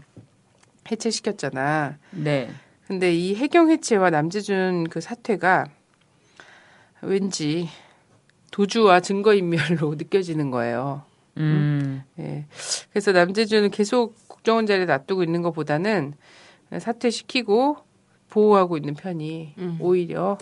해체시켰잖아. 0.91 1.99
네. 2.11 2.51
근데 2.87 3.14
이 3.14 3.35
해경 3.35 3.70
해체와 3.70 4.11
남재준 4.11 4.89
그 4.91 5.01
사퇴가 5.01 5.68
왠지 7.03 7.68
도주와 8.51 9.01
증거인멸로 9.01 9.95
느껴지는 9.97 10.51
거예요. 10.51 11.03
음. 11.39 12.03
예. 12.18 12.47
그래서 12.91 13.12
남재준은 13.12 13.70
계속 13.70 14.14
국정원 14.28 14.66
자리에 14.66 14.85
놔두고 14.85 15.22
있는 15.22 15.43
것보다는 15.43 16.14
사퇴시키고 16.78 17.78
보호하고 18.28 18.76
있는 18.76 18.95
편이 18.95 19.55
음. 19.59 19.76
오히려 19.80 20.39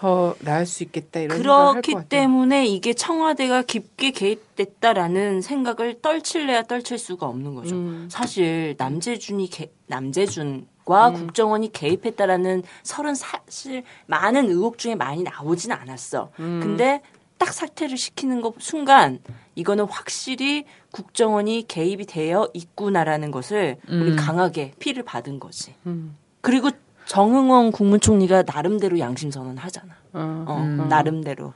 더 0.00 0.34
나을 0.40 0.64
수 0.64 0.82
있겠다 0.82 1.20
이런 1.20 1.42
그렇기. 1.42 1.94
때문에 2.08 2.64
이게 2.64 2.94
청와대가 2.94 3.60
깊게 3.60 4.12
개입됐다라는 4.12 5.42
생각을 5.42 6.00
떨칠래야 6.00 6.62
떨칠 6.62 6.96
수가 6.96 7.26
없는 7.26 7.54
거죠. 7.54 7.74
음. 7.74 8.08
사실 8.10 8.74
남재준이 8.78 9.50
개, 9.50 9.70
남재준과 9.88 11.08
음. 11.08 11.14
국정원이 11.14 11.70
개입했다라는 11.72 12.62
설은 12.82 13.14
사실 13.14 13.82
많은 14.06 14.48
의혹 14.48 14.78
중에 14.78 14.94
많이 14.94 15.22
나오진 15.22 15.70
않았어. 15.70 16.30
음. 16.40 16.60
근데 16.62 17.02
딱 17.36 17.52
사퇴를 17.52 17.98
시키는 17.98 18.40
것 18.40 18.54
순간 18.58 19.18
이거는 19.54 19.84
확실히 19.84 20.64
국정원이 20.92 21.66
개입이 21.68 22.06
되어 22.06 22.48
있구나라는 22.54 23.30
것을 23.30 23.76
우리 23.86 24.12
음. 24.12 24.16
강하게 24.16 24.72
피를 24.78 25.02
받은 25.02 25.40
거지. 25.40 25.74
음. 25.84 26.16
그리고 26.40 26.70
정응원 27.10 27.72
국무총리가 27.72 28.44
나름대로 28.46 29.00
양심 29.00 29.32
선언 29.32 29.58
하잖아. 29.58 29.94
어. 30.12 30.44
어, 30.46 30.58
음. 30.58 30.86
나름대로. 30.88 31.52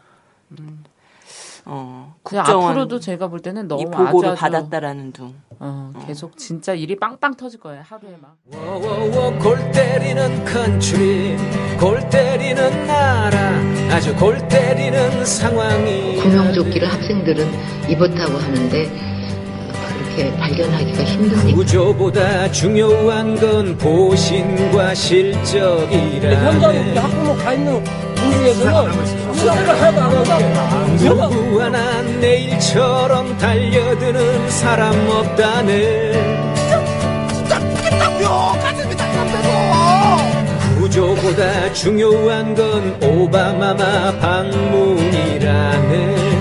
어, 1.64 2.16
그냥 2.24 2.44
국정원 2.44 2.70
앞으로도 2.72 2.98
제가 2.98 3.28
볼 3.28 3.38
때는 3.38 3.68
너무 3.68 3.82
이 3.82 3.84
보고를 3.84 4.30
아주 4.30 4.32
아주 4.32 4.40
받았다라는 4.40 5.12
둥. 5.12 5.32
어, 5.60 5.92
계속 6.08 6.36
진짜 6.36 6.74
일이 6.74 6.96
빵빵 6.96 7.36
터질 7.36 7.60
거예요. 7.60 7.82
하루에 7.86 8.16
막. 8.20 8.36
워워워 8.52 9.38
골 9.38 9.70
때리는 9.70 10.44
컨츄리 10.44 11.36
골 11.78 12.00
때리는 12.10 12.86
나라 12.88 13.38
아주 13.94 14.12
골 14.16 14.36
때리는 14.48 15.24
상황이 15.24 16.16
구명조끼를 16.16 16.92
학생들은 16.92 17.90
입었다고 17.90 18.38
하는데 18.38 18.86
어, 18.90 19.13
그렇게 20.14 20.32
발견하기가 20.36 21.02
힘듭니까? 21.04 21.56
구조보다 21.56 22.52
중요한 22.52 23.34
건 23.36 23.76
보신과 23.76 24.94
실적이라 24.94 26.30
현장 26.30 26.96
학부모 26.96 27.36
가 27.36 27.52
있는 27.52 27.84
안 27.84 27.94
하고 29.98 30.22
누구 30.98 31.60
하나 31.60 32.00
내일처럼 32.20 33.36
달려드는 33.38 34.48
사람 34.50 34.94
없다네. 35.08 36.12
구조보다 40.78 41.72
중요한 41.72 42.54
건 42.54 42.96
오바마마 43.02 44.16
방문이라네 44.20 46.33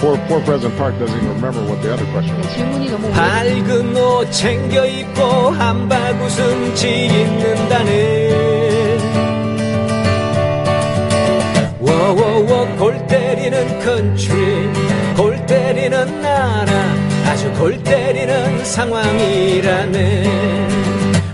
Poor, 0.00 0.16
poor 0.28 0.40
President 0.40 0.78
Park 0.78 0.98
doesn't 0.98 1.14
even 1.14 1.28
remember 1.34 1.60
what 1.68 1.82
the 1.82 1.92
other 1.92 2.06
question 2.06 2.34
was. 2.38 2.48
질문이 2.54 2.88
너무 2.90 3.06
오래 3.06 3.14
밝은 3.14 3.96
옷 3.96 4.32
챙겨 4.32 4.86
입고 4.86 5.22
함박 5.50 6.22
웃음 6.22 6.74
짓는다네 6.74 8.30
워워워 11.80 12.66
골 12.78 13.06
때리는 13.08 13.80
country 13.84 14.70
골 15.16 15.44
때리는 15.44 16.22
나라 16.22 16.72
아주 17.26 17.52
골 17.58 17.82
때리는 17.82 18.64
상황이라네 18.64 19.98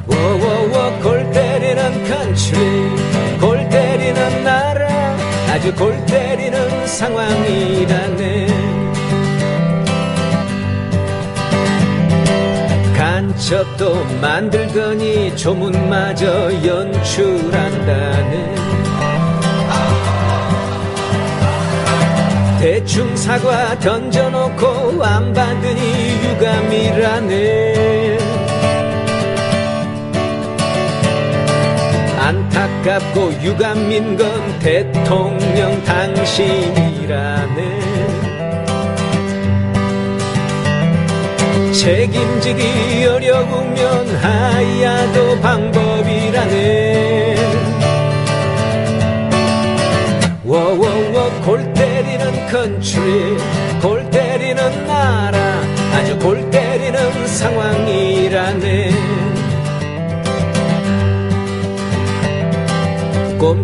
워워워 0.07 0.99
골 1.03 1.31
때리는 1.31 2.05
country 2.05 3.39
골 3.41 3.69
때리는 3.69 4.43
나라 4.43 5.17
아주 5.53 5.73
골 5.75 6.05
때리는 6.07 6.46
상황이라네. 6.87 8.47
간첩도 12.97 14.05
만들더니 14.21 15.37
조문마저 15.37 16.51
연출한다네. 16.65 18.55
대충 22.61 23.15
사과 23.17 23.79
던져놓고 23.79 25.05
안 25.05 25.33
받으니 25.33 26.21
유감이라네 26.25 28.06
안타깝고 32.27 33.41
유감인 33.41 34.17
건 34.17 34.59
대통령 34.59 35.81
당신이라네. 35.85 37.81
책임지기 41.73 43.07
어려우면 43.07 44.17
하야도 44.17 45.41
방법이라네. 45.41 47.37
워워워 50.45 51.31
골 51.45 51.73
때리는 51.75 52.49
country 52.49 53.37
골 53.81 54.11
때리는 54.11 54.87
나라 54.89 55.63
아주 55.93 56.19
골 56.19 56.51
때리는 56.51 57.27
상황이라네 57.29 59.36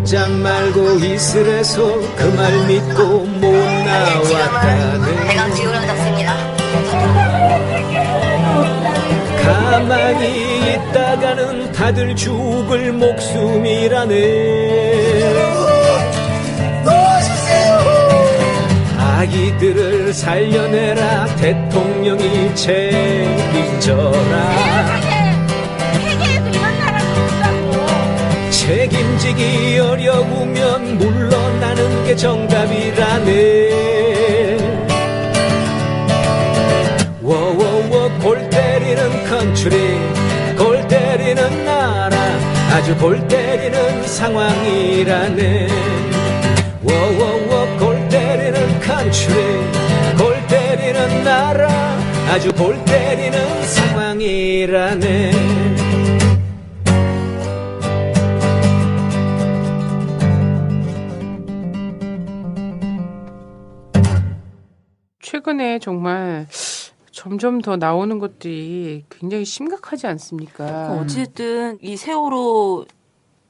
꼼짝 0.03 0.29
말고 0.31 0.99
이슬에서 0.99 1.81
그 2.17 2.33
말 2.35 2.51
믿고 2.67 3.19
못 3.25 3.47
나왔다네 3.53 5.33
가만히 9.43 10.73
있다가는 10.73 11.71
다들 11.71 12.15
죽을 12.17 12.91
목숨이라네. 12.93 14.13
아기들을 18.97 20.13
살려내라. 20.13 21.25
대통령이 21.37 22.53
책임져라 22.55 24.13
책임지기 29.23 29.79
어려우면 29.79 30.97
물러나는 30.97 32.05
게 32.05 32.13
정답이라네. 32.13 33.31
워워워 37.21 38.11
골 38.21 38.49
때리는 38.49 39.29
country 39.29 39.97
골 40.57 40.85
때리는 40.89 41.63
나라 41.63 42.17
아주 42.71 42.97
골 42.97 43.25
때리는 43.29 44.05
상황이라네. 44.05 45.67
워워워 46.83 47.77
골 47.79 48.09
때리는 48.09 48.79
country 48.81 49.35
골 50.17 50.35
때리는 50.47 51.23
나라 51.23 51.69
아주 52.29 52.51
골 52.51 52.83
때리는 52.83 53.63
상황이라네 53.63 55.31
최근에 65.43 65.79
정말 65.79 66.47
점점 67.11 67.61
더 67.61 67.75
나오는 67.75 68.17
것들이 68.17 69.03
굉장히 69.09 69.45
심각하지 69.45 70.07
않습니까? 70.07 70.97
어쨌든 70.99 71.77
이 71.81 71.95
세월호 71.97 72.85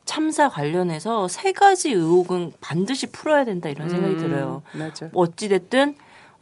참사 0.03 0.49
관련해서 0.49 1.27
세 1.29 1.53
가지 1.53 1.91
의혹은 1.91 2.51
반드시 2.59 3.07
풀어야 3.07 3.45
된다 3.45 3.69
이런 3.69 3.87
생각이 3.87 4.15
음, 4.15 4.19
들어요. 4.19 4.63
맞아. 4.73 5.09
뭐 5.13 5.23
어찌됐든 5.23 5.95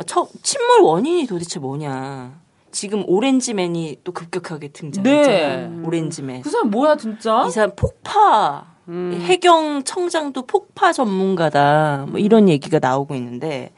첫 0.08 0.30
침몰 0.41 0.82
원인이 0.82 1.28
도대체 1.28 1.60
뭐냐. 1.60 2.39
지금 2.72 3.04
오렌지맨이 3.06 3.97
또 4.06 4.14
급격하게 4.14 4.70
등장했잖아. 4.70 5.68
네. 5.68 5.86
오렌지맨. 5.86 6.41
그 6.41 6.49
사람 6.49 6.72
뭐야 6.72 6.95
진짜? 6.95 7.45
이 7.45 7.52
사람 7.52 7.76
폭파 7.76 8.78
음. 8.88 9.20
해경 9.22 9.84
청장도 9.84 10.43
폭파 10.47 10.93
전문가다. 10.93 12.08
뭐 12.10 12.20
이런 12.20 12.49
얘기가 12.49 12.80
나오고 12.80 13.14
있는데 13.16 13.74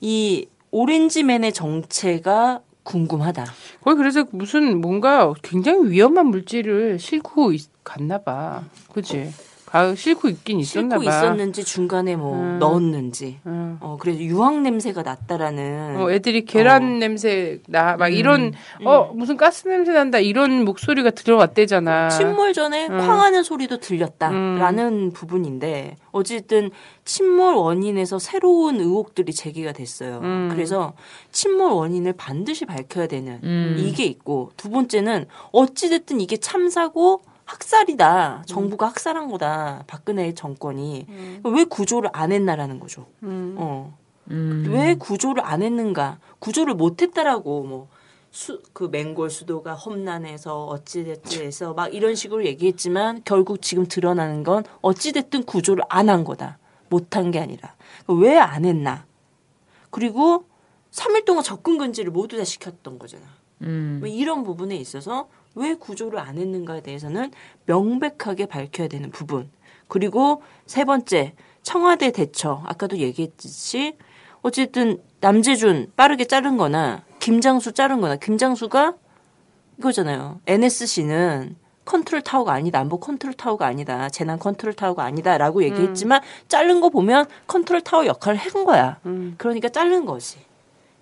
이 0.00 0.48
오렌지맨의 0.70 1.52
정체가 1.52 2.60
궁금하다. 2.82 3.44
거기 3.82 3.96
그래서 3.98 4.24
무슨 4.30 4.80
뭔가 4.80 5.32
굉장히 5.42 5.90
위험한 5.90 6.26
물질을 6.26 6.98
싣고 6.98 7.52
있- 7.52 7.68
갔나 7.82 8.18
봐. 8.22 8.62
그지? 8.92 9.30
가, 9.66 9.94
싣고 9.96 10.28
있긴 10.28 10.60
있었나 10.60 10.94
싣고 10.96 11.04
봐. 11.04 11.10
있었는지 11.10 11.64
중간에 11.64 12.14
뭐 12.14 12.34
음. 12.34 12.58
넣었는지. 12.60 13.40
응. 13.46 13.76
어 13.80 13.96
그래서 14.00 14.20
유황 14.20 14.62
냄새가 14.62 15.02
났다라는. 15.02 15.96
어, 16.00 16.10
애들이 16.10 16.44
계란 16.44 17.00
냄새 17.00 17.60
나, 17.66 17.96
막 17.96 18.08
이런, 18.08 18.52
어, 18.84 19.12
무슨 19.12 19.36
가스 19.36 19.66
냄새 19.68 19.92
난다, 19.92 20.18
이런 20.20 20.64
목소리가 20.64 21.10
들어왔대잖아. 21.10 22.10
침몰 22.10 22.52
전에 22.52 22.86
음. 22.86 22.96
쾅하는 22.96 23.42
소리도 23.42 23.78
들렸다라는 23.78 25.12
부분인데 25.12 25.96
어쨌든 26.12 26.70
침몰 27.04 27.54
원인에서 27.54 28.18
새로운 28.20 28.80
의혹들이 28.80 29.32
제기가 29.32 29.72
됐어요. 29.72 30.20
음. 30.22 30.48
그래서 30.52 30.94
침몰 31.32 31.72
원인을 31.72 32.12
반드시 32.12 32.64
밝혀야 32.64 33.08
되는 33.08 33.40
음. 33.42 33.76
이게 33.78 34.04
있고 34.04 34.52
두 34.56 34.70
번째는 34.70 35.26
어찌 35.50 35.88
됐든 35.90 36.20
이게 36.20 36.36
참사고 36.36 37.22
학살이다. 37.46 38.42
정부가 38.46 38.86
학살한 38.88 39.30
거다. 39.30 39.84
박근혜 39.86 40.34
정권이 40.34 41.06
왜 41.44 41.64
구조를 41.64 42.10
안 42.12 42.32
했나라는 42.32 42.78
거죠. 42.80 43.06
음. 43.22 43.54
어. 43.58 43.96
음. 44.30 44.66
왜 44.68 44.94
구조를 44.96 45.44
안 45.44 45.62
했는가? 45.62 46.18
구조를 46.40 46.74
못 46.74 47.00
했다라고 47.00 47.62
뭐 47.62 47.88
수, 48.32 48.60
그 48.72 48.88
맹골 48.90 49.30
수도가 49.30 49.74
험난해서 49.74 50.66
어찌됐든 50.66 51.42
해서 51.46 51.72
막 51.72 51.94
이런 51.94 52.14
식으로 52.16 52.44
얘기했지만 52.44 53.22
결국 53.24 53.62
지금 53.62 53.86
드러나는 53.86 54.42
건 54.42 54.64
어찌됐든 54.82 55.44
구조를 55.44 55.84
안 55.88 56.08
한 56.10 56.24
거다. 56.24 56.58
못한 56.88 57.30
게 57.30 57.40
아니라. 57.40 57.74
왜 58.08 58.36
안 58.38 58.64
했나? 58.64 59.06
그리고 59.90 60.44
3일 60.90 61.24
동안 61.24 61.42
접근 61.44 61.78
금지를 61.78 62.10
모두 62.10 62.36
다 62.36 62.44
시켰던 62.44 62.98
거잖아. 62.98 63.24
음. 63.62 63.98
뭐 64.00 64.08
이런 64.08 64.42
부분에 64.44 64.76
있어서 64.76 65.28
왜 65.56 65.74
구조를 65.74 66.18
안 66.20 66.38
했는가에 66.38 66.82
대해서는 66.82 67.32
명백하게 67.64 68.46
밝혀야 68.46 68.88
되는 68.88 69.10
부분. 69.10 69.50
그리고 69.88 70.42
세 70.66 70.84
번째, 70.84 71.34
청와대 71.62 72.12
대처. 72.12 72.62
아까도 72.66 72.98
얘기했듯이 72.98 73.96
어쨌든 74.42 75.02
남재준 75.20 75.92
빠르게 75.96 76.26
자른 76.26 76.56
거나 76.56 77.02
김장수 77.18 77.72
자른 77.72 78.00
거나 78.00 78.16
김장수가 78.16 78.94
이거잖아요. 79.78 80.40
NSC는 80.46 81.56
컨트롤 81.86 82.20
타워가 82.20 82.52
아니다. 82.52 82.78
남북 82.78 83.00
컨트롤 83.00 83.32
타워가 83.34 83.66
아니다. 83.66 84.08
재난 84.10 84.38
컨트롤 84.38 84.74
타워가 84.74 85.04
아니다 85.04 85.38
라고 85.38 85.62
얘기했지만 85.62 86.20
자른 86.48 86.80
거 86.80 86.90
보면 86.90 87.26
컨트롤 87.46 87.80
타워 87.80 88.06
역할을 88.06 88.38
한 88.38 88.64
거야. 88.64 88.98
음. 89.06 89.34
그러니까 89.38 89.68
자른 89.68 90.04
거지. 90.04 90.38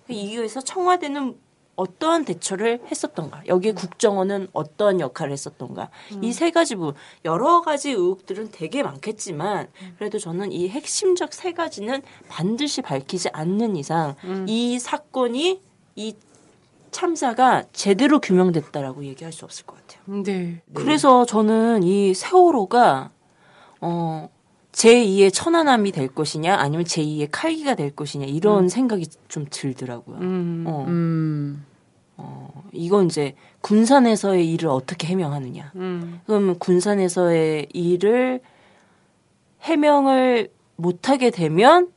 이거에서 0.07 0.61
청와대는 0.61 1.35
어떠한 1.75 2.25
대처를 2.25 2.81
했었던가 2.89 3.41
여기에 3.47 3.73
국정원은 3.73 4.47
어떠한 4.53 4.99
역할을 4.99 5.31
했었던가 5.33 5.89
이 6.21 6.31
세 6.31 6.51
가지 6.51 6.75
부분 6.75 6.93
여러 7.25 7.61
가지 7.61 7.91
의혹들은 7.91 8.49
되게 8.51 8.83
많겠지만 8.83 9.67
그래도 9.97 10.17
저는 10.19 10.51
이 10.51 10.69
핵심적 10.69 11.33
세 11.33 11.51
가지는 11.53 12.01
반드시 12.29 12.81
밝히지 12.81 13.29
않는 13.33 13.75
이상 13.75 14.15
이 14.47 14.79
사건이 14.79 15.61
이 15.95 16.15
참사가 16.91 17.63
제대로 17.73 18.19
규명됐다라고 18.21 19.03
얘기할 19.03 19.33
수 19.33 19.43
없을 19.43 19.65
것 19.65 19.75
같아요. 19.75 20.23
네. 20.23 20.61
그래서 20.73 21.25
저는 21.25 21.83
이 21.83 22.13
세월호가 22.13 23.11
어 23.81 24.29
제2의 24.75 25.31
천안함이 25.33 25.91
될 25.93 26.09
것이냐 26.09 26.55
아니면 26.55 26.85
제2의 26.85 27.29
칼기가 27.31 27.75
될 27.75 27.95
것이냐 27.95 28.25
이런 28.25 28.67
생각이 28.67 29.07
좀 29.29 29.45
들더라고요. 29.49 30.17
음. 30.17 30.63
어, 30.67 30.85
음. 30.87 31.65
어, 32.17 32.63
이건 32.73 33.05
이제 33.05 33.35
군산에서의 33.61 34.51
일을 34.53 34.67
어떻게 34.69 35.07
해명하느냐. 35.07 35.71
음. 35.75 36.19
그러면 36.25 36.59
군산에서의 36.59 37.67
일을 37.73 38.41
해명을 39.61 40.49
못하게 40.75 41.31
되면 41.31 41.91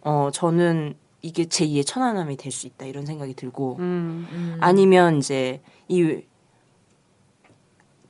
어 0.00 0.30
저는 0.32 0.94
이게 1.20 1.44
제2의 1.44 1.86
천안함이 1.86 2.36
될 2.36 2.50
수 2.50 2.66
있다 2.66 2.86
이런 2.86 3.04
생각이 3.04 3.34
들고 3.34 3.76
음. 3.80 4.56
아니면 4.60 5.18
이제 5.18 5.60
이 5.88 6.22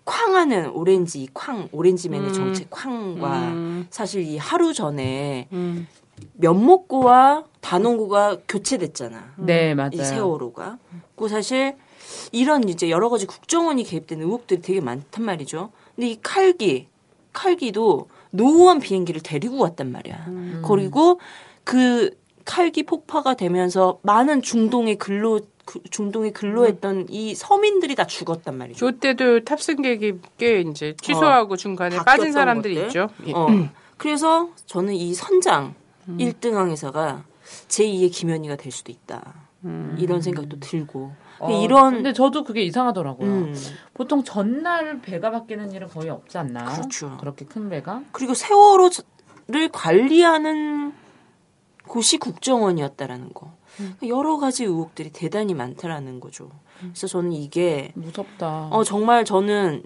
쾅하는 0.04 0.70
오렌지 0.70 1.22
이쾅 1.22 1.68
오렌지맨의 1.72 2.28
음. 2.28 2.32
정체 2.32 2.66
쾅과 2.70 3.48
음. 3.48 3.63
사실 3.90 4.22
이 4.22 4.36
하루 4.38 4.72
전에 4.72 5.48
음. 5.52 5.86
면목고와 6.34 7.44
단원고가 7.60 8.38
교체됐잖아. 8.48 9.34
네, 9.38 9.74
맞아요. 9.74 9.90
이 9.92 9.96
세월호가. 9.96 10.78
그 11.16 11.28
사실 11.28 11.76
이런 12.32 12.68
이제 12.68 12.90
여러 12.90 13.08
가지 13.08 13.26
국정원이 13.26 13.84
개입된 13.84 14.20
의혹들이 14.20 14.60
되게 14.60 14.80
많단 14.80 15.24
말이죠. 15.24 15.70
근데 15.94 16.08
이 16.10 16.20
칼기, 16.22 16.88
칼기도 17.32 18.08
노후한 18.30 18.80
비행기를 18.80 19.22
데리고 19.22 19.58
왔단 19.58 19.90
말이야. 19.90 20.24
음. 20.28 20.62
그리고 20.66 21.20
그 21.62 22.10
칼기 22.44 22.82
폭파가 22.82 23.34
되면서 23.34 23.98
많은 24.02 24.42
중동의 24.42 24.96
근로 24.96 25.40
그 25.64 25.80
중동에 25.90 26.30
근로했던 26.30 27.06
이 27.10 27.34
서민들이 27.34 27.94
다 27.94 28.06
죽었단 28.06 28.56
말이죠. 28.56 28.78
조 28.78 28.98
때도 28.98 29.44
탑승객이 29.44 30.18
꽤 30.38 30.60
이제 30.60 30.94
취소하고 31.00 31.56
중간에 31.56 31.96
빠진 31.96 32.32
사람들이 32.32 32.74
것들. 32.74 32.86
있죠. 32.88 33.08
예. 33.26 33.32
어. 33.32 33.46
그래서 33.96 34.50
저는 34.66 34.94
이 34.94 35.14
선장 35.14 35.74
음. 36.08 36.20
일 36.20 36.32
1등 36.34 36.54
항해사가 36.54 37.24
제2의 37.68 38.12
김연희가 38.12 38.56
될 38.56 38.72
수도 38.72 38.92
있다. 38.92 39.34
음. 39.64 39.96
이런 39.98 40.20
생각도 40.20 40.60
들고. 40.60 41.12
어, 41.38 41.62
이런 41.62 41.94
근데 41.94 42.12
저도 42.12 42.44
그게 42.44 42.62
이상하더라고요. 42.62 43.28
음. 43.28 43.54
보통 43.94 44.22
전날 44.22 45.00
배가 45.00 45.30
바뀌는 45.30 45.72
일은 45.72 45.88
거의 45.88 46.10
없지 46.10 46.38
않나요? 46.38 46.68
그렇죠. 46.68 47.16
그렇게 47.18 47.44
큰 47.44 47.68
배가? 47.68 48.02
그리고 48.12 48.34
세월호를 48.34 48.90
관리하는 49.72 50.92
곳이 51.86 52.18
국정원이었다라는 52.18 53.32
거. 53.34 53.52
음. 53.80 53.96
여러 54.06 54.36
가지 54.38 54.64
의혹들이 54.64 55.10
대단히 55.10 55.54
많다라는 55.54 56.20
거죠. 56.20 56.50
그래서 56.80 57.06
저는 57.06 57.32
이게 57.32 57.92
무섭다. 57.94 58.68
어 58.70 58.84
정말 58.84 59.24
저는 59.24 59.82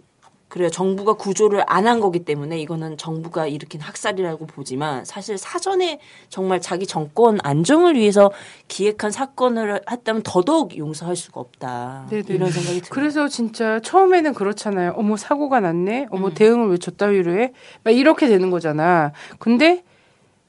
그래요. 0.48 0.70
정부가 0.70 1.12
구조를 1.12 1.62
안 1.66 1.86
한 1.86 2.00
거기 2.00 2.20
때문에 2.24 2.58
이거는 2.58 2.96
정부가 2.96 3.46
일으킨 3.46 3.82
학살이라고 3.82 4.46
보지만 4.46 5.04
사실 5.04 5.36
사전에 5.36 6.00
정말 6.30 6.58
자기 6.62 6.86
정권 6.86 7.38
안정을 7.42 7.96
위해서 7.96 8.30
기획한 8.66 9.10
사건을 9.10 9.82
했다면 9.90 10.22
더더욱 10.22 10.78
용서할 10.78 11.16
수가 11.16 11.40
없다. 11.40 12.06
네네. 12.08 12.24
이런 12.28 12.50
생각이 12.50 12.80
들어요. 12.80 12.90
그래서 12.90 13.28
진짜 13.28 13.78
처음에는 13.80 14.32
그렇잖아요. 14.32 14.94
어머 14.96 15.18
사고가 15.18 15.60
났네. 15.60 16.04
음. 16.04 16.08
어머 16.12 16.30
대응을 16.32 16.70
왜 16.70 16.78
저 16.78 16.92
따위로 16.92 17.32
해? 17.38 17.52
막 17.84 17.90
이렇게 17.94 18.26
되는 18.26 18.48
거잖아. 18.50 19.12
근데 19.38 19.84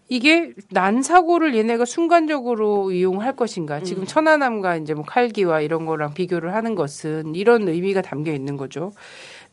이게 0.09 0.53
난 0.71 1.03
사고를 1.03 1.55
얘네가 1.55 1.85
순간적으로 1.85 2.91
이용할 2.91 3.35
것인가? 3.35 3.77
음. 3.77 3.83
지금 3.83 4.05
천안함과 4.05 4.77
이제 4.77 4.95
뭐 4.95 5.05
칼기와 5.05 5.61
이런 5.61 5.85
거랑 5.85 6.15
비교를 6.15 6.55
하는 6.55 6.73
것은 6.73 7.35
이런 7.35 7.67
의미가 7.67 8.01
담겨 8.01 8.33
있는 8.33 8.57
거죠. 8.57 8.91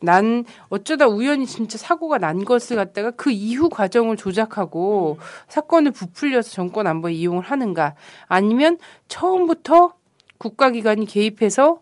난 0.00 0.44
어쩌다 0.68 1.08
우연히 1.08 1.46
진짜 1.46 1.76
사고가 1.76 2.16
난 2.18 2.44
것을 2.44 2.76
갖다가 2.76 3.10
그 3.10 3.30
이후 3.30 3.68
과정을 3.68 4.16
조작하고 4.16 5.18
사건을 5.48 5.92
부풀려서 5.92 6.50
정권 6.50 6.86
안보에 6.86 7.12
이용을 7.12 7.42
하는가? 7.42 7.94
아니면 8.26 8.78
처음부터 9.08 9.94
국가기관이 10.38 11.04
개입해서 11.04 11.80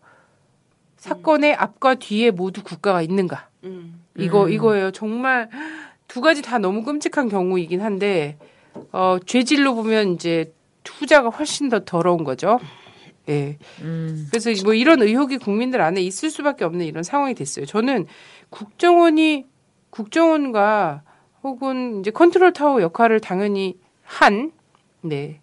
사건의 0.96 1.54
앞과 1.54 1.96
뒤에 1.96 2.32
모두 2.32 2.64
국가가 2.64 3.02
있는가? 3.02 3.48
음. 3.62 4.00
이거 4.18 4.44
음. 4.46 4.50
이거예요. 4.50 4.90
정말 4.90 5.48
두 6.08 6.20
가지 6.20 6.42
다 6.42 6.58
너무 6.58 6.82
끔찍한 6.82 7.28
경우이긴 7.28 7.80
한데 7.80 8.36
어 8.92 9.18
죄질로 9.24 9.74
보면 9.74 10.14
이제 10.14 10.52
후자가 10.88 11.28
훨씬 11.30 11.68
더 11.68 11.84
더러운 11.84 12.24
거죠. 12.24 12.58
예. 13.28 13.58
음. 13.80 14.26
그래서 14.30 14.50
뭐 14.64 14.74
이런 14.74 15.00
의혹이 15.02 15.38
국민들 15.38 15.80
안에 15.80 16.00
있을 16.02 16.30
수밖에 16.30 16.64
없는 16.64 16.84
이런 16.86 17.02
상황이 17.02 17.34
됐어요. 17.34 17.64
저는 17.66 18.06
국정원이 18.50 19.46
국정원과 19.90 21.02
혹은 21.42 22.00
이제 22.00 22.10
컨트롤 22.10 22.52
타워 22.52 22.82
역할을 22.82 23.20
당연히 23.20 23.78
한 24.02 24.52
네. 25.00 25.40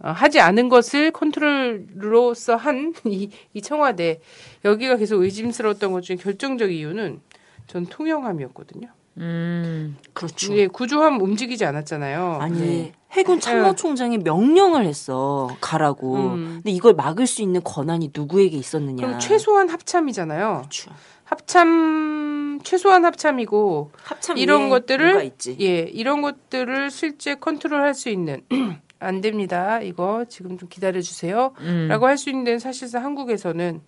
어, 0.00 0.10
하지 0.10 0.40
않은 0.40 0.68
것을 0.68 1.12
컨트롤로서 1.12 2.56
한 2.56 2.92
이 3.06 3.30
이 3.54 3.62
청와대 3.62 4.20
여기가 4.64 4.96
계속 4.96 5.20
의심스러웠던 5.22 5.92
것 5.92 6.02
중에 6.02 6.16
결정적 6.16 6.72
이유는 6.72 7.20
전 7.68 7.86
통영함이었거든요. 7.86 8.88
음. 9.18 9.96
그렇죠. 10.14 10.54
예, 10.56 10.66
구조함 10.66 11.20
움직이지 11.20 11.64
않았잖아요. 11.64 12.38
아니 12.40 12.58
네. 12.60 12.92
해군 13.10 13.40
참모총장이 13.40 14.18
명령을 14.18 14.86
했어 14.86 15.48
가라고. 15.60 16.16
음. 16.16 16.44
근데 16.56 16.70
이걸 16.70 16.94
막을 16.94 17.26
수 17.26 17.42
있는 17.42 17.62
권한이 17.62 18.10
누구에게 18.14 18.56
있었느냐? 18.56 19.06
그럼 19.06 19.18
최소한 19.20 19.68
합참이잖아요. 19.68 20.56
그렇죠. 20.60 20.90
합참 21.24 22.60
최소한 22.64 23.04
합참이고 23.04 23.90
합참 24.02 24.38
이런 24.38 24.68
것들을? 24.70 25.30
예, 25.60 25.78
이런 25.80 26.22
것들을 26.22 26.90
실제 26.90 27.34
컨트롤할 27.34 27.94
수 27.94 28.08
있는 28.08 28.42
안 28.98 29.20
됩니다. 29.20 29.80
이거 29.80 30.24
지금 30.28 30.56
좀 30.58 30.68
기다려 30.68 31.00
주세요. 31.00 31.52
음. 31.60 31.88
라고 31.88 32.06
할 32.06 32.16
수 32.16 32.30
있는 32.30 32.44
데는 32.44 32.58
사실상 32.58 33.04
한국에서는 33.04 33.82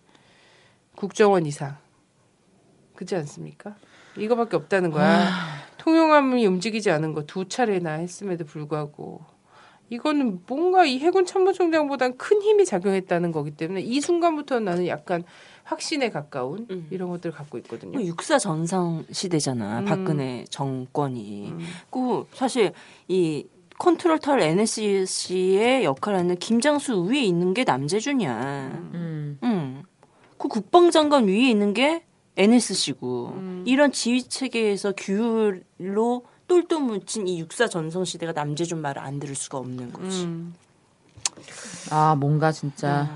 국정원 0.97 1.47
이상. 1.47 1.77
그렇지 2.95 3.15
않습니까? 3.17 3.75
이거밖에 4.17 4.57
없다는 4.57 4.91
거야. 4.91 5.29
통영함이 5.79 6.47
움직이지 6.47 6.91
않은 6.91 7.13
거 7.13 7.23
두 7.27 7.47
차례나 7.49 7.93
했음에도 7.95 8.45
불구하고 8.45 9.21
이거는 9.91 10.41
뭔가 10.47 10.85
이 10.87 10.99
해군 10.99 11.27
참모총장보단 11.27 12.17
큰 12.17 12.41
힘이 12.41 12.65
작용했다는 12.65 13.33
거기 13.33 13.51
때문에 13.51 13.83
이 13.83 14.01
순간부터 14.01 14.61
나는 14.61 14.87
약간 14.87 15.25
확신에 15.65 16.11
가까운 16.11 16.67
음. 16.71 16.87
이런 16.91 17.11
것들을 17.11 17.35
갖고 17.35 17.59
있거든요. 17.59 17.93
뭐 17.99 18.03
육사 18.03 18.39
전성시대잖아. 18.39 19.81
음. 19.81 19.85
박근혜 19.85 20.45
정권이. 20.51 21.49
음. 21.53 21.59
그 21.91 22.27
사실 22.33 22.73
이 23.09 23.47
컨트롤 23.79 24.19
타워 24.21 24.39
NSC의 24.41 25.85
역할을 25.85 26.19
하는 26.19 26.37
김장수 26.37 27.05
위에 27.05 27.21
있는 27.23 27.53
게 27.55 27.65
남재준이야. 27.65 28.71
음. 28.95 29.39
음. 29.43 29.83
그 30.39 30.49
국방장관 30.49 31.27
위에 31.29 31.51
있는 31.51 31.75
게 31.75 32.05
NSC고 32.37 33.33
음. 33.37 33.65
이런 33.67 33.93
지휘 33.93 34.23
체계에서 34.23 34.93
규율로 34.97 36.27
똘똘 36.47 36.81
뭉친 36.81 37.27
이 37.29 37.41
육사 37.41 37.69
전성 37.69 38.05
시대가 38.05 38.33
남재준 38.33 38.81
말을 38.81 39.01
안 39.01 39.19
들을 39.19 39.35
수가 39.35 39.59
없는 39.59 39.93
거지. 39.93 40.25
음. 40.25 40.55
아, 41.91 42.15
뭔가 42.15 42.53
진짜. 42.53 43.09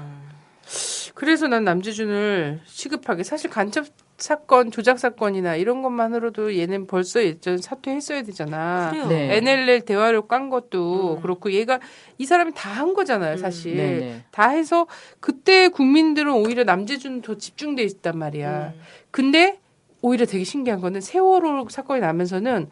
그래서 1.14 1.48
난 1.48 1.64
남재준을 1.64 2.60
시급하게 2.64 3.24
사실 3.24 3.50
간첩 3.50 3.86
사건, 4.18 4.72
조작 4.72 4.98
사건이나 4.98 5.54
이런 5.54 5.80
것만으로도 5.80 6.56
얘는 6.58 6.88
벌써 6.88 7.22
예전 7.22 7.58
사퇴했어야 7.58 8.22
되잖아. 8.22 8.90
그래요. 8.90 9.06
네. 9.06 9.36
NLL 9.36 9.82
대화를 9.82 10.26
깐 10.26 10.50
것도 10.50 11.16
음. 11.18 11.22
그렇고 11.22 11.52
얘가 11.52 11.78
이 12.18 12.26
사람이 12.26 12.52
다 12.54 12.68
한 12.78 12.94
거잖아요, 12.94 13.36
사실. 13.36 13.76
네네. 13.76 14.24
다 14.32 14.50
해서 14.50 14.86
그때 15.20 15.68
국민들은 15.68 16.32
오히려 16.32 16.64
남재준 16.64 17.22
더 17.22 17.36
집중돼 17.36 17.82
있단 17.84 18.18
말이야. 18.18 18.72
음. 18.74 18.80
근데 19.11 19.59
오히려 20.00 20.26
되게 20.26 20.44
신기한 20.44 20.80
거는 20.80 21.00
세월호 21.00 21.68
사건이 21.68 22.00
나면서는 22.00 22.68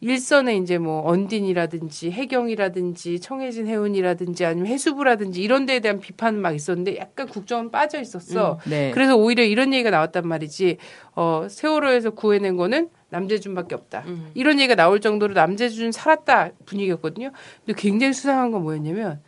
일선에 0.00 0.56
이제 0.56 0.76
뭐 0.76 1.00
언딘이라든지 1.06 2.10
해경이라든지 2.10 3.20
청해진 3.20 3.66
해운이라든지 3.66 4.44
아니면 4.44 4.66
해수부라든지 4.66 5.40
이런 5.40 5.64
데에 5.64 5.80
대한 5.80 5.98
비판은 5.98 6.40
막 6.40 6.54
있었는데 6.54 6.98
약간 6.98 7.26
국정은 7.26 7.70
빠져 7.70 8.00
있었어. 8.00 8.58
네. 8.68 8.90
그래서 8.92 9.16
오히려 9.16 9.44
이런 9.44 9.72
얘기가 9.72 9.88
나왔단 9.90 10.28
말이지. 10.28 10.76
어, 11.14 11.46
세월호에서 11.48 12.10
구해낸 12.10 12.56
거는 12.56 12.90
남재준밖에 13.08 13.74
없다. 13.74 14.04
음. 14.06 14.30
이런 14.34 14.58
얘기가 14.58 14.74
나올 14.74 15.00
정도로 15.00 15.32
남재준 15.32 15.92
살았다 15.92 16.50
분위기였거든요. 16.66 17.30
근데 17.64 17.80
굉장히 17.80 18.12
수상한 18.12 18.50
건 18.50 18.62
뭐였냐면 18.62 19.20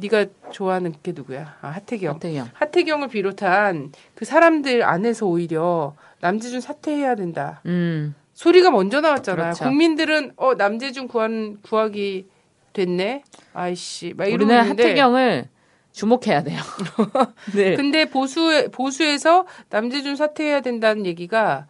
네가 0.00 0.26
좋아하는 0.50 0.94
게 1.02 1.12
누구야? 1.12 1.56
아, 1.60 1.68
하태경. 1.68 2.16
하태경. 2.16 2.48
하태경을 2.54 3.08
비롯한 3.08 3.92
그 4.14 4.24
사람들 4.24 4.82
안에서 4.82 5.26
오히려 5.26 5.94
남재준 6.20 6.60
사퇴해야 6.60 7.14
된다. 7.14 7.60
음. 7.66 8.14
소리가 8.32 8.70
먼저 8.70 9.00
나왔잖아요. 9.00 9.44
그렇죠. 9.52 9.64
국민들은 9.64 10.32
어 10.36 10.54
남재준 10.54 11.08
구한 11.08 11.58
구하기 11.62 12.26
됐네. 12.72 13.22
아이씨, 13.52 14.14
막 14.16 14.26
이러고 14.26 14.44
우리는 14.44 14.70
하태경을 14.70 15.48
주목해야 15.92 16.42
돼요. 16.44 16.60
네. 17.54 17.76
근데 17.76 18.06
보수 18.06 18.68
보수에서 18.72 19.46
남재준 19.68 20.16
사퇴해야 20.16 20.60
된다는 20.60 21.04
얘기가 21.04 21.66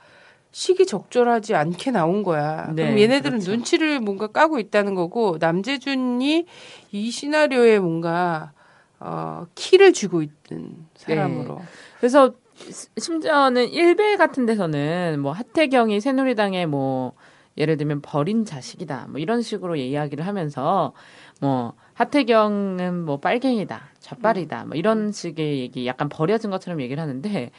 시기 0.53 0.85
적절하지 0.87 1.55
않게 1.55 1.91
나온 1.93 2.23
거야. 2.23 2.67
네, 2.75 2.83
그럼 2.85 2.99
얘네들은 2.99 3.39
그렇죠. 3.39 3.51
눈치를 3.53 4.01
뭔가 4.01 4.27
까고 4.27 4.59
있다는 4.59 4.95
거고 4.95 5.37
남재준이 5.41 6.47
이 6.93 7.11
시나리오에 7.11 7.79
뭔가 7.79 8.53
어, 8.99 9.47
키를 9.55 9.93
쥐고 9.93 10.23
있는 10.23 10.87
사람으로. 10.97 11.61
그래서 11.99 12.35
시- 12.57 12.89
심지어는 12.99 13.69
일베 13.71 14.17
같은 14.17 14.45
데서는 14.45 15.21
뭐 15.21 15.33
하태경이 15.33 16.01
새누리당의 16.01 16.67
뭐 16.67 17.13
예를 17.57 17.77
들면 17.77 18.01
버린 18.03 18.45
자식이다 18.45 19.07
뭐 19.11 19.19
이런 19.21 19.41
식으로 19.43 19.77
이야기를 19.77 20.27
하면서 20.27 20.93
뭐 21.41 21.73
하태경은 21.95 23.05
뭐 23.05 23.19
빨갱이다 23.21 23.81
좌빨이다 23.99 24.65
뭐 24.67 24.77
이런 24.77 25.11
식의 25.13 25.59
얘기 25.61 25.87
약간 25.87 26.09
버려진 26.09 26.51
것처럼 26.51 26.81
얘기를 26.81 27.03
하는데 27.03 27.51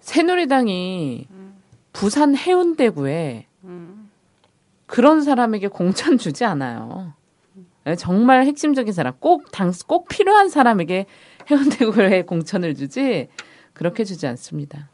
새누리당이 0.00 1.26
부산 1.96 2.36
해운대구에 2.36 3.46
그런 4.84 5.22
사람에게 5.22 5.68
공천 5.68 6.18
주지 6.18 6.44
않아요. 6.44 7.14
네, 7.84 7.96
정말 7.96 8.44
핵심적인 8.44 8.92
사람, 8.92 9.14
꼭 9.18 9.50
당, 9.50 9.72
꼭 9.86 10.06
필요한 10.08 10.50
사람에게 10.50 11.06
해운대구에 11.50 12.22
공천을 12.28 12.74
주지 12.74 13.28
그렇게 13.72 14.04
주지 14.04 14.26
않습니다. 14.26 14.90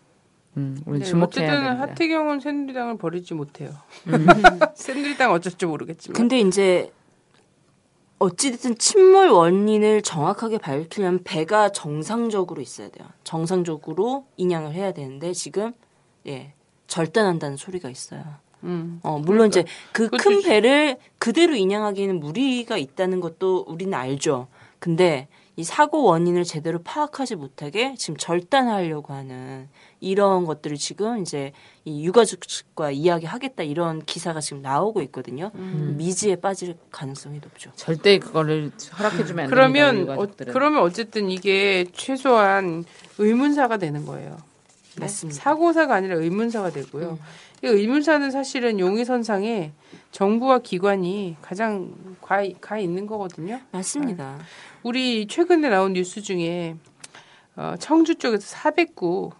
음, 0.56 0.78
우리 0.86 1.00
네, 1.00 1.04
주목해야 1.04 1.26
어쨌든 1.26 1.46
됩니다. 1.64 1.80
하태경은 1.80 2.40
새누리당을 2.40 2.98
버리지 2.98 3.34
못해요. 3.34 3.70
음. 4.06 4.26
새누리당 4.76 5.32
어쩔지 5.32 5.66
모르겠지만. 5.66 6.14
근데 6.14 6.38
이제 6.38 6.92
어찌됐든 8.20 8.78
침몰 8.78 9.28
원인을 9.28 10.02
정확하게 10.02 10.58
밝히려면 10.58 11.24
배가 11.24 11.70
정상적으로 11.70 12.60
있어야 12.60 12.90
돼요. 12.90 13.08
정상적으로 13.24 14.26
인양을 14.36 14.72
해야 14.72 14.92
되는데 14.92 15.32
지금 15.32 15.72
예 16.26 16.52
절단한다는 16.92 17.56
소리가 17.56 17.88
있어요. 17.88 18.22
음. 18.64 19.00
어 19.02 19.18
물론 19.18 19.48
이제 19.48 19.64
그 19.92 20.04
그것도 20.10 20.22
큰 20.22 20.40
시- 20.42 20.46
배를 20.46 20.98
그대로 21.18 21.54
인양하기에는 21.54 22.20
무리가 22.20 22.76
있다는 22.76 23.20
것도 23.20 23.64
우리는 23.66 23.94
알죠. 23.94 24.48
근데 24.78 25.26
이 25.56 25.64
사고 25.64 26.02
원인을 26.04 26.44
제대로 26.44 26.80
파악하지 26.82 27.36
못하게 27.36 27.94
지금 27.96 28.16
절단하려고 28.18 29.14
하는 29.14 29.68
이런 30.00 30.44
것들을 30.44 30.76
지금 30.76 31.20
이제 31.22 31.52
이 31.84 32.04
유가족과 32.04 32.90
이야기하겠다 32.90 33.62
이런 33.62 34.04
기사가 34.04 34.40
지금 34.40 34.60
나오고 34.62 35.00
있거든요. 35.02 35.50
음. 35.54 35.94
미지에 35.96 36.36
빠질 36.36 36.76
가능성이 36.90 37.38
높죠. 37.42 37.70
절대 37.76 38.18
그거를 38.18 38.70
허락해주면 38.98 39.44
안 39.44 39.50
그러면 39.50 39.94
됩니다. 40.06 40.14
어. 40.20 40.26
그러면 40.52 40.82
어쨌든 40.82 41.30
이게 41.30 41.86
최소한 41.94 42.84
의문사가 43.18 43.78
되는 43.78 44.04
거예요. 44.04 44.36
네? 44.96 45.00
맞습니다. 45.00 45.40
사고사가 45.40 45.94
아니라 45.94 46.16
의문사가 46.16 46.70
되고요. 46.70 47.10
음. 47.12 47.18
이 47.64 47.66
의문사는 47.68 48.30
사실은 48.30 48.80
용의선상에 48.80 49.72
정부와 50.10 50.58
기관이 50.58 51.36
가장 51.40 51.94
가, 52.20 52.42
가 52.60 52.78
있는 52.78 53.06
거거든요. 53.06 53.60
맞습니다. 53.70 54.38
우리 54.82 55.26
최근에 55.28 55.68
나온 55.68 55.92
뉴스 55.92 56.20
중에 56.22 56.74
어, 57.54 57.74
청주 57.78 58.16
쪽에서 58.16 58.42
409 58.44 59.30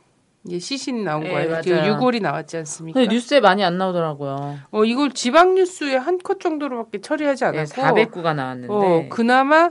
이제 0.47 0.59
시신이 0.59 1.03
나온 1.05 1.23
네, 1.25 1.31
거예요. 1.31 1.51
맞아요. 1.51 1.63
그 1.63 1.87
유골이 1.89 2.21
나왔지 2.21 2.57
않습니까? 2.59 2.99
근데 3.01 3.13
뉴스에 3.15 3.41
많이 3.41 3.63
안 3.65 3.79
나오더라고요. 3.79 4.59
어, 4.71 4.85
이걸 4.85 5.11
지방 5.13 5.55
뉴스에 5.55 5.97
한 5.97 6.19
컷 6.19 6.41
정도로밖에 6.41 7.01
처리하지 7.01 7.45
네, 7.45 7.49
않았고 7.49 7.75
409가 7.83 8.35
나왔는데 8.35 8.73
어, 8.73 9.07
그나마 9.09 9.71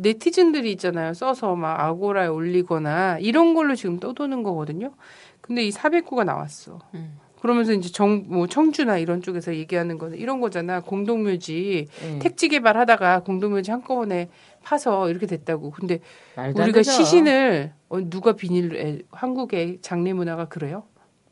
네티즌들이 0.00 0.72
있잖아요. 0.72 1.14
써서 1.14 1.54
막 1.54 1.80
아고라에 1.80 2.26
올리거나 2.26 3.18
이런 3.20 3.54
걸로 3.54 3.74
지금 3.74 3.98
떠도는 3.98 4.42
거거든요. 4.42 4.92
근데 5.40 5.62
이 5.64 5.70
409가 5.70 6.24
나왔어. 6.24 6.78
음. 6.94 7.18
그러면서 7.40 7.72
이제 7.72 7.90
정, 7.90 8.24
뭐 8.28 8.46
청주나 8.46 8.98
이런 8.98 9.22
쪽에서 9.22 9.54
얘기하는 9.54 9.96
거는 9.96 10.18
이런 10.18 10.40
거잖아. 10.40 10.80
공동묘지 10.80 11.86
네, 12.02 12.18
택지 12.18 12.48
개발하다가 12.48 13.20
공동묘지 13.20 13.70
한꺼번에 13.70 14.28
파서 14.62 15.08
이렇게 15.08 15.26
됐다고. 15.26 15.70
근데 15.70 16.00
우리가 16.36 16.80
되죠. 16.80 16.90
시신을 16.90 17.72
어, 17.88 17.98
누가 18.10 18.32
비닐 18.34 19.04
한국의 19.10 19.78
장례 19.80 20.12
문화가 20.12 20.46
그래요? 20.46 20.84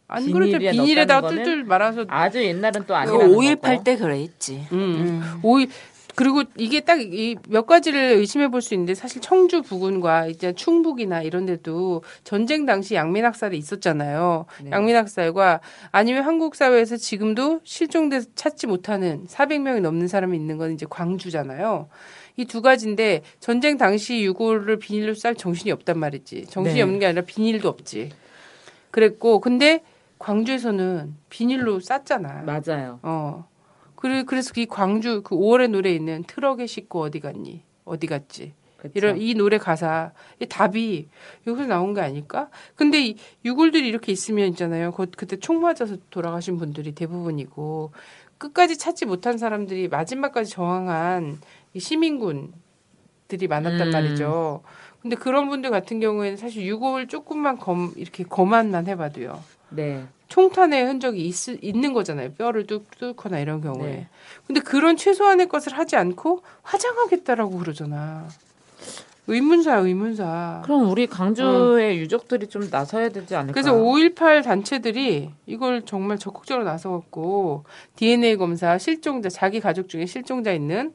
안 0.07 0.25
그렇죠. 0.33 0.59
비닐에 0.59 0.71
비닐에다가 0.71 1.29
뚫뚫 1.29 1.65
말아서 1.67 2.07
아주 2.09 2.43
옛날은 2.43 2.83
또그 2.83 2.95
아니라는 2.95 3.29
5.18 3.29 3.61
거고. 3.61 3.85
때 3.85 3.97
그랬지. 3.97 4.67
음. 4.73 4.79
음. 4.79 5.41
오일 5.43 5.69
그리고 6.19 6.43
이게 6.57 6.81
딱 6.81 6.99
이 7.01 7.37
몇 7.49 7.67
가지를 7.67 8.01
의심해 8.17 8.49
볼 8.49 8.61
수 8.61 8.75
있는데 8.75 8.95
사실 8.95 9.23
청주 9.23 9.63
부근과 9.63 10.27
이제 10.27 10.53
충북이나 10.53 11.23
이런 11.23 11.47
데도 11.47 12.03
전쟁 12.25 12.67
당시 12.67 12.97
양민학살이 12.97 13.57
있었잖아요. 13.57 14.47
네. 14.65 14.71
양민학살과 14.73 15.61
아니면 15.93 16.25
한국 16.25 16.57
사회에서 16.57 16.97
지금도 16.97 17.61
실종돼서 17.63 18.29
찾지 18.35 18.67
못하는 18.67 19.27
400명이 19.29 19.81
넘는 19.81 20.09
사람이 20.09 20.37
있는 20.37 20.59
건 20.59 20.73
이제 20.73 20.87
광주잖아요. 20.91 21.89
이 22.37 22.45
두 22.47 22.63
가지인데 22.63 23.23
전쟁 23.41 23.77
당시 23.79 24.23
유골을 24.23 24.79
비닐로 24.81 25.15
쌀 25.15 25.35
정신이 25.37 25.71
없단 25.73 25.99
말이지. 25.99 26.47
정신이 26.47 26.77
네. 26.77 26.83
없는 26.83 26.99
게 26.99 27.07
아니라 27.07 27.23
비닐도 27.23 27.69
없지. 27.69 28.11
그랬고 28.91 29.41
근데 29.41 29.83
광주에서는 30.19 31.15
비닐로 31.31 31.79
쌌잖아. 31.81 32.43
맞아요. 32.45 32.99
어. 33.03 33.47
그래, 34.01 34.23
그래서 34.23 34.53
이 34.57 34.67
광주 34.67 35.23
그 35.23 35.35
5월의 35.35 35.71
노래에 35.71 35.93
있는 35.93 36.23
트럭에 36.23 36.69
싣고 36.69 37.01
어디 37.01 37.19
갔니? 37.19 37.65
어디 37.85 38.07
갔지? 38.07 38.53
그쵸. 38.77 38.93
이런 38.95 39.21
이 39.21 39.35
노래 39.35 39.59
가사 39.59 40.13
이 40.41 40.47
답이 40.47 41.09
여기서 41.49 41.67
나온 41.67 41.95
게 41.95 42.01
아닐까? 42.01 42.49
근데 42.77 43.05
이 43.05 43.17
유골들이 43.45 43.89
이렇게 43.89 44.13
있으면 44.13 44.51
있잖아요. 44.51 44.93
그, 44.93 45.07
그때 45.17 45.37
총 45.37 45.61
맞아서 45.61 45.97
돌아가신 46.11 46.59
분들이 46.59 46.93
대부분이고 46.93 47.91
끝까지 48.39 48.79
찾지 48.79 49.07
못한 49.07 49.37
사람들이 49.37 49.89
마지막까지 49.89 50.53
저항한 50.53 51.41
이 51.75 51.81
시민군들이 51.81 53.49
많았단 53.49 53.89
음. 53.89 53.91
말이죠. 53.91 54.63
근데 55.03 55.17
그런 55.17 55.49
분들 55.49 55.71
같은 55.71 55.99
경우에는 55.99 56.37
사실 56.37 56.65
유골 56.65 57.09
조금만 57.09 57.59
검 57.59 57.93
이렇게 57.97 58.23
검안만 58.23 58.87
해봐도요. 58.87 59.58
네. 59.71 60.07
총탄의 60.29 60.85
흔적이 60.85 61.27
있, 61.27 61.35
있는 61.63 61.93
거잖아요. 61.93 62.33
뼈를 62.35 62.67
뚫, 62.67 62.85
뚫거나 62.99 63.39
이런 63.41 63.61
경우에. 63.61 63.91
네. 63.91 64.09
근데 64.47 64.61
그런 64.61 64.97
최소한의 64.97 65.49
것을 65.49 65.77
하지 65.79 65.97
않고 65.97 66.43
화장하겠다라고 66.63 67.59
그러잖아. 67.59 68.29
의문사야, 69.27 69.79
의문사. 69.81 70.63
그럼 70.65 70.91
우리 70.91 71.07
강주의 71.07 71.99
유족들이 71.99 72.47
좀 72.47 72.69
나서야 72.71 73.11
되지 73.11 73.37
않을까? 73.37 73.53
그래서 73.53 73.75
5.18 73.75 74.43
단체들이 74.43 75.31
이걸 75.47 75.83
정말 75.85 76.19
적극적으로 76.19 76.65
나서갖고 76.65 77.65
DNA 77.97 78.37
검사, 78.37 78.79
실종자, 78.79 79.29
자기 79.29 79.61
가족 79.61 79.89
중에 79.91 80.07
실종자 80.07 80.53
있는 80.53 80.95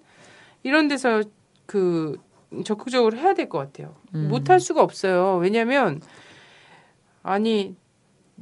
이런 0.63 0.87
데서 0.87 1.21
그 1.67 2.17
적극적으로 2.65 3.17
해야 3.17 3.33
될 3.35 3.49
것 3.49 3.59
같아요. 3.59 3.95
음. 4.15 4.29
못할 4.29 4.59
수가 4.59 4.81
없어요. 4.81 5.37
왜냐면 5.37 6.01
아니 7.21 7.75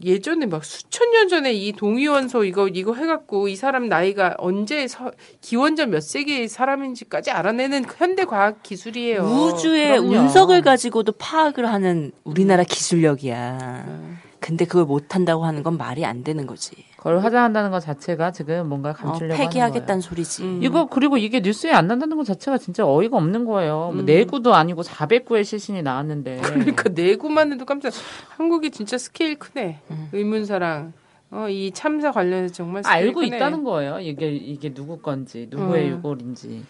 예전에 0.04 0.46
막 0.46 0.64
수천 0.64 1.12
년 1.12 1.28
전에 1.28 1.54
이 1.54 1.72
동의원소 1.74 2.44
이거 2.46 2.68
이거 2.68 2.94
해갖고 2.94 3.48
이 3.48 3.56
사람 3.56 3.90
나이가 3.90 4.36
언제 4.38 4.88
서, 4.88 5.12
기원전 5.42 5.92
몇 5.92 6.02
세기의 6.02 6.48
사람인지까지 6.48 7.32
알아내는 7.32 7.86
현대 7.98 8.26
과학 8.26 8.64
기술이에요. 8.64 9.22
우주의 9.24 9.90
그럼요. 9.90 10.10
운석을 10.10 10.62
가지고도 10.62 11.14
파악을 11.14 11.68
하는 11.68 12.12
우리나라 12.24 12.64
기술력이야. 12.64 13.86
음. 13.88 14.18
근데 14.40 14.66
그걸 14.66 14.86
못한다고 14.86 15.46
하는 15.46 15.64
건 15.64 15.78
말이 15.78 16.04
안 16.04 16.24
되는 16.24 16.48
거지. 16.48 16.74
그걸 17.02 17.24
화장한다는 17.24 17.72
것 17.72 17.80
자체가 17.80 18.30
지금 18.30 18.70
뭔가 18.70 18.92
어, 18.92 18.94
감추려고 18.94 19.36
거예요. 19.36 19.50
폐기하겠다는 19.50 20.02
소리지. 20.02 20.44
음. 20.44 20.60
이거 20.62 20.86
그리고 20.86 21.18
이게 21.18 21.40
뉴스에 21.40 21.72
안 21.72 21.88
난다는 21.88 22.16
것 22.16 22.26
자체가 22.26 22.60
진짜 22.60 22.86
어이가 22.86 23.18
없는 23.18 23.46
거예요. 23.46 23.90
뭐 23.92 24.02
음. 24.02 24.06
네 24.06 24.22
구도 24.22 24.54
아니고 24.54 24.84
40구의 24.84 25.44
시신이 25.44 25.82
나왔는데. 25.82 26.42
그러니까 26.42 26.90
네 26.90 27.08
구만 27.08 27.52
해도 27.52 27.66
깜짝. 27.66 27.92
한국이 28.38 28.70
진짜 28.70 29.00
스케일 29.00 29.40
크네. 29.40 29.80
음. 29.90 30.10
의문사랑 30.12 30.94
어, 31.32 31.48
이 31.50 31.72
참사 31.72 32.12
관련해서 32.12 32.54
정말 32.54 32.84
스케일 32.84 33.08
알고 33.08 33.22
크네. 33.22 33.36
있다는 33.36 33.64
거예요. 33.64 34.00
이게 34.00 34.32
이게 34.32 34.72
누구 34.72 35.00
건지 35.00 35.48
누구의 35.50 35.88
음. 35.88 35.98
유골인지. 35.98 36.64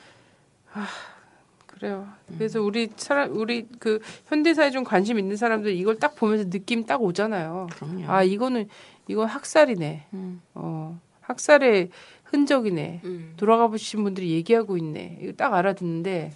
그래요. 1.81 2.07
그래서 2.37 2.61
우리 2.61 2.89
사람 2.95 3.35
우리 3.35 3.67
그 3.79 3.99
현대사에 4.27 4.69
좀 4.69 4.83
관심 4.83 5.17
있는 5.17 5.35
사람들 5.35 5.73
이걸 5.73 5.97
딱 5.97 6.15
보면서 6.15 6.47
느낌 6.47 6.85
딱 6.85 7.01
오잖아요. 7.01 7.67
그럼요. 7.73 8.05
아 8.07 8.23
이거는 8.23 8.69
이건 9.07 9.27
학살이네. 9.27 10.07
음. 10.13 10.41
어 10.53 10.99
학살의 11.21 11.89
흔적이네. 12.25 13.01
음. 13.03 13.33
돌아가 13.37 13.67
보신 13.67 14.03
분들이 14.03 14.31
얘기하고 14.31 14.77
있네. 14.77 15.19
이거 15.21 15.33
딱 15.33 15.53
알아듣는데 15.53 16.33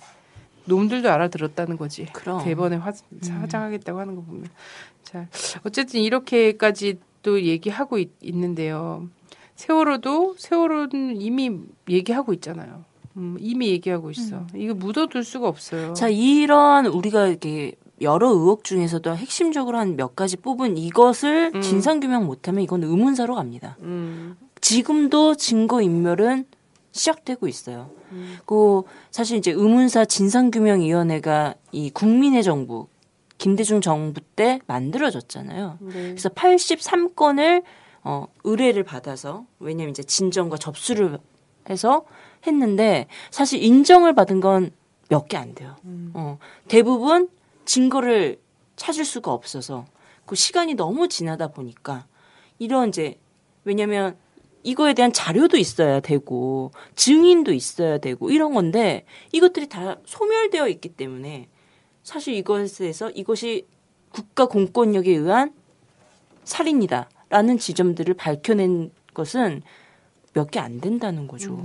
놈들도 0.66 1.10
알아들었다는 1.10 1.78
거지. 1.78 2.06
그럼. 2.12 2.44
대번에 2.44 2.76
화, 2.76 2.92
화장하겠다고 3.22 4.00
하는 4.00 4.16
거 4.16 4.22
보면. 4.22 4.48
자, 5.04 5.28
어쨌든 5.64 6.02
이렇게까지 6.02 7.00
또 7.22 7.42
얘기하고 7.42 7.98
있, 7.98 8.12
있는데요. 8.22 9.08
세월호도 9.56 10.36
세월호는 10.38 11.22
이미 11.22 11.60
얘기하고 11.90 12.34
있잖아요. 12.34 12.84
음, 13.18 13.38
이미 13.40 13.70
얘기하고 13.70 14.12
있어. 14.12 14.46
이거 14.54 14.74
묻어둘 14.74 15.24
수가 15.24 15.48
없어요. 15.48 15.94
자, 15.94 16.10
이런 16.10 16.86
우리가 16.88 17.28
이렇게 17.28 17.74
여러 18.02 18.30
의혹 18.30 18.64
중에서도 18.64 19.16
핵심적으로 19.16 19.78
한 19.78 19.96
몇 19.96 20.16
가지 20.16 20.36
뽑은 20.38 20.78
이것을 20.78 21.52
음. 21.56 21.62
진상규명 21.62 22.26
못하면 22.26 22.62
이건 22.64 22.84
의문사로 22.84 23.36
갑니다. 23.36 23.78
음, 23.82 24.36
지금도 24.62 25.36
증거 25.36 25.82
인멸은 25.82 26.46
시작되고 26.92 27.48
있어요. 27.48 27.90
음. 28.12 28.38
그 28.46 28.84
사실 29.12 29.38
이제 29.38 29.52
의문사 29.52 30.06
진상규명위원회가 30.06 31.56
이 31.72 31.90
국민의 31.90 32.44
정부 32.44 32.88
김대중 33.38 33.82
정부 33.82 34.22
때 34.22 34.60
만들어졌잖아요. 34.68 35.78
네. 35.82 35.92
그래서 35.92 36.30
83건을 36.30 37.64
어, 38.04 38.28
의뢰를 38.44 38.84
받아서 38.84 39.46
왜냐면 39.60 39.92
이제 39.92 40.04
진정과 40.04 40.58
접수를 40.58 41.18
해서 41.70 42.06
했는데 42.48 43.08
사실 43.32 43.64
인정을 43.64 44.14
받은 44.16 44.40
건 44.42 44.72
몇 45.10 45.28
개 45.28 45.38
안 45.38 45.54
돼요. 45.54 45.76
어, 46.16 46.40
대부분 46.68 47.30
증거를 47.66 48.40
찾을 48.76 49.06
수가 49.06 49.32
없어서 49.34 49.86
그 50.26 50.36
시간이 50.36 50.74
너무 50.76 51.08
지나다 51.08 51.48
보니까 51.50 52.06
이런 52.60 52.90
이제 52.90 53.20
왜냐면 53.64 54.18
이거에 54.64 54.94
대한 54.94 55.14
자료도 55.14 55.58
있어야 55.58 56.00
되고 56.00 56.72
증인도 56.96 57.54
있어야 57.54 58.00
되고 58.00 58.32
이런 58.32 58.54
건데 58.54 59.06
이것들이 59.32 59.70
다 59.70 59.98
소멸되어 60.06 60.68
있기 60.70 60.90
때문에 60.90 61.48
사실 62.04 62.34
이것에서 62.34 63.12
이것이 63.12 63.68
국가 64.12 64.46
공권력에 64.48 65.12
의한 65.12 65.54
살인이다라는 66.44 67.58
지점들을 67.58 68.14
밝혀낸 68.16 68.92
것은 69.14 69.62
몇 70.34 70.52
개 70.52 70.60
안 70.60 70.82
된다는 70.82 71.28
거죠. 71.28 71.64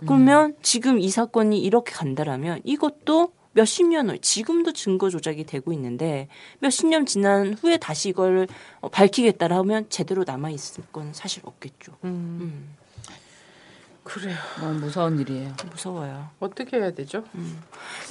그러면 0.00 0.54
지금 0.62 0.98
이 0.98 1.08
사건이 1.08 1.58
이렇게 1.60 1.92
간다라면 1.92 2.60
이것도 2.64 3.32
몇십 3.56 3.86
년 3.86 4.10
후에 4.10 4.18
지금도 4.18 4.74
증거 4.74 5.08
조작이 5.08 5.44
되고 5.44 5.72
있는데 5.72 6.28
몇십 6.60 6.88
년 6.88 7.06
지난 7.06 7.54
후에 7.54 7.78
다시 7.78 8.10
이걸 8.10 8.46
어, 8.80 8.90
밝히겠다라 8.90 9.56
하면 9.58 9.86
제대로 9.88 10.24
남아 10.24 10.50
있을 10.50 10.84
건 10.92 11.14
사실 11.14 11.40
없겠죠. 11.42 11.92
음, 12.04 12.38
음, 12.42 12.76
그래요. 14.04 14.36
너무 14.60 14.80
무서운 14.80 15.18
일이에요. 15.18 15.54
무서워요. 15.70 16.28
어떻게 16.38 16.76
해야 16.76 16.90
되죠? 16.90 17.24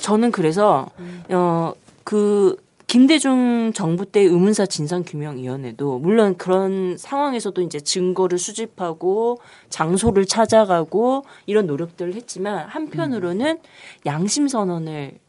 저는 0.02 0.32
그래서 0.32 0.90
어그 1.30 2.58
김대중 2.88 3.72
정부 3.74 4.06
때 4.06 4.22
의문사 4.22 4.66
진상규명위원회도 4.66 6.00
물론 6.00 6.38
그런 6.38 6.98
상황에서도 6.98 7.62
이제 7.62 7.80
증거를 7.80 8.38
수집하고 8.40 9.40
장소를 9.70 10.26
찾아가고 10.26 11.24
이런 11.46 11.68
노력들을 11.68 12.16
했지만 12.16 12.68
한편으로는 12.68 13.60
양심 14.06 14.48
선언을 14.48 15.20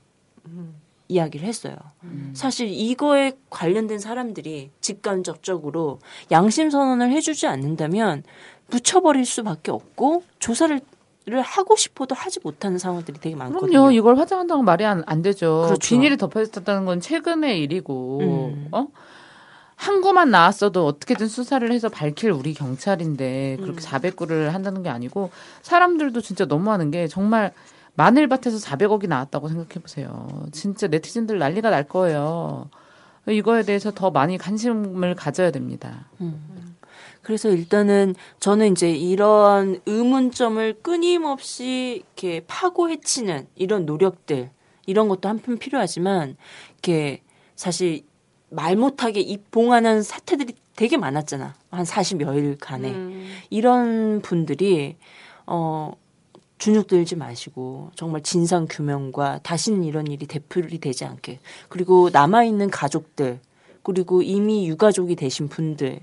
이야기를 1.09 1.47
했어요. 1.47 1.77
사실 2.33 2.69
이거에 2.69 3.33
관련된 3.51 3.99
사람들이 3.99 4.71
직간접적으로 4.81 6.01
양심 6.31 6.71
선언을 6.71 7.13
해주지 7.13 7.47
않는다면 7.47 8.25
묻혀버릴 8.69 9.25
수밖에 9.25 9.71
없고 9.71 10.25
조사를 10.39 10.81
를 11.29 11.43
하고 11.43 11.75
싶어도 11.75 12.15
하지 12.15 12.39
못하는 12.45 12.79
상황들이 12.79 13.19
되게 13.19 13.35
많거든요. 13.35 13.69
그럼요. 13.69 13.91
이걸 13.91 14.17
화장한다고 14.17 14.63
말이 14.63 14.85
안, 14.85 15.03
안 15.07 15.23
되죠. 15.23 15.65
그렇죠. 15.67 15.89
비닐이 15.89 16.19
덮여졌다는 16.19 16.85
건 16.85 17.01
최근의 17.01 17.59
일이고, 17.63 18.21
음. 18.21 18.69
어? 18.71 18.87
항구만 19.75 20.31
나왔어도 20.31 20.87
어떻게든 20.87 21.27
수사를 21.27 21.71
해서 21.73 21.89
밝힐 21.89 22.31
우리 22.31 22.55
경찰인데 22.55 23.59
그렇게 23.61 23.81
400구를 23.81 24.51
한다는 24.51 24.83
게 24.83 24.89
아니고 24.89 25.31
사람들도 25.63 26.21
진짜 26.23 26.47
너무하는 26.47 26.91
게 26.91 27.09
정말 27.09 27.53
마늘밭에서 27.97 28.59
400억이 28.59 29.09
나왔다고 29.09 29.49
생각해 29.49 29.81
보세요. 29.81 30.29
진짜 30.53 30.87
네티즌들 30.87 31.39
난리가 31.39 31.71
날 31.71 31.89
거예요. 31.89 32.69
이거에 33.29 33.63
대해서 33.65 33.91
더 33.91 34.11
많이 34.11 34.39
관심을 34.39 35.15
가져야 35.15 35.51
됩니다. 35.51 36.07
그래서 37.23 37.49
일단은 37.49 38.15
저는 38.39 38.71
이제 38.71 38.91
이런 38.91 39.81
의문점을 39.85 40.81
끊임없이 40.83 42.05
이렇게 42.05 42.45
파고 42.47 42.89
헤치는 42.89 43.49
이런 43.57 43.85
노력들 43.85 44.51
이런 44.87 45.09
것도 45.09 45.29
한편 45.29 45.59
필요하지만 45.59 46.37
이렇게 46.75 47.23
사실 47.57 48.03
말 48.49 48.77
못하게 48.77 49.21
입봉하는 49.21 50.03
사태들이 50.03 50.55
되게 50.77 50.97
많았잖아. 50.97 51.55
한 51.71 51.85
40여일간에. 51.85 52.85
음. 52.85 53.29
이런 53.51 54.21
분들이 54.23 54.97
어 55.47 55.93
주눅 56.59 56.87
들지 56.87 57.17
마시고 57.17 57.91
정말 57.95 58.23
진상 58.23 58.67
규명과 58.69 59.41
다시는 59.43 59.85
이런 59.85 60.07
일이 60.07 60.27
되풀이 60.27 60.79
되지 60.79 61.05
않게 61.05 61.41
그리고 61.69 62.11
남아 62.13 62.45
있는 62.45 62.71
가족들 62.71 63.41
그리고 63.83 64.23
이미 64.23 64.67
유가족이 64.69 65.17
되신 65.17 65.49
분들 65.49 66.01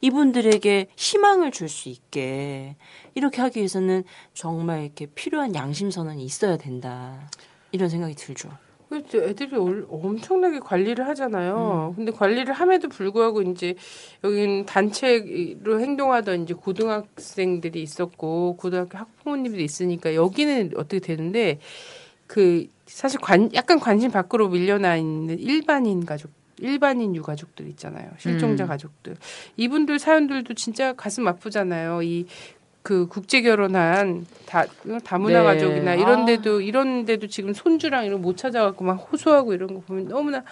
이분들에게 0.00 0.88
희망을 0.96 1.50
줄 1.50 1.68
수 1.68 1.88
있게 1.88 2.76
이렇게 3.14 3.40
하기 3.42 3.58
위해서는 3.58 4.04
정말 4.34 4.84
이렇게 4.84 5.06
필요한 5.06 5.54
양심 5.54 5.90
선언이 5.90 6.24
있어야 6.24 6.56
된다 6.56 7.28
이런 7.72 7.88
생각이 7.88 8.14
들죠. 8.14 8.50
그렇죠. 8.88 9.18
애들이 9.18 9.56
얼- 9.56 9.84
엄청나게 9.90 10.60
관리를 10.60 11.06
하잖아요. 11.08 11.92
근데 11.96 12.12
관리를 12.12 12.52
함에도 12.54 12.88
불구하고 12.88 13.42
이제 13.42 13.74
여기는 14.22 14.66
단체로 14.66 15.80
행동하던 15.80 16.44
이제 16.44 16.54
고등학생들이 16.54 17.82
있었고 17.82 18.56
고등학교 18.56 18.96
학부모님들이 18.98 19.64
있으니까 19.64 20.14
여기는 20.14 20.72
어떻게 20.76 21.00
되는데 21.00 21.58
그 22.28 22.66
사실 22.86 23.18
관 23.20 23.52
약간 23.54 23.80
관심 23.80 24.10
밖으로 24.12 24.48
밀려나 24.48 24.96
있는 24.96 25.38
일반인 25.38 26.04
가족 26.06 26.30
일반인 26.58 27.14
유가족들 27.14 27.66
있잖아요. 27.70 28.10
실종자 28.18 28.64
음. 28.64 28.68
가족들. 28.68 29.16
이분들 29.58 29.98
사연들도 29.98 30.54
진짜 30.54 30.94
가슴 30.94 31.28
아프잖아요. 31.28 32.02
이 32.02 32.24
그 32.86 33.08
국제 33.08 33.42
결혼한 33.42 34.26
다 34.46 34.64
다문화 35.02 35.40
네. 35.40 35.44
가족이나 35.44 35.96
이런 35.96 36.20
아. 36.20 36.24
데도 36.24 36.60
이런 36.60 37.04
데도 37.04 37.26
지금 37.26 37.52
손주랑 37.52 38.04
이런 38.04 38.22
거못 38.22 38.36
찾아갖고 38.36 38.84
막 38.84 38.94
호소하고 38.94 39.54
이런 39.54 39.74
거 39.74 39.80
보면 39.80 40.06
너무나 40.06 40.44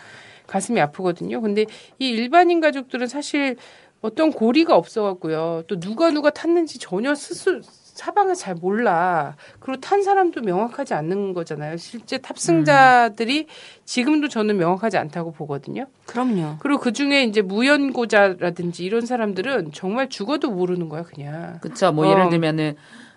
가슴이 0.48 0.80
아프거든요. 0.80 1.40
근데 1.40 1.64
이 2.00 2.08
일반인 2.08 2.58
가족들은 2.58 3.06
사실 3.06 3.54
어떤 4.00 4.32
고리가 4.32 4.74
없어갖고요. 4.74 5.62
또 5.68 5.78
누가 5.78 6.10
누가 6.10 6.30
탔는지 6.30 6.80
전혀 6.80 7.14
스스로 7.14 7.60
사방을 7.94 8.34
잘 8.34 8.54
몰라. 8.56 9.36
그리고 9.60 9.80
탄 9.80 10.02
사람도 10.02 10.42
명확하지 10.42 10.94
않는 10.94 11.32
거잖아요. 11.32 11.76
실제 11.76 12.18
탑승자들이 12.18 13.46
지금도 13.84 14.28
저는 14.28 14.56
명확하지 14.58 14.98
않다고 14.98 15.32
보거든요. 15.32 15.86
그럼요. 16.06 16.56
그리고 16.58 16.80
그 16.80 16.92
중에 16.92 17.22
이제 17.22 17.40
무연고자라든지 17.40 18.84
이런 18.84 19.06
사람들은 19.06 19.70
정말 19.72 20.08
죽어도 20.08 20.50
모르는 20.50 20.88
거야, 20.88 21.04
그냥. 21.04 21.58
그쵸. 21.60 21.92
뭐 21.92 22.06
어. 22.06 22.10
예를 22.10 22.30
들면은 22.30 22.76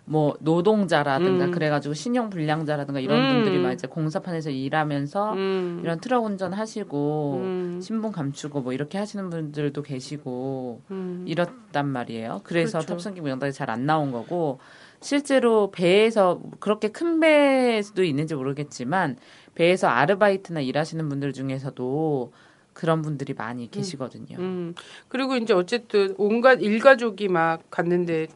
뭐 0.10 0.38
노동자라든가 0.40 1.46
음. 1.46 1.52
그래가지고 1.52 1.94
신용 1.94 2.30
불량자라든가 2.30 3.02
이런 3.02 3.20
음. 3.20 3.34
분들이 3.34 3.60
막 3.60 3.74
이제 3.74 3.88
공사판에서 3.88 4.50
일하면서 4.52 5.34
음. 5.34 5.82
이런 5.84 6.00
트럭 6.00 6.24
운전 6.24 6.54
하시고 6.54 7.42
음. 7.44 7.80
신분 7.82 8.14
감추고 8.14 8.62
뭐 8.62 8.72
이렇게 8.72 8.98
하시는 8.98 9.30
분들도 9.30 9.84
계시고 9.84 10.82
음. 10.92 11.26
이렇단 11.28 11.88
말이에요. 11.88 12.40
그래서 12.46 12.80
그렇죠. 12.80 12.94
탑승기 12.94 13.22
명단이 13.22 13.52
잘 13.54 13.68
안 13.68 13.86
나온 13.86 14.14
거고 14.14 14.60
실제로 15.02 15.72
배에서 15.72 16.40
그렇게 16.62 16.88
큰 16.88 17.20
배도 17.20 18.06
있는지 18.06 18.34
모르겠지만 18.34 19.18
배에서 19.56 19.90
아르바이트나 19.90 20.62
일하시는 20.62 21.10
분들 21.10 21.34
중에서도 21.34 22.32
그런 22.72 23.02
분들이 23.02 23.34
많이 23.34 23.70
계시거든요. 23.70 24.38
음. 24.40 24.74
그리고 25.10 25.36
이제 25.36 25.54
어쨌든 25.54 26.16
온갖 26.18 26.62
일가족이 26.62 27.28
막 27.28 27.64
갔는데 27.70 28.28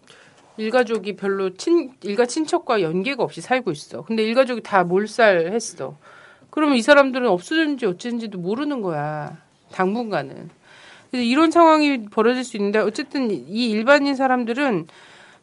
일가족이 0.57 1.15
별로 1.15 1.53
친 1.55 1.93
일가 2.03 2.25
친척과 2.25 2.81
연계가 2.81 3.23
없이 3.23 3.41
살고 3.41 3.71
있어. 3.71 4.03
근데 4.03 4.23
일가족이 4.23 4.61
다 4.61 4.83
몰살했어. 4.83 5.95
그러면 6.49 6.75
이 6.75 6.81
사람들은 6.81 7.27
없어졌는지 7.27 7.85
어쨌는지도 7.85 8.37
모르는 8.37 8.81
거야. 8.81 9.37
당분간은. 9.71 10.49
그래서 11.09 11.23
이런 11.23 11.51
상황이 11.51 12.05
벌어질 12.05 12.43
수 12.43 12.57
있는데 12.57 12.79
어쨌든 12.79 13.31
이 13.31 13.69
일반인 13.69 14.15
사람들은 14.15 14.87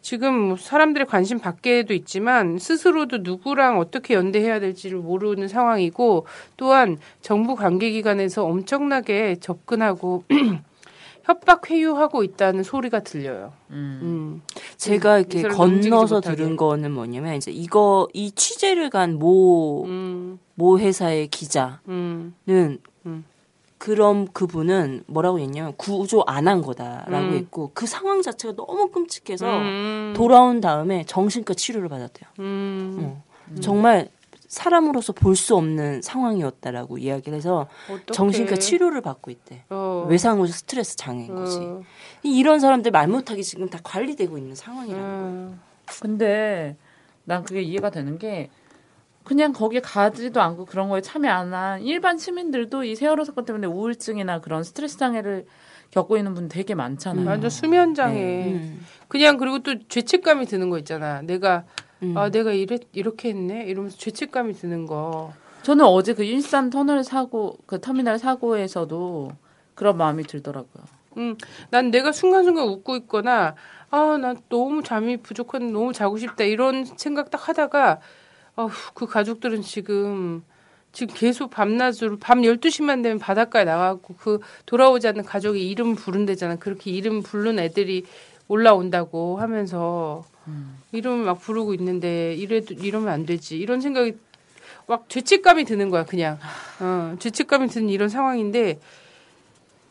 지금 0.00 0.34
뭐 0.34 0.56
사람들의 0.56 1.06
관심 1.06 1.40
밖에도 1.40 1.92
있지만 1.92 2.58
스스로도 2.58 3.18
누구랑 3.18 3.78
어떻게 3.78 4.14
연대해야 4.14 4.60
될지를 4.60 4.98
모르는 4.98 5.48
상황이고 5.48 6.26
또한 6.56 6.98
정부 7.20 7.56
관계기관에서 7.56 8.44
엄청나게 8.44 9.36
접근하고 9.40 10.24
협박 11.28 11.70
회유하고 11.70 12.24
있다는 12.24 12.62
소리가 12.62 13.00
들려요. 13.00 13.52
음. 13.70 13.98
음. 14.02 14.42
제가 14.78 15.18
이렇게 15.18 15.40
이사를 15.40 15.54
움직이지 15.60 15.90
건너서. 15.90 16.20
들은 16.22 16.56
거는 16.56 16.90
뭐냐면 16.90 17.34
이제 17.34 17.50
이거 17.50 18.08
이 18.14 18.30
취재를 18.32 18.88
간모 18.88 19.84
음. 19.84 20.38
모 20.54 20.78
회사의 20.78 21.28
기자는 21.28 21.78
음. 21.88 22.34
음. 23.04 23.24
그럼 23.76 24.26
그분은 24.32 25.04
뭐라고 25.06 25.38
했냐면 25.38 25.74
구조 25.76 26.24
안 26.26 26.48
한 26.48 26.62
거다라고 26.62 27.26
음. 27.26 27.34
했고 27.34 27.70
그 27.74 27.86
상황 27.86 28.22
자체가 28.22 28.54
너무 28.56 28.88
끔찍해서 28.90 29.46
음. 29.58 30.14
돌아온 30.16 30.62
다음에 30.62 31.04
정신과 31.04 31.52
치료를 31.52 31.90
받았대요. 31.90 32.28
음. 32.38 32.98
어. 33.02 33.22
정말 33.60 34.08
사람으로서 34.48 35.12
볼 35.12 35.36
수 35.36 35.54
없는 35.56 36.02
상황이었다라고 36.02 36.98
이야기를 36.98 37.36
해서 37.36 37.68
어떡해. 37.84 38.04
정신과 38.12 38.56
치료를 38.56 39.02
받고 39.02 39.30
있대. 39.30 39.64
어. 39.70 40.06
외상후 40.08 40.46
스트레스 40.48 40.96
장애인 40.96 41.34
거지. 41.34 41.58
어. 41.60 41.82
이런 42.22 42.58
사람들 42.58 42.90
말 42.90 43.06
못하게 43.08 43.42
지금 43.42 43.68
다 43.68 43.78
관리되고 43.82 44.36
있는 44.38 44.54
상황이라는 44.54 45.04
거예요. 45.04 45.26
음. 45.26 45.60
근데 46.00 46.76
난 47.24 47.44
그게 47.44 47.60
이해가 47.62 47.90
되는 47.90 48.18
게 48.18 48.50
그냥 49.22 49.52
거기 49.52 49.80
가지도 49.80 50.40
않고 50.40 50.64
그런 50.64 50.88
거에 50.88 51.02
참여 51.02 51.30
안 51.30 51.52
한 51.52 51.82
일반 51.82 52.16
시민들도 52.16 52.84
이 52.84 52.96
세월호 52.96 53.24
사건 53.24 53.44
때문에 53.44 53.66
우울증이나 53.66 54.40
그런 54.40 54.64
스트레스 54.64 54.96
장애를 54.96 55.44
겪고 55.90 56.16
있는 56.16 56.32
분 56.34 56.48
되게 56.48 56.74
많잖아요. 56.74 57.26
완전 57.26 57.50
수면 57.50 57.94
장애. 57.94 58.46
음. 58.52 58.84
그냥 59.08 59.36
그리고 59.36 59.58
또 59.60 59.74
죄책감이 59.88 60.46
드는 60.46 60.70
거 60.70 60.78
있잖아. 60.78 61.20
내가 61.22 61.64
음. 62.02 62.16
아 62.16 62.30
내가 62.30 62.52
이래 62.52 62.78
이렇게 62.92 63.30
했네 63.30 63.64
이러면서 63.64 63.96
죄책감이 63.96 64.54
드는 64.54 64.86
거. 64.86 65.32
저는 65.62 65.84
어제 65.84 66.14
그 66.14 66.24
일산 66.24 66.70
터널 66.70 67.02
사고 67.04 67.58
그 67.66 67.80
터미널 67.80 68.18
사고에서도 68.18 69.32
그런 69.74 69.96
마음이 69.96 70.24
들더라고요. 70.24 70.84
음, 71.16 71.36
난 71.70 71.90
내가 71.90 72.12
순간순간 72.12 72.66
웃고 72.68 72.96
있거나 72.96 73.54
아 73.90 74.18
난 74.20 74.36
너무 74.48 74.82
잠이 74.82 75.16
부족한 75.18 75.72
너무 75.72 75.92
자고 75.92 76.18
싶다 76.18 76.44
이런 76.44 76.84
생각 76.84 77.30
딱 77.30 77.48
하다가 77.48 78.00
어후, 78.56 78.70
그 78.94 79.06
가족들은 79.06 79.62
지금 79.62 80.42
지금 80.92 81.14
계속 81.16 81.50
밤낮으로 81.50 82.18
밤 82.18 82.42
12시만 82.42 83.02
되면 83.02 83.18
바닷가에 83.18 83.64
나가고 83.64 84.14
그 84.18 84.40
돌아오지 84.66 85.06
않는 85.08 85.24
가족이 85.24 85.68
이름 85.68 85.94
부른대잖아. 85.94 86.56
그렇게 86.56 86.90
이름 86.90 87.22
부른 87.22 87.58
애들이 87.58 88.04
올라온다고 88.48 89.38
하면서 89.40 90.24
이름을 90.92 91.24
막 91.26 91.40
부르고 91.40 91.74
있는데 91.74 92.34
이래도 92.34 92.72
이러면 92.74 93.08
안 93.10 93.26
되지. 93.26 93.58
이런 93.58 93.80
생각이 93.80 94.16
막 94.86 95.08
죄책감이 95.10 95.64
드는 95.64 95.90
거야, 95.90 96.04
그냥. 96.04 96.38
어, 96.80 97.14
죄책감이 97.18 97.68
드는 97.68 97.90
이런 97.90 98.08
상황인데 98.08 98.80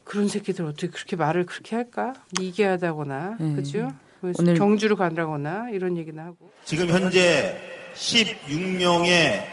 그런 0.04 0.28
새끼들 0.28 0.66
어떻게 0.66 0.88
그렇게 0.88 1.16
말을 1.16 1.46
그렇게 1.46 1.76
할까? 1.76 2.14
미개하다거나, 2.40 3.38
음. 3.40 3.56
그죠? 3.56 3.92
오늘- 4.40 4.56
경주를 4.56 4.96
간다거나 4.96 5.70
이런 5.72 5.96
얘기는 5.98 6.22
하고. 6.24 6.52
지금 6.66 6.90
현재 6.90 7.56
16명의 7.94 9.44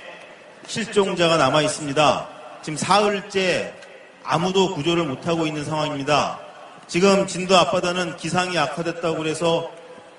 실종자가 0.67 1.37
남아 1.37 1.61
있습니다. 1.63 2.29
지금 2.63 2.77
사흘째 2.79 3.75
아무도 4.23 4.75
구조를 4.75 5.05
못하고 5.07 5.47
있는 5.47 5.65
상황입니다. 5.65 6.41
지금 6.87 7.27
진도 7.27 7.57
앞바다는 7.57 8.19
기상이 8.19 8.59
악화됐다고 8.59 9.17
그래서 9.17 9.71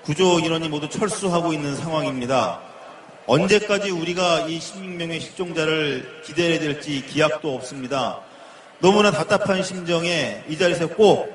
구조 0.02 0.40
인원이 0.40 0.68
모두 0.68 0.88
철수하고 0.88 1.52
있는 1.52 1.76
상황입니다. 1.76 2.60
언제까지 3.26 3.90
우리가 3.90 4.46
이 4.48 4.58
16명의 4.58 5.20
실종자를 5.20 6.22
기다려야 6.24 6.58
될지 6.58 7.04
기약도 7.06 7.54
없습니다. 7.54 8.20
너무나 8.80 9.10
답답한 9.10 9.62
심정에 9.62 10.44
이 10.48 10.58
자리에서 10.58 10.88
꼭 10.88 11.34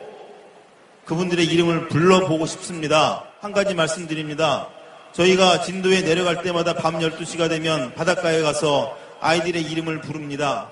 그분들의 1.06 1.46
이름을 1.46 1.88
불러보고 1.88 2.46
싶습니다. 2.46 3.26
한 3.40 3.52
가지 3.52 3.74
말씀드립니다. 3.74 4.68
저희가 5.14 5.62
진도에 5.62 6.02
내려갈 6.02 6.44
때마다 6.44 6.74
밤 6.76 7.00
12시가 7.00 7.50
되면 7.50 7.94
바닷가에 7.96 8.42
가서 8.42 8.98
아이들의 9.20 9.62
이름을 9.64 10.02
부릅니다. 10.02 10.70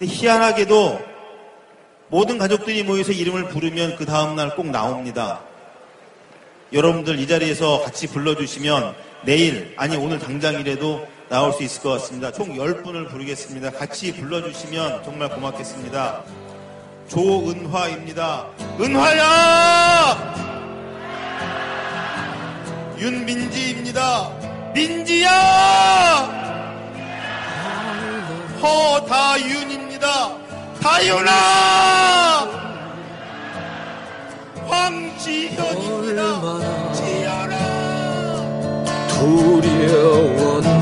희한하게도 0.00 1.19
모든 2.10 2.38
가족들이 2.38 2.82
모여서 2.82 3.12
이름을 3.12 3.48
부르면 3.48 3.96
그 3.96 4.04
다음날 4.04 4.56
꼭 4.56 4.66
나옵니다. 4.66 5.40
여러분들 6.72 7.18
이 7.18 7.26
자리에서 7.26 7.82
같이 7.82 8.08
불러주시면 8.08 8.94
내일, 9.22 9.74
아니 9.76 9.96
오늘 9.96 10.18
당장이라도 10.18 11.06
나올 11.28 11.52
수 11.52 11.62
있을 11.62 11.82
것 11.82 11.90
같습니다. 11.90 12.32
총 12.32 12.56
10분을 12.56 13.08
부르겠습니다. 13.08 13.70
같이 13.70 14.12
불러주시면 14.14 15.04
정말 15.04 15.28
고맙겠습니다. 15.28 16.24
조은화입니다. 17.08 18.46
은화야! 18.80 20.34
윤민지입니다. 22.98 24.30
민지야! 24.74 25.30
허다윤입니다. 28.60 30.49
다윤아! 30.82 32.48
황지현입니다. 34.66 36.22
지현아! 36.94 37.54
두려웠 39.08 40.79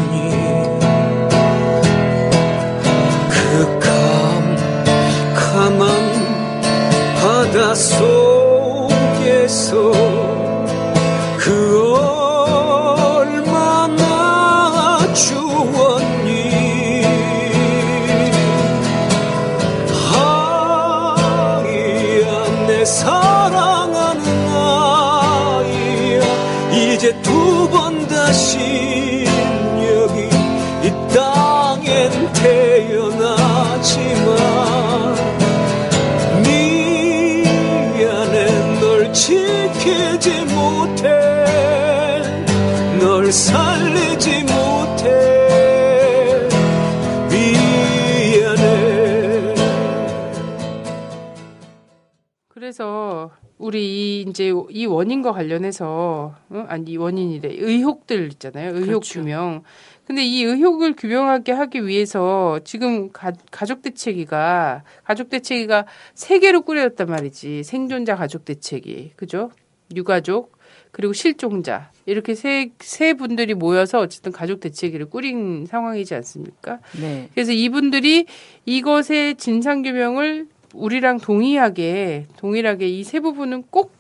그래서 52.79 53.33
우리 53.59 54.21
이 54.21 54.21
이제 54.21 54.53
이 54.71 54.87
원인과 54.87 55.33
관련해서 55.33 56.37
어? 56.49 56.67
아니 56.69 56.93
이 56.93 56.97
원인이래 56.97 57.57
의혹들 57.59 58.31
있잖아요. 58.35 58.69
의혹 58.69 58.87
그렇죠. 58.87 59.21
규명. 59.21 59.65
근데 60.07 60.25
이 60.25 60.45
의혹을 60.45 60.95
규명하게 60.95 61.51
하기 61.51 61.89
위해서 61.89 62.61
지금 62.63 63.11
가, 63.11 63.33
가족 63.51 63.83
대책위가 63.83 64.85
가족 65.03 65.29
대책위가 65.29 65.87
세 66.15 66.39
개로 66.39 66.63
꾸려졌단 66.63 67.09
말이지. 67.09 67.65
생존자 67.65 68.15
가족 68.15 68.45
대책위. 68.45 69.15
그죠? 69.17 69.51
유가족 69.97 70.57
그리고 70.93 71.13
실종자 71.13 71.91
이렇게 72.07 72.37
세, 72.37 72.71
세 72.79 73.15
분들이 73.15 73.55
모여서 73.55 73.99
어쨌든 73.99 74.31
가족 74.31 74.61
대책위를 74.61 75.07
꾸린 75.07 75.67
상황이지 75.67 76.15
않습니까? 76.15 76.79
네. 77.01 77.29
그래서 77.35 77.51
이분들이 77.51 78.27
이것의 78.67 79.35
진상 79.37 79.83
규명을 79.83 80.47
우리랑 80.75 81.19
동의하게 81.19 82.27
동일하게 82.37 82.89
이 82.89 83.05
세 83.05 83.21
부분은 83.21 83.65
꼭 83.71 83.93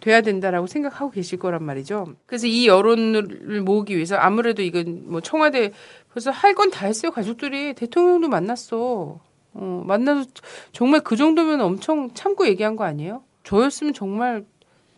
돼야 0.00 0.20
된다라고 0.20 0.66
생각하고 0.66 1.10
계실 1.10 1.38
거란 1.38 1.64
말이죠. 1.64 2.14
그래서 2.26 2.46
이 2.46 2.66
여론을 2.68 3.62
모으기 3.62 3.94
위해서 3.96 4.16
아무래도 4.16 4.62
이건 4.62 5.04
뭐 5.10 5.20
청와대 5.20 5.72
벌써 6.12 6.30
할 6.30 6.54
건 6.54 6.70
다 6.70 6.86
했어요. 6.86 7.10
가족들이 7.10 7.74
대통령도 7.74 8.28
만났어. 8.28 9.18
어, 9.54 9.82
만나서 9.86 10.28
정말 10.72 11.00
그 11.00 11.16
정도면 11.16 11.60
엄청 11.62 12.10
참고 12.14 12.46
얘기한 12.46 12.76
거 12.76 12.84
아니에요? 12.84 13.22
저였으면 13.44 13.94
정말 13.94 14.44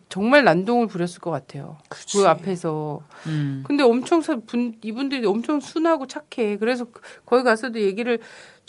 정말 0.09 0.43
난동을 0.43 0.87
부렸을 0.87 1.21
것 1.21 1.31
같아요. 1.31 1.77
그 2.21 2.27
앞에서. 2.27 3.01
음. 3.27 3.63
근데 3.65 3.81
엄청 3.83 4.19
사- 4.21 4.35
분, 4.45 4.75
이분들이 4.83 5.25
엄청 5.25 5.61
순하고 5.61 6.05
착해. 6.05 6.57
그래서 6.57 6.83
그- 6.83 7.01
거기 7.25 7.43
가서도 7.43 7.79
얘기를 7.79 8.19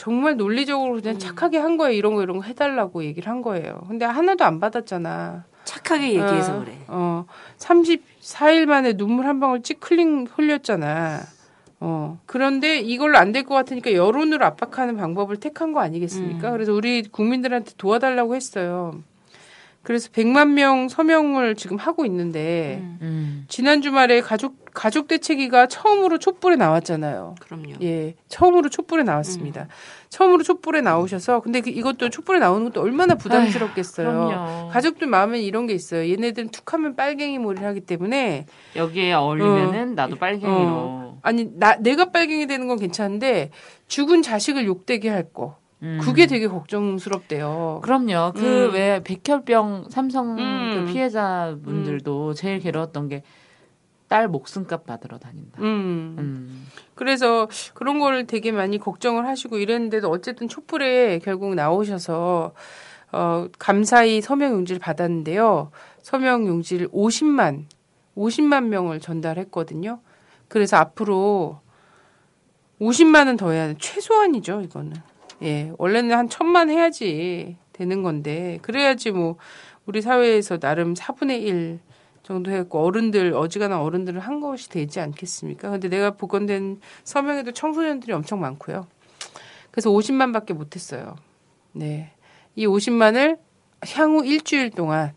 정말 0.02 0.36
논리적으로 0.36 0.94
그냥 0.94 1.16
착하게 1.20 1.58
한 1.58 1.76
거예요. 1.76 1.92
이런 1.96 2.16
거 2.16 2.24
이런 2.24 2.38
거 2.38 2.42
해달라고 2.42 3.04
얘기를 3.04 3.30
한 3.30 3.40
거예요. 3.40 3.84
근데 3.86 4.04
하나도 4.04 4.44
안 4.44 4.58
받았잖아. 4.58 5.44
착하게 5.62 6.14
얘기해서 6.14 6.56
어, 6.56 6.60
그래. 6.64 6.76
어, 6.88 7.24
34일 7.58 8.66
만에 8.66 8.94
눈물 8.96 9.26
한 9.26 9.38
방울 9.38 9.62
찌클링 9.62 10.26
흘렸잖아. 10.34 11.20
어. 11.78 12.18
그런데 12.26 12.80
이걸로 12.80 13.16
안 13.16 13.30
될 13.30 13.44
것 13.44 13.54
같으니까 13.54 13.92
여론으로 13.92 14.44
압박하는 14.44 14.96
방법을 14.96 15.36
택한 15.36 15.72
거 15.72 15.78
아니겠습니까? 15.78 16.48
음. 16.48 16.52
그래서 16.52 16.72
우리 16.72 17.02
국민들한테 17.04 17.74
도와달라고 17.78 18.34
했어요. 18.34 19.04
그래서 19.82 20.08
100만 20.10 20.52
명 20.52 20.88
서명을 20.88 21.56
지금 21.56 21.76
하고 21.76 22.04
있는데 22.04 22.78
음. 23.00 23.44
지난 23.48 23.82
주말에 23.82 24.20
가족 24.20 24.62
가족 24.72 25.06
대책위가 25.06 25.66
처음으로 25.66 26.18
촛불에 26.18 26.56
나왔잖아요. 26.56 27.34
그럼요. 27.40 27.74
예, 27.82 28.14
처음으로 28.28 28.70
촛불에 28.70 29.02
나왔습니다. 29.02 29.68
처음으로 30.08 30.42
촛불에 30.42 30.80
나오셔서 30.80 31.40
근데 31.40 31.60
그 31.60 31.68
이것도 31.70 32.08
촛불에 32.08 32.38
나오는 32.38 32.64
것도 32.64 32.80
얼마나 32.80 33.14
부담스럽겠어요. 33.14 34.06
그럼요. 34.06 34.68
가족들 34.70 35.08
마음엔 35.08 35.42
이런 35.42 35.66
게 35.66 35.74
있어요. 35.74 36.10
얘네들은 36.10 36.50
툭하면 36.50 36.96
빨갱이 36.96 37.38
몰이를 37.38 37.66
하기 37.68 37.80
때문에 37.80 38.46
여기에 38.76 39.12
어울리면은 39.12 39.94
나도 39.94 40.16
빨갱이로. 40.16 40.50
어. 40.50 41.18
아니 41.22 41.48
나 41.54 41.76
내가 41.76 42.06
빨갱이 42.06 42.46
되는 42.46 42.66
건 42.66 42.78
괜찮은데 42.78 43.50
죽은 43.88 44.22
자식을 44.22 44.64
욕되게 44.64 45.10
할 45.10 45.32
거. 45.32 45.56
음. 45.82 45.98
그게 46.02 46.26
되게 46.26 46.46
걱정스럽대요. 46.48 47.80
그럼요. 47.82 48.32
그 48.34 48.68
음. 48.68 48.74
왜 48.74 49.02
백혈병 49.02 49.86
삼성 49.90 50.38
음. 50.38 50.86
그 50.86 50.92
피해자분들도 50.92 52.34
제일 52.34 52.60
괴로웠던 52.60 53.08
게 53.08 53.22
딸 54.12 54.28
목숨값 54.28 54.84
받으러 54.84 55.16
다닌다. 55.16 55.62
음. 55.62 56.16
음. 56.18 56.66
그래서 56.94 57.48
그런 57.72 57.98
거를 57.98 58.26
되게 58.26 58.52
많이 58.52 58.76
걱정을 58.76 59.26
하시고 59.26 59.56
이랬는데도 59.56 60.10
어쨌든 60.10 60.48
촛불에 60.48 61.18
결국 61.20 61.54
나오셔서 61.54 62.52
어 63.12 63.48
감사히 63.58 64.20
서명 64.20 64.52
용지를 64.52 64.80
받았는데요. 64.80 65.70
서명 66.02 66.46
용지를 66.46 66.88
50만 66.88 67.64
50만 68.14 68.64
명을 68.64 69.00
전달했거든요. 69.00 70.00
그래서 70.48 70.76
앞으로 70.76 71.60
50만은 72.82 73.38
더 73.38 73.50
해야 73.52 73.68
돼. 73.68 73.76
최소한이죠, 73.78 74.60
이거는. 74.60 74.92
예. 75.42 75.72
원래는 75.78 76.16
한 76.16 76.28
천만 76.28 76.70
해야지 76.70 77.56
되는 77.72 78.02
건데 78.02 78.58
그래야지 78.62 79.10
뭐 79.10 79.36
우리 79.86 80.00
사회에서 80.00 80.58
나름 80.58 80.94
4분의 80.94 81.42
1 81.42 81.80
정도 82.22 82.52
했고 82.52 82.84
어른들 82.84 83.34
어지간한 83.34 83.80
어른들을 83.80 84.20
한 84.20 84.40
것이 84.40 84.68
되지 84.68 85.00
않겠습니까? 85.00 85.70
근데 85.70 85.88
내가 85.88 86.12
복권된 86.12 86.80
서명에도 87.02 87.52
청소년들이 87.52 88.12
엄청 88.12 88.40
많고요. 88.40 88.86
그래서 89.72 89.90
50만 89.90 90.32
밖에 90.32 90.54
못했어요. 90.54 91.16
네, 91.72 92.12
이 92.54 92.66
50만을 92.66 93.38
향후 93.94 94.24
일주일 94.24 94.70
동안 94.70 95.14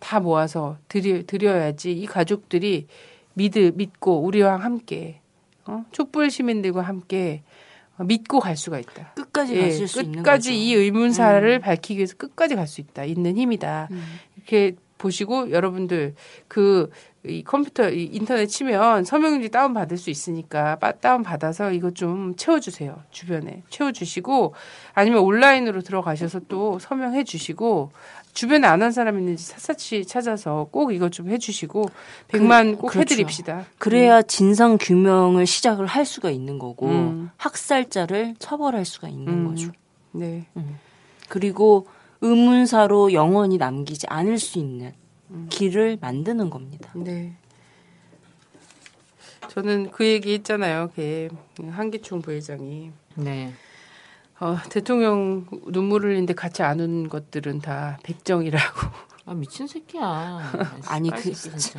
다 0.00 0.18
모아서 0.18 0.78
드려, 0.88 1.22
드려야지 1.24 1.92
이 1.92 2.06
가족들이 2.06 2.88
믿 3.34 3.54
믿고 3.56 4.22
우리와 4.22 4.56
함께 4.56 5.20
어? 5.66 5.84
촛불 5.92 6.30
시민들과 6.30 6.82
함께 6.82 7.42
어, 7.42 7.58
믿고 8.04 8.40
갈 8.40 8.56
수가 8.56 8.78
있다. 8.78 9.12
끝까지 9.14 9.56
예, 9.56 9.62
가실 9.62 9.88
수 9.88 10.00
있는 10.02 10.22
끝까지 10.22 10.50
거죠. 10.50 10.58
이 10.58 10.74
의문사를 10.74 11.48
음. 11.56 11.60
밝히기 11.60 11.98
위해서 11.98 12.16
끝까지 12.16 12.54
갈 12.54 12.66
수 12.66 12.80
있다. 12.80 13.04
있는 13.04 13.36
힘이다. 13.36 13.88
음. 13.90 14.02
이렇게 14.36 14.76
보시고 14.98 15.50
여러분들 15.50 16.14
그 16.48 16.90
이 17.22 17.44
컴퓨터 17.44 17.90
이 17.90 18.04
인터넷 18.14 18.46
치면 18.46 19.04
서명용지 19.04 19.50
다운 19.50 19.74
받을 19.74 19.98
수 19.98 20.08
있으니까 20.08 20.76
빠- 20.76 20.92
다운 20.92 21.22
받아서 21.22 21.70
이거 21.70 21.90
좀 21.90 22.34
채워주세요 22.34 22.96
주변에 23.10 23.62
채워주시고 23.68 24.54
아니면 24.94 25.20
온라인으로 25.20 25.82
들어가셔서 25.82 26.40
또 26.48 26.78
서명해 26.78 27.24
주시고 27.24 27.92
주변에 28.32 28.66
안 28.66 28.80
한 28.82 28.92
사람 28.92 29.18
있는지 29.18 29.44
샅샅이 29.44 30.06
찾아서 30.06 30.68
꼭 30.70 30.92
이거 30.92 31.08
좀 31.08 31.28
해주시고 31.30 31.86
백만 32.28 32.76
꼭 32.76 32.88
그렇죠. 32.88 33.00
해드립시다. 33.12 33.66
그래야 33.78 34.22
진상 34.22 34.78
규명을 34.80 35.46
시작을 35.46 35.86
할 35.86 36.06
수가 36.06 36.30
있는 36.30 36.58
거고 36.58 36.86
음. 36.88 37.30
학살자를 37.36 38.36
처벌할 38.38 38.84
수가 38.84 39.08
있는 39.08 39.28
음. 39.32 39.48
거죠. 39.48 39.72
네. 40.12 40.46
그리고 41.28 41.86
의문사로 42.20 43.12
영원히 43.12 43.58
남기지 43.58 44.06
않을 44.08 44.38
수 44.38 44.58
있는 44.58 44.92
음. 45.30 45.46
길을 45.50 45.98
만드는 46.00 46.50
겁니다. 46.50 46.90
네. 46.94 47.32
저는 49.48 49.90
그 49.90 50.06
얘기 50.06 50.34
했잖아요. 50.34 50.90
걔 50.94 51.28
한기총 51.70 52.22
부회장이 52.22 52.92
네. 53.16 53.52
어, 54.40 54.56
대통령 54.70 55.46
눈물 55.66 56.02
흘리는데 56.04 56.32
같이 56.32 56.62
안운 56.62 57.10
것들은 57.10 57.60
다 57.60 57.98
백정이라고. 58.02 58.80
아 59.26 59.34
미친 59.34 59.66
새끼야. 59.66 60.40
아니, 60.88 61.10
그 61.10 61.32
진짜. 61.32 61.78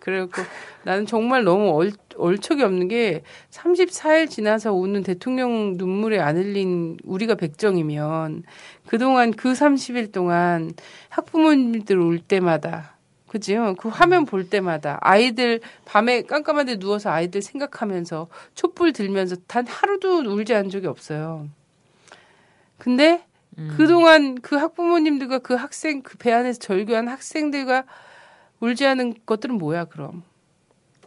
그래갖고 0.00 0.42
나는 0.84 1.06
정말 1.06 1.42
너무 1.42 1.70
얼, 1.70 1.90
얼척이 2.16 2.62
없는 2.62 2.88
게 2.88 3.22
34일 3.50 4.30
지나서 4.30 4.72
우는 4.74 5.02
대통령 5.02 5.78
눈물에 5.78 6.20
안 6.20 6.36
흘린 6.36 6.98
우리가 7.02 7.34
백정이면 7.34 8.44
그동안 8.86 9.32
그 9.32 9.52
30일 9.52 10.12
동안 10.12 10.72
학부모님들 11.08 11.98
올 11.98 12.18
때마다 12.20 12.94
그지요? 13.26 13.74
그 13.78 13.88
화면 13.88 14.26
볼 14.26 14.48
때마다 14.48 14.98
아이들 15.00 15.60
밤에 15.86 16.22
깜깜한데 16.22 16.78
누워서 16.78 17.10
아이들 17.10 17.42
생각하면서 17.42 18.28
촛불 18.54 18.92
들면서 18.92 19.34
단 19.48 19.66
하루도 19.66 20.20
울지 20.20 20.54
않은 20.54 20.70
적이 20.70 20.86
없어요. 20.86 21.48
근데 22.78 23.24
음. 23.58 23.72
그동안 23.76 24.34
그 24.40 24.56
학부모님들과 24.56 25.38
그 25.40 25.54
학생 25.54 26.02
그 26.02 26.18
배 26.18 26.32
안에서 26.32 26.58
절교한 26.58 27.08
학생들과 27.08 27.84
울지 28.60 28.86
않은 28.86 29.14
것들은 29.26 29.56
뭐야 29.58 29.84
그럼? 29.86 30.22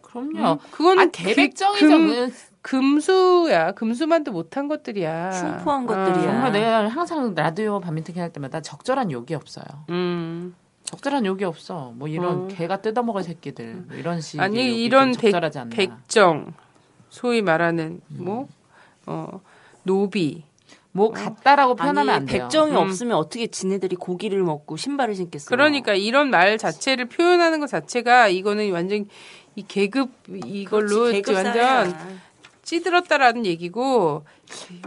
그럼요. 0.01 0.53
음, 0.53 0.57
그거는 0.71 1.07
아 1.07 1.11
대백정이죠. 1.11 1.87
금- 1.87 2.07
그건 2.09 2.31
금수야. 2.61 3.71
금수만도 3.73 4.31
못한 4.31 4.67
것들이야. 4.67 5.29
흉포한 5.31 5.83
어. 5.83 5.87
것들이야. 5.87 6.31
정말 6.31 6.51
내가 6.51 6.87
항상 6.87 7.33
라디오 7.35 7.79
반민특위 7.79 8.19
할 8.19 8.33
때마다 8.33 8.61
적절한 8.61 9.11
욕이 9.11 9.33
없어요. 9.35 9.65
음. 9.89 10.55
적절한 10.83 11.25
욕이 11.25 11.43
없어. 11.43 11.93
뭐 11.95 12.07
이런 12.07 12.45
어. 12.45 12.47
개가 12.47 12.81
뜯어먹을 12.81 13.21
새끼들 13.23 13.85
뭐 13.87 13.95
이런 13.95 14.19
식의 14.21 14.43
아니 14.43 14.57
욕이 14.69 14.83
이런 14.83 15.13
좀 15.13 15.21
백, 15.21 15.27
적절하지 15.31 15.59
않나. 15.59 15.75
백정 15.75 16.53
소위 17.09 17.41
말하는 17.43 18.01
음. 18.11 18.17
뭐 18.25 18.47
어, 19.05 19.39
노비 19.83 20.43
뭐 20.91 21.11
같다라고 21.11 21.75
표현하면 21.75 22.13
안 22.15 22.25
돼요. 22.25 22.43
백정이 22.43 22.71
음. 22.71 22.77
없으면 22.77 23.17
어떻게 23.17 23.47
지네들이 23.47 23.95
고기를 23.95 24.41
먹고 24.43 24.75
신발을 24.75 25.15
신겠어요? 25.15 25.47
그러니까 25.49 25.93
이런 25.93 26.29
말 26.29 26.57
자체를 26.57 27.05
표현하는 27.05 27.59
것 27.59 27.67
자체가 27.67 28.27
이거는 28.29 28.71
완전 28.71 29.05
이 29.55 29.63
계급 29.67 30.09
이걸로 30.45 30.87
그렇지, 30.87 31.21
계급 31.21 31.35
완전. 31.35 31.95
찌들었다라는 32.63 33.45
얘기고 33.45 34.23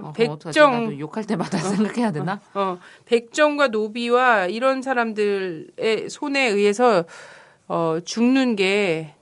어, 0.00 0.12
백정- 0.12 0.98
욕할 1.00 1.24
때마다 1.24 1.58
생각해야 1.94 2.12
되나? 2.12 2.40
어, 2.54 2.78
백정과 3.06 3.68
노비와 3.68 4.46
이런 4.46 4.82
사람들의 4.82 6.08
손에 6.08 6.48
의해서 6.48 7.04
어, 7.68 7.98
죽는 8.04 8.54
게 8.56 9.14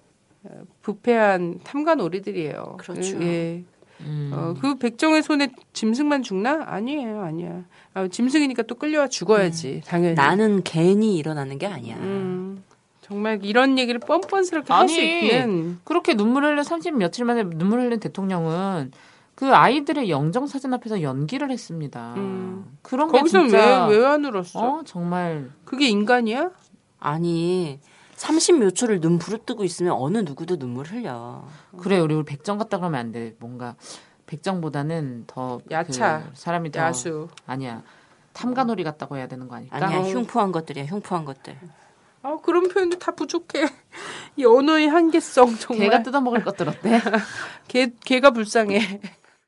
어, 0.45 0.63
부패한 0.83 1.61
탐관오리들이에요. 1.65 2.77
그렇죠. 2.79 3.23
예. 3.23 3.65
음. 4.07 4.31
어, 4.35 4.55
그 4.61 4.77
백정의 4.77 5.23
손에 5.23 5.53
짐승만 5.73 6.23
죽나? 6.23 6.65
아니에요, 6.67 7.23
아니야. 7.23 7.63
아, 7.95 8.09
짐승이니까 8.09 8.63
또 8.65 8.75
끌려와 8.77 9.09
죽어야지, 9.09 9.83
당연히. 9.87 10.15
나는 10.15 10.63
괜히 10.65 11.17
일어나는 11.17 11.59
게 11.59 11.67
아니야. 11.67 11.97
음, 11.97 12.63
정말 13.03 13.41
이런 13.43 13.79
얘기를 13.79 14.01
뻔뻔스럽게 14.01 14.73
할 14.73 14.89
수 14.89 15.01
있는. 15.01 15.79
그렇게 15.85 16.15
눈물 16.15 16.45
흘린 16.45 16.63
30 16.63 16.97
며칠 16.97 17.25
만에 17.25 17.43
눈물 17.45 17.81
흘린 17.81 18.01
대통령은 18.01 18.93
그 19.35 19.55
아이들의 19.55 20.11
영정 20.11 20.47
사진 20.47 20.73
앞에서 20.75 21.03
연기를 21.03 21.51
했습니다. 21.51 22.15
음. 22.17 22.65
그런 22.83 23.11
게 23.11 23.19
거기서 23.19 23.41
진짜 23.43 23.87
왜, 23.87 23.97
왜 23.97 24.05
안 24.07 24.25
울었어? 24.25 24.59
어 24.61 24.83
정말 24.85 25.51
그게 25.65 25.89
인간이야? 25.89 26.51
아니 26.99 27.81
30몇 28.21 28.75
초를 28.75 29.01
눈 29.01 29.19
부릅뜨고 29.19 29.65
있으면 29.65 29.95
어느 29.95 30.19
누구도 30.19 30.59
눈물 30.59 30.87
흘려. 30.87 31.43
그래 31.79 31.99
우리 31.99 32.15
우리 32.15 32.25
백정 32.25 32.59
같다 32.59 32.77
그러면 32.77 33.01
안 33.01 33.13
돼. 33.13 33.35
뭔가 33.39 33.77
백정보다는 34.27 35.25
더 35.27 35.61
야차. 35.71 36.25
그 36.25 36.31
사람이 36.35 36.71
더 36.71 36.81
야수. 36.81 37.29
아니야 37.47 37.83
탐관오리 38.35 38.85
같다고 38.85 39.17
해야 39.17 39.27
되는 39.27 39.49
거 39.49 39.57
아닐까? 39.57 39.75
아니야 39.75 40.01
어. 40.01 40.03
흉포한 40.03 40.53
것들이야 40.53 40.85
흉포한 40.85 41.25
것들. 41.25 41.57
아, 42.23 42.37
그런 42.43 42.69
표현도 42.69 42.99
다 42.99 43.13
부족해. 43.13 43.67
이 44.37 44.45
언어의 44.45 44.89
한계성, 44.89 45.57
정말. 45.57 45.89
개가 45.89 46.03
뜯어먹을 46.03 46.45
것들 46.45 46.69
어때? 46.69 47.01
개, 47.67 47.91
개가 48.05 48.33
불쌍해. 48.33 49.01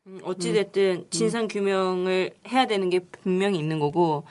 음, 0.07 0.20
어찌됐든 0.24 1.09
진상 1.11 1.47
규명을 1.47 2.31
해야 2.49 2.66
되는 2.66 2.89
게 2.89 3.01
분명히 3.01 3.59
있는 3.59 3.78
거고 3.78 4.24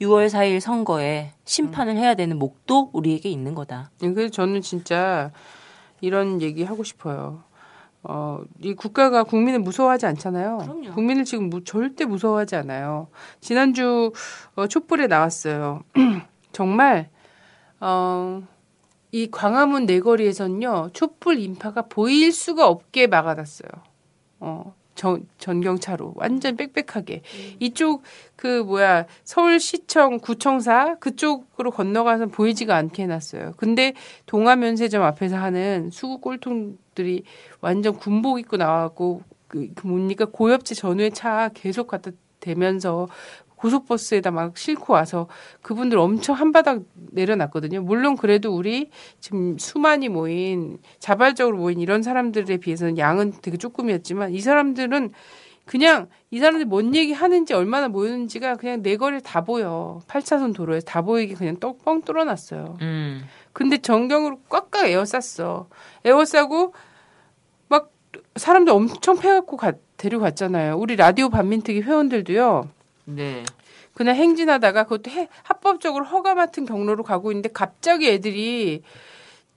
6월 0.00 0.28
4일 0.28 0.60
선거에 0.60 1.32
심판을 1.44 1.96
해야 1.96 2.14
되는 2.14 2.38
목도 2.38 2.90
우리에게 2.92 3.28
있는 3.28 3.54
거다. 3.54 3.90
예, 4.02 4.12
그래서 4.12 4.30
저는 4.30 4.60
진짜 4.62 5.32
이런 6.00 6.40
얘기 6.40 6.62
하고 6.62 6.84
싶어요. 6.84 7.42
어, 8.04 8.40
이 8.60 8.74
국가가 8.74 9.24
국민을 9.24 9.58
무서워하지 9.58 10.06
않잖아요. 10.06 10.58
그럼요. 10.58 10.92
국민을 10.94 11.24
지금 11.24 11.50
무- 11.50 11.64
절대 11.64 12.04
무서워하지 12.04 12.54
않아요. 12.56 13.08
지난주 13.40 14.12
어, 14.54 14.66
촛불에 14.68 15.08
나왔어요. 15.08 15.82
정말 16.52 17.10
어, 17.80 18.42
이 19.10 19.28
광화문 19.30 19.86
내거리에서는요 19.86 20.90
촛불 20.92 21.38
인파가 21.40 21.82
보일 21.82 22.30
수가 22.32 22.68
없게 22.68 23.08
막아놨어요. 23.08 23.68
어, 24.40 24.74
전, 24.98 25.28
전경차로 25.38 26.14
완전 26.16 26.56
빽빽하게 26.56 27.22
이쪽 27.60 28.02
그 28.34 28.64
뭐야 28.64 29.06
서울시청 29.22 30.18
구청사 30.18 30.96
그쪽으로 30.96 31.70
건너가서 31.70 32.26
보이지가 32.26 32.76
않게 32.76 33.04
해놨어요. 33.04 33.52
근데 33.56 33.94
동아면세점 34.26 35.00
앞에서 35.02 35.36
하는 35.36 35.90
수구 35.92 36.18
꼴통들이 36.18 37.22
완전 37.60 37.94
군복 37.96 38.40
입고 38.40 38.56
나와갖고 38.56 39.22
그, 39.46 39.68
그 39.74 39.86
뭡니까 39.86 40.24
고엽제 40.24 40.74
전후에 40.74 41.10
차 41.10 41.50
계속 41.54 41.86
갖다 41.86 42.10
대면서 42.40 43.06
고속버스에다 43.58 44.30
막 44.30 44.56
싣고 44.56 44.92
와서 44.92 45.28
그분들 45.62 45.98
엄청 45.98 46.34
한바닥 46.34 46.82
내려놨거든요. 46.94 47.82
물론 47.82 48.16
그래도 48.16 48.54
우리 48.54 48.90
지금 49.20 49.58
수많이 49.58 50.08
모인 50.08 50.78
자발적으로 50.98 51.58
모인 51.58 51.80
이런 51.80 52.02
사람들에 52.02 52.56
비해서는 52.58 52.98
양은 52.98 53.34
되게 53.42 53.56
조금이었지만 53.56 54.32
이 54.32 54.40
사람들은 54.40 55.10
그냥 55.66 56.08
이 56.30 56.38
사람들이 56.38 56.64
뭔 56.64 56.94
얘기 56.94 57.12
하는지 57.12 57.52
얼마나 57.52 57.88
모였는지가 57.88 58.56
그냥 58.56 58.82
내 58.82 58.96
거리에 58.96 59.20
다 59.20 59.42
보여. 59.42 60.00
8차선 60.08 60.54
도로에 60.54 60.80
다 60.80 61.02
보이게 61.02 61.34
그냥 61.34 61.56
떡뻥 61.60 62.02
뚫어놨어요. 62.02 62.78
음. 62.80 63.24
근데 63.52 63.76
전경으로 63.76 64.40
꽉꽉 64.48 64.88
에워쌌어. 64.88 65.68
에워싸고 66.04 66.72
막 67.68 67.92
사람들 68.36 68.72
엄청 68.72 69.18
패갖고 69.18 69.58
가, 69.58 69.72
데려갔잖아요. 69.98 70.76
우리 70.78 70.96
라디오 70.96 71.28
반민특위 71.28 71.82
회원들도요. 71.82 72.77
네. 73.08 73.44
그냥 73.94 74.14
행진하다가 74.14 74.84
그것도 74.84 75.10
해, 75.10 75.28
합법적으로 75.42 76.04
허가 76.04 76.34
맡은 76.34 76.64
경로로 76.64 77.02
가고 77.02 77.32
있는데 77.32 77.48
갑자기 77.52 78.08
애들이 78.08 78.82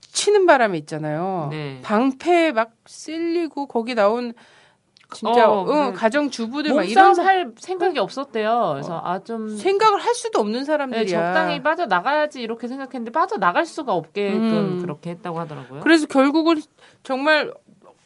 치는 0.00 0.46
바람에 0.46 0.78
있잖아요. 0.78 1.48
네. 1.50 1.80
방패 1.82 2.52
막 2.52 2.72
쓸리고 2.86 3.66
거기 3.66 3.94
나온 3.94 4.34
진짜 5.14 5.50
어, 5.50 5.66
응, 5.68 5.92
그 5.92 5.98
가정 5.98 6.30
주부들 6.30 6.74
막 6.74 6.84
이런 6.84 7.18
할 7.18 7.52
생각이 7.56 7.98
없었대요. 7.98 8.70
그래서 8.72 9.00
아좀 9.04 9.56
생각을 9.56 9.98
할 9.98 10.14
수도 10.14 10.40
없는 10.40 10.64
사람들이야. 10.64 11.04
네, 11.04 11.10
적당히 11.10 11.62
빠져 11.62 11.86
나가야지 11.86 12.40
이렇게 12.40 12.66
생각했는데 12.68 13.10
빠져 13.12 13.36
나갈 13.36 13.66
수가 13.66 13.92
없게끔 13.92 14.40
음. 14.40 14.78
그렇게 14.80 15.10
했다고 15.10 15.38
하더라고요. 15.38 15.80
그래서 15.80 16.06
결국은 16.06 16.60
정말 17.02 17.52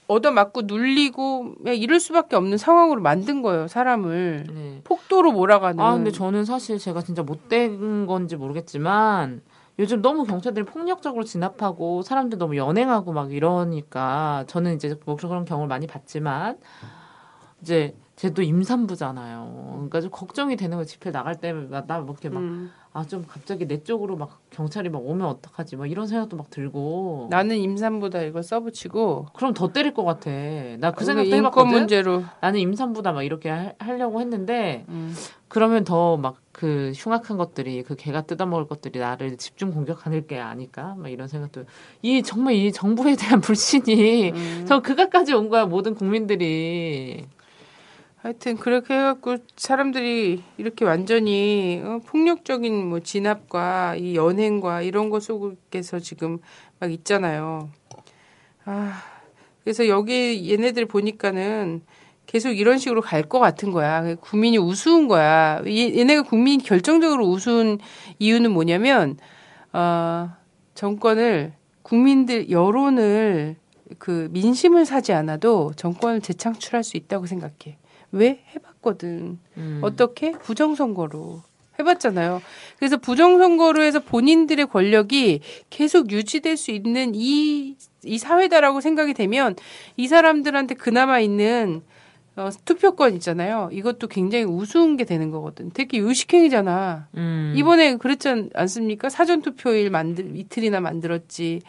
얻어맞고 0.09 0.63
눌리고 0.63 1.55
이럴 1.67 2.01
수밖에 2.01 2.37
없는 2.37 2.59
상황으로 2.59 3.01
만든 3.01 3.43
거예요, 3.43 3.67
사람을. 3.69 4.47
네. 4.53 4.81
폭도로 4.85 5.33
몰아가는. 5.33 5.83
아 5.83 5.95
근데 5.95 6.11
저는 6.13 6.45
사실 6.45 6.79
제가 6.79 7.03
진짜 7.03 7.23
못된 7.23 8.07
건지 8.07 8.37
모르겠지만 8.37 9.43
요즘 9.79 10.01
너무 10.01 10.25
경찰들이 10.25 10.65
폭력적으로 10.65 11.25
진압하고 11.25 12.03
사람들 12.03 12.39
너무 12.39 12.57
연행하고 12.57 13.13
막 13.13 13.33
이러니까 13.33 14.45
저는 14.47 14.75
이제 14.77 14.99
뭐 15.05 15.17
그런 15.17 15.45
경우를 15.45 15.69
많이 15.69 15.87
봤지만 15.87 16.59
이제 17.61 17.95
제또 18.17 18.41
임산부잖아요. 18.43 19.73
그러니까 19.75 20.01
좀 20.01 20.11
걱정이 20.11 20.57
되는 20.57 20.77
거예요. 20.79 20.87
집회 20.87 21.11
나갈 21.11 21.37
때마다 21.39 22.01
뭐 22.01 22.13
이렇게 22.15 22.29
막 22.31 22.41
음. 22.41 22.71
아좀 22.95 23.27
갑자기 23.29 23.67
내 23.69 23.83
쪽으로 23.83 24.17
막 24.17 24.41
경찰이 24.49 24.89
막 24.89 25.03
오면 25.05 25.27
어떡하지 25.27 25.77
막 25.77 25.91
이런 25.91 26.07
생각도 26.07 26.35
막 26.39 26.49
들고 26.49 27.29
나는 27.31 27.59
임산부다 27.59 28.23
이거 28.23 28.41
써붙이고 28.41 29.27
그럼 29.35 29.53
더 29.53 29.71
때릴 29.71 29.93
것 29.93 30.05
같아. 30.05 30.31
나 30.79 30.93
그 30.93 31.05
생각도 31.05 31.37
해봤거든. 31.37 31.71
문제로 31.71 32.23
나는 32.41 32.61
임산부다 32.61 33.13
막 33.13 33.23
이렇게 33.23 33.51
하, 33.51 33.73
하려고 33.79 34.21
했는데 34.23 34.87
음. 34.89 35.15
그러면 35.49 35.85
더 35.85 36.17
막 36.17 36.37
그 36.57 36.93
흉악한 36.97 37.37
것들이 37.37 37.83
그 37.83 37.97
개가 37.97 38.23
뜯어먹을 38.23 38.67
것들이 38.67 38.99
나를 38.99 39.37
집중 39.37 39.73
공격하는 39.73 40.27
게 40.27 40.39
아닐까 40.41 40.95
막 40.97 41.11
이런 41.11 41.29
생각도 41.29 41.65
이 42.01 42.23
정말 42.23 42.55
이 42.55 42.73
정부에 42.73 43.15
대한 43.15 43.43
불신이 43.45 44.31
음. 44.31 44.65
저 44.67 44.81
그가까지 44.81 45.35
온 45.35 45.51
거야 45.51 45.67
모든 45.67 45.95
국민들이 45.95 47.27
하여튼 48.27 48.57
그렇게 48.57 48.93
해갖고 48.93 49.37
사람들이 49.55 50.43
이렇게 50.59 50.85
완전히 50.85 51.81
어, 51.85 52.01
폭력적인 52.05 52.89
뭐 52.89 52.99
진압과 52.99 53.95
이 53.95 54.17
연행과 54.17 54.83
이런 54.83 55.11
것 55.11 55.23
속에서 55.23 56.01
지금 56.01 56.39
막 56.81 56.91
있잖아요. 56.91 57.71
아 58.65 59.01
그래서 59.63 59.87
여기 59.87 60.51
얘네들 60.51 60.87
보니까는 60.87 61.83
계속 62.27 62.51
이런 62.51 62.79
식으로 62.79 63.01
갈 63.01 63.23
것 63.29 63.39
같은 63.39 63.71
거야. 63.71 64.17
국민이 64.17 64.59
우스운 64.59 65.07
거야. 65.07 65.63
얘- 65.69 65.97
얘네가 65.97 66.23
국민이 66.23 66.61
결정적으로 66.65 67.29
우스운 67.29 67.79
이유는 68.19 68.51
뭐냐면 68.51 69.19
어, 69.73 70.33
정권을 70.75 71.53
국민들 71.83 72.51
여론을 72.51 73.55
그 73.99 74.27
민심을 74.33 74.85
사지 74.85 75.13
않아도 75.13 75.71
정권을 75.77 76.23
재창출할 76.23 76.83
수 76.83 76.97
있다고 76.97 77.27
생각해. 77.27 77.79
왜 78.17 78.41
해봤거든. 78.55 79.39
음. 79.57 79.81
어떻게 79.83 80.33
부정선거로 80.33 81.43
해봤잖아요. 81.79 82.43
그래서 82.79 82.97
부정선거로 82.97 83.83
해서 83.83 84.01
본인들의 84.01 84.67
권력이 84.67 85.41
계속 85.71 86.11
유지될 86.11 86.57
수 86.57 86.71
있는 86.71 87.13
이, 87.15 87.77
이 88.05 88.19
사회다라고 88.19 88.81
생각이 88.81 89.15
되면 89.15 89.57
이 89.97 90.09
사람들한테 90.09 90.75
그나마 90.75 91.21
있는 91.21 91.83
어, 92.37 92.51
투표권 92.67 93.15
있잖아요. 93.15 93.71
이것도 93.73 94.09
굉장히 94.09 94.45
우스운 94.45 94.97
게 94.99 95.05
되는 95.05 95.31
거거든. 95.31 95.71
특히 95.73 95.99
의식행위잖아. 95.99 97.09
음. 97.17 97.55
이번에 97.57 97.97
그랬지 97.97 98.51
않습니까? 98.53 99.09
사전 99.09 99.41
투표일 99.41 99.91
만들 99.91 100.37
이틀이나 100.37 100.81
만들었지. 100.81 101.63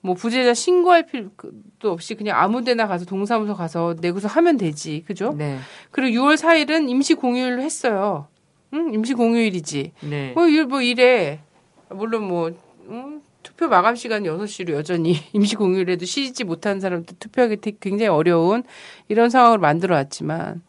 뭐 0.00 0.14
부재자 0.14 0.54
신고할 0.54 1.06
필요도 1.06 1.90
없이 1.90 2.14
그냥 2.14 2.38
아무데나 2.40 2.86
가서 2.86 3.04
동사무소 3.04 3.54
가서 3.54 3.96
내고서 4.00 4.28
하면 4.28 4.56
되지. 4.56 5.02
그죠? 5.06 5.34
네. 5.36 5.58
그리고 5.90 6.22
6월 6.22 6.36
4일은 6.36 6.88
임시 6.88 7.14
공휴일로 7.14 7.62
했어요. 7.62 8.28
응? 8.74 8.92
임시 8.92 9.14
공휴일이지. 9.14 9.92
네. 10.08 10.32
뭐, 10.34 10.48
일, 10.48 10.66
뭐 10.66 10.80
이래. 10.80 11.40
물론 11.88 12.24
뭐, 12.24 12.52
음, 12.88 13.22
투표 13.42 13.68
마감 13.68 13.96
시간 13.96 14.24
6시로 14.24 14.72
여전히 14.72 15.16
임시 15.32 15.56
공휴일에도 15.56 16.04
쉬지 16.04 16.44
못한 16.44 16.80
사람들 16.80 17.16
투표하기 17.18 17.58
굉장히 17.80 18.08
어려운 18.08 18.64
이런 19.08 19.30
상황을 19.30 19.58
만들어 19.58 19.94
왔지만 19.94 20.62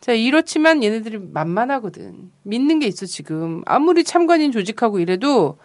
자, 0.00 0.12
이렇지만 0.12 0.82
얘네들이 0.82 1.18
만만하거든. 1.18 2.30
믿는 2.44 2.78
게 2.78 2.86
있어, 2.86 3.04
지금. 3.06 3.62
아무리 3.66 4.04
참관인 4.04 4.52
조직하고 4.52 5.00
이래도 5.00 5.58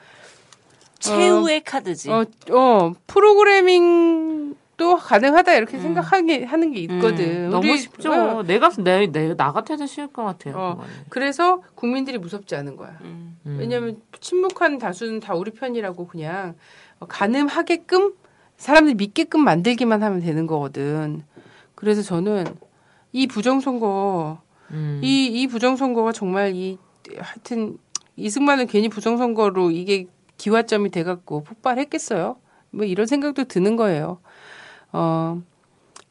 최후의 1.04 1.64
카드지. 1.64 2.10
어, 2.10 2.26
어, 2.52 2.94
프로그래밍도 3.08 4.98
가능하다 4.98 5.54
이렇게 5.54 5.78
생각하게 5.80 6.46
하는 6.46 6.72
게 6.72 6.80
있거든. 6.82 7.46
음, 7.46 7.50
너무 7.50 7.78
쉽죠. 7.78 8.12
어, 8.12 8.44
내가 8.44 8.70
내, 8.70 9.08
내, 9.08 9.36
나 9.36 9.52
같아도 9.52 9.86
쉬울 9.86 10.08
것 10.08 10.24
같아요. 10.24 10.56
어. 10.58 10.84
그래서 11.10 11.62
국민들이 11.76 12.18
무섭지 12.18 12.56
않은 12.56 12.78
거야. 12.78 12.98
음. 13.02 13.38
음. 13.46 13.58
왜냐하면 13.60 14.02
침묵한 14.20 14.78
다수는 14.78 15.20
다 15.20 15.36
우리 15.36 15.52
편이라고 15.52 16.08
그냥 16.08 16.56
가늠하게끔 17.00 18.14
사람들이 18.58 18.96
믿게끔 18.96 19.42
만들기만 19.42 20.02
하면 20.02 20.22
되는 20.22 20.48
거거든. 20.48 21.24
그래서 21.76 22.02
저는 22.02 22.46
이 23.12 23.28
부정선거, 23.28 24.40
음. 24.72 25.02
이, 25.04 25.26
이 25.26 25.48
부정선거가 25.48 26.14
정말 26.14 26.56
이, 26.56 26.78
하여튼, 27.18 27.78
이승만은 28.16 28.68
괜히 28.68 28.90
부정선거로 28.90 29.72
이게 29.72 30.08
기화점이 30.44 30.90
돼갖고 30.90 31.44
폭발했겠어요? 31.44 32.36
뭐 32.72 32.86
이런 32.86 33.08
생각도 33.08 33.46
드는 33.46 33.78
거예요. 33.78 34.20
어, 34.92 35.42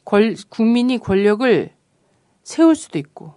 권, 0.05 0.35
국민이 0.49 0.97
권력을 0.97 1.71
세울 2.43 2.75
수도 2.75 2.99
있고, 2.99 3.35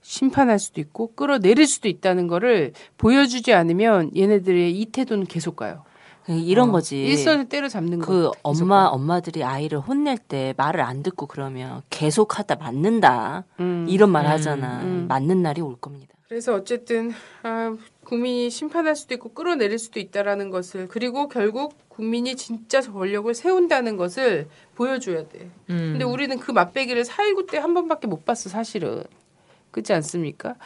심판할 0.00 0.58
수도 0.58 0.80
있고, 0.80 1.14
끌어내릴 1.14 1.64
수도 1.68 1.86
있다는 1.86 2.26
거를 2.26 2.72
보여주지 2.98 3.54
않으면 3.54 4.10
얘네들의 4.16 4.80
이 4.80 4.86
태도는 4.86 5.26
계속 5.26 5.54
가요. 5.54 5.84
이런 6.26 6.70
어, 6.70 6.72
거지. 6.72 7.00
일선을 7.04 7.48
때려잡는 7.48 8.00
거. 8.00 8.06
그 8.06 8.30
엄마 8.42 8.86
엄마들이 8.86 9.44
아이를 9.44 9.78
혼낼 9.78 10.18
때 10.18 10.54
말을 10.56 10.80
안 10.80 11.04
듣고 11.04 11.26
그러면 11.26 11.82
계속하다 11.90 12.56
맞는다 12.56 13.44
음. 13.60 13.86
이런 13.88 14.10
말 14.10 14.26
하잖아. 14.26 14.82
음. 14.82 15.06
맞는 15.08 15.42
날이 15.42 15.60
올 15.60 15.76
겁니다. 15.76 16.14
그래서 16.28 16.54
어쨌든 16.54 17.12
아, 17.42 17.76
국민이 18.12 18.50
심판할 18.50 18.94
수도 18.94 19.14
있고 19.14 19.30
끌어내릴 19.30 19.78
수도 19.78 19.98
있다라는 19.98 20.50
것을 20.50 20.86
그리고 20.86 21.28
결국 21.28 21.74
국민이 21.88 22.36
진짜 22.36 22.82
권력을 22.82 23.32
세운다는 23.32 23.96
것을 23.96 24.48
보여줘야 24.74 25.26
돼. 25.28 25.48
음. 25.70 25.92
근데 25.92 26.04
우리는 26.04 26.38
그 26.38 26.50
맛배기를 26.52 27.04
4.19 27.04 27.50
때 27.50 27.56
한 27.56 27.72
번밖에 27.72 28.06
못 28.08 28.26
봤어 28.26 28.50
사실은. 28.50 29.02
그렇지 29.70 29.94
않습니까? 29.94 30.56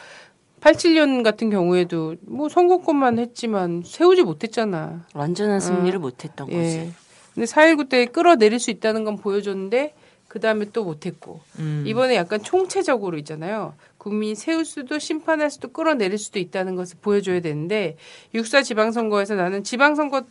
87년 0.59 1.23
같은 1.23 1.49
경우에도 1.49 2.15
뭐 2.21 2.49
선거권만 2.49 3.17
했지만 3.17 3.81
세우지 3.85 4.23
못했잖아. 4.23 5.05
완전한 5.13 5.61
승리를 5.61 5.97
못했던 5.99 6.47
거지. 6.47 6.57
예. 6.59 6.91
근데 7.33 7.45
4.19 7.45 7.87
때 7.87 8.05
끌어내릴 8.07 8.59
수 8.59 8.71
있다는 8.71 9.05
건 9.05 9.15
보여줬는데 9.15 9.93
그 10.27 10.41
다음에 10.41 10.65
또 10.73 10.83
못했고 10.83 11.39
음. 11.59 11.85
이번에 11.87 12.15
약간 12.15 12.43
총체적으로 12.43 13.17
있잖아요. 13.19 13.75
국민이 14.07 14.35
세울 14.35 14.63
수도 14.63 14.99
심판할 14.99 15.51
수도 15.51 15.67
끌어내릴 15.67 16.17
수도 16.17 16.39
있다는 16.39 16.75
것을 16.75 16.97
보여줘야 17.01 17.41
되는데 17.41 17.97
육사 18.33 18.61
지방선거에서 18.61 19.35
나는 19.35 19.65
지방선거 19.65 20.23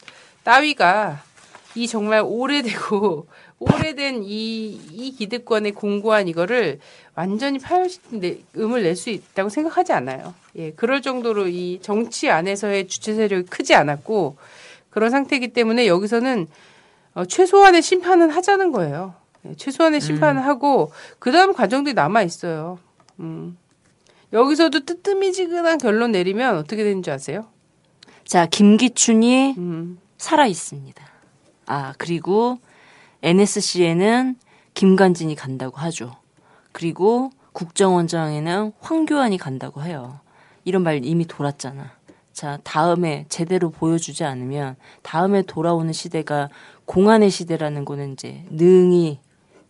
따위가 0.44 1.22
이 1.74 1.86
정말 1.86 2.22
오래되고 2.24 3.26
오래된 3.58 4.22
이, 4.24 4.80
이 4.92 5.10
기득권의 5.12 5.72
공고한 5.72 6.26
이거를 6.26 6.78
완전히 7.14 7.58
파열시킨 7.58 8.44
음을 8.56 8.82
낼 8.82 8.96
수 8.96 9.10
있다고 9.10 9.50
생각하지 9.50 9.92
않아요. 9.92 10.34
예, 10.56 10.70
그럴 10.72 11.02
정도로 11.02 11.48
이 11.48 11.78
정치 11.82 12.30
안에서의 12.30 12.88
주체 12.88 13.14
세력이 13.14 13.48
크지 13.48 13.74
않았고 13.74 14.36
그런 14.88 15.10
상태이기 15.10 15.48
때문에 15.48 15.86
여기서는 15.86 16.46
어, 17.14 17.26
최소한의 17.26 17.82
심판은 17.82 18.30
하자는 18.30 18.72
거예요. 18.72 19.14
예, 19.46 19.54
최소한의 19.54 20.00
심판을 20.00 20.46
하고 20.46 20.92
그 21.18 21.30
다음 21.30 21.52
과정들이 21.52 21.94
남아 21.94 22.22
있어요. 22.22 22.78
음. 23.20 23.58
여기서도 24.36 24.80
뜨뜨미지근한 24.84 25.78
결론 25.78 26.12
내리면 26.12 26.58
어떻게 26.58 26.84
되는 26.84 27.02
줄 27.02 27.14
아세요? 27.14 27.46
자, 28.26 28.44
김기춘이 28.44 29.54
음. 29.56 29.98
살아 30.18 30.46
있습니다. 30.46 31.02
아, 31.64 31.94
그리고 31.96 32.58
NSC에는 33.22 34.36
김관진이 34.74 35.36
간다고 35.36 35.78
하죠. 35.78 36.16
그리고 36.72 37.30
국정원장에는 37.52 38.72
황교안이 38.78 39.38
간다고 39.38 39.82
해요. 39.82 40.20
이런 40.64 40.82
말 40.82 41.02
이미 41.02 41.24
돌았잖아. 41.24 41.92
자, 42.34 42.58
다음에 42.62 43.24
제대로 43.30 43.70
보여주지 43.70 44.24
않으면 44.24 44.76
다음에 45.00 45.40
돌아오는 45.40 45.90
시대가 45.94 46.50
공안의 46.84 47.30
시대라는 47.30 47.86
거는 47.86 48.12
이제 48.12 48.44
능히 48.50 49.18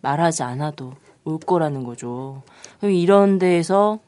말하지 0.01 0.43
않아도 0.43 0.95
올 1.23 1.39
거라는 1.39 1.85
거죠. 1.85 2.43
그럼 2.81 2.93
이런 2.95 3.39
데에서 3.39 4.01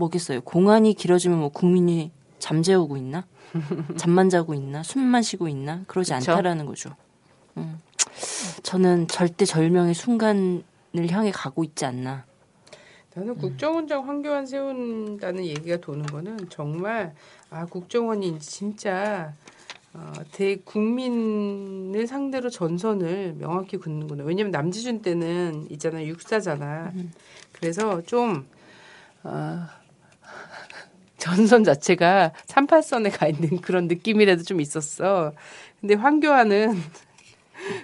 뭐겠어요? 0.00 0.40
공안이 0.40 0.94
길어지면 0.94 1.38
뭐 1.38 1.48
국민이 1.50 2.10
잠재우고 2.38 2.96
있나? 2.96 3.26
잠만 3.96 4.30
자고 4.30 4.54
있나? 4.54 4.82
숨만 4.82 5.22
쉬고 5.22 5.48
있나? 5.48 5.82
그러지 5.86 6.12
그쵸? 6.14 6.32
않다라는 6.32 6.66
거죠. 6.66 6.90
음. 7.56 7.78
저는 8.62 9.08
절대 9.08 9.44
절명의 9.44 9.94
순간을 9.94 10.62
향해 11.10 11.30
가고 11.30 11.64
있지 11.64 11.84
않나. 11.84 12.24
나는 13.14 13.36
국정원장 13.36 14.06
황교안 14.08 14.46
세운다는 14.46 15.44
얘기가 15.44 15.78
도는 15.78 16.06
거는 16.06 16.48
정말 16.48 17.12
아 17.50 17.66
국정원이 17.66 18.38
진짜 18.38 19.34
어, 19.92 20.12
대국민을 20.30 22.06
상대로 22.06 22.48
전선을 22.48 23.34
명확히 23.38 23.76
긋는구나. 23.76 24.22
왜냐면 24.22 24.52
남지준 24.52 25.02
때는 25.02 25.66
있잖아 25.70 26.04
육사잖아. 26.04 26.92
그래서 27.52 28.00
좀 28.02 28.46
어, 29.24 29.66
전선 31.20 31.62
자체가 31.62 32.32
38선에 32.46 33.16
가 33.16 33.28
있는 33.28 33.60
그런 33.60 33.86
느낌이라도 33.86 34.42
좀 34.42 34.60
있었어. 34.60 35.32
근데 35.80 35.94
황교안은 35.94 36.82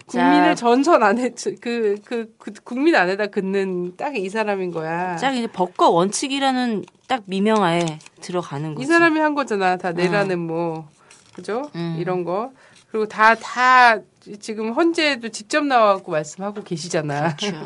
국민을 0.07 0.57
전선 0.57 1.03
안에 1.03 1.33
그, 1.61 1.97
그, 2.05 2.35
그 2.39 2.53
국민 2.65 2.97
안에다 2.97 3.27
긋는 3.29 3.97
딱 3.97 4.17
이 4.17 4.29
사람인 4.31 4.71
거야. 4.73 5.17
딱 5.17 5.33
이제 5.33 5.47
법과 5.47 5.91
원칙이라는 5.91 6.85
딱 7.07 7.23
미명하에 7.27 7.99
들어가는 8.23 8.75
거지. 8.75 8.85
이 8.85 8.87
사람이 8.87 9.21
한 9.21 9.35
거잖아. 9.35 9.77
다 9.77 9.93
내라는 9.93 10.39
뭐 10.41 10.89
그죠? 11.35 11.71
이런 11.99 12.25
거 12.25 12.51
그리고 12.91 13.07
다 13.07 13.35
다 13.35 13.99
지금 14.41 14.73
헌재에도 14.73 15.29
직접 15.29 15.65
나와갖고 15.65 16.11
말씀하고 16.11 16.63
계시잖아. 16.65 17.37
그렇죠. 17.37 17.57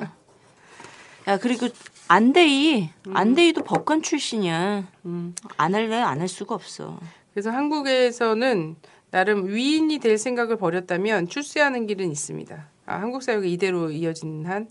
야 1.28 1.38
그리고 1.38 1.68
안대희 2.14 2.90
안대희도 3.14 3.62
법관 3.62 4.02
출신이야. 4.02 4.84
음. 5.06 5.32
안 5.56 5.74
할래 5.76 5.94
안 5.96 6.20
할 6.20 6.26
수가 6.26 6.56
없어. 6.56 6.98
그래서 7.32 7.50
한국에서는 7.50 8.74
나름 9.12 9.46
위인이 9.46 9.96
될 9.98 10.18
생각을 10.18 10.56
버렸다면 10.56 11.28
출세하는 11.28 11.86
길은 11.86 12.10
있습니다. 12.10 12.66
아, 12.86 12.94
한국 12.96 13.22
사회가 13.22 13.44
이대로 13.44 13.92
이어진 13.92 14.44
한 14.44 14.66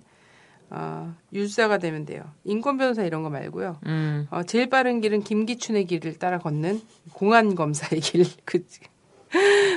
어, 0.70 1.16
율사가 1.32 1.78
되면 1.78 2.06
돼요. 2.06 2.24
인권 2.44 2.78
변호사 2.78 3.04
이런 3.04 3.24
거 3.24 3.30
말고요. 3.30 3.78
음. 3.86 4.28
어, 4.32 4.44
제일 4.44 4.70
빠른 4.70 5.00
길은 5.00 5.24
김기춘의 5.24 5.86
길을 5.86 6.20
따라 6.20 6.40
걷는 6.40 6.82
공안 7.14 7.56
검사의 7.56 8.02
길. 8.02 8.26
그 8.44 8.66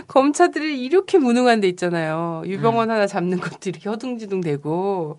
검사들이 0.09 0.82
이렇게 0.82 1.18
무능한 1.18 1.60
데 1.60 1.68
있잖아요. 1.68 2.43
유병원 2.44 2.90
하나 2.90 3.06
잡는 3.06 3.39
것도 3.39 3.70
이렇게 3.70 3.89
허둥지둥대고 3.89 5.18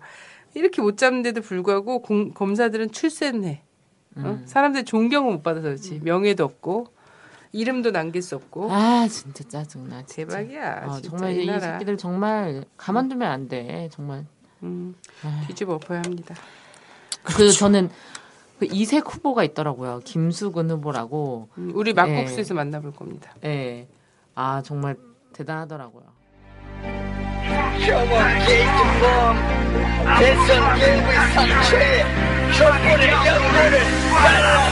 이렇게 0.54 0.80
못 0.82 0.96
잡는데도 0.96 1.40
불구하고 1.42 2.00
공- 2.02 2.32
검사들은 2.32 2.92
출세는 2.92 3.44
해. 3.44 3.62
어? 4.16 4.40
사람들 4.46 4.84
존경을 4.84 5.32
못 5.32 5.42
받아서 5.42 5.64
그렇지. 5.68 6.00
명예도 6.02 6.44
없고 6.44 6.86
이름도 7.50 7.90
남길 7.90 8.22
수 8.22 8.36
없고 8.36 8.70
아 8.72 9.06
진짜 9.08 9.42
짜증나. 9.48 10.04
진짜. 10.06 10.14
대박이야. 10.36 10.84
어, 10.86 10.92
진짜 11.00 11.08
정말 11.10 11.32
이 11.36 11.44
이. 11.44 11.60
새끼들 11.60 11.96
정말 11.96 12.64
가만두면 12.76 13.28
안 13.30 13.48
돼. 13.48 13.88
정말. 13.92 14.24
음, 14.62 14.94
뒤집어 15.48 15.74
엎어야 15.74 15.98
합니다. 16.04 16.34
그 17.24 17.50
저는 17.50 17.90
그 18.60 18.66
이색 18.70 19.12
후보가 19.12 19.42
있더라고요. 19.44 20.00
김수근 20.04 20.70
후보라고. 20.70 21.48
음, 21.58 21.72
우리 21.74 21.92
막국수에서 21.92 22.54
만나볼 22.54 22.92
겁니다. 22.92 23.34
예. 23.44 23.88
아 24.36 24.62
정말 24.62 24.96
대단하더라고요. 25.32 26.04
혐오 27.44 28.14
게이트범 28.46 29.36
대선 30.18 30.78
일부의 30.78 31.18
상처에 31.34 32.04
촛불의 32.52 33.10
연료를 33.10 33.80
발라 34.12 34.64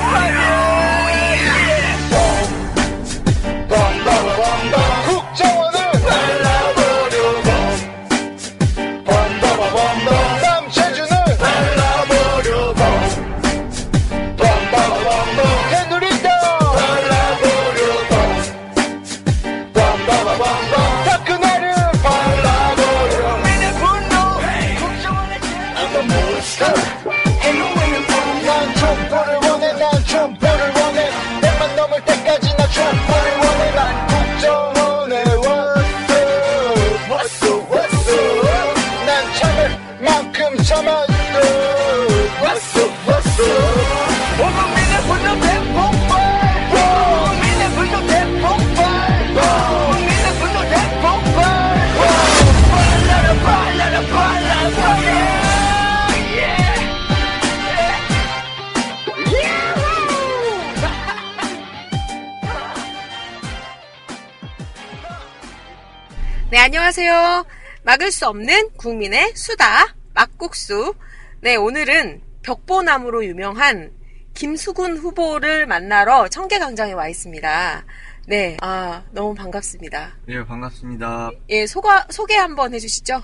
안녕하세요. 66.65 67.45
막을 67.83 68.13
수 68.13 68.29
없는 68.29 68.71
국민의 68.77 69.33
수다, 69.35 69.97
막국수. 70.15 70.95
네, 71.41 71.57
오늘은 71.57 72.23
벽보나무로 72.43 73.25
유명한 73.25 73.91
김수근 74.35 74.97
후보를 74.97 75.67
만나러 75.67 76.29
청계광장에 76.29 76.93
와 76.93 77.09
있습니다. 77.09 77.85
네, 78.29 78.57
아, 78.61 79.03
너무 79.11 79.35
반갑습니다. 79.35 80.13
예, 80.29 80.45
반갑습니다. 80.45 81.33
예, 81.49 81.67
소가, 81.67 82.07
소개 82.11 82.37
한번 82.37 82.73
해주시죠. 82.75 83.21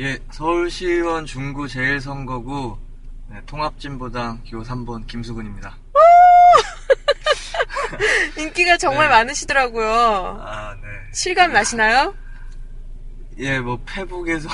예, 0.00 0.18
서울시의원 0.32 1.26
중구 1.26 1.66
제1선거구 1.66 2.76
네, 3.30 3.36
통합진보당 3.46 4.42
기호 4.42 4.62
3번 4.62 5.06
김수근입니다. 5.06 5.78
인기가 8.36 8.76
정말 8.76 9.06
네. 9.06 9.14
많으시더라고요. 9.14 10.42
아, 10.44 10.74
네. 10.74 10.88
실감 11.12 11.52
나시나요? 11.52 12.16
예, 13.40 13.58
뭐 13.58 13.80
페북에서는 13.86 14.50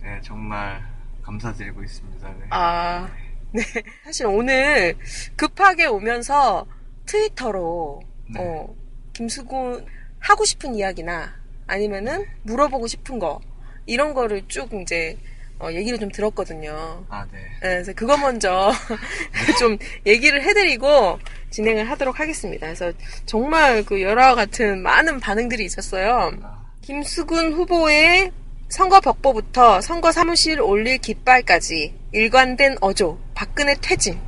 네, 0.00 0.20
정말 0.22 0.80
감사드리고 1.22 1.82
있습니다. 1.82 2.28
네. 2.28 2.46
아, 2.50 3.08
네. 3.52 3.62
사실 4.04 4.26
오늘 4.26 4.96
급하게 5.34 5.86
오면서 5.86 6.66
트위터로, 7.06 8.00
네. 8.32 8.40
어, 8.40 8.74
김수근 9.12 9.84
하고 10.20 10.44
싶은 10.44 10.76
이야기나 10.76 11.34
아니면은 11.66 12.26
물어보고 12.42 12.86
싶은 12.86 13.18
거, 13.18 13.40
이런 13.86 14.14
거를 14.14 14.46
쭉 14.46 14.72
이제, 14.74 15.18
어, 15.58 15.68
얘기를 15.72 15.98
좀 15.98 16.10
들었거든요. 16.12 17.04
아, 17.08 17.26
네. 17.32 17.38
네, 17.38 17.58
그래서 17.60 17.92
그거 17.92 18.16
먼저 18.18 18.70
좀 19.58 19.76
얘기를 20.06 20.40
해드리고 20.42 21.18
진행을 21.50 21.90
하도록 21.90 22.20
하겠습니다. 22.20 22.66
그래서 22.68 22.92
정말 23.26 23.84
그 23.84 24.00
열화와 24.00 24.36
같은 24.36 24.80
많은 24.82 25.18
반응들이 25.18 25.64
있었어요. 25.64 26.59
김수근 26.90 27.52
후보의 27.52 28.32
선거 28.68 28.98
벽보부터 28.98 29.80
선거 29.80 30.10
사무실 30.10 30.60
올릴 30.60 30.98
깃발까지 30.98 31.94
일관된 32.10 32.78
어조, 32.80 33.16
박근혜 33.32 33.76
퇴진, 33.80 34.18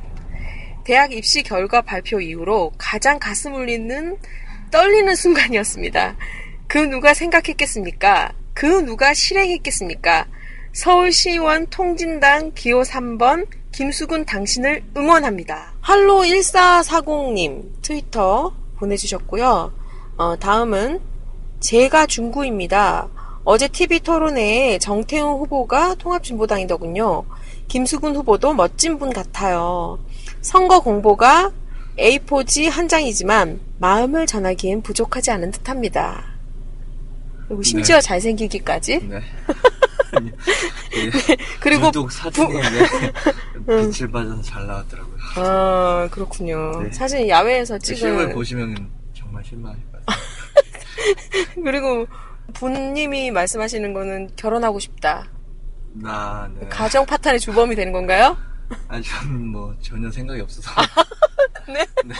대학 0.85 1.11
입시 1.11 1.43
결과 1.43 1.81
발표 1.81 2.21
이후로 2.21 2.71
가장 2.77 3.19
가슴 3.19 3.53
울리는 3.53 4.17
떨리는 4.71 5.13
순간이었습니다. 5.13 6.15
그 6.69 6.77
누가 6.77 7.13
생각했겠습니까? 7.13 8.31
그 8.53 8.65
누가 8.65 9.13
실행했겠습니까? 9.13 10.27
서울시의원 10.71 11.67
통진당 11.67 12.53
기호 12.55 12.83
3번 12.83 13.45
김수근 13.73 14.23
당신을 14.23 14.85
응원합니다. 14.95 15.73
할로 15.81 16.21
1440님 16.21 17.81
트위터 17.81 18.55
보내주셨고요. 18.77 19.73
어, 20.15 20.35
다음은 20.37 21.12
제가 21.63 22.05
중구입니다. 22.07 23.07
어제 23.45 23.69
TV 23.69 24.01
토론회에 24.01 24.79
정태훈 24.79 25.39
후보가 25.39 25.95
통합진보당이더군요. 25.95 27.23
김수근 27.69 28.17
후보도 28.17 28.53
멋진 28.53 28.99
분 28.99 29.13
같아요. 29.13 29.97
선거 30.41 30.81
공보가 30.81 31.53
A4지 31.97 32.69
한 32.69 32.89
장이지만 32.89 33.61
마음을 33.79 34.27
전하기엔 34.27 34.81
부족하지 34.81 35.31
않은 35.31 35.51
듯합니다. 35.51 36.25
그리고 37.47 37.63
심지어 37.63 37.95
네. 37.95 38.01
잘생기기까지. 38.01 38.99
네. 39.07 39.21
그리고 41.61 41.91
또 41.91 42.09
사진이 42.09 42.53
네, 42.53 43.89
빛을 43.89 44.11
받아서 44.11 44.41
잘 44.41 44.67
나왔더라고요. 44.67 45.15
아 45.37 46.09
그렇군요. 46.11 46.83
네. 46.83 46.91
사실 46.91 47.27
야외에서 47.29 47.79
실물 47.79 48.19
찍은 48.19 48.35
보시면 48.35 48.89
정말 49.13 49.43
것 49.43 50.05
같아요. 50.05 50.42
그리고 51.63 52.07
후보님이 52.53 53.31
말씀하시는 53.31 53.93
거는 53.93 54.31
결혼하고 54.35 54.79
싶다. 54.79 55.27
아, 56.03 56.49
네. 56.59 56.67
가정 56.67 57.05
파탄의 57.05 57.39
주범이 57.39 57.75
되는 57.75 57.91
건가요? 57.91 58.37
아, 58.87 58.99
저는 59.01 59.47
뭐 59.47 59.75
전혀 59.81 60.09
생각이 60.09 60.41
없어서. 60.41 60.71
네. 61.67 61.85
네. 62.05 62.15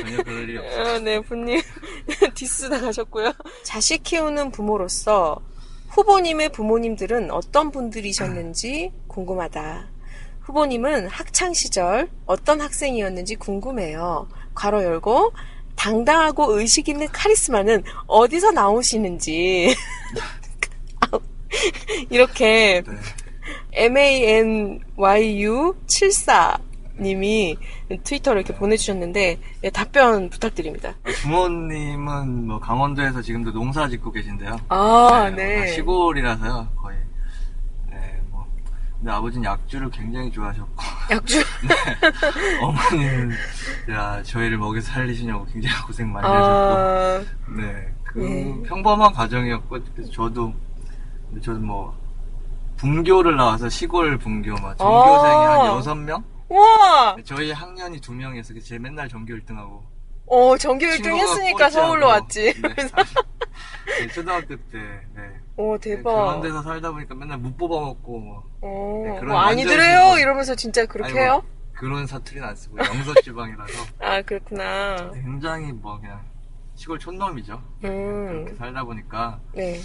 전혀 0.00 0.22
그럴 0.22 0.48
일이 0.48 0.58
없어요. 0.58 0.94
어, 0.94 0.98
네, 0.98 1.20
후보님 1.20 1.60
디스 2.34 2.68
당하셨고요. 2.70 3.32
자식 3.62 4.02
키우는 4.02 4.50
부모로서 4.52 5.40
후보님의 5.90 6.50
부모님들은 6.50 7.30
어떤 7.30 7.70
분들이셨는지 7.70 8.92
궁금하다. 9.06 9.88
후보님은 10.40 11.08
학창 11.08 11.54
시절 11.54 12.08
어떤 12.26 12.60
학생이었는지 12.60 13.36
궁금해요. 13.36 14.28
괄호 14.54 14.82
열고 14.82 15.32
당당하고 15.76 16.58
의식 16.58 16.88
있는 16.88 17.06
카리스마는 17.08 17.82
어디서 18.06 18.52
나오시는지 18.52 19.74
이렇게 22.10 22.82
MANYU74 23.72 26.58
님이 27.00 27.56
트위터를 28.04 28.42
이렇게 28.42 28.56
보내주셨는데 28.56 29.38
예, 29.64 29.70
답변 29.70 30.30
부탁드립니다. 30.30 30.94
부모님은 31.22 32.46
뭐 32.46 32.60
강원도에서 32.60 33.20
지금도 33.20 33.52
농사 33.52 33.88
짓고 33.88 34.12
계신데요. 34.12 34.60
아, 34.68 35.08
뭐 35.08 35.30
네. 35.30 35.60
다 35.60 35.66
시골이라서요, 35.72 36.68
거의. 36.76 36.96
네, 39.04 39.10
뭐. 39.10 39.10
근데 39.10 39.10
아버지는 39.10 39.44
약주를 39.44 39.90
굉장히 39.90 40.30
좋아하셨고. 40.32 40.82
약주? 41.10 41.38
네. 41.68 42.60
어머니는, 42.62 43.32
야, 43.90 44.22
저희를 44.22 44.56
먹여 44.56 44.80
살리시냐고 44.80 45.44
굉장히 45.46 45.76
고생 45.82 46.10
많이 46.10 46.26
아. 46.26 46.30
하셨고. 46.32 47.52
네. 47.60 47.94
그, 48.02 48.18
네. 48.18 48.62
평범한 48.66 49.12
가정이었고, 49.12 49.78
그래서 49.94 50.10
저도, 50.10 50.54
저도 51.42 51.60
뭐, 51.60 51.94
분교를 52.76 53.36
나와서 53.36 53.68
시골 53.68 54.16
분교, 54.18 54.52
막, 54.54 54.76
전교생이 54.78 55.44
아. 55.46 55.60
한 55.60 55.66
여섯 55.66 55.94
명 55.94 56.24
우와! 56.48 57.16
저희 57.24 57.52
학년이 57.52 58.00
두 58.00 58.12
명이어서 58.12 58.54
제 58.62 58.78
맨날 58.78 59.08
전교 59.08 59.34
1등하고. 59.34 59.80
어, 60.26 60.56
전교 60.56 60.86
1등 60.86 61.02
친구가 61.02 61.22
했으니까. 61.22 61.70
서울로 61.70 62.06
왔지. 62.06 62.54
네. 62.60 62.74
네, 64.00 64.08
초등학교 64.08 64.56
때, 64.56 64.78
네. 65.14 65.40
오, 65.56 65.76
네, 65.78 65.96
대박. 65.96 66.12
그런 66.12 66.40
데서 66.40 66.62
살다 66.62 66.90
보니까 66.90 67.14
맨날 67.14 67.38
못 67.38 67.56
뽑아먹고, 67.56 68.18
뭐. 68.20 68.42
어, 68.62 69.02
네, 69.04 69.20
그런 69.20 69.32
뭐 69.32 69.40
아니더래요? 69.40 70.18
이러면서 70.18 70.54
진짜 70.54 70.86
그렇게 70.86 71.10
아니, 71.10 71.14
뭐, 71.14 71.22
해요? 71.22 71.42
그런 71.74 72.06
사투리는 72.06 72.46
안 72.46 72.56
쓰고, 72.56 72.78
영서 72.78 73.14
지방이라서. 73.22 73.72
아, 74.00 74.22
그렇구나. 74.22 75.10
굉장히 75.12 75.72
뭐, 75.72 76.00
그냥, 76.00 76.22
시골 76.74 76.98
촌놈이죠. 76.98 77.62
음. 77.84 78.26
그렇게 78.26 78.54
살다 78.54 78.84
보니까, 78.84 79.38
네. 79.52 79.78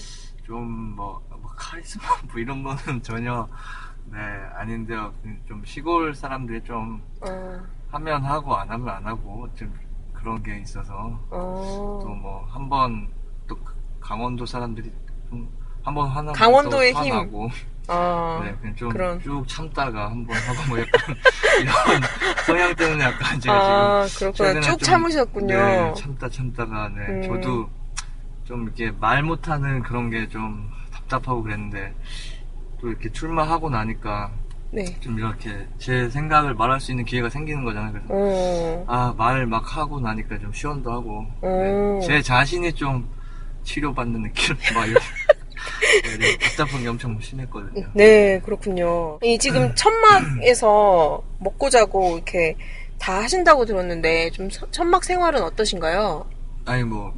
좀 0.45 0.95
뭐, 0.95 1.21
뭐 1.29 1.51
카리스마 1.55 2.05
뭐 2.31 2.39
이런 2.39 2.63
거는 2.63 3.03
전혀, 3.03 3.47
네, 4.05 4.17
아닌데요. 4.55 5.13
좀 5.47 5.63
시골 5.65 6.15
사람들이 6.15 6.63
좀, 6.63 7.01
어, 7.21 7.61
하면 7.91 8.23
하고, 8.23 8.55
안 8.55 8.69
하면 8.69 8.89
안 8.89 9.05
하고, 9.05 9.47
좀 9.55 9.71
그런 10.19 10.41
게 10.43 10.59
있어서, 10.59 10.93
어. 11.29 11.99
또 12.01 12.09
뭐, 12.09 12.45
한 12.49 12.69
번, 12.69 13.07
또 13.47 13.57
강원도 13.99 14.45
사람들이 14.45 14.91
좀, 15.29 15.49
한번 15.83 16.07
화나면 16.09 16.33
강원도의 16.33 16.93
또 16.93 17.03
힘. 17.03 17.13
화나고, 17.13 17.49
아, 17.87 18.41
네, 18.43 18.55
그냥 18.59 18.75
좀. 18.75 19.19
쭉 19.21 19.47
참다가 19.47 20.11
한번 20.11 20.35
하고 20.37 20.67
뭐 20.67 20.79
약간 20.79 21.15
이런 21.61 21.75
성향 22.45 22.75
때문에 22.75 23.03
약간 23.03 23.39
제가 23.39 23.55
아, 24.01 24.05
지금 24.07 24.31
그렇구나. 24.33 24.61
쭉 24.61 24.69
좀, 24.71 24.77
참으셨군요. 24.79 25.47
네, 25.55 25.93
참다 25.95 26.29
참다가 26.29 26.89
네, 26.89 27.05
음. 27.07 27.21
저도 27.23 27.69
좀 28.45 28.63
이렇게 28.63 28.91
말 28.91 29.23
못하는 29.23 29.81
그런 29.81 30.09
게 30.09 30.27
좀 30.27 30.69
답답하고 30.91 31.41
그랬는데 31.43 31.95
또 32.79 32.89
이렇게 32.89 33.11
출마하고 33.11 33.69
나니까 33.69 34.31
네. 34.71 34.85
좀 34.99 35.17
이렇게 35.17 35.67
제 35.79 36.09
생각을 36.09 36.53
말할 36.53 36.79
수 36.79 36.91
있는 36.91 37.03
기회가 37.05 37.29
생기는 37.29 37.63
거잖아요. 37.63 37.91
그래서 37.91 38.07
어, 38.09 38.85
아말 38.87 39.45
막 39.47 39.75
하고 39.77 39.99
나니까 39.99 40.37
좀 40.39 40.53
시원도 40.53 40.91
하고 40.91 41.25
어. 41.41 41.99
네, 42.01 42.07
제 42.07 42.21
자신이 42.21 42.73
좀 42.73 43.09
치료받는 43.63 44.21
느낌 44.23 44.55
막 44.75 44.85
이런 44.85 45.01
네, 46.19 46.37
답답한 46.37 46.81
게 46.81 46.87
엄청 46.87 47.19
심했거든요. 47.19 47.87
네, 47.93 48.39
그렇군요. 48.45 49.19
이 49.23 49.37
지금 49.39 49.73
천막에서 49.75 51.23
먹고 51.39 51.69
자고 51.69 52.15
이렇게 52.17 52.55
다 52.99 53.21
하신다고 53.23 53.65
들었는데 53.65 54.29
좀 54.31 54.49
서- 54.49 54.69
천막 54.71 55.03
생활은 55.03 55.41
어떠신가요? 55.41 56.25
아니 56.65 56.83
뭐 56.83 57.11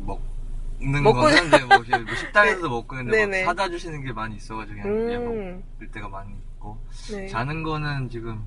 먹는 0.80 1.04
먹고 1.04 1.20
건 1.22 1.34
하는데 1.34 1.60
뭐, 1.66 1.78
뭐 1.78 1.84
식당에서도 2.16 2.70
먹고 2.70 2.96
있는데 3.00 3.44
사다 3.44 3.70
주시는 3.70 4.06
게 4.06 4.14
많이 4.14 4.36
있어가지고 4.38 4.82
그냥 4.82 5.12
예, 5.12 5.16
음. 5.18 5.64
먹을 5.76 5.92
때가 5.92 6.08
많이 6.08 6.30
있고 6.62 6.78
네. 7.12 7.28
자는 7.28 7.64
거는 7.64 8.10
지금 8.10 8.44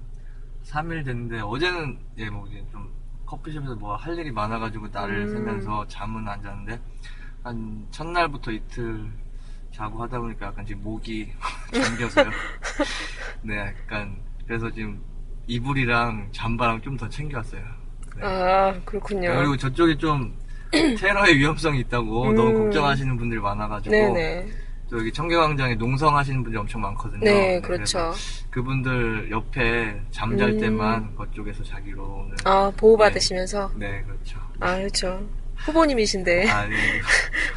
3일 0.65 1.05
됐는데 1.05 1.41
어제는 1.41 1.99
예 2.17 2.31
뭐 2.31 2.47
이제 2.47 2.65
좀 2.71 2.89
커피숍에서 3.27 3.75
뭐 3.75 3.97
할 3.97 4.17
일이 4.17 4.31
많아가지고 4.31 4.89
날을 4.89 5.27
음. 5.27 5.33
새면서 5.33 5.87
잠은 5.89 6.27
안 6.29 6.41
잤는데 6.43 6.81
한 7.43 7.87
첫날부터 7.91 8.53
이틀 8.53 9.11
자고 9.73 10.03
하다 10.03 10.21
보니까 10.21 10.47
약간 10.47 10.65
지금 10.65 10.83
목이 10.85 11.31
잠겨서요. 11.75 12.31
네, 13.43 13.59
약간 13.59 14.17
그래서 14.47 14.71
지금 14.71 15.03
이불이랑 15.47 16.29
잠바랑 16.33 16.81
좀 16.81 16.97
더 16.97 17.09
챙겨왔어요. 17.09 17.61
네. 18.17 18.23
아, 18.25 18.81
그렇군요. 18.85 19.35
그리고 19.35 19.57
저쪽이 19.57 19.99
좀 19.99 20.39
테러의 20.71 21.37
위험성이 21.37 21.81
있다고 21.81 22.31
음. 22.31 22.35
너무 22.37 22.53
걱정하시는 22.65 23.17
분들이 23.17 23.41
많아가지고 23.41 23.91
네네. 23.91 24.49
또 24.95 25.01
여기 25.01 25.11
청계광장에 25.11 25.75
농성하시는 25.75 26.45
분들이 26.45 26.61
엄청 26.61 26.81
많거든요. 26.83 27.25
네, 27.25 27.61
그렇죠. 27.61 28.13
그분들 28.51 29.29
옆에 29.29 30.01
잠잘 30.13 30.51
음. 30.51 30.61
때만 30.61 31.17
그쪽에서 31.17 31.65
자기로 31.65 32.29
아, 32.45 32.73
보호받으시면서? 32.77 33.73
네, 33.75 34.05
그렇죠. 34.07 34.39
아, 34.61 34.77
그렇죠. 34.77 35.21
후보님이신데. 35.57 36.49
아, 36.49 36.67
네. 36.71 36.77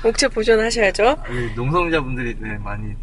옥체 0.04 0.28
보존하셔야죠. 0.30 1.04
여기 1.04 1.54
농성자분들이 1.56 2.38
네, 2.40 2.58
많이 2.58 2.96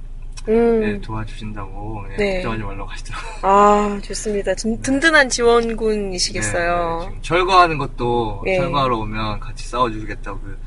음. 0.49 0.81
네, 0.81 1.01
도와주신다고 1.01 2.05
네, 2.09 2.17
네. 2.17 2.33
걱정하지 2.35 2.63
말라고 2.65 2.91
하시더라고요. 2.91 3.41
아, 3.43 4.01
좋습니다. 4.03 4.55
든, 4.57 4.83
든든한 4.83 5.29
지원군이시겠어요. 5.29 7.09
네, 7.13 7.19
철거하는 7.23 7.79
것도 7.79 8.43
예. 8.49 8.57
철거하러 8.57 8.99
오면 8.99 9.39
같이 9.39 9.69
싸워주겠다고 9.69 10.41
그 10.41 10.59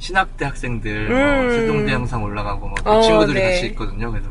신학대 0.00 0.44
학생들 0.46 1.10
음. 1.10 1.42
뭐 1.44 1.50
세종대 1.54 1.92
항상 1.92 2.24
올라가고 2.24 2.66
뭐 2.68 2.74
그 2.82 2.90
어, 2.90 3.00
친구들이 3.02 3.38
네. 3.38 3.50
같이 3.52 3.66
있거든요. 3.66 4.10
그래서 4.10 4.30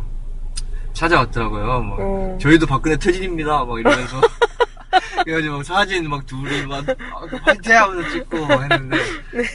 찾아왔더라고요. 0.93 1.79
뭐 1.81 1.97
어. 1.99 2.37
저희도 2.41 2.65
박근혜 2.65 2.97
퇴진입니다. 2.97 3.63
막 3.63 3.79
이러면서 3.79 4.19
그래가지고 5.23 5.57
막 5.57 5.63
사진 5.65 6.09
막 6.09 6.25
둘이 6.25 6.65
막 6.65 6.83
아, 6.89 7.27
화이팅 7.43 7.75
하면서 7.75 8.09
찍고 8.09 8.45
막 8.47 8.61
했는데 8.71 8.97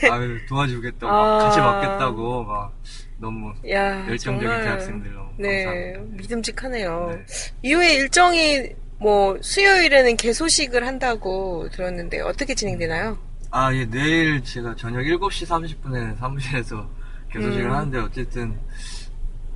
아, 0.09 0.19
도와주겠다고 0.47 1.05
막 1.11 1.37
네. 1.37 1.43
아. 1.43 1.47
같이 1.47 1.59
맞겠다고 1.59 2.43
막 2.45 2.73
너무 3.17 3.53
야, 3.69 4.07
열정적인 4.07 4.47
정말. 4.47 4.63
대학생들 4.63 5.13
너무 5.13 5.29
네, 5.37 5.63
감사합니다. 5.65 6.17
믿음직하네요. 6.21 7.19
이후에 7.61 7.93
일정이 7.95 8.69
뭐 8.99 9.37
수요일에는 9.41 10.15
개소식을 10.15 10.87
한다고 10.87 11.67
들었는데 11.71 12.21
어떻게 12.21 12.55
진행되나요? 12.55 13.17
아, 13.57 13.73
예, 13.73 13.85
내일 13.85 14.43
제가 14.43 14.75
저녁 14.75 14.99
7시 14.99 15.47
30분에 15.47 16.17
사무실에서 16.17 16.85
개소식을 17.31 17.67
음. 17.67 17.71
하는데 17.71 17.99
어쨌든 17.99 18.59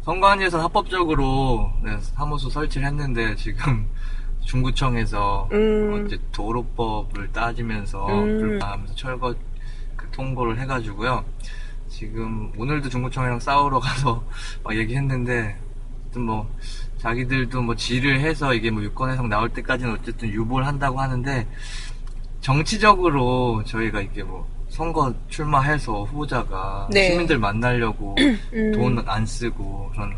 선관위에서 0.03 0.63
합법적으로 0.63 1.69
네, 1.83 1.97
사무소 1.99 2.49
설치를 2.49 2.87
했는데 2.87 3.35
지금 3.35 3.85
중구청에서 4.45 5.49
음. 5.51 6.05
어째 6.05 6.17
도로법을 6.31 7.33
따지면서 7.33 8.07
음. 8.07 8.57
철거 8.95 9.35
그 9.97 10.09
통보를 10.11 10.57
해가지고요. 10.61 11.25
지금 11.89 12.53
오늘도 12.57 12.87
중구청이랑 12.87 13.41
싸우러 13.41 13.81
가서 13.83 14.23
막 14.63 14.77
얘기했는데 14.77 15.59
어쨌든 16.03 16.21
뭐 16.21 16.49
자기들도 16.99 17.61
뭐 17.61 17.75
질을 17.75 18.21
해서 18.21 18.53
이게 18.53 18.71
뭐 18.71 18.81
유권 18.81 19.11
해석 19.11 19.27
나올 19.27 19.49
때까지는 19.49 19.91
어쨌든 19.91 20.29
유보를 20.29 20.65
한다고 20.65 21.01
하는데 21.01 21.45
정치적으로 22.41 23.63
저희가 23.65 24.01
이게 24.01 24.23
뭐 24.23 24.47
선거 24.69 25.13
출마해서 25.29 26.03
후보자가 26.03 26.89
네. 26.91 27.09
시민들 27.11 27.37
만나려고 27.39 28.15
음. 28.53 28.71
돈안 28.71 29.25
쓰고 29.25 29.89
그런 29.93 30.15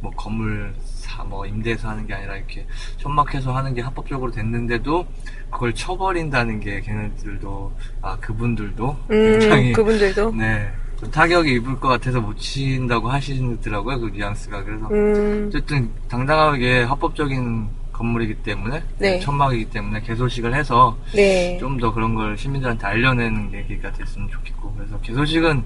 뭐 0.00 0.10
건물 0.12 0.74
사 1.14 1.24
뭐 1.24 1.46
임대해서 1.46 1.88
하는 1.88 2.06
게 2.06 2.14
아니라 2.14 2.36
이렇게 2.36 2.66
천막해서 2.98 3.54
하는 3.54 3.74
게 3.74 3.80
합법적으로 3.80 4.32
됐는데도 4.32 5.06
그걸 5.50 5.72
쳐버린다는 5.74 6.60
게 6.60 6.80
걔네들도 6.80 7.72
아 8.02 8.16
그분들도 8.18 8.96
음, 9.10 9.38
굉장히 9.38 9.72
그분들도. 9.72 10.32
네. 10.32 10.70
좀 10.98 11.10
타격이 11.10 11.54
입을 11.54 11.80
것 11.80 11.88
같아서 11.88 12.20
못 12.20 12.36
친다고 12.38 13.08
하시더라고요, 13.08 13.98
그 14.00 14.06
뉘앙스가. 14.14 14.62
그래서, 14.62 14.86
음. 14.92 15.46
어쨌든, 15.48 15.90
당당하게 16.08 16.84
합법적인 16.84 17.68
건물이기 17.94 18.34
때문에, 18.42 18.82
네. 18.98 19.20
천막이기 19.20 19.66
때문에 19.70 20.00
개소식을 20.02 20.54
해서, 20.54 20.96
네. 21.14 21.56
좀 21.58 21.78
더 21.78 21.92
그런 21.94 22.14
걸 22.14 22.36
시민들한테 22.36 22.86
알려내는 22.86 23.50
계기가 23.50 23.90
됐으면 23.92 24.28
좋겠고, 24.30 24.72
그래서 24.74 25.00
개소식은 25.00 25.62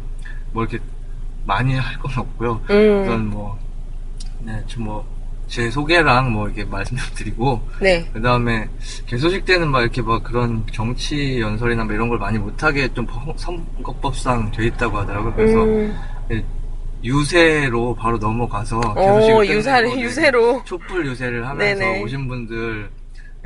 뭐 0.53 0.63
이렇게 0.65 0.79
많이 1.47 1.75
할 1.75 1.99
건 1.99 2.13
없고요. 2.19 2.61
음. 2.71 3.03
우선 3.03 3.31
뭐, 3.31 3.59
네, 4.41 4.63
좀 4.67 4.85
뭐, 4.85 5.05
제 5.49 5.71
소개랑 5.71 6.31
뭐 6.33 6.47
이렇게 6.47 6.65
말씀드리고, 6.65 7.63
네. 7.81 8.07
그 8.13 8.21
다음에 8.21 8.69
개소식 9.07 9.47
때는 9.47 9.69
막 9.71 9.81
이렇게 9.81 10.03
막 10.03 10.23
그런 10.23 10.63
정치 10.73 11.41
연설이나 11.41 11.85
뭐 11.85 11.95
이런 11.95 12.09
걸 12.11 12.19
많이 12.19 12.39
못하게 12.39 12.93
좀 12.93 13.07
법- 13.07 13.39
선거법상 13.39 14.51
돼 14.53 14.67
있다고 14.67 14.99
하더라고요. 14.99 15.33
그래서 15.35 15.65
음. 15.65 15.97
네, 17.03 17.09
유세로 17.09 17.95
바로 17.95 18.19
넘어가서 18.19 18.79
어, 18.79 18.95
개소식을 18.95 19.49
유사를, 19.57 20.01
유세로. 20.01 20.65
촛불 20.65 21.07
유세를 21.07 21.47
하면서 21.47 21.81
네네. 21.81 22.03
오신 22.03 22.29
분들 22.29 22.91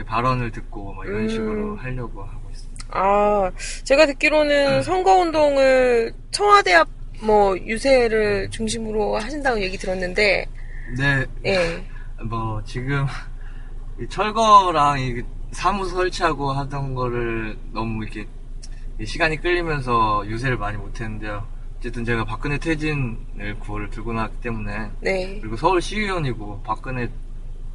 발언을 0.06 0.50
듣고 0.50 0.94
막 0.94 1.06
이런 1.06 1.22
음. 1.22 1.28
식으로 1.28 1.76
하려고 1.76 2.22
하고 2.22 2.50
있습니다. 2.50 2.86
아, 2.90 3.50
제가 3.84 4.06
듣기로는 4.06 4.82
선거 4.82 5.16
운동을 5.16 6.12
청와대 6.30 6.74
앞 6.74 6.88
뭐 7.22 7.56
유세를 7.56 8.50
중심으로 8.50 9.16
하신다고 9.16 9.60
얘기 9.60 9.78
들었는데, 9.78 10.46
네, 10.98 11.26
예. 11.46 11.84
뭐 12.28 12.62
지금 12.64 13.06
이 14.00 14.06
철거랑 14.08 15.00
이 15.00 15.22
사무소 15.52 15.96
설치하고 15.96 16.52
하던 16.52 16.94
거를 16.94 17.56
너무 17.72 18.02
이렇게 18.04 18.26
이 19.00 19.06
시간이 19.06 19.36
끌리면서 19.40 20.24
유세를 20.26 20.58
많이 20.58 20.76
못했는데요. 20.76 21.46
어쨌든 21.82 22.04
제가 22.04 22.24
박근혜 22.24 22.58
퇴진을 22.58 23.58
구호를 23.58 23.90
들고 23.90 24.12
나왔기 24.12 24.36
때문에 24.40 24.88
네. 25.00 25.38
그리고 25.40 25.56
서울 25.56 25.82
시의원이고 25.82 26.62
박근혜 26.62 27.10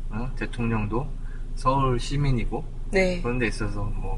어? 0.10 0.32
대통령도 0.38 1.06
서울 1.56 2.00
시민이고 2.00 2.64
네. 2.92 3.22
그런 3.22 3.38
데 3.38 3.48
있어서 3.48 3.84
뭐 3.84 4.18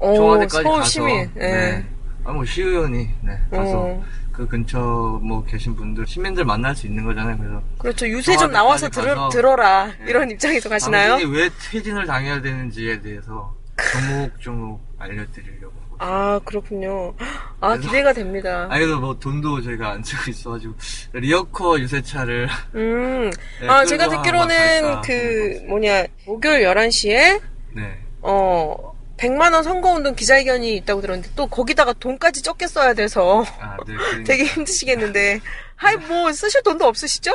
어, 0.00 0.12
청와대까지 0.12 0.62
서울 0.64 0.78
가서 0.78 0.90
시민. 0.90 1.30
예. 1.36 1.40
네. 1.40 1.86
아, 2.24 2.32
뭐 2.32 2.44
시의원이 2.44 3.08
네, 3.22 3.38
가서 3.48 3.78
어. 3.78 4.04
그 4.32 4.44
근처 4.48 4.80
뭐 5.22 5.44
계신 5.44 5.76
분들 5.76 6.04
시민들 6.04 6.44
만날 6.44 6.74
수 6.74 6.88
있는 6.88 7.04
거잖아요. 7.04 7.38
그래서 7.38 7.62
그렇죠. 7.78 8.08
유세 8.08 8.36
좀 8.36 8.50
나와서 8.50 8.88
들어, 8.88 9.28
들어라. 9.28 9.86
네. 9.86 10.06
이런 10.08 10.28
입장에서 10.32 10.68
가시나요? 10.68 11.10
당신이 11.10 11.32
왜 11.32 11.48
퇴진을 11.70 12.06
당해야 12.06 12.42
되는지에 12.42 13.02
대해서 13.02 13.54
조목조목 13.92 14.82
알려드리려고. 14.98 15.77
아, 15.98 16.40
그렇군요. 16.44 17.14
아, 17.60 17.70
그래서- 17.70 17.82
기대가 17.88 18.12
됩니다. 18.12 18.68
아니, 18.70 18.80
그래도 18.84 19.00
뭐 19.00 19.18
돈도 19.18 19.62
저희가 19.62 19.90
안 19.90 20.02
쓰고 20.02 20.30
있어가지고 20.30 20.74
리어커 21.14 21.80
유세차를 21.80 22.48
음. 22.76 23.30
네, 23.60 23.68
아, 23.68 23.84
제가 23.84 24.08
듣기로는 24.08 25.02
그, 25.02 25.60
뭐냐, 25.68 26.04
목요일 26.26 26.64
11시에, 26.66 27.40
네. 27.74 27.98
어, 28.22 28.96
100만 29.16 29.52
원 29.52 29.64
선거운동 29.64 30.14
기자회견이 30.14 30.76
있다고 30.76 31.00
들었는데, 31.00 31.30
또 31.34 31.46
거기다가 31.48 31.92
돈까지 31.94 32.42
적게 32.42 32.68
써야 32.68 32.94
돼서 32.94 33.44
아, 33.60 33.76
네. 33.86 33.94
그러니까. 33.98 34.24
되게 34.24 34.44
힘드시겠는데, 34.44 35.40
하이, 35.74 35.96
뭐, 35.96 36.32
쓰실 36.32 36.62
돈도 36.62 36.84
없으시죠? 36.86 37.32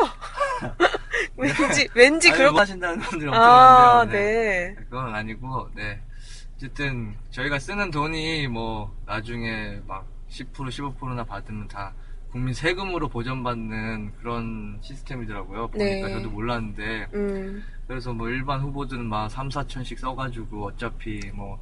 왠지, 1.38 1.88
왠지 1.94 2.32
그럴 2.32 2.52
뭐 2.52 2.62
하신다는 2.62 3.02
엄청 3.12 3.34
아, 3.34 3.96
많은데요. 4.06 4.22
네. 4.22 4.76
그건 4.90 5.16
아니고, 5.16 5.70
네. 5.76 6.00
어쨌든 6.64 7.14
저희가 7.30 7.60
쓰는 7.60 7.92
돈이 7.92 8.48
뭐 8.48 8.96
나중에 9.06 9.82
막 9.86 10.08
10% 10.30 10.54
15%나 10.54 11.26
받으면 11.26 11.68
다 11.68 11.94
국민 12.32 12.54
세금으로 12.54 13.10
보전받는 13.10 14.14
그런 14.20 14.80
시스템이더라고요. 14.82 15.68
보니까 15.68 16.08
네. 16.08 16.14
저도 16.14 16.30
몰랐는데 16.30 17.08
음, 17.16 17.64
그래서 17.86 18.14
뭐 18.14 18.30
일반 18.30 18.62
후보들은 18.62 19.06
막 19.06 19.30
3, 19.30 19.50
4천씩 19.50 19.98
써가지고 19.98 20.68
어차피 20.68 21.20
뭐 21.34 21.60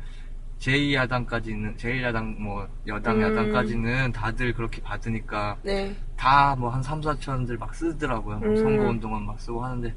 제2야당까지는 0.60 1.78
제1야당 1.78 2.38
뭐 2.38 2.68
여당 2.86 3.15
음. 3.18 3.22
야당까지는 3.23 4.11
다들 4.11 4.53
그렇게 4.53 4.84
받으니까 4.84 5.57
네. 5.64 5.95
다뭐 6.15 6.69
한 6.69 6.84
3, 6.84 7.02
4천들 7.02 7.57
막 7.57 7.73
쓰더라고요. 7.73 8.38
뭐 8.38 8.49
음. 8.49 8.56
선거운동은 8.56 9.26
막 9.26 9.41
쓰고 9.41 9.65
하는데 9.65 9.95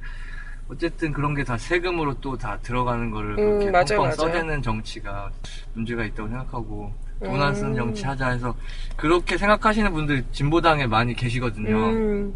어쨌든 0.69 1.13
그런 1.13 1.35
게 1.35 1.45
다 1.45 1.57
세금으로 1.59 2.15
또 2.21 2.37
다 2.37 2.59
들어가는 2.63 3.11
거를 3.11 3.31
음, 3.33 3.37
그렇게 3.37 3.71
맞아요, 3.71 3.85
펑펑 3.85 4.03
맞아요. 4.05 4.15
써대는 4.17 4.63
정치가 4.63 5.31
문제가 5.75 6.05
있다고 6.05 6.29
생각하고 6.29 6.93
돈 7.23 7.41
안 7.41 7.55
쓰는 7.55 7.73
음. 7.73 7.77
정치 7.77 8.05
하자 8.05 8.31
해서 8.31 8.55
그렇게 8.97 9.37
생각하시는 9.39 9.93
분들 9.93 10.25
진보당에 10.33 10.87
많이 10.87 11.15
계시거든요. 11.15 11.77
음, 11.91 12.35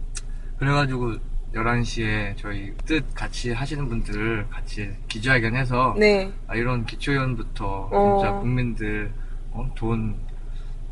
그래가지고 0.59 1.15
11시에 1.55 2.37
저희 2.37 2.73
뜻 2.85 3.03
같이 3.15 3.53
하시는 3.53 3.89
분들 3.89 4.47
같이 4.51 4.91
기자회견해서 5.09 5.97
네. 5.99 6.31
아, 6.47 6.55
이런 6.55 6.85
기초연부터 6.85 7.89
어. 7.91 8.19
진짜 8.21 8.33
국민들 8.39 9.11
어, 9.53 9.69
돈 9.75 10.15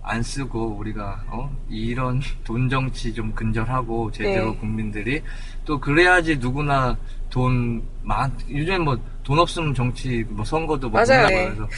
안 0.06 0.22
쓰고 0.22 0.76
우리가 0.78 1.24
어, 1.26 1.54
이런 1.68 2.22
돈 2.44 2.68
정치 2.70 3.12
좀 3.12 3.34
근절하고 3.34 4.10
제대로 4.12 4.52
네. 4.52 4.56
국민들이 4.58 5.22
또 5.64 5.78
그래야지 5.78 6.36
누구나 6.36 6.96
돈 7.28 7.82
많 8.06 8.32
요즘 8.48 8.84
뭐돈 8.84 9.38
없으면 9.40 9.74
정치 9.74 10.24
뭐 10.28 10.44
선거도 10.44 10.88
뭐 10.88 11.02
맞아요. 11.04 11.26
네. 11.26 11.44
그래서 11.44 11.68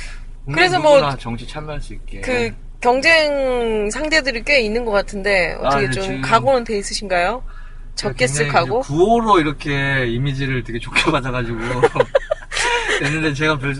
그래서 0.46 0.78
뭐 0.78 0.96
누구나 0.96 1.16
정치 1.16 1.46
참여할 1.46 1.80
수 1.80 1.94
있게 1.94 2.20
그, 2.20 2.54
경쟁 2.80 3.90
상대들이 3.90 4.42
꽤 4.44 4.60
있는 4.60 4.84
것 4.84 4.92
같은데, 4.92 5.54
어떻게 5.60 5.86
아, 5.86 5.88
네, 5.88 5.90
좀 5.90 6.20
각오는 6.20 6.62
돼 6.64 6.78
있으신가요? 6.78 7.42
적게 7.96 8.28
쓸 8.28 8.46
각오? 8.46 8.80
구호로 8.80 9.40
이렇게 9.40 10.06
이미지를 10.06 10.62
되게 10.62 10.78
좋게 10.78 11.02
받아가지고 11.10 11.58
됐는데 13.00 13.34
제가 13.34 13.58
별 13.58 13.74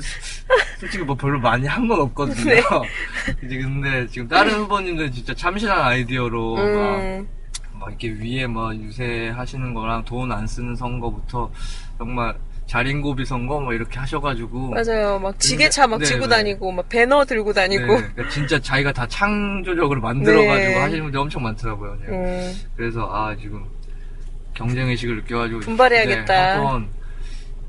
솔직히 0.78 1.04
뭐 1.04 1.14
별로 1.16 1.38
많이 1.40 1.66
한 1.66 1.86
건 1.88 2.00
없거든요. 2.00 2.44
네. 2.52 2.60
이제 3.44 3.58
근데 3.58 4.06
지금 4.08 4.28
다른 4.28 4.52
후보님들 4.54 5.10
진짜 5.12 5.34
참신한 5.34 5.80
아이디어로 5.80 6.54
막, 6.56 6.62
음, 7.00 7.28
막 7.74 7.88
이렇게 7.90 8.08
위에 8.10 8.46
뭐 8.46 8.74
유세하시는 8.74 9.74
거랑 9.74 10.04
돈 10.04 10.30
안 10.32 10.46
쓰는 10.46 10.74
선거부터 10.76 11.50
정말 11.98 12.34
자린고비 12.66 13.24
선거 13.24 13.60
뭐 13.60 13.72
이렇게 13.72 13.98
하셔가지고 13.98 14.70
맞아요. 14.70 15.18
막 15.18 15.38
지게차 15.40 15.86
막 15.86 15.98
네, 16.00 16.04
지고 16.04 16.26
네. 16.26 16.36
다니고, 16.36 16.70
막 16.72 16.86
배너 16.90 17.24
들고 17.24 17.54
다니고. 17.54 17.86
네, 17.86 18.08
그러니까 18.12 18.28
진짜 18.28 18.60
자기가 18.60 18.92
다 18.92 19.06
창조적으로 19.06 20.02
만들어가지고 20.02 20.68
네. 20.72 20.78
하시는 20.78 21.02
분들 21.04 21.18
엄청 21.18 21.42
많더라고요. 21.44 21.96
네. 22.02 22.06
음, 22.08 22.54
그래서 22.76 23.08
아 23.10 23.34
지금 23.40 23.64
경쟁의식을 24.54 25.16
느껴가지고 25.16 25.60
분발해야겠다. 25.60 26.34
네, 26.34 26.52
한번 26.56 26.88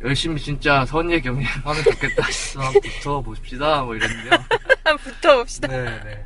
열심히 0.03 0.39
진짜 0.41 0.85
선의의 0.85 1.21
경쟁하면 1.21 1.83
좋겠다 1.83 2.25
해서 2.25 2.59
한번 2.61 2.81
붙어봅시다 2.81 3.83
뭐 3.83 3.95
이랬는데요 3.95 4.39
붙어봅시다. 5.03 5.67
네, 5.67 5.83
네. 6.03 6.25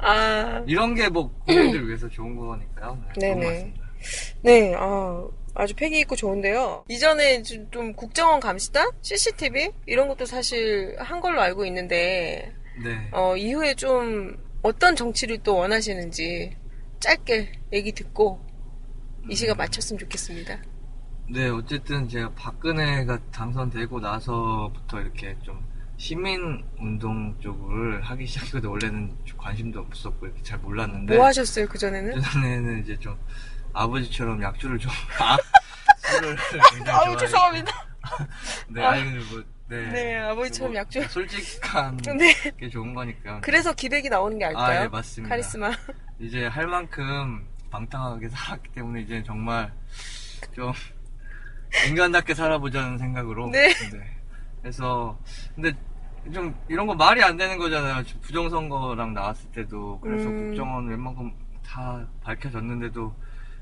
아, 0.00 0.62
이런 0.66 0.94
게 0.94 1.08
뭐 1.08 1.30
국민들 1.46 1.86
위해서 1.88 2.08
좋은 2.08 2.36
거니까요 2.36 3.02
네, 3.18 3.34
네네. 3.34 3.46
같습니다. 3.46 3.84
네, 4.42 4.74
아, 4.76 5.26
아주 5.54 5.74
패기 5.74 5.98
있고 6.00 6.14
좋은데요. 6.16 6.84
이전에 6.88 7.42
좀- 7.42 7.70
좀 7.70 7.92
국정원 7.94 8.40
감시단? 8.40 8.90
CCTV? 9.02 9.70
이런 9.86 10.08
것도 10.08 10.26
사실 10.26 10.94
한 10.98 11.20
걸로 11.20 11.40
알고 11.40 11.64
있는데, 11.66 12.52
네. 12.84 13.08
어, 13.12 13.36
이후에 13.36 13.74
좀 13.74 14.36
어떤 14.62 14.94
정치를 14.96 15.38
또 15.38 15.56
원하시는지 15.56 16.56
짧게 17.00 17.52
얘기 17.72 17.92
듣고 17.92 18.40
이 19.30 19.34
시간 19.34 19.56
마쳤으면 19.56 19.98
좋겠습니다. 20.00 20.58
네, 21.28 21.48
어쨌든 21.48 22.08
제가 22.08 22.30
박근혜가 22.34 23.18
당선되고 23.32 23.98
나서부터 24.00 25.00
이렇게 25.00 25.36
좀 25.42 25.64
시민 25.96 26.62
운동 26.78 27.38
쪽을 27.40 28.02
하기 28.02 28.26
시작했거든 28.26 28.68
원래는 28.68 29.16
관심도 29.38 29.80
없었고 29.80 30.26
이렇게 30.26 30.42
잘 30.42 30.58
몰랐는데 30.58 31.16
뭐 31.16 31.26
하셨어요 31.26 31.66
그 31.66 31.78
전에는? 31.78 32.14
그 32.14 32.20
전에는 32.20 32.80
이제 32.82 32.98
좀 32.98 33.16
아버지처럼 33.72 34.42
약주를 34.42 34.78
좀 34.78 34.90
아, 35.20 35.36
술을 36.08 36.36
아우 36.90 37.16
죄송합니다. 37.16 37.72
네, 38.68 38.84
아. 38.84 38.90
아니 38.90 39.10
뭐 39.30 39.42
네. 39.66 39.90
네, 39.90 40.18
아버지처럼 40.18 40.72
뭐 40.72 40.80
약주. 40.80 41.02
솔직한 41.08 41.96
네. 42.18 42.34
게 42.58 42.68
좋은 42.68 42.92
거니까. 42.92 43.40
그래서 43.40 43.72
기백이 43.72 44.10
나오는 44.10 44.38
게 44.38 44.44
아닐까요? 44.44 44.80
아, 44.80 44.84
예, 44.84 44.88
맞습니다. 44.88 45.30
카리스마. 45.30 45.70
이제 46.18 46.46
할 46.46 46.66
만큼 46.66 47.46
방탕하게 47.70 48.28
살았기 48.28 48.72
때문에 48.72 49.00
이제 49.00 49.22
정말 49.24 49.72
좀 50.54 50.72
인간답게 51.88 52.34
살아보자는 52.34 52.98
생각으로. 52.98 53.50
네. 53.50 53.72
그래서 54.62 55.18
근데 55.54 55.72
좀 56.32 56.54
이런 56.68 56.86
거 56.86 56.94
말이 56.94 57.22
안 57.22 57.36
되는 57.36 57.58
거잖아요. 57.58 58.02
부정선거랑 58.22 59.12
나왔을 59.12 59.50
때도 59.52 60.00
그래서 60.00 60.28
음. 60.28 60.46
국정원 60.48 60.88
웬만큼 60.88 61.32
다 61.66 62.06
밝혀졌는데도 62.22 63.14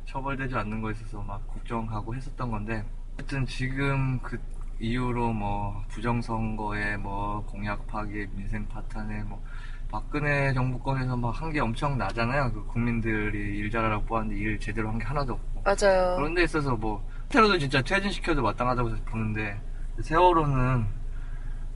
처벌되지 0.06 0.54
않는 0.54 0.80
거에 0.82 0.92
있어서 0.92 1.22
막 1.22 1.44
걱정하고 1.48 2.14
했었던 2.14 2.50
건데 2.50 2.84
어쨌든 3.14 3.46
지금 3.46 4.18
그 4.20 4.38
이후로 4.80 5.32
뭐 5.32 5.82
부정선거에 5.88 6.96
뭐 6.98 7.44
공약 7.46 7.86
파기, 7.86 8.26
민생 8.34 8.66
파탄에 8.68 9.22
뭐 9.24 9.42
박근혜 9.90 10.52
정부권에서 10.54 11.16
막 11.16 11.30
한 11.42 11.52
게 11.52 11.60
엄청 11.60 11.98
나잖아요. 11.98 12.50
그 12.52 12.64
국민들이 12.66 13.58
일 13.58 13.70
잘하라고 13.70 14.04
뽑았는데 14.06 14.40
일 14.40 14.58
제대로 14.58 14.88
한 14.88 14.98
게 14.98 15.04
하나도 15.04 15.34
없고. 15.34 15.62
맞아요. 15.62 16.16
그런 16.16 16.34
데 16.34 16.42
있어서 16.44 16.74
뭐 16.76 17.04
테러도 17.32 17.58
진짜 17.58 17.80
퇴진시켜도 17.80 18.42
마땅하다고 18.42 18.90
보는데 19.06 19.58
세월호는 20.00 20.86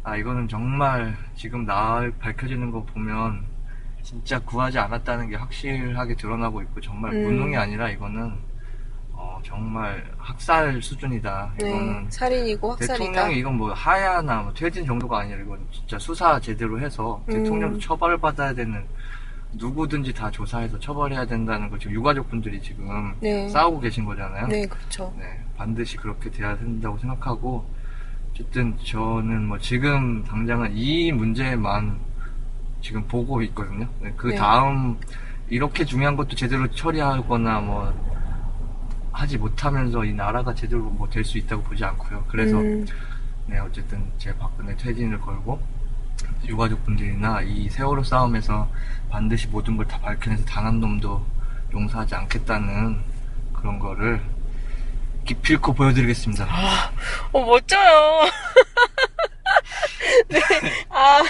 아 0.04 0.16
이거는 0.16 0.48
정말 0.48 1.16
지금 1.34 1.64
나 1.64 2.08
밝혀지는 2.20 2.70
거 2.70 2.84
보면 2.84 3.44
진짜 4.02 4.38
구하지 4.38 4.78
않았다는 4.78 5.30
게 5.30 5.36
확실하게 5.36 6.14
드러나고 6.14 6.60
있고 6.62 6.80
정말 6.80 7.12
음. 7.14 7.24
무능이 7.24 7.56
아니라 7.56 7.88
이거는 7.88 8.34
어, 9.12 9.40
정말 9.42 10.04
학살 10.18 10.80
수준이다. 10.80 11.54
네, 11.58 11.68
이거는 11.68 12.10
살인이고 12.10 12.72
학살이다. 12.72 12.96
대통령이 12.98 13.38
이건 13.38 13.56
뭐 13.56 13.72
하야나 13.72 14.42
뭐 14.42 14.52
퇴진 14.52 14.84
정도가 14.84 15.20
아니라 15.20 15.40
이건 15.40 15.66
진짜 15.72 15.98
수사 15.98 16.38
제대로 16.38 16.78
해서 16.78 17.20
음. 17.28 17.32
대통령도 17.32 17.80
처벌을 17.80 18.18
받아야 18.18 18.52
되는 18.52 18.86
누구든지 19.54 20.12
다 20.12 20.30
조사해서 20.30 20.78
처벌해야 20.78 21.24
된다는 21.24 21.70
걸 21.70 21.78
지금 21.78 21.94
유가족분들이 21.94 22.60
지금 22.60 23.14
네. 23.20 23.48
싸우고 23.48 23.80
계신 23.80 24.04
거잖아요. 24.04 24.48
네, 24.48 24.66
그렇죠. 24.66 25.12
네, 25.18 25.40
반드시 25.56 25.96
그렇게 25.96 26.30
돼야 26.30 26.56
된다고 26.56 26.98
생각하고 26.98 27.64
어쨌든 28.30 28.76
저는 28.84 29.46
뭐 29.46 29.58
지금 29.58 30.22
당장은 30.24 30.76
이 30.76 31.10
문제만 31.12 31.98
지금 32.82 33.02
보고 33.08 33.42
있거든요. 33.42 33.88
네, 34.00 34.12
그 34.16 34.28
네. 34.28 34.36
다음 34.36 34.98
이렇게 35.48 35.84
중요한 35.84 36.16
것도 36.16 36.36
제대로 36.36 36.66
처리하거나 36.70 37.60
뭐 37.60 37.92
하지 39.12 39.38
못하면서 39.38 40.04
이 40.04 40.12
나라가 40.12 40.54
제대로 40.54 40.82
뭐 40.82 41.08
될 41.08 41.24
수 41.24 41.38
있다고 41.38 41.62
보지 41.62 41.84
않고요. 41.84 42.24
그래서 42.28 42.58
음. 42.58 42.84
네 43.46 43.58
어쨌든 43.58 44.04
제 44.18 44.36
박근혜 44.36 44.76
퇴진을 44.76 45.18
걸고 45.20 45.58
유가족분들이나 46.46 47.42
이 47.42 47.68
세월호 47.70 48.02
싸움에서 48.02 48.68
반드시 49.08 49.46
모든 49.48 49.76
걸 49.76 49.86
다 49.86 49.98
밝혀내서 50.00 50.44
단한 50.44 50.80
놈도 50.80 51.24
용서하지 51.72 52.14
않겠다는 52.14 52.98
그런 53.54 53.78
거를 53.78 54.20
기필코 55.26 55.74
보여드리겠습니다. 55.74 56.46
어, 57.32 57.44
멋져요. 57.44 58.22
네, 60.28 60.40
아, 60.88 61.22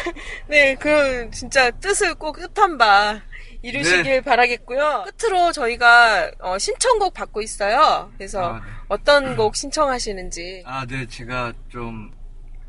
네, 0.46 0.74
그, 0.76 1.28
진짜 1.32 1.70
뜻을 1.70 2.14
꼭 2.14 2.32
끝한 2.32 2.78
바 2.78 3.20
이루시길 3.62 4.02
네. 4.04 4.20
바라겠고요. 4.20 5.06
끝으로 5.18 5.50
저희가 5.50 6.30
어, 6.40 6.58
신청곡 6.58 7.14
받고 7.14 7.42
있어요. 7.42 8.12
그래서 8.16 8.54
아, 8.54 8.58
네. 8.58 8.64
어떤 8.88 9.36
곡 9.36 9.56
신청하시는지. 9.56 10.62
아, 10.66 10.86
네, 10.86 11.06
제가 11.06 11.52
좀 11.68 12.12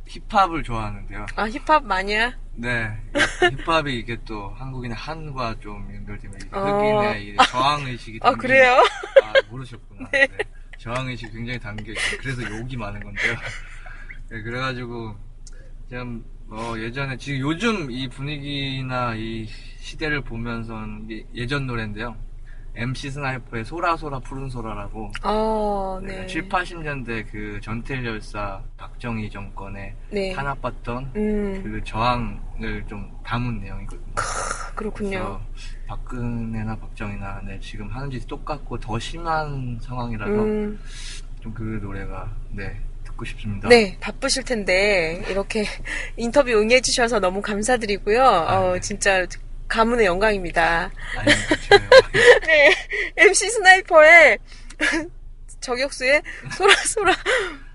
힙합을 0.08 0.64
좋아하는데요. 0.64 1.26
아, 1.36 1.50
힙합 1.50 1.86
마니아? 1.86 2.34
네, 2.56 2.90
이 3.14 3.56
힙합이 3.64 3.94
이게 3.94 4.18
또 4.26 4.50
한국인의 4.58 4.98
한과 4.98 5.56
좀 5.60 5.88
연결되면 5.94 6.40
어. 6.54 6.60
흑인의 6.60 7.28
이 7.28 7.36
저항의식이 7.36 8.20
아, 8.24 8.32
그래요? 8.32 8.82
아, 9.22 9.34
모르셨구나. 9.50 10.10
네. 10.12 10.28
저항의식이 10.78 11.32
굉장히 11.32 11.60
담겨있어요. 11.60 12.20
그래서 12.22 12.42
욕이 12.44 12.78
많은 12.78 13.00
건데요. 13.00 13.36
네, 14.30 14.42
그래가지고, 14.42 15.16
좀, 15.90 16.26
어, 16.50 16.74
예전에, 16.78 17.18
지금 17.18 17.40
요즘 17.40 17.92
이 17.92 18.08
분위기나 18.08 19.16
이 19.16 19.48
시대를 19.80 20.22
이게 21.10 21.26
예전 21.34 21.68
노래인데요. 21.68 22.16
MC 22.76 23.10
스나이퍼의 23.10 23.66
소라소라 23.66 24.20
푸른 24.20 24.50
소라라고. 24.50 25.12
어, 25.24 26.00
네, 26.04 26.22
네. 26.22 26.28
7, 26.28 26.48
80년대 26.48 27.26
그 27.32 27.60
전태일 27.64 28.06
열사 28.06 28.62
박정희 28.78 29.32
정권에 29.32 29.96
네. 30.12 30.32
탄압받던 30.34 31.12
음. 31.16 31.64
그 31.64 31.84
저항을 31.84 32.86
좀 32.88 33.12
담은 33.24 33.62
내용이거든요. 33.62 34.14
그렇군요. 34.76 35.42
박근혜나 35.88 36.76
박정희나 36.78 37.42
네, 37.46 37.60
지금 37.62 37.88
하는 37.90 38.12
짓이 38.12 38.28
똑같고 38.28 38.80
더 38.80 39.00
심한 39.00 39.80
상황이라서 39.82 40.32
음. 40.32 40.80
좀그 41.42 41.80
노래가 41.82 42.32
네 42.52 42.80
듣고 43.06 43.26
싶습니다. 43.26 43.68
네, 43.70 43.98
바쁘실 44.00 44.44
텐데, 44.44 45.24
이렇게 45.30 45.66
인터뷰 46.16 46.52
응해주셔서 46.52 47.20
너무 47.20 47.42
감사드리고요. 47.42 48.22
어, 48.24 48.80
진짜 48.80 49.26
가문의 49.68 50.06
영광입니다. 50.06 50.92
아니, 51.18 51.34
그렇죠. 51.48 51.76
네, 52.46 52.74
MC 53.18 53.50
스나이퍼의 53.50 54.38
저격수의 55.60 56.22
소라 56.52 56.76
소라, 56.76 57.16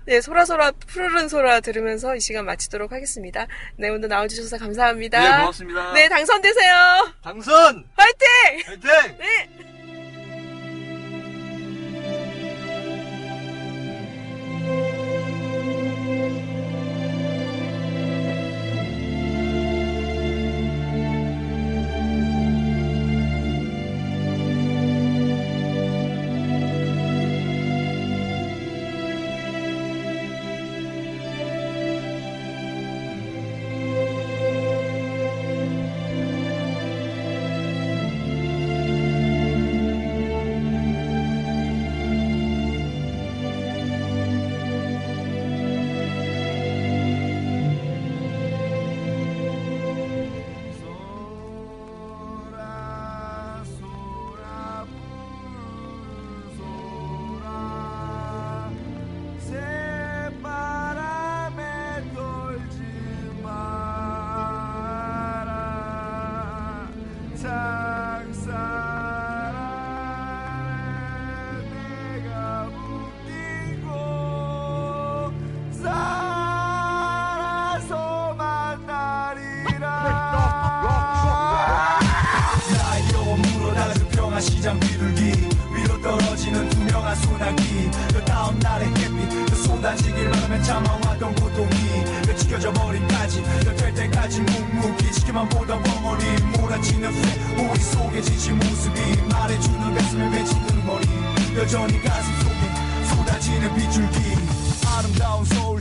네, 0.05 0.19
소라소라 0.19 0.71
푸르른 0.87 1.29
소라 1.29 1.61
들으면서 1.61 2.15
이 2.15 2.19
시간 2.19 2.45
마치도록 2.45 2.91
하겠습니다. 2.91 3.47
네, 3.77 3.89
오늘 3.89 4.09
나와주셔서 4.09 4.57
감사합니다. 4.57 5.19
네, 5.19 5.39
고맙습니다. 5.39 5.93
네, 5.93 6.09
당선되세요! 6.09 7.13
당선! 7.23 7.85
화이팅! 7.95 8.27
화이팅! 8.65 9.17
네! 9.17 9.72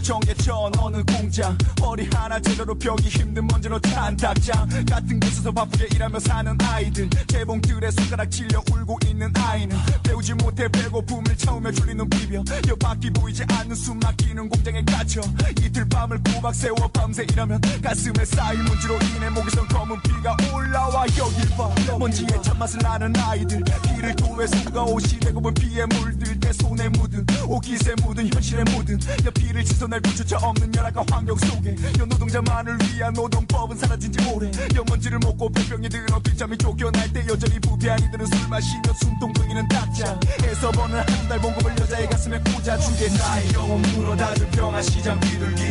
청계천 0.03 0.73
어느 0.81 1.03
공장 1.33 1.57
허리 1.81 2.07
하나 2.13 2.39
제대로 2.39 2.75
펴기 2.75 3.09
힘든 3.09 3.47
먼지로 3.47 3.79
찬 3.79 4.15
닭장 4.15 4.69
같은 4.85 5.19
곳에서 5.19 5.51
바쁘게 5.51 5.89
일하며 5.95 6.21
사는 6.21 6.59
아이들. 6.61 7.09
재봉틀에 7.27 7.91
손가락 7.91 8.31
찔려 8.31 8.63
울고 8.71 8.99
있는 9.07 9.33
아이는 9.35 9.75
배우지 10.03 10.35
못해 10.35 10.69
배고픔을 10.69 11.35
채우며 11.35 11.73
졸린 11.73 11.95
눈 11.95 12.07
비벼. 12.11 12.45
옆바퀴 12.69 13.11
보이지 13.13 13.45
않는 13.49 13.75
숨 13.75 13.99
막히는 14.01 14.47
공장에 14.51 14.85
갇혀. 14.85 15.23
이틀 15.59 15.89
밤을 15.89 16.21
꼬박 16.23 16.55
세워 16.55 16.77
밤새 16.93 17.23
일하면 17.23 17.59
가슴에 17.83 18.27
쌓인 18.27 18.63
먼지로 18.67 18.99
인해 19.17 19.31
목에선 19.31 19.67
검은 19.69 20.03
피가 20.03 20.37
올라와. 20.53 21.07
여길 21.17 21.49
봐. 21.57 21.97
먼지에 21.99 22.43
찬밥을 22.43 22.79
먹는 22.83 23.11
아이들. 23.17 23.65
피를 23.85 24.15
토해 24.17 24.47
손과 24.49 24.83
옷이 24.83 25.19
대부분 25.19 25.55
피에 25.55 25.87
물들 25.87 26.39
때 26.41 26.53
손에 26.53 26.91
묻은 26.91 27.25
옷깃에 27.47 27.95
묻은 28.03 28.35
현실에 28.35 28.65
묻은. 28.65 29.01
혈흔을 29.24 29.65
씻어낼 29.65 29.99
비누조차 30.03 30.37
없는 30.37 30.75
열악한 30.75 31.07
환경 31.23 31.36
속에 31.39 31.77
여 32.01 32.05
노동자만을 32.05 32.77
위한 32.97 33.12
노동법은 33.12 33.77
사라진 33.77 34.11
지 34.11 34.19
오래. 34.28 34.51
여 34.74 34.82
먼지를 34.89 35.20
먹고 35.20 35.49
폐병이 35.53 35.89
들어 35.89 36.19
비참히 36.19 36.59
쫓겨날 36.59 37.12
때 37.12 37.24
여전히 37.28 37.61
부패한 37.61 38.01
이들은 38.01 38.27
술 38.27 38.49
마시며 38.49 38.82
숨통 39.01 39.32
끊기는 39.33 39.69
닭장에서 39.69 40.73
버는 40.73 40.99
한 40.99 41.28
달 41.28 41.39
봉급을 41.40 41.70
여자의 41.78 42.09
가슴에 42.11 42.40
꽂아 42.40 42.77
주게 42.77 43.09
나의 43.09 43.53
영혼 43.55 43.81
물어다줄 43.82 44.49
평화 44.51 44.82
시장 44.82 45.19
비둘기. 45.20 45.62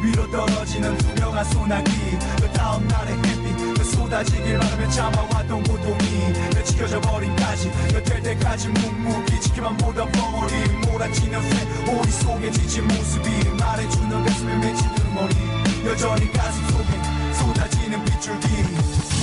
위로 0.00 0.30
떨어지는 0.30 0.96
투명한 0.96 1.44
소나기. 1.46 1.90
그 2.40 2.48
다음 2.52 2.86
날의 2.86 3.14
햇빛 3.16 3.74
그 3.78 3.84
쏟아지길 3.84 4.58
바라며 4.58 4.88
참아왔던 4.90 5.62
고통이. 5.64 6.32
내 6.54 6.62
지켜져 6.62 7.00
버림까지 7.00 7.70
그될 7.92 8.22
때까지 8.22 8.68
묵묵히 8.68 9.40
지켜만 9.40 9.76
보던 9.76 10.10
벙어리 10.12 10.54
몰아치는 10.86 11.42
새 11.50 11.92
오리 11.92 12.10
속에 12.12 12.50
지친 12.52 12.86
모습이. 12.86 13.28
말해주는 13.58 14.24
가슴에 14.24 14.56
맺히는 14.56 14.99
머리. 15.14 15.34
여전히 15.86 16.30
가슴 16.32 16.62
속에 16.68 17.32
쏟아지는 17.34 18.04
빗줄기 18.04 18.46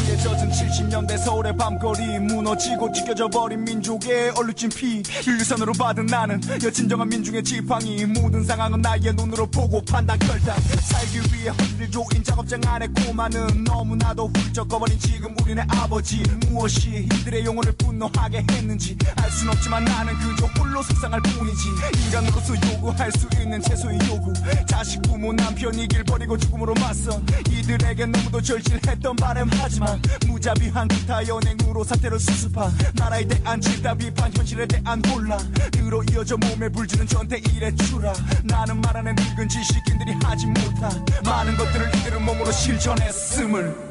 피에 0.08 0.16
젖은 0.18 0.50
70년대 0.50 1.18
서울의 1.18 1.58
밤거리 1.58 2.20
무너지고 2.20 2.92
찢겨져 2.94 3.28
버린 3.28 3.66
민족의 3.66 4.30
얼룩진 4.38 4.70
피. 4.70 5.04
일선으로 5.28 5.74
받은 5.74 6.06
나는 6.06 6.40
여진정한 6.64 7.10
민중의 7.10 7.44
지팡이. 7.44 8.06
모든 8.06 8.42
상황은 8.46 8.82
나의 8.82 9.14
눈으로 9.14 9.46
보고 9.48 9.82
판단 9.84 10.18
결단. 10.20 10.58
살기 10.62 11.20
위해 11.34 11.50
허리를 11.50 11.92
조인 11.92 12.24
작업장 12.24 12.62
안에 12.66 12.88
꼬마는 12.88 13.66
너무나도 13.66 14.32
훌쩍 14.34 14.70
꺼버린 14.70 14.98
지금 14.98 15.36
우리네 15.42 15.66
아버지. 15.68 16.24
무엇이 16.48 17.08
이들의 17.20 17.46
영혼을 17.46 17.74
분노하게 17.74 18.46
했는지 18.50 18.98
알 19.18 19.28
순 19.38 19.50
없지만 19.50 19.84
나는 19.86 20.14
그저 20.18 20.48
홀로 20.58 20.82
속상할 20.82 21.22
뿐이지. 21.22 21.68
인간으로서 22.06 22.54
요구할 22.74 23.12
수 23.12 23.28
있는 23.40 23.62
최소의 23.62 24.00
요구. 24.10 24.34
자식 24.66 25.00
부모 25.04 25.32
남편 25.34 25.78
이길 25.78 26.04
버리고 26.06 26.36
죽음으로 26.38 26.74
맞선 26.76 27.24
이들에게 27.52 28.06
너무도 28.08 28.42
절실했던 28.42 29.16
바람 29.18 29.48
하지만 29.60 29.97
무자비한 30.28 30.88
기타 30.88 31.26
연행으로 31.28 31.84
사태를 31.84 32.20
수습한 32.20 32.72
나라에 32.94 33.26
대한 33.26 33.60
질다 33.60 33.94
비판 33.96 34.32
현실에 34.36 34.66
대한 34.66 35.02
혼란. 35.06 35.40
들어 35.72 36.02
이어져 36.12 36.38
몸에 36.38 36.70
불지는 36.70 37.08
전태 37.08 37.38
일의 37.38 37.76
추라 37.78 38.14
나는 38.44 38.82
말하는 38.82 39.16
늙은 39.16 39.50
지식인들이 39.50 40.14
하지 40.24 40.46
못한 40.48 41.06
많은 41.24 41.56
것들을 41.56 41.96
이들은 41.96 42.26
몸으로 42.26 42.52
실천했음을. 42.52 43.88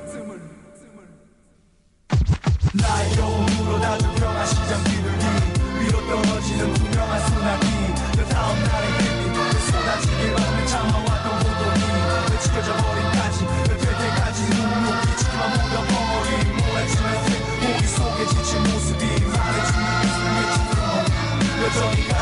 나의 2.75 3.17
영혼으로 3.19 3.81
다줄 3.81 4.15
평화 4.17 4.45
시장 4.45 4.85
비둘기. 4.85 5.27
위로 5.81 6.07
떨어지는 6.07 6.75
투명한 6.75 7.29
소나기. 7.29 7.67
그 8.17 8.25
다음 8.29 8.65
날의 8.65 8.87
그 9.33 9.59
쏟아지길 9.71 10.35
바라며 10.35 10.67
참아왔던 10.67 11.27
고독이 11.39 11.81
그 12.29 12.43
지켜져 12.43 12.77
버림 12.77 12.96
몰 21.69 22.16